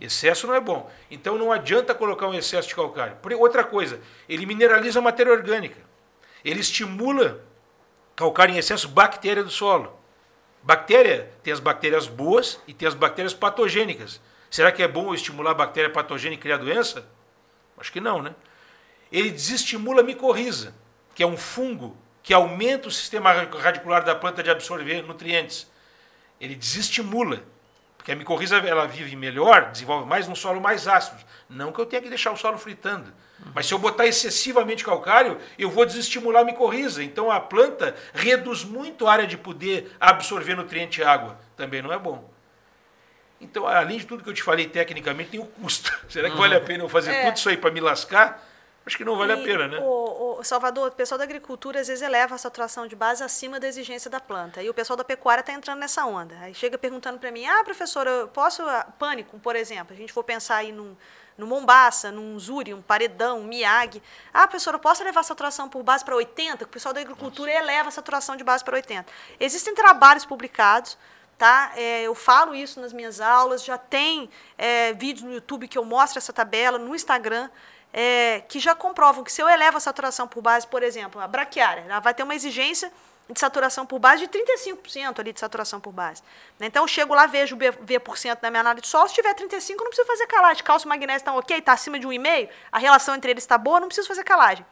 Excesso 0.00 0.46
não 0.46 0.54
é 0.54 0.60
bom. 0.60 0.90
Então, 1.10 1.36
não 1.36 1.50
adianta 1.50 1.94
colocar 1.94 2.28
um 2.28 2.34
excesso 2.34 2.68
de 2.68 2.74
calcário. 2.74 3.16
Outra 3.38 3.64
coisa, 3.64 4.00
ele 4.28 4.46
mineraliza 4.46 4.98
a 4.98 5.02
matéria 5.02 5.32
orgânica. 5.32 5.80
Ele 6.44 6.60
estimula, 6.60 7.44
calcário 8.14 8.54
em 8.54 8.58
excesso, 8.58 8.88
bactéria 8.88 9.42
do 9.42 9.50
solo. 9.50 9.98
Bactéria, 10.62 11.30
tem 11.42 11.52
as 11.52 11.60
bactérias 11.60 12.06
boas 12.06 12.60
e 12.66 12.72
tem 12.72 12.86
as 12.88 12.94
bactérias 12.94 13.34
patogênicas. 13.34 14.20
Será 14.50 14.70
que 14.70 14.82
é 14.82 14.88
bom 14.88 15.12
estimular 15.12 15.50
a 15.50 15.54
bactéria 15.54 15.90
patogênica 15.90 16.40
e 16.40 16.42
criar 16.42 16.58
doença? 16.58 17.06
Acho 17.76 17.92
que 17.92 18.00
não, 18.00 18.22
né? 18.22 18.34
Ele 19.10 19.30
desestimula 19.30 20.00
a 20.00 20.04
micorriza, 20.04 20.74
que 21.14 21.22
é 21.22 21.26
um 21.26 21.36
fungo 21.36 21.96
que 22.22 22.32
aumenta 22.32 22.88
o 22.88 22.90
sistema 22.90 23.32
radicular 23.32 24.04
da 24.04 24.14
planta 24.14 24.42
de 24.42 24.50
absorver 24.50 25.02
nutrientes. 25.02 25.70
Ele 26.40 26.54
desestimula, 26.54 27.42
porque 28.04 28.12
a 28.12 28.16
micorriza 28.16 28.58
ela 28.58 28.86
vive 28.86 29.16
melhor, 29.16 29.70
desenvolve 29.70 30.06
mais 30.06 30.28
num 30.28 30.34
solo 30.34 30.60
mais 30.60 30.86
ácido. 30.86 31.16
Não 31.48 31.72
que 31.72 31.80
eu 31.80 31.86
tenha 31.86 32.02
que 32.02 32.10
deixar 32.10 32.32
o 32.32 32.36
solo 32.36 32.58
fritando. 32.58 33.10
Mas 33.54 33.64
se 33.64 33.72
eu 33.72 33.78
botar 33.78 34.06
excessivamente 34.06 34.84
calcário, 34.84 35.38
eu 35.58 35.70
vou 35.70 35.86
desestimular 35.86 36.42
a 36.42 36.44
micorriza. 36.44 37.02
Então 37.02 37.30
a 37.30 37.40
planta 37.40 37.96
reduz 38.12 38.62
muito 38.62 39.06
a 39.06 39.12
área 39.12 39.26
de 39.26 39.38
poder 39.38 39.90
absorver 39.98 40.54
nutriente 40.54 41.00
e 41.00 41.04
água. 41.04 41.38
Também 41.56 41.80
não 41.80 41.90
é 41.90 41.98
bom. 41.98 42.30
Então, 43.40 43.66
além 43.66 43.96
de 43.96 44.04
tudo 44.06 44.22
que 44.22 44.28
eu 44.28 44.34
te 44.34 44.42
falei 44.42 44.68
tecnicamente, 44.68 45.30
tem 45.30 45.40
o 45.40 45.46
custo. 45.46 45.90
Será 46.06 46.28
que 46.28 46.36
vale 46.36 46.54
a 46.54 46.60
pena 46.60 46.84
eu 46.84 46.90
fazer 46.90 47.10
É. 47.10 47.24
tudo 47.24 47.36
isso 47.38 47.48
aí 47.48 47.56
para 47.56 47.70
me 47.70 47.80
lascar? 47.80 48.46
Acho 48.86 48.98
que 48.98 49.04
não 49.04 49.16
vale 49.16 49.32
a 49.32 49.36
E 49.36 49.44
pena, 49.44 49.66
né? 49.66 49.78
O, 49.80 50.38
o 50.40 50.44
Salvador, 50.44 50.88
o 50.88 50.92
pessoal 50.92 51.16
da 51.16 51.24
agricultura 51.24 51.80
às 51.80 51.88
vezes 51.88 52.02
eleva 52.02 52.34
a 52.34 52.38
saturação 52.38 52.86
de 52.86 52.94
base 52.94 53.24
acima 53.24 53.58
da 53.58 53.66
exigência 53.66 54.10
da 54.10 54.20
planta. 54.20 54.62
E 54.62 54.68
o 54.68 54.74
pessoal 54.74 54.96
da 54.96 55.04
pecuária 55.04 55.40
está 55.40 55.52
entrando 55.52 55.78
nessa 55.78 56.04
onda. 56.04 56.36
Aí 56.40 56.54
chega 56.54 56.76
perguntando 56.76 57.18
para 57.18 57.30
mim: 57.32 57.46
ah, 57.46 57.64
professora, 57.64 58.10
eu 58.10 58.28
posso. 58.28 58.62
ah, 58.62 58.86
Pânico, 58.98 59.38
por 59.38 59.56
exemplo. 59.56 59.94
A 59.94 59.96
gente 59.96 60.12
for 60.12 60.22
pensar 60.22 60.56
aí 60.56 60.70
num, 60.70 60.94
no 61.38 61.46
Mombaça, 61.46 62.12
num 62.12 62.38
Zuri, 62.38 62.74
um 62.74 62.82
Paredão, 62.82 63.40
um 63.40 63.44
Miyagi. 63.44 64.02
Ah, 64.32 64.46
professora, 64.46 64.76
eu 64.76 64.80
posso 64.80 65.02
levar 65.02 65.20
a 65.20 65.24
saturação 65.24 65.66
por 65.66 65.82
base 65.82 66.04
para 66.04 66.14
80? 66.14 66.64
O 66.64 66.68
pessoal 66.68 66.92
da 66.92 67.00
agricultura 67.00 67.50
eleva 67.50 67.88
a 67.88 67.92
saturação 67.92 68.36
de 68.36 68.44
base 68.44 68.62
para 68.62 68.76
80. 68.76 69.10
Existem 69.40 69.74
trabalhos 69.74 70.26
publicados. 70.26 70.98
Tá? 71.36 71.72
É, 71.74 72.02
eu 72.02 72.14
falo 72.14 72.54
isso 72.54 72.80
nas 72.80 72.92
minhas 72.92 73.20
aulas, 73.20 73.64
já 73.64 73.76
tem 73.76 74.30
é, 74.56 74.92
vídeos 74.92 75.24
no 75.24 75.34
YouTube 75.34 75.66
que 75.66 75.76
eu 75.76 75.84
mostro 75.84 76.18
essa 76.18 76.32
tabela, 76.32 76.78
no 76.78 76.94
Instagram 76.94 77.50
é, 77.96 78.42
que 78.48 78.58
já 78.58 78.74
comprovam 78.74 79.22
que 79.22 79.30
se 79.32 79.40
eu 79.40 79.48
elevo 79.48 79.76
a 79.76 79.80
saturação 79.80 80.26
por 80.26 80.42
base, 80.42 80.66
por 80.66 80.82
exemplo, 80.82 81.20
a 81.20 81.28
braquiária, 81.28 81.84
ela 81.88 82.00
vai 82.00 82.12
ter 82.12 82.24
uma 82.24 82.34
exigência 82.34 82.92
de 83.30 83.38
saturação 83.40 83.86
por 83.86 83.98
base 84.00 84.26
de 84.26 84.28
35% 84.28 85.20
ali 85.20 85.32
de 85.32 85.38
saturação 85.40 85.80
por 85.80 85.92
base. 85.92 86.20
né? 86.58 86.66
Então 86.66 86.82
eu 86.82 86.88
chego 86.88 87.14
lá, 87.14 87.24
vejo 87.26 87.54
o 87.56 87.58
V 87.58 88.00
por 88.00 88.18
cento 88.18 88.42
na 88.42 88.50
minha 88.50 88.60
análise 88.60 88.82
de 88.82 88.88
solo, 88.88 89.08
se 89.08 89.14
tiver 89.14 89.32
35, 89.32 89.80
eu 89.80 89.84
não 89.84 89.90
preciso 89.90 90.08
fazer 90.08 90.26
calagem. 90.26 90.62
Cálcio 90.64 90.86
e 90.86 90.88
magnésio 90.90 91.18
estão 91.18 91.36
ok, 91.38 91.56
está 91.56 91.72
acima 91.72 91.98
de 91.98 92.06
1,5, 92.06 92.48
a 92.72 92.78
relação 92.78 93.14
entre 93.14 93.30
eles 93.30 93.44
está 93.44 93.56
boa, 93.56 93.78
não 93.80 93.86
preciso 93.86 94.08
fazer 94.08 94.24
calagem. 94.24 94.66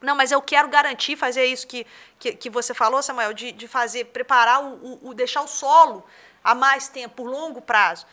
Não, 0.00 0.14
mas 0.14 0.30
eu 0.30 0.40
quero 0.40 0.68
garantir 0.68 1.16
fazer 1.16 1.46
isso 1.46 1.66
que, 1.66 1.84
que, 2.20 2.32
que 2.34 2.50
você 2.50 2.72
falou, 2.72 3.02
Samuel, 3.02 3.32
de, 3.32 3.50
de 3.50 3.66
fazer, 3.66 4.04
preparar 4.04 4.62
o, 4.62 4.74
o, 4.74 5.08
o- 5.08 5.14
deixar 5.14 5.40
o 5.42 5.48
solo 5.48 6.04
a 6.44 6.54
mais 6.54 6.86
tempo, 6.86 7.16
por 7.16 7.24
longo 7.28 7.60
prazo. 7.60 8.06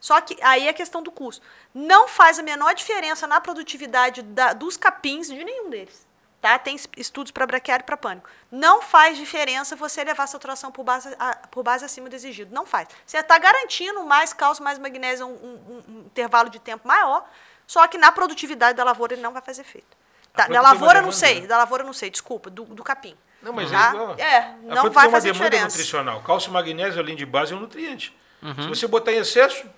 Só 0.00 0.20
que 0.20 0.36
aí 0.42 0.66
é 0.66 0.70
a 0.70 0.74
questão 0.74 1.02
do 1.02 1.10
custo. 1.10 1.44
Não 1.74 2.06
faz 2.08 2.38
a 2.38 2.42
menor 2.42 2.74
diferença 2.74 3.26
na 3.26 3.40
produtividade 3.40 4.22
da- 4.22 4.52
dos 4.52 4.76
capins 4.76 5.26
de 5.28 5.42
nenhum 5.44 5.68
deles. 5.70 6.06
Tá? 6.40 6.56
Tem 6.56 6.76
es- 6.76 6.88
estudos 6.96 7.32
para 7.32 7.44
braquiária 7.46 7.82
e 7.82 7.84
para 7.86 7.96
pânico. 7.96 8.30
Não 8.50 8.80
faz 8.80 9.18
diferença 9.18 9.74
você 9.74 10.04
levar 10.04 10.22
a 10.22 10.26
saturação 10.28 10.70
por 10.70 10.84
base, 10.84 11.12
a- 11.18 11.34
por 11.50 11.64
base 11.64 11.84
acima 11.84 12.08
do 12.08 12.14
exigido. 12.14 12.54
Não 12.54 12.64
faz. 12.64 12.86
Você 13.04 13.18
está 13.18 13.36
garantindo 13.38 14.04
mais 14.04 14.32
cálcio, 14.32 14.62
mais 14.62 14.78
magnésio, 14.78 15.26
um, 15.26 15.30
um- 15.32 15.84
um 15.88 15.98
intervalo 16.06 16.48
de 16.48 16.60
tempo 16.60 16.86
maior, 16.86 17.28
só 17.66 17.86
que 17.88 17.98
na 17.98 18.12
produtividade 18.12 18.76
da 18.76 18.84
lavoura 18.84 19.14
ele 19.14 19.22
não 19.22 19.32
vai 19.32 19.42
fazer 19.42 19.62
efeito. 19.62 19.96
Tá, 20.32 20.46
da 20.46 20.54
uma 20.54 20.60
lavoura 20.60 20.98
eu 20.98 21.02
não 21.02 21.08
demanda, 21.10 21.26
sei, 21.26 21.40
né? 21.40 21.46
da 21.48 21.58
lavoura 21.58 21.82
eu 21.82 21.86
não 21.86 21.92
sei, 21.92 22.08
desculpa, 22.08 22.48
do, 22.48 22.62
do 22.66 22.84
capim. 22.84 23.16
Não, 23.42 23.52
mas 23.52 23.68
tá? 23.72 23.92
é. 24.16 24.22
É, 24.22 24.54
não 24.62 24.74
vai 24.74 24.82
tem 24.82 24.90
uma 24.90 25.10
fazer 25.10 25.32
demanda 25.32 25.50
diferença. 25.50 25.64
nutricional. 25.64 26.22
Cálcio 26.22 26.50
e 26.50 26.52
magnésio, 26.52 27.00
além 27.00 27.16
de 27.16 27.26
base, 27.26 27.52
é 27.52 27.56
um 27.56 27.60
nutriente. 27.60 28.16
Se 28.62 28.68
você 28.68 28.86
botar 28.86 29.10
em 29.12 29.16
excesso, 29.16 29.68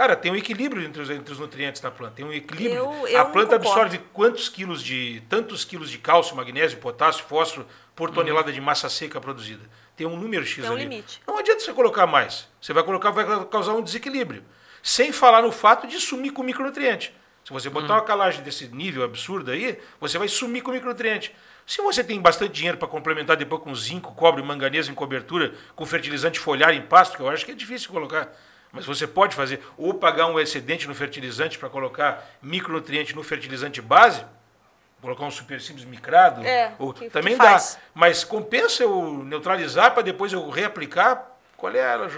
cara, 0.00 0.16
tem 0.16 0.32
um 0.32 0.36
equilíbrio 0.36 0.82
entre 0.82 1.02
os, 1.02 1.10
entre 1.10 1.30
os 1.30 1.38
nutrientes 1.38 1.82
na 1.82 1.90
planta. 1.90 2.14
Tem 2.16 2.24
um 2.24 2.32
equilíbrio. 2.32 2.74
Eu- 2.78 3.06
eu 3.08 3.20
a 3.20 3.24
planta 3.26 3.56
absorve 3.56 3.98
quantos 4.14 4.48
quilos 4.48 4.82
de. 4.82 5.22
tantos 5.28 5.62
quilos 5.62 5.90
de 5.90 5.98
cálcio, 5.98 6.34
magnésio, 6.34 6.78
potássio, 6.78 7.22
fósforo 7.26 7.66
por 7.94 8.10
tonelada 8.10 8.50
de 8.50 8.60
massa 8.62 8.88
seca 8.88 9.20
produzida. 9.20 9.62
Tem 9.94 10.06
um 10.06 10.16
número 10.16 10.46
X 10.46 10.62
Tem 10.62 10.70
um 10.70 10.72
ali. 10.72 10.84
limite. 10.84 11.20
Não 11.26 11.36
adianta 11.36 11.60
você 11.60 11.74
colocar 11.74 12.06
mais. 12.06 12.48
Você 12.58 12.72
vai 12.72 12.82
colocar, 12.82 13.10
vai 13.10 13.44
causar 13.44 13.74
um 13.74 13.82
desequilíbrio. 13.82 14.42
Sem 14.82 15.12
falar 15.12 15.42
no 15.42 15.52
fato 15.52 15.86
de 15.86 16.00
sumir 16.00 16.32
com 16.32 16.40
o 16.40 16.44
micronutriente. 16.46 17.14
Se 17.44 17.52
você 17.52 17.68
botar 17.68 17.94
uma 17.94 18.02
calagem 18.04 18.42
desse 18.42 18.68
nível 18.68 19.02
absurdo 19.04 19.50
aí, 19.50 19.78
você 20.00 20.16
vai 20.16 20.28
sumir 20.28 20.62
com 20.62 20.70
o 20.70 20.74
micronutriente. 20.74 21.34
Se 21.66 21.82
você 21.82 22.02
tem 22.02 22.18
bastante 22.18 22.52
dinheiro 22.52 22.78
para 22.78 22.88
complementar 22.88 23.36
depois 23.36 23.62
com 23.62 23.74
zinco, 23.74 24.14
cobre, 24.14 24.42
manganês 24.42 24.88
em 24.88 24.94
cobertura, 24.94 25.52
com 25.76 25.84
fertilizante 25.84 26.40
foliar 26.40 26.72
em 26.72 26.80
pasto, 26.82 27.16
que 27.16 27.22
eu 27.22 27.28
acho 27.28 27.44
que 27.44 27.52
é 27.52 27.54
difícil 27.54 27.90
colocar. 27.90 28.32
Mas 28.72 28.86
você 28.86 29.06
pode 29.06 29.34
fazer, 29.34 29.60
ou 29.76 29.94
pagar 29.94 30.26
um 30.26 30.38
excedente 30.38 30.86
no 30.86 30.94
fertilizante 30.94 31.58
para 31.58 31.68
colocar 31.68 32.24
micronutriente 32.40 33.14
no 33.16 33.22
fertilizante 33.22 33.80
base, 33.82 34.24
colocar 35.00 35.24
um 35.24 35.30
super 35.30 35.60
simples 35.60 35.84
micrado, 35.84 36.44
É, 36.44 36.72
ou, 36.78 36.92
que- 36.92 37.10
também 37.10 37.32
que 37.34 37.38
dá. 37.42 37.46
Mas 37.94 38.22
compensa 38.22 38.82
eu 38.82 39.24
neutralizar 39.24 39.92
para 39.92 40.02
depois 40.02 40.32
eu 40.32 40.48
reaplicar? 40.50 41.26
Qual 41.56 41.74
é 41.74 41.82
a- 41.82 42.08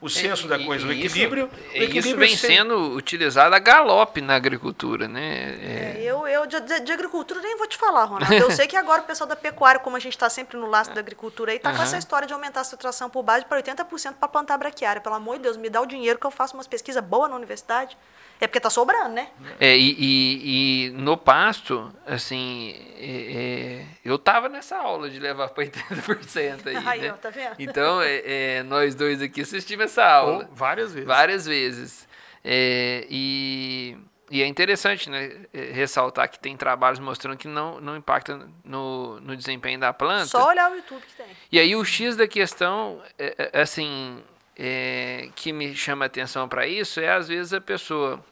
o 0.00 0.08
senso 0.08 0.46
da 0.46 0.58
E- 0.58 0.64
coisa? 0.66 0.86
O 0.86 0.92
e 0.92 0.98
isso- 1.04 1.14
equilíbrio. 1.16 1.46
o 1.46 1.48
e 1.48 1.78
Isso 1.78 1.84
equilíbrio 1.84 2.16
vem 2.18 2.36
sem- 2.36 2.56
sendo 2.56 2.94
utilizado 2.94 3.54
a 3.54 3.58
galope 3.58 4.20
na 4.20 4.34
agricultura, 4.36 5.08
né? 5.08 5.56
É, 5.62 5.96
É, 5.98 6.02
eu, 6.04 6.26
eu 6.28 6.46
de, 6.46 6.60
de- 6.80 6.92
agricultura 6.92 7.40
nem 7.40 7.56
vou 7.56 7.66
te 7.66 7.76
falar, 7.76 8.04
Ronaldo. 8.04 8.34
Eu 8.34 8.50
sei 8.50 8.66
que 8.66 8.76
agora 8.76 9.02
o 9.02 9.04
pessoal 9.04 9.26
da 9.28 9.36
pecuária, 9.36 9.80
como 9.80 9.96
a 9.96 10.00
gente 10.00 10.12
está 10.12 10.28
sempre 10.28 10.56
no 10.58 10.66
laço 10.66 10.92
da 10.92 11.00
agricultura 11.00 11.52
aí, 11.52 11.58
tá 11.58 11.70
com 11.70 11.76
Aham. 11.76 11.84
essa 11.84 11.98
história 11.98 12.26
de 12.26 12.32
aumentar 12.34 12.60
a 12.60 12.64
saturação 12.64 13.08
por 13.10 13.22
base 13.22 13.44
para 13.44 13.56
80% 13.58 14.14
para 14.18 14.28
plantar 14.28 14.56
braquiária. 14.58 15.00
Pelo 15.00 15.14
amor 15.14 15.36
de 15.36 15.42
Deus, 15.44 15.56
me 15.56 15.70
dá 15.70 15.80
o 15.80 15.86
dinheiro 15.86 16.18
que 16.18 16.26
eu 16.26 16.30
faço 16.30 16.54
umas 16.54 16.66
pesquisas 16.66 17.02
boas 17.02 17.30
na 17.30 17.36
universidade. 17.36 17.96
É 18.40 18.46
porque 18.46 18.60
tá 18.60 18.68
sobrando, 18.70 19.10
né? 19.10 19.28
É, 19.58 19.76
e, 19.76 19.96
e- 19.98 20.86
e 20.86 20.90
no 20.90 21.16
pasto, 21.16 21.90
assim, 22.06 22.74
é, 22.98 23.82
é, 23.82 23.86
eu 24.04 24.18
tava 24.18 24.48
nessa 24.48 24.76
aula 24.76 25.08
de 25.08 25.18
levar 25.18 25.48
para 25.48 25.64
80% 25.64 26.66
aí, 26.66 26.76
Aí, 26.86 27.00
né? 27.02 27.12
ó, 27.12 27.16
tá 27.16 27.30
vendo? 27.30 27.54
Então, 27.58 28.02
é, 28.02 28.22
é, 28.58 28.62
nós 28.62 28.94
dois 28.94 29.22
aqui 29.22 29.40
assistimos 29.40 29.86
essa 29.86 30.04
aula 30.04 30.44
Ou 30.44 30.54
várias 30.54 30.92
vezes. 30.92 31.06
várias 31.06 31.46
vezes. 31.46 32.08
É, 32.44 33.06
e, 33.10 33.96
e 34.30 34.42
é 34.42 34.46
interessante 34.46 35.08
né, 35.10 35.46
ressaltar 35.72 36.28
que 36.30 36.38
tem 36.38 36.56
trabalhos 36.56 36.98
mostrando 37.00 37.36
que 37.36 37.48
não, 37.48 37.80
não 37.80 37.96
impacta 37.96 38.48
no, 38.64 39.18
no 39.20 39.36
desempenho 39.36 39.80
da 39.80 39.92
planta. 39.92 40.26
Só 40.26 40.48
olhar 40.48 40.70
o 40.70 40.76
YouTube 40.76 41.02
que 41.02 41.14
tem. 41.14 41.26
E 41.50 41.58
aí 41.58 41.74
o 41.74 41.84
X 41.84 42.16
da 42.16 42.28
questão, 42.28 43.02
é, 43.18 43.50
é, 43.52 43.60
assim, 43.62 44.22
é, 44.56 45.28
que 45.34 45.52
me 45.52 45.74
chama 45.74 46.06
atenção 46.06 46.48
para 46.48 46.66
isso 46.66 46.98
é 47.00 47.12
às 47.12 47.28
vezes 47.28 47.52
a 47.52 47.60
pessoa 47.60 48.24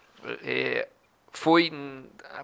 é, 0.43 0.89
foi 1.31 1.71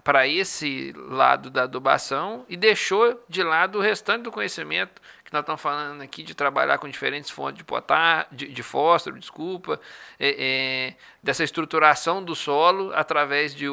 para 0.05 0.27
esse 0.27 0.93
lado 0.97 1.49
da 1.49 1.63
adubação 1.63 2.45
e 2.49 2.57
deixou 2.57 3.25
de 3.29 3.43
lado 3.43 3.79
o 3.79 3.81
restante 3.81 4.23
do 4.23 4.33
conhecimento 4.33 5.01
que 5.25 5.33
nós 5.33 5.43
estamos 5.43 5.61
falando 5.61 6.03
aqui 6.03 6.23
de 6.23 6.35
trabalhar 6.35 6.79
com 6.79 6.89
diferentes 6.89 7.31
fontes 7.31 7.59
de 7.59 7.65
potássio, 7.65 8.27
de, 8.33 8.49
de 8.49 8.63
fósforo, 8.63 9.19
desculpa, 9.19 9.81
é, 10.19 10.35
é, 10.39 10.95
dessa 11.23 11.45
estruturação 11.45 12.23
do 12.23 12.35
solo 12.35 12.93
através 12.95 13.55
de 13.55 13.67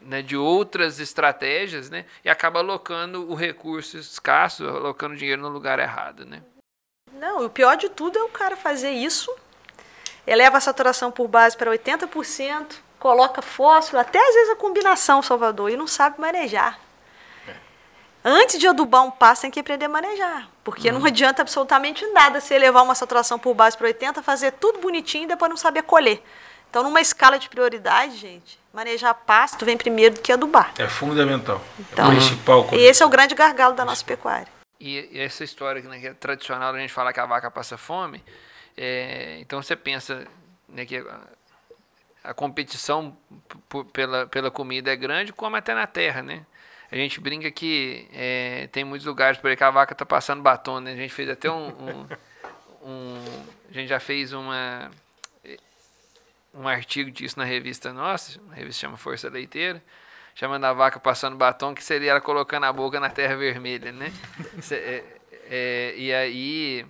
né, 0.00 0.20
de 0.20 0.36
outras 0.36 1.00
estratégias, 1.00 1.88
né, 1.88 2.04
e 2.22 2.28
acaba 2.28 2.58
alocando 2.58 3.30
o 3.30 3.34
recurso 3.34 3.96
escasso, 3.96 4.68
alocando 4.68 5.16
dinheiro 5.16 5.40
no 5.40 5.48
lugar 5.48 5.78
errado, 5.78 6.26
né. 6.26 6.42
Não, 7.14 7.46
o 7.46 7.48
pior 7.48 7.76
de 7.76 7.88
tudo 7.88 8.18
é 8.18 8.22
o 8.22 8.28
cara 8.28 8.54
fazer 8.54 8.90
isso, 8.90 9.34
eleva 10.26 10.58
a 10.58 10.60
saturação 10.60 11.10
por 11.10 11.28
base 11.28 11.56
para 11.56 11.70
80%, 11.70 12.76
coloca 12.98 13.42
fósforo, 13.42 14.00
até 14.00 14.18
às 14.18 14.34
vezes 14.34 14.50
a 14.50 14.56
combinação, 14.56 15.22
Salvador, 15.22 15.70
e 15.70 15.76
não 15.76 15.86
sabe 15.86 16.20
manejar. 16.20 16.78
Antes 18.24 18.58
de 18.58 18.66
adubar 18.66 19.04
um 19.04 19.10
pasto, 19.10 19.42
tem 19.42 19.50
que 19.50 19.60
aprender 19.60 19.84
a 19.84 19.88
manejar. 19.88 20.48
Porque 20.64 20.90
não 20.90 21.04
adianta 21.04 21.42
absolutamente 21.42 22.06
nada 22.06 22.40
se 22.40 22.54
elevar 22.54 22.82
uma 22.82 22.94
saturação 22.94 23.38
por 23.38 23.52
base 23.52 23.76
para 23.76 23.86
80, 23.86 24.22
fazer 24.22 24.52
tudo 24.52 24.78
bonitinho 24.78 25.24
e 25.24 25.26
depois 25.26 25.50
não 25.50 25.58
saber 25.58 25.82
colher. 25.82 26.22
Então, 26.70 26.82
numa 26.82 27.02
escala 27.02 27.38
de 27.38 27.50
prioridade, 27.50 28.16
gente, 28.16 28.58
manejar 28.72 29.12
pasto 29.12 29.64
vem 29.66 29.76
primeiro 29.76 30.14
do 30.14 30.22
que 30.22 30.32
adubar. 30.32 30.72
É 30.78 30.88
fundamental. 30.88 31.60
Então, 31.78 32.06
é 32.06 32.08
o 32.08 32.10
principal. 32.12 32.68
E 32.72 32.76
esse 32.76 33.02
é 33.02 33.06
o 33.06 33.10
grande 33.10 33.34
gargalo 33.34 33.74
da 33.74 33.84
nossa 33.84 34.02
pecuária. 34.02 34.48
E, 34.80 35.08
e 35.12 35.20
essa 35.20 35.44
história 35.44 35.82
que, 35.82 35.86
né, 35.86 36.00
que 36.00 36.06
é 36.06 36.14
tradicional 36.14 36.72
da 36.72 36.78
gente 36.78 36.92
falar 36.92 37.12
que 37.12 37.20
a 37.20 37.26
vaca 37.26 37.50
passa 37.50 37.76
fome, 37.76 38.24
é, 38.76 39.38
então 39.40 39.62
você 39.62 39.76
pensa 39.76 40.26
né, 40.68 40.84
que 40.84 40.96
a, 42.22 42.34
competição 42.34 43.16
pela, 43.92 44.26
pela 44.26 44.50
comida 44.50 44.92
é 44.92 44.96
grande, 44.96 45.32
como 45.32 45.56
até 45.56 45.74
na 45.74 45.86
terra, 45.86 46.22
né? 46.22 46.44
A 46.90 46.96
gente 46.96 47.20
brinca 47.20 47.50
que 47.50 48.08
é, 48.12 48.68
tem 48.70 48.84
muitos 48.84 49.06
lugares 49.06 49.38
por 49.38 49.50
aí 49.50 49.56
que 49.56 49.64
a 49.64 49.70
vaca 49.70 49.94
tá 49.94 50.06
passando 50.06 50.42
batom, 50.42 50.80
né? 50.80 50.92
A 50.92 50.96
gente 50.96 51.12
fez 51.12 51.28
até 51.28 51.50
um, 51.50 51.68
um, 51.68 52.06
um- 52.82 53.44
a 53.68 53.72
gente 53.72 53.88
já 53.88 54.00
fez 54.00 54.32
uma 54.32 54.90
um 56.54 56.68
artigo 56.68 57.10
disso 57.10 57.38
na 57.38 57.44
revista 57.44 57.92
nossa, 57.92 58.40
a 58.52 58.54
revista 58.54 58.82
chama 58.82 58.96
Força 58.96 59.28
Leiteira, 59.28 59.82
chamando 60.34 60.64
a 60.64 60.72
vaca 60.72 61.00
passando 61.00 61.36
batom, 61.36 61.74
que 61.74 61.82
seria 61.82 62.12
ela 62.12 62.20
colocando 62.20 62.64
a 62.64 62.72
boca 62.72 63.00
na 63.00 63.10
terra 63.10 63.36
vermelha, 63.36 63.90
né? 63.92 64.12
É- 64.70 65.04
é, 65.50 65.94
e 65.96 66.14
aí, 66.14 66.86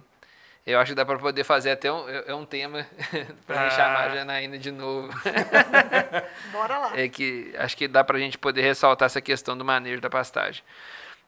eu 0.66 0.78
acho 0.78 0.92
que 0.92 0.94
dá 0.94 1.04
para 1.04 1.18
poder 1.18 1.44
fazer 1.44 1.70
até 1.72 1.92
um, 1.92 2.08
é 2.08 2.24
é 2.28 2.34
um 2.34 2.44
tema 2.44 2.86
para 3.46 3.66
Ah. 3.66 3.70
chamar 3.70 4.10
a 4.10 4.14
Janaína 4.14 4.58
de 4.58 4.70
novo. 4.70 5.08
Bora 6.52 6.78
lá. 6.78 6.98
É 6.98 7.08
que 7.08 7.54
acho 7.58 7.76
que 7.76 7.86
dá 7.88 8.02
pra 8.04 8.18
gente 8.18 8.38
poder 8.38 8.62
ressaltar 8.62 9.06
essa 9.06 9.20
questão 9.20 9.56
do 9.56 9.64
manejo 9.64 10.00
da 10.00 10.08
pastagem. 10.10 10.62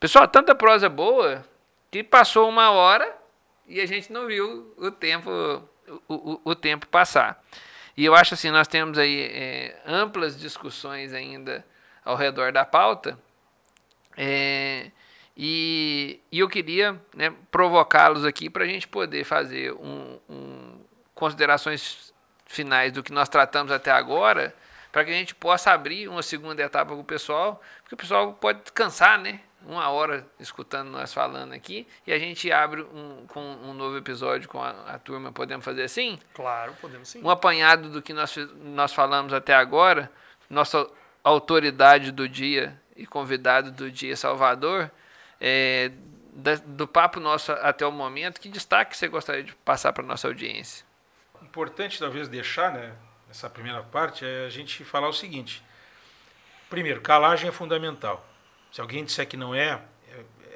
Pessoal, 0.01 0.27
tanta 0.29 0.55
prosa 0.55 0.89
boa 0.89 1.45
que 1.91 2.03
passou 2.03 2.49
uma 2.49 2.71
hora 2.71 3.15
e 3.67 3.81
a 3.81 3.87
gente 3.87 4.13
não 4.13 4.27
viu 4.27 4.73
o 4.77 4.91
tempo, 4.91 5.31
o, 6.09 6.15
o, 6.15 6.41
o 6.45 6.55
tempo 6.55 6.87
passar. 6.87 7.43
E 7.97 8.05
eu 8.05 8.15
acho 8.15 8.35
assim, 8.35 8.51
nós 8.51 8.69
temos 8.69 8.99
aí 8.99 9.23
é, 9.33 9.77
amplas 9.87 10.39
discussões 10.39 11.13
ainda 11.15 11.65
ao 12.05 12.15
redor 12.15 12.53
da 12.53 12.65
pauta. 12.65 13.19
É, 14.17 14.91
e, 15.37 16.21
e 16.33 16.39
eu 16.39 16.49
queria 16.49 17.01
né, 17.15 17.33
provocá-los 17.51 18.25
aqui 18.25 18.49
para 18.49 18.65
a 18.65 18.67
gente 18.67 18.89
poder 18.89 19.25
fazer 19.25 19.73
um, 19.73 20.19
um- 20.29 20.81
considerações 21.15 22.15
finais 22.47 22.93
do 22.93 23.03
que 23.03 23.13
nós 23.13 23.29
tratamos 23.29 23.73
até 23.73 23.91
agora, 23.91 24.55
para 24.93 25.05
que 25.05 25.11
a 25.11 25.15
gente 25.15 25.35
possa 25.35 25.73
abrir 25.73 26.09
uma 26.09 26.23
segunda 26.23 26.63
etapa 26.63 26.95
com 26.95 27.01
o 27.01 27.05
pessoal, 27.05 27.61
porque 27.83 27.95
o 27.95 27.99
pessoal 27.99 28.33
pode 28.33 28.73
cansar, 28.73 29.19
né? 29.19 29.41
Uma 29.67 29.91
hora 29.91 30.25
escutando 30.39 30.91
nós 30.91 31.13
falando 31.13 31.53
aqui, 31.53 31.87
e 32.07 32.13
a 32.13 32.19
gente 32.19 32.53
abre 32.53 32.83
um, 32.83 33.27
com 33.27 33.41
um 33.41 33.75
novo 33.75 33.97
episódio 33.97 34.49
com 34.49 34.63
a, 34.63 34.71
a 34.71 34.99
turma. 34.99 35.33
Podemos 35.33 35.65
fazer 35.65 35.83
assim? 35.83 36.19
Claro, 36.33 36.73
podemos 36.81 37.09
sim. 37.09 37.21
um 37.23 37.29
apanhado 37.29 37.91
do 37.91 38.01
que 38.01 38.13
nós, 38.13 38.37
nós 38.63 38.93
falamos 38.95 39.33
até 39.33 39.55
agora, 39.55 40.11
nossa 40.49 40.89
autoridade 41.25 42.13
do 42.13 42.29
dia 42.29 42.81
e 42.97 43.05
convidado 43.05 43.73
do 43.73 43.91
dia 43.91 44.17
Salvador, 44.17 44.89
é, 45.41 45.91
da- 46.33 46.55
do 46.57 46.87
papo 46.87 47.21
nosso 47.21 47.53
até 47.53 47.87
o 47.87 47.93
momento, 47.93 48.41
que 48.41 48.49
destaque 48.49 48.97
você 48.97 49.09
gostaria 49.09 49.43
de 49.45 49.55
passar 49.57 49.93
para 49.93 50.03
a 50.03 50.07
nossa 50.07 50.27
audiência? 50.29 50.85
Importante 51.43 51.99
talvez 51.99 52.29
deixar, 52.29 52.73
né, 52.73 52.95
nessa 53.29 53.49
primeira 53.49 53.83
parte, 53.83 54.25
é 54.25 54.47
a 54.47 54.51
gente 54.51 54.85
falar 54.85 55.09
o 55.09 55.13
seguinte. 55.13 55.63
Primeiro, 56.69 57.01
calagem 57.01 57.49
é 57.49 57.53
fundamental. 57.53 58.27
Se 58.73 58.81
alguém 58.81 59.05
disser 59.05 59.27
que 59.27 59.37
não 59.37 59.55
é, 59.55 59.81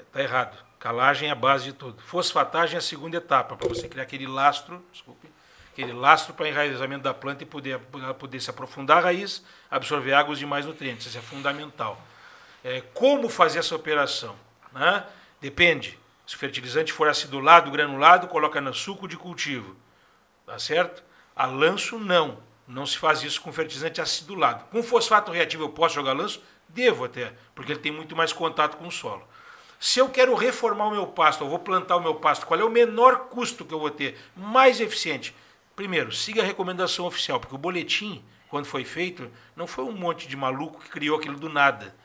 está 0.00 0.20
errado. 0.20 0.58
Calagem 0.78 1.28
é 1.28 1.32
a 1.32 1.34
base 1.34 1.64
de 1.66 1.72
tudo. 1.72 2.02
Fosfatagem 2.02 2.74
é 2.74 2.78
a 2.78 2.82
segunda 2.82 3.16
etapa, 3.16 3.56
para 3.56 3.68
você 3.68 3.88
criar 3.88 4.02
aquele 4.02 4.26
lastro, 4.26 4.84
desculpe, 4.90 5.30
aquele 5.72 5.92
lastro 5.92 6.34
para 6.34 6.48
enraizamento 6.48 7.02
da 7.04 7.14
planta 7.14 7.42
e 7.44 7.46
poder, 7.46 7.78
poder 8.18 8.40
se 8.40 8.50
aprofundar 8.50 8.98
a 8.98 9.00
raiz, 9.00 9.44
absorver 9.70 10.12
água 10.14 10.32
e 10.32 10.34
os 10.34 10.38
demais 10.38 10.66
nutrientes. 10.66 11.06
Isso 11.06 11.18
é 11.18 11.22
fundamental. 11.22 12.00
É, 12.64 12.80
como 12.94 13.28
fazer 13.28 13.60
essa 13.60 13.74
operação? 13.76 14.34
Né? 14.72 15.04
Depende. 15.40 15.98
Se 16.26 16.36
o 16.36 16.38
fertilizante 16.38 16.92
for 16.92 17.08
acidulado, 17.08 17.70
granulado, 17.70 18.28
coloca 18.28 18.60
no 18.60 18.72
suco 18.72 19.08
de 19.08 19.16
cultivo. 19.16 19.76
Tá 20.46 20.58
certo? 20.58 21.02
A 21.34 21.46
lanço, 21.46 21.98
não. 21.98 22.38
Não 22.66 22.86
se 22.86 22.96
faz 22.96 23.22
isso 23.22 23.40
com 23.40 23.52
fertilizante 23.52 24.00
acidulado. 24.00 24.64
Com 24.66 24.82
fosfato 24.82 25.32
reativo 25.32 25.64
eu 25.64 25.70
posso 25.70 25.96
jogar 25.96 26.12
lanço? 26.12 26.40
Devo 26.68 27.04
até, 27.04 27.32
porque 27.54 27.72
ele 27.72 27.80
tem 27.80 27.90
muito 27.90 28.14
mais 28.14 28.32
contato 28.32 28.76
com 28.76 28.86
o 28.86 28.92
solo. 28.92 29.26
Se 29.78 29.98
eu 29.98 30.08
quero 30.08 30.34
reformar 30.34 30.86
o 30.86 30.90
meu 30.90 31.06
pasto, 31.06 31.42
eu 31.42 31.48
vou 31.48 31.58
plantar 31.58 31.96
o 31.96 32.00
meu 32.00 32.14
pasto, 32.14 32.46
qual 32.46 32.60
é 32.60 32.64
o 32.64 32.70
menor 32.70 33.28
custo 33.28 33.64
que 33.64 33.74
eu 33.74 33.80
vou 33.80 33.90
ter? 33.90 34.16
Mais 34.36 34.80
eficiente. 34.80 35.34
Primeiro, 35.74 36.12
siga 36.12 36.42
a 36.42 36.44
recomendação 36.44 37.06
oficial, 37.06 37.40
porque 37.40 37.54
o 37.54 37.58
boletim, 37.58 38.22
quando 38.48 38.66
foi 38.66 38.84
feito, 38.84 39.30
não 39.56 39.66
foi 39.66 39.84
um 39.84 39.92
monte 39.92 40.28
de 40.28 40.36
maluco 40.36 40.80
que 40.80 40.90
criou 40.90 41.18
aquilo 41.18 41.40
do 41.40 41.48
nada. 41.48 41.96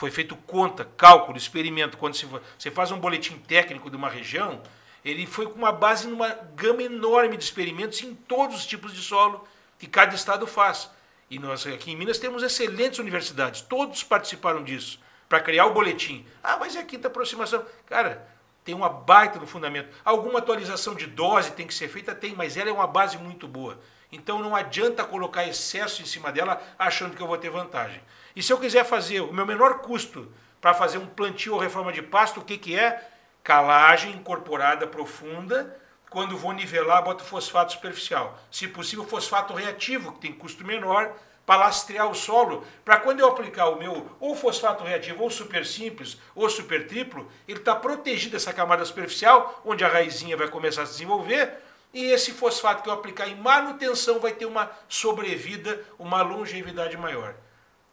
Foi 0.00 0.10
feito 0.10 0.34
conta, 0.34 0.86
cálculo, 0.96 1.36
experimento. 1.36 1.98
Quando 1.98 2.16
você 2.58 2.70
faz 2.70 2.90
um 2.90 2.98
boletim 2.98 3.36
técnico 3.36 3.90
de 3.90 3.96
uma 3.96 4.08
região, 4.08 4.62
ele 5.04 5.26
foi 5.26 5.44
com 5.44 5.58
uma 5.58 5.72
base 5.72 6.08
numa 6.08 6.30
gama 6.56 6.82
enorme 6.82 7.36
de 7.36 7.44
experimentos 7.44 8.02
em 8.02 8.14
todos 8.14 8.56
os 8.56 8.64
tipos 8.64 8.94
de 8.94 9.02
solo 9.02 9.46
que 9.78 9.86
cada 9.86 10.14
estado 10.14 10.46
faz. 10.46 10.90
E 11.28 11.38
nós 11.38 11.66
aqui 11.66 11.92
em 11.92 11.96
Minas 11.96 12.16
temos 12.16 12.42
excelentes 12.42 12.98
universidades, 12.98 13.60
todos 13.60 14.02
participaram 14.02 14.64
disso, 14.64 14.98
para 15.28 15.38
criar 15.38 15.66
o 15.66 15.74
boletim. 15.74 16.24
Ah, 16.42 16.56
mas 16.56 16.76
é 16.76 16.78
a 16.78 16.84
quinta 16.84 17.08
aproximação. 17.08 17.62
Cara, 17.84 18.26
tem 18.64 18.74
uma 18.74 18.88
baita 18.88 19.38
no 19.38 19.46
fundamento. 19.46 19.94
Alguma 20.02 20.38
atualização 20.38 20.94
de 20.94 21.06
dose 21.06 21.52
tem 21.52 21.66
que 21.66 21.74
ser 21.74 21.88
feita? 21.88 22.14
Tem, 22.14 22.34
mas 22.34 22.56
ela 22.56 22.70
é 22.70 22.72
uma 22.72 22.86
base 22.86 23.18
muito 23.18 23.46
boa. 23.46 23.78
Então 24.10 24.38
não 24.38 24.56
adianta 24.56 25.04
colocar 25.04 25.46
excesso 25.46 26.00
em 26.00 26.06
cima 26.06 26.32
dela 26.32 26.58
achando 26.78 27.14
que 27.14 27.22
eu 27.22 27.26
vou 27.26 27.36
ter 27.36 27.50
vantagem. 27.50 28.00
E 28.34 28.42
se 28.42 28.52
eu 28.52 28.58
quiser 28.58 28.84
fazer 28.84 29.20
o 29.20 29.32
meu 29.32 29.46
menor 29.46 29.80
custo 29.80 30.30
para 30.60 30.74
fazer 30.74 30.98
um 30.98 31.06
plantio 31.06 31.54
ou 31.54 31.60
reforma 31.60 31.92
de 31.92 32.02
pasto, 32.02 32.40
o 32.40 32.44
que, 32.44 32.58
que 32.58 32.78
é? 32.78 33.08
Calagem 33.42 34.12
incorporada 34.12 34.86
profunda 34.86 35.76
quando 36.10 36.36
vou 36.36 36.52
nivelar, 36.52 37.02
boto 37.04 37.22
fosfato 37.22 37.72
superficial. 37.72 38.36
Se 38.50 38.66
possível, 38.66 39.06
fosfato 39.06 39.54
reativo, 39.54 40.12
que 40.12 40.20
tem 40.20 40.32
custo 40.32 40.66
menor, 40.66 41.14
para 41.46 41.64
lastrear 41.64 42.08
o 42.08 42.14
solo, 42.14 42.64
para 42.84 42.98
quando 42.98 43.20
eu 43.20 43.28
aplicar 43.28 43.68
o 43.68 43.78
meu 43.78 44.08
ou 44.20 44.36
fosfato 44.36 44.84
reativo 44.84 45.22
ou 45.22 45.30
super 45.30 45.64
simples 45.64 46.18
ou 46.34 46.48
super 46.48 46.86
triplo, 46.86 47.30
ele 47.48 47.58
está 47.58 47.74
protegido 47.74 48.36
essa 48.36 48.52
camada 48.52 48.84
superficial, 48.84 49.60
onde 49.64 49.84
a 49.84 49.88
raizinha 49.88 50.36
vai 50.36 50.48
começar 50.48 50.82
a 50.82 50.86
se 50.86 50.92
desenvolver, 50.92 51.52
e 51.92 52.04
esse 52.06 52.32
fosfato 52.32 52.82
que 52.82 52.88
eu 52.88 52.92
aplicar 52.92 53.28
em 53.28 53.34
manutenção 53.34 54.20
vai 54.20 54.32
ter 54.32 54.46
uma 54.46 54.70
sobrevida, 54.88 55.84
uma 55.98 56.22
longevidade 56.22 56.96
maior. 56.96 57.34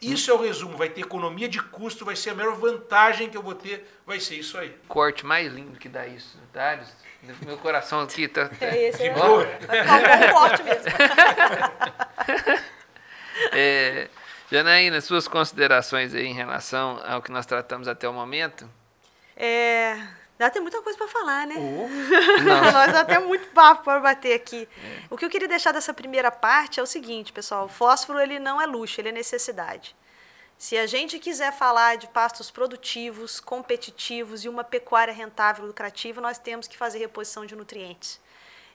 Isso 0.02 0.30
é 0.30 0.34
o 0.34 0.38
resumo, 0.38 0.78
vai 0.78 0.90
ter 0.90 1.02
economia 1.02 1.50
de 1.50 1.62
custo, 1.62 2.06
vai 2.06 2.16
ser 2.16 2.30
a 2.30 2.36
melhor 2.36 2.56
vantagem 2.56 3.30
que 3.30 3.38
eu 3.38 3.42
vou 3.42 3.56
ter, 3.56 3.88
vai 4.06 4.20
ser 4.20 4.36
isso 4.36 4.58
aí. 4.58 4.76
Corte 4.88 5.26
mais 5.26 5.52
lindo 5.52 5.80
que 5.80 5.90
dá 5.90 6.06
isso, 6.06 6.38
Darius. 6.54 6.90
Meu 7.46 7.58
coração 7.58 8.02
aqui 8.02 8.28
tá. 8.28 8.50
É 8.62 8.90
esse, 8.90 9.00
de 9.00 9.06
é. 9.06 9.14
boa. 9.14 9.46
Ficar 9.46 9.74
um 9.74 10.20
bom 10.20 10.34
corte 10.34 10.64
mesmo. 10.64 10.84
É, 13.52 14.10
Janaína, 14.52 15.00
suas 15.00 15.28
considerações 15.28 16.14
aí 16.16 16.26
em 16.26 16.34
relação 16.34 17.00
ao 17.06 17.22
que 17.22 17.32
nós 17.32 17.46
tratamos 17.46 17.88
até 17.88 18.10
o 18.10 18.14
momento? 18.14 18.68
É, 19.36 19.96
Dá 20.38 20.52
tem 20.52 20.62
muita 20.62 20.82
coisa 20.84 20.98
para 20.98 21.08
falar, 21.08 21.48
né? 21.48 21.56
Não. 22.46 22.72
Nós 22.72 22.92
já 22.92 23.04
temos 23.04 23.28
muito 23.28 23.48
papo 23.48 23.84
para 23.84 24.00
bater 24.00 24.34
aqui. 24.34 24.70
O 25.10 25.18
que 25.18 25.26
eu 25.26 25.30
queria 25.30 25.48
deixar 25.48 25.72
dessa 25.72 25.94
primeira 25.94 26.32
parte 26.32 26.80
é 26.80 26.84
o 26.84 26.86
seguinte, 26.86 27.34
pessoal: 27.34 27.66
o 27.66 27.70
fósforo 27.70 28.20
ele 28.20 28.38
não 28.38 28.62
é 28.62 28.66
luxo, 28.66 29.02
ele 29.02 29.10
é 29.10 29.12
necessidade. 29.12 29.96
Se 30.58 30.78
a 30.78 30.88
gente 30.88 31.20
quiser 31.20 31.54
falar 31.54 31.98
de 31.98 32.08
pastos 32.08 32.50
produtivos, 32.50 33.40
competitivos 33.40 34.44
e 34.44 34.50
uma 34.50 34.64
pecuária 34.64 35.14
rentável 35.14 35.66
e 35.66 35.68
lucrativa, 35.68 36.20
nós 36.20 36.40
temos 36.40 36.68
que 36.68 36.78
fazer 36.78 36.98
reposição 36.98 37.46
de 37.46 37.56
nutrientes. 37.56 38.20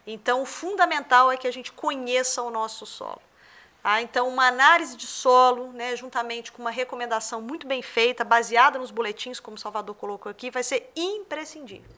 Então, 0.07 0.43
o 0.43 0.47
fundamental 0.47 1.31
é 1.31 1.37
que 1.37 1.47
a 1.47 1.51
gente 1.53 1.73
conheça 1.73 2.43
o 2.43 2.51
nosso 2.51 2.87
solo. 2.87 3.21
Ah, 3.85 4.01
então, 4.01 4.29
uma 4.29 4.47
análise 4.47 4.97
de 4.97 5.07
solo, 5.07 5.73
né, 5.73 5.97
juntamente 5.97 6.53
com 6.53 6.63
uma 6.63 6.71
recomendação 6.71 7.41
muito 7.41 7.67
bem 7.67 7.83
feita, 7.83 8.23
baseada 8.23 8.79
nos 8.79 8.93
boletins, 8.93 9.41
como 9.41 9.57
o 9.57 9.61
Salvador 9.61 9.97
colocou 9.97 10.31
aqui, 10.31 10.51
vai 10.51 10.63
ser 10.63 10.93
imprescindível. 10.95 11.91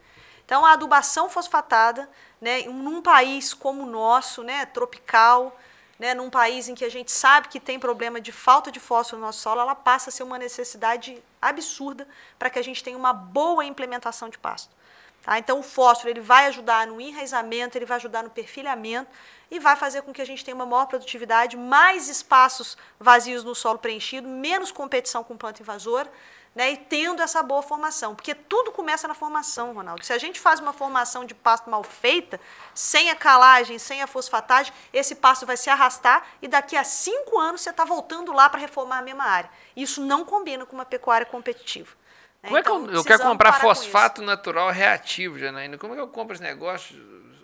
Então, 0.47 0.65
a 0.65 0.73
adubação 0.73 1.29
fosfatada, 1.29 2.09
né, 2.41 2.63
num 2.63 3.03
país 3.03 3.53
como 3.53 3.83
o 3.83 3.87
nosso, 3.87 4.43
né, 4.43 4.65
tropical, 4.65 5.59
né, 5.99 6.15
num 6.15 6.31
país 6.31 6.69
em 6.69 6.75
que 6.75 6.87
a 6.87 6.91
gente 6.91 7.13
sabe 7.13 7.49
que 7.49 7.61
tem 7.61 7.79
problema 7.79 8.19
de 8.19 8.33
falta 8.33 8.73
de 8.73 8.81
fósforo 8.81 9.21
no 9.21 9.27
nosso 9.27 9.41
solo, 9.41 9.61
ela 9.61 9.75
passa 9.75 10.09
a 10.09 10.13
ser 10.13 10.23
uma 10.23 10.39
necessidade 10.39 11.23
absurda 11.41 12.09
para 12.39 12.49
que 12.49 12.59
a 12.59 12.63
gente 12.63 12.83
tenha 12.83 12.97
uma 12.97 13.13
boa 13.13 13.65
implementação 13.65 14.31
de 14.31 14.39
pasto. 14.39 14.75
Tá? 15.23 15.39
Então, 15.39 15.61
o 15.61 15.63
fósforo 15.63 16.11
ele 16.11 16.21
vai 16.21 16.47
ajudar 16.47 16.87
no 16.87 17.01
enraizamento, 17.01 17.77
ele 17.79 17.87
vai 17.87 17.97
ajudar 17.97 18.23
no 18.23 18.31
perfilhamento 18.31 19.11
e 19.51 19.59
vai 19.59 19.77
fazer 19.77 20.03
com 20.03 20.13
que 20.13 20.23
a 20.23 20.27
gente 20.27 20.45
tenha 20.45 20.55
uma 20.55 20.67
maior 20.67 20.87
produtividade, 20.87 21.57
mais 21.57 22.09
espaços 22.09 22.77
vazios 22.99 23.45
no 23.45 23.55
solo 23.55 23.79
preenchido, 23.79 24.29
menos 24.29 24.73
competição 24.73 25.23
com 25.23 25.37
planta 25.37 25.63
invasora, 25.63 26.11
né, 26.55 26.71
e 26.71 26.77
tendo 26.77 27.21
essa 27.21 27.43
boa 27.43 27.63
formação. 27.63 28.15
Porque 28.15 28.33
tudo 28.33 28.71
começa 28.71 29.09
na 29.09 29.15
formação, 29.15 29.75
Ronaldo. 29.75 30.05
Se 30.05 30.13
a 30.13 30.19
gente 30.19 30.39
faz 30.39 30.61
uma 30.61 30.73
formação 30.73 31.25
de 31.25 31.35
pasto 31.35 31.69
mal 31.69 31.83
feita, 31.83 32.41
sem 32.73 33.11
a 33.11 33.17
calagem, 33.17 33.77
sem 33.79 34.01
a 34.03 34.07
fosfatagem, 34.07 34.73
esse 34.93 35.17
pasto 35.17 35.45
vai 35.45 35.57
se 35.57 35.69
arrastar 35.69 36.25
e 36.41 36.47
daqui 36.47 36.77
a 36.77 36.85
cinco 36.85 37.41
anos 37.41 37.61
você 37.61 37.71
está 37.71 37.85
voltando 37.85 38.33
lá 38.33 38.49
para 38.49 38.61
reformar 38.61 38.99
a 38.99 39.03
mesma 39.03 39.25
área. 39.25 39.51
Isso 39.75 40.01
não 40.01 40.25
combina 40.25 40.65
com 40.65 40.77
uma 40.77 40.85
pecuária 40.85 41.27
competitiva. 41.27 41.91
né? 42.41 42.49
Como 42.49 42.57
é 42.59 42.63
que 42.63 42.69
eu, 42.71 42.75
Então, 42.77 42.87
eu 42.87 42.93
quero 42.93 43.05
precisamos 43.05 43.33
comprar 43.33 43.51
parar 43.53 43.61
com 43.63 43.69
fosfato 43.75 44.23
natural 44.23 44.71
reativo, 44.71 45.37
Janaína? 45.37 45.77
Como 45.77 45.93
é 45.95 45.97
que 45.97 46.03
eu 46.03 46.09
compro 46.09 46.35
esse 46.35 46.43
negócio, 46.43 46.95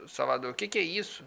Salvador? 0.06 0.52
O 0.52 0.54
que, 0.54 0.68
que 0.68 0.78
é 0.78 0.82
isso? 0.82 1.24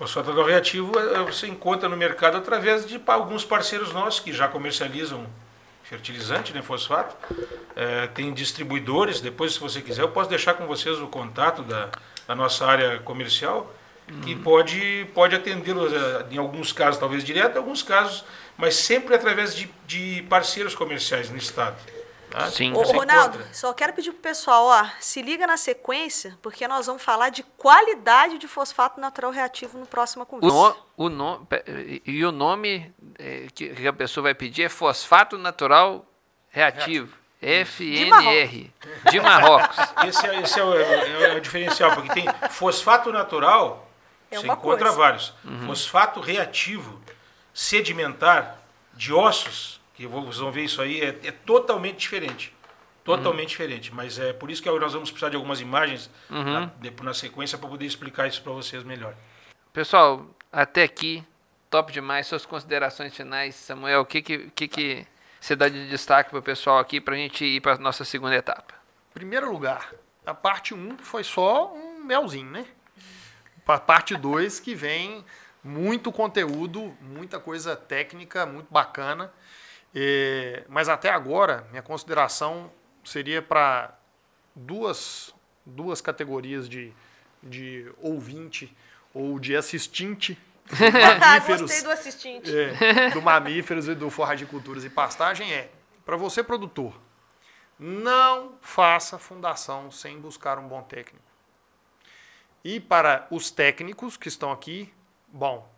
Fosfato 0.00 0.28
natural 0.28 0.48
reativo 0.48 0.98
eh, 0.98 1.22
você 1.24 1.46
encontra 1.46 1.86
no 1.86 1.94
mercado 1.94 2.38
através 2.38 2.86
de 2.86 2.98
alguns 3.06 3.44
parceiros 3.44 3.92
nossos 3.92 4.18
que 4.18 4.32
já 4.32 4.48
comercializam 4.48 5.26
fertilizante, 5.84 6.54
né, 6.54 6.62
fosfato. 6.62 7.14
Eh, 7.76 8.06
tem 8.14 8.32
distribuidores, 8.32 9.20
depois 9.20 9.52
se 9.52 9.60
você 9.60 9.82
quiser 9.82 10.00
eu 10.00 10.08
posso 10.08 10.30
deixar 10.30 10.54
com 10.54 10.66
vocês 10.66 10.98
o 11.00 11.06
contato 11.06 11.62
da, 11.62 11.90
da 12.26 12.34
nossa 12.34 12.64
área 12.64 12.98
comercial, 13.00 13.70
que 14.22 14.34
pode, 14.34 15.06
pode 15.14 15.36
atendê-los 15.36 15.92
eh, 15.92 16.26
em 16.30 16.38
alguns 16.38 16.72
casos 16.72 16.98
talvez 16.98 17.22
direto, 17.22 17.56
em 17.56 17.58
alguns 17.58 17.82
casos, 17.82 18.24
mas 18.56 18.76
sempre 18.76 19.14
através 19.14 19.54
de, 19.54 19.68
de 19.86 20.24
parceiros 20.30 20.74
comerciais 20.74 21.28
no 21.28 21.36
estado. 21.36 21.76
Tá? 22.30 22.50
Sim. 22.50 22.72
Ô, 22.72 22.82
Ronaldo, 22.82 23.36
encontra. 23.36 23.54
só 23.54 23.72
quero 23.72 23.92
pedir 23.92 24.12
pro 24.12 24.20
pessoal, 24.20 24.64
ó, 24.66 24.86
se 25.00 25.20
liga 25.22 25.46
na 25.46 25.56
sequência, 25.56 26.38
porque 26.40 26.66
nós 26.68 26.86
vamos 26.86 27.02
falar 27.02 27.28
de 27.28 27.42
qualidade 27.42 28.38
de 28.38 28.48
fosfato 28.48 29.00
natural 29.00 29.30
reativo 29.30 29.78
no 29.78 29.86
próximo 29.86 30.22
O, 30.22 30.26
conversa. 30.26 30.54
no, 30.56 30.76
o 31.04 31.08
no, 31.08 31.46
e 32.06 32.24
o 32.24 32.32
nome 32.32 32.92
eh, 33.18 33.46
que, 33.54 33.86
a 33.86 33.92
pessoa 33.92 34.22
vai 34.22 34.34
pedir 34.34 34.62
é 34.62 34.68
fosfato 34.68 35.36
natural 35.36 36.04
reativo. 36.48 37.18
FNR. 37.42 38.70
De 39.10 39.18
Marrocos. 39.20 39.76
Esse 40.06 40.26
é, 40.26 40.40
esse 40.42 40.60
é 40.60 40.62
o, 40.64 40.74
é 40.78 41.34
o 41.36 41.40
diferencial, 41.40 41.94
porque 41.94 42.12
tem 42.12 42.26
fosfato 42.50 43.10
natural, 43.10 43.88
É 44.30 44.36
você 44.36 44.46
encontra 44.46 44.86
coisa. 44.90 44.96
vários. 44.96 45.32
Fosfato 45.66 46.20
reativo, 46.20 47.00
sedimentar, 47.54 48.58
de 48.92 49.12
ossos, 49.12 49.79
que 50.00 50.06
vo- 50.06 50.22
vocês 50.22 50.38
vão 50.38 50.50
ver 50.50 50.64
isso 50.64 50.80
aí, 50.80 50.98
é, 51.02 51.08
é 51.24 51.30
totalmente 51.30 51.98
diferente. 51.98 52.54
Totalmente 53.04 53.50
diferente. 53.50 53.92
Mas 53.94 54.18
é 54.18 54.32
por 54.32 54.50
isso 54.50 54.62
que 54.62 54.70
nós 54.70 54.94
vamos 54.94 55.10
precisar 55.10 55.28
de 55.28 55.36
algumas 55.36 55.60
imagens 55.60 56.08
na, 56.30 56.66
depois 56.78 57.04
na 57.04 57.12
sequência 57.12 57.58
para 57.58 57.68
poder 57.68 57.84
explicar 57.84 58.26
isso 58.26 58.42
para 58.42 58.52
vocês 58.52 58.82
melhor. 58.82 59.14
Pessoal, 59.74 60.26
até 60.50 60.84
aqui, 60.84 61.22
top 61.68 61.92
demais. 61.92 62.26
Suas 62.26 62.46
considerações 62.46 63.14
finais, 63.14 63.54
Samuel, 63.54 64.00
o 64.00 64.06
que, 64.06 64.22
que, 64.22 64.50
que, 64.54 64.68
que 64.68 65.06
você 65.38 65.54
dá 65.54 65.68
de 65.68 65.88
destaque 65.88 66.30
para 66.30 66.38
o 66.38 66.42
pessoal 66.42 66.78
aqui 66.78 66.98
para 67.00 67.14
a 67.14 67.18
gente 67.18 67.44
ir 67.44 67.60
para 67.60 67.74
a 67.74 67.78
nossa 67.78 68.02
segunda 68.04 68.34
etapa? 68.36 68.74
Primeiro 69.12 69.52
lugar, 69.52 69.92
a 70.24 70.32
parte 70.32 70.72
1 70.72 70.96
foi 70.98 71.24
só 71.24 71.74
um 71.74 72.02
melzinho, 72.04 72.50
né? 72.50 72.64
A 73.66 73.78
parte 73.78 74.16
2 74.16 74.60
que 74.60 74.74
vem 74.74 75.24
muito 75.62 76.10
conteúdo, 76.10 76.96
muita 77.00 77.38
coisa 77.38 77.76
técnica, 77.76 78.44
muito 78.46 78.66
bacana. 78.70 79.30
É, 79.94 80.64
mas 80.68 80.88
até 80.88 81.10
agora, 81.10 81.66
minha 81.70 81.82
consideração 81.82 82.70
seria 83.04 83.42
para 83.42 83.98
duas, 84.54 85.34
duas 85.66 86.00
categorias 86.00 86.68
de, 86.68 86.92
de 87.42 87.90
ouvinte 87.98 88.74
ou 89.12 89.38
de 89.38 89.56
Ah, 90.72 91.18
mamíferos. 91.18 91.62
gostei 91.62 91.82
do 91.82 91.90
assistente. 91.90 92.50
É, 92.56 93.10
do 93.10 93.20
mamíferos 93.20 93.88
e 93.88 93.94
do 93.94 94.08
forragiculturas 94.10 94.84
e 94.84 94.90
pastagem 94.90 95.52
é, 95.52 95.68
para 96.04 96.16
você 96.16 96.42
produtor, 96.42 96.94
não 97.78 98.54
faça 98.60 99.18
fundação 99.18 99.90
sem 99.90 100.20
buscar 100.20 100.58
um 100.58 100.68
bom 100.68 100.82
técnico. 100.82 101.24
E 102.62 102.78
para 102.78 103.26
os 103.30 103.50
técnicos 103.50 104.16
que 104.16 104.28
estão 104.28 104.52
aqui, 104.52 104.92
bom, 105.28 105.68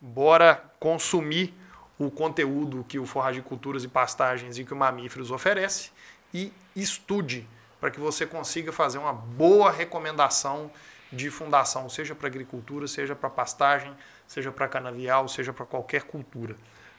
bora 0.00 0.62
consumir 0.80 1.54
o 1.98 2.10
conteúdo 2.10 2.84
que 2.88 2.98
o 2.98 3.06
Forragiculturas 3.06 3.84
e 3.84 3.88
Pastagens 3.88 4.58
e 4.58 4.64
que 4.64 4.72
o 4.72 4.76
Mamíferos 4.76 5.30
oferece 5.30 5.90
e 6.32 6.52
estude 6.74 7.46
para 7.80 7.90
que 7.90 8.00
você 8.00 8.26
consiga 8.26 8.72
fazer 8.72 8.98
uma 8.98 9.12
boa 9.12 9.70
recomendação 9.70 10.70
de 11.12 11.30
fundação, 11.30 11.88
seja 11.88 12.14
para 12.14 12.26
agricultura, 12.26 12.88
seja 12.88 13.14
para 13.14 13.30
pastagem, 13.30 13.94
seja 14.26 14.50
para 14.50 14.66
canavial, 14.66 15.28
seja 15.28 15.52
para 15.52 15.64
qualquer 15.64 16.02
cultura. 16.02 16.56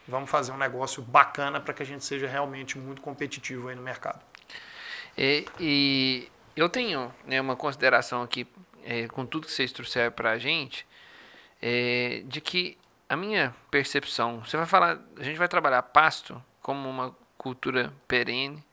Vamos 0.07 0.29
fazer 0.29 0.51
um 0.51 0.57
negócio 0.57 1.01
bacana 1.01 1.59
para 1.59 1.73
que 1.73 1.83
a 1.83 1.85
gente 1.85 2.05
seja 2.05 2.27
realmente 2.27 2.77
muito 2.77 3.01
competitivo 3.01 3.67
aí 3.67 3.75
no 3.75 3.81
mercado. 3.81 4.21
E, 5.17 5.45
e 5.59 6.31
eu 6.55 6.69
tenho 6.69 7.13
né, 7.25 7.41
uma 7.41 7.55
consideração 7.55 8.21
aqui, 8.21 8.47
é, 8.83 9.07
com 9.07 9.25
tudo 9.25 9.47
que 9.47 9.53
vocês 9.53 9.71
trouxeram 9.71 10.11
para 10.11 10.31
a 10.31 10.37
gente, 10.37 10.85
é, 11.61 12.21
de 12.25 12.39
que 12.39 12.77
a 13.07 13.15
minha 13.15 13.55
percepção, 13.69 14.39
você 14.39 14.57
vai 14.57 14.65
falar, 14.65 14.99
a 15.17 15.23
gente 15.23 15.37
vai 15.37 15.47
trabalhar 15.47 15.81
pasto 15.83 16.43
como 16.61 16.89
uma 16.89 17.15
cultura 17.37 17.93
perene, 18.07 18.63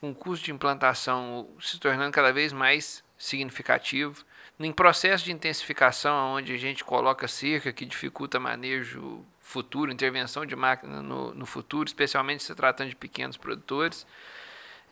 com 0.00 0.14
custo 0.14 0.46
de 0.46 0.52
implantação 0.52 1.48
se 1.60 1.78
tornando 1.78 2.12
cada 2.12 2.32
vez 2.32 2.52
mais 2.52 3.04
significativo, 3.18 4.24
em 4.58 4.72
processo 4.72 5.24
de 5.24 5.32
intensificação, 5.32 6.34
onde 6.34 6.52
a 6.52 6.56
gente 6.56 6.84
coloca 6.84 7.26
cerca 7.26 7.72
que 7.72 7.84
dificulta 7.84 8.38
manejo 8.38 9.24
futuro, 9.40 9.90
intervenção 9.90 10.46
de 10.46 10.54
máquina 10.54 11.02
no, 11.02 11.34
no 11.34 11.46
futuro, 11.46 11.88
especialmente 11.88 12.42
se 12.42 12.54
tratando 12.54 12.90
de 12.90 12.96
pequenos 12.96 13.36
produtores. 13.36 14.06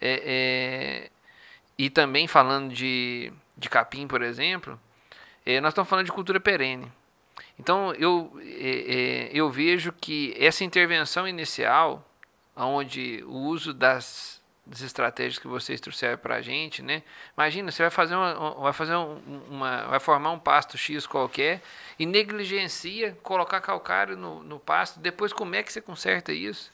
É, 0.01 0.23
é, 0.25 1.11
e 1.77 1.91
também 1.91 2.27
falando 2.27 2.73
de, 2.73 3.33
de 3.57 3.69
capim, 3.69 4.07
por 4.07 4.23
exemplo, 4.23 4.81
é, 5.45 5.61
nós 5.61 5.71
estamos 5.71 5.89
falando 5.89 6.07
de 6.07 6.13
cultura 6.13 6.41
perene. 6.41 6.91
Então 7.59 7.93
eu, 7.95 8.33
é, 8.41 9.29
é, 9.29 9.31
eu 9.33 9.51
vejo 9.51 9.93
que 9.93 10.35
essa 10.39 10.65
intervenção 10.65 11.27
inicial, 11.27 12.07
onde 12.55 13.23
o 13.27 13.35
uso 13.35 13.75
das, 13.75 14.41
das 14.65 14.81
estratégias 14.81 15.39
que 15.39 15.49
vocês 15.49 15.81
trouxeram 15.81 16.19
para 16.19 16.37
a 16.37 16.43
gente, 16.43 16.83
né? 16.83 17.03
Imagina, 17.37 17.71
você 17.71 17.83
vai 17.83 17.91
fazer 17.91 18.15
uma, 18.15 18.55
vai 18.55 18.73
fazer 18.73 18.95
uma, 18.95 19.87
vai 19.89 20.01
formar 20.01 20.31
um 20.31 20.39
pasto 20.39 20.79
X 20.79 21.07
qualquer 21.07 21.61
e 21.99 22.07
negligencia 22.07 23.17
colocar 23.23 23.61
calcário 23.61 24.17
no, 24.17 24.43
no 24.43 24.61
pasto. 24.61 25.01
Depois, 25.01 25.33
como 25.33 25.55
é 25.55 25.63
que 25.63 25.73
você 25.73 25.81
conserta 25.81 26.33
isso? 26.33 26.71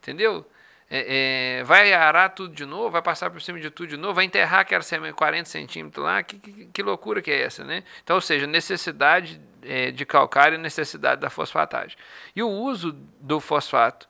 Entendeu? 0.00 0.44
É, 0.88 1.58
é, 1.58 1.64
vai 1.64 1.92
arar 1.92 2.28
tudo 2.30 2.54
de 2.54 2.64
novo, 2.64 2.90
vai 2.90 3.02
passar 3.02 3.28
por 3.28 3.42
cima 3.42 3.58
de 3.58 3.70
tudo 3.70 3.88
de 3.88 3.96
novo, 3.96 4.14
vai 4.14 4.24
enterrar 4.24 4.60
aquela 4.60 4.82
semente 4.82 5.14
40 5.14 5.48
centímetros 5.48 6.04
lá, 6.04 6.22
que, 6.22 6.38
que, 6.38 6.66
que, 6.66 6.82
loucura 6.82 7.20
que 7.20 7.30
é 7.30 7.42
essa, 7.42 7.64
né? 7.64 7.82
Então, 8.04 8.14
ou 8.14 8.22
seja, 8.22 8.46
necessidade 8.46 9.40
é, 9.62 9.90
de 9.90 10.06
calcário 10.06 10.54
e 10.54 10.58
necessidade 10.58 11.20
da 11.20 11.28
fosfatagem. 11.28 11.96
E 12.36 12.42
o 12.42 12.48
uso 12.48 12.92
do 13.20 13.40
fosfato 13.40 14.08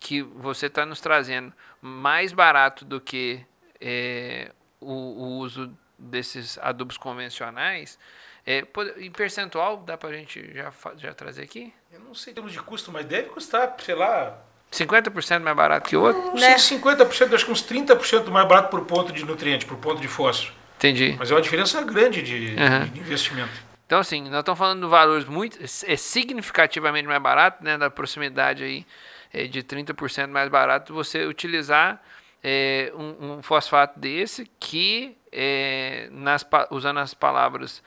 que 0.00 0.22
você 0.22 0.66
está 0.66 0.86
nos 0.86 1.00
trazendo 1.00 1.52
mais 1.82 2.32
barato 2.32 2.84
do 2.84 2.98
que 2.98 3.44
é, 3.78 4.52
o, 4.80 4.92
o, 4.92 5.38
uso 5.38 5.76
desses 5.98 6.56
adubos 6.58 6.96
convencionais, 6.96 7.98
é, 8.46 8.64
em 8.98 9.10
percentual, 9.10 9.78
dá 9.78 9.98
para 9.98 10.10
a 10.10 10.12
gente 10.12 10.54
já, 10.54 10.72
já 10.96 11.12
trazer 11.12 11.42
aqui? 11.42 11.74
Eu 11.92 12.00
não 12.00 12.14
sei 12.14 12.32
termos 12.32 12.52
de 12.52 12.60
custo, 12.60 12.90
mas 12.90 13.04
deve 13.04 13.28
custar, 13.28 13.76
sei 13.80 13.94
lá... 13.94 14.42
50% 14.84 15.40
mais 15.40 15.56
barato 15.56 15.88
que 15.88 15.96
o 15.96 16.02
outro? 16.02 16.22
Não 16.22 16.34
né? 16.34 16.58
sei 16.58 16.78
50%, 16.78 17.34
acho 17.34 17.44
que 17.46 17.52
uns 17.52 17.62
30% 17.64 18.28
mais 18.30 18.46
barato 18.46 18.70
por 18.70 18.84
ponto 18.84 19.12
de 19.12 19.24
nutriente, 19.24 19.64
por 19.64 19.76
ponto 19.76 20.00
de 20.00 20.08
fósforo. 20.08 20.54
Entendi. 20.76 21.16
Mas 21.18 21.30
é 21.30 21.34
uma 21.34 21.40
diferença 21.40 21.82
grande 21.82 22.22
de, 22.22 22.54
uhum. 22.54 22.86
de 22.92 23.00
investimento. 23.00 23.66
Então, 23.86 24.00
assim, 24.00 24.22
nós 24.22 24.40
estamos 24.40 24.58
falando 24.58 24.82
de 24.82 24.88
valores 24.88 25.24
muito, 25.24 25.58
é 25.62 25.96
significativamente 25.96 27.06
mais 27.06 27.22
barato, 27.22 27.62
né, 27.62 27.78
da 27.78 27.88
proximidade 27.88 28.64
aí 28.64 28.86
é, 29.32 29.46
de 29.46 29.62
30% 29.62 30.28
mais 30.28 30.48
barato 30.48 30.92
você 30.92 31.24
utilizar 31.24 32.02
é, 32.42 32.92
um, 32.94 33.38
um, 33.38 33.42
fosfato 33.42 33.98
desse 33.98 34.50
que, 34.58 35.16
é, 35.32 36.08
nas, 36.10 36.44
usando 36.70 36.98
as 36.98 37.14
palavras 37.14 37.82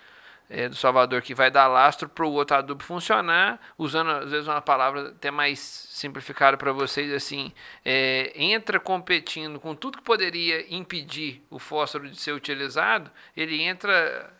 do 0.67 0.75
Salvador, 0.75 1.21
que 1.21 1.35
vai 1.35 1.51
dar 1.51 1.67
lastro 1.67 2.09
para 2.09 2.25
o 2.25 2.31
outro 2.31 2.57
adubo 2.57 2.83
funcionar, 2.83 3.59
usando 3.77 4.09
às 4.09 4.31
vezes 4.31 4.47
uma 4.47 4.61
palavra 4.61 5.09
até 5.09 5.29
mais 5.29 5.59
simplificada 5.59 6.57
para 6.57 6.71
vocês, 6.71 7.13
assim, 7.13 7.53
é, 7.85 8.31
entra 8.35 8.79
competindo 8.79 9.59
com 9.59 9.75
tudo 9.75 9.99
que 9.99 10.03
poderia 10.03 10.65
impedir 10.73 11.43
o 11.51 11.59
fósforo 11.59 12.09
de 12.09 12.19
ser 12.19 12.31
utilizado, 12.31 13.11
ele 13.37 13.61
entra 13.61 14.33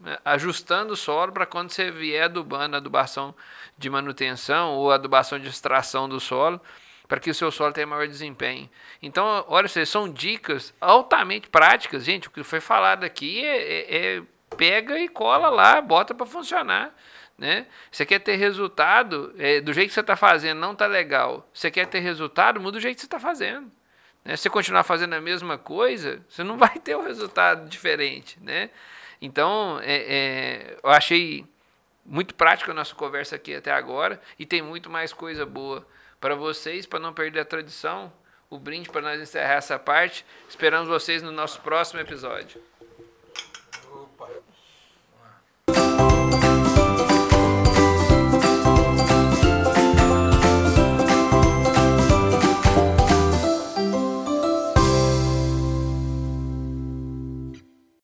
né, 0.00 0.16
ajustando 0.24 0.92
o 0.92 0.96
solo 0.96 1.32
para 1.32 1.44
quando 1.44 1.70
você 1.70 1.90
vier 1.90 2.26
adubando, 2.26 2.76
adubação 2.76 3.34
de 3.76 3.90
manutenção 3.90 4.74
ou 4.74 4.92
adubação 4.92 5.40
de 5.40 5.48
extração 5.48 6.08
do 6.08 6.20
solo, 6.20 6.60
para 7.08 7.18
que 7.20 7.30
o 7.30 7.34
seu 7.34 7.50
solo 7.50 7.72
tenha 7.72 7.86
maior 7.86 8.06
desempenho. 8.06 8.70
Então, 9.02 9.44
olha, 9.48 9.68
vocês 9.68 9.88
são 9.88 10.08
dicas 10.08 10.72
altamente 10.80 11.48
práticas, 11.48 12.04
gente. 12.04 12.28
O 12.28 12.30
que 12.30 12.42
foi 12.42 12.60
falado 12.60 13.04
aqui 13.04 13.44
é, 13.44 13.56
é, 13.56 14.16
é 14.16 14.22
pega 14.56 14.98
e 14.98 15.08
cola 15.08 15.48
lá, 15.48 15.80
bota 15.80 16.14
para 16.14 16.26
funcionar. 16.26 16.94
Né? 17.36 17.66
Você 17.90 18.06
quer 18.06 18.20
ter 18.20 18.36
resultado, 18.36 19.34
é, 19.38 19.60
do 19.60 19.72
jeito 19.72 19.88
que 19.88 19.94
você 19.94 20.00
está 20.00 20.16
fazendo 20.16 20.58
não 20.60 20.72
está 20.72 20.86
legal. 20.86 21.48
Você 21.52 21.70
quer 21.70 21.86
ter 21.86 22.00
resultado, 22.00 22.60
muda 22.60 22.78
o 22.78 22.80
jeito 22.80 22.96
que 22.96 23.00
você 23.00 23.06
está 23.06 23.18
fazendo. 23.18 23.70
Né? 24.24 24.36
Se 24.36 24.42
você 24.42 24.50
continuar 24.50 24.84
fazendo 24.84 25.14
a 25.14 25.20
mesma 25.20 25.58
coisa, 25.58 26.24
você 26.28 26.44
não 26.44 26.56
vai 26.58 26.78
ter 26.78 26.96
um 26.96 27.02
resultado 27.02 27.68
diferente. 27.68 28.38
Né? 28.40 28.70
Então, 29.20 29.80
é, 29.82 29.94
é, 29.94 30.76
eu 30.82 30.90
achei 30.90 31.46
muito 32.04 32.34
prática 32.34 32.70
a 32.70 32.74
nossa 32.74 32.94
conversa 32.94 33.36
aqui 33.36 33.54
até 33.54 33.72
agora 33.72 34.20
e 34.38 34.44
tem 34.44 34.62
muito 34.62 34.90
mais 34.90 35.12
coisa 35.12 35.46
boa 35.46 35.86
para 36.20 36.34
vocês, 36.34 36.86
para 36.86 37.00
não 37.00 37.12
perder 37.12 37.40
a 37.40 37.44
tradição. 37.44 38.12
O 38.50 38.58
brinde 38.58 38.90
para 38.90 39.00
nós 39.00 39.20
encerrar 39.20 39.54
essa 39.54 39.78
parte. 39.78 40.26
Esperamos 40.48 40.86
vocês 40.86 41.22
no 41.22 41.32
nosso 41.32 41.60
próximo 41.62 42.00
episódio. 42.00 42.62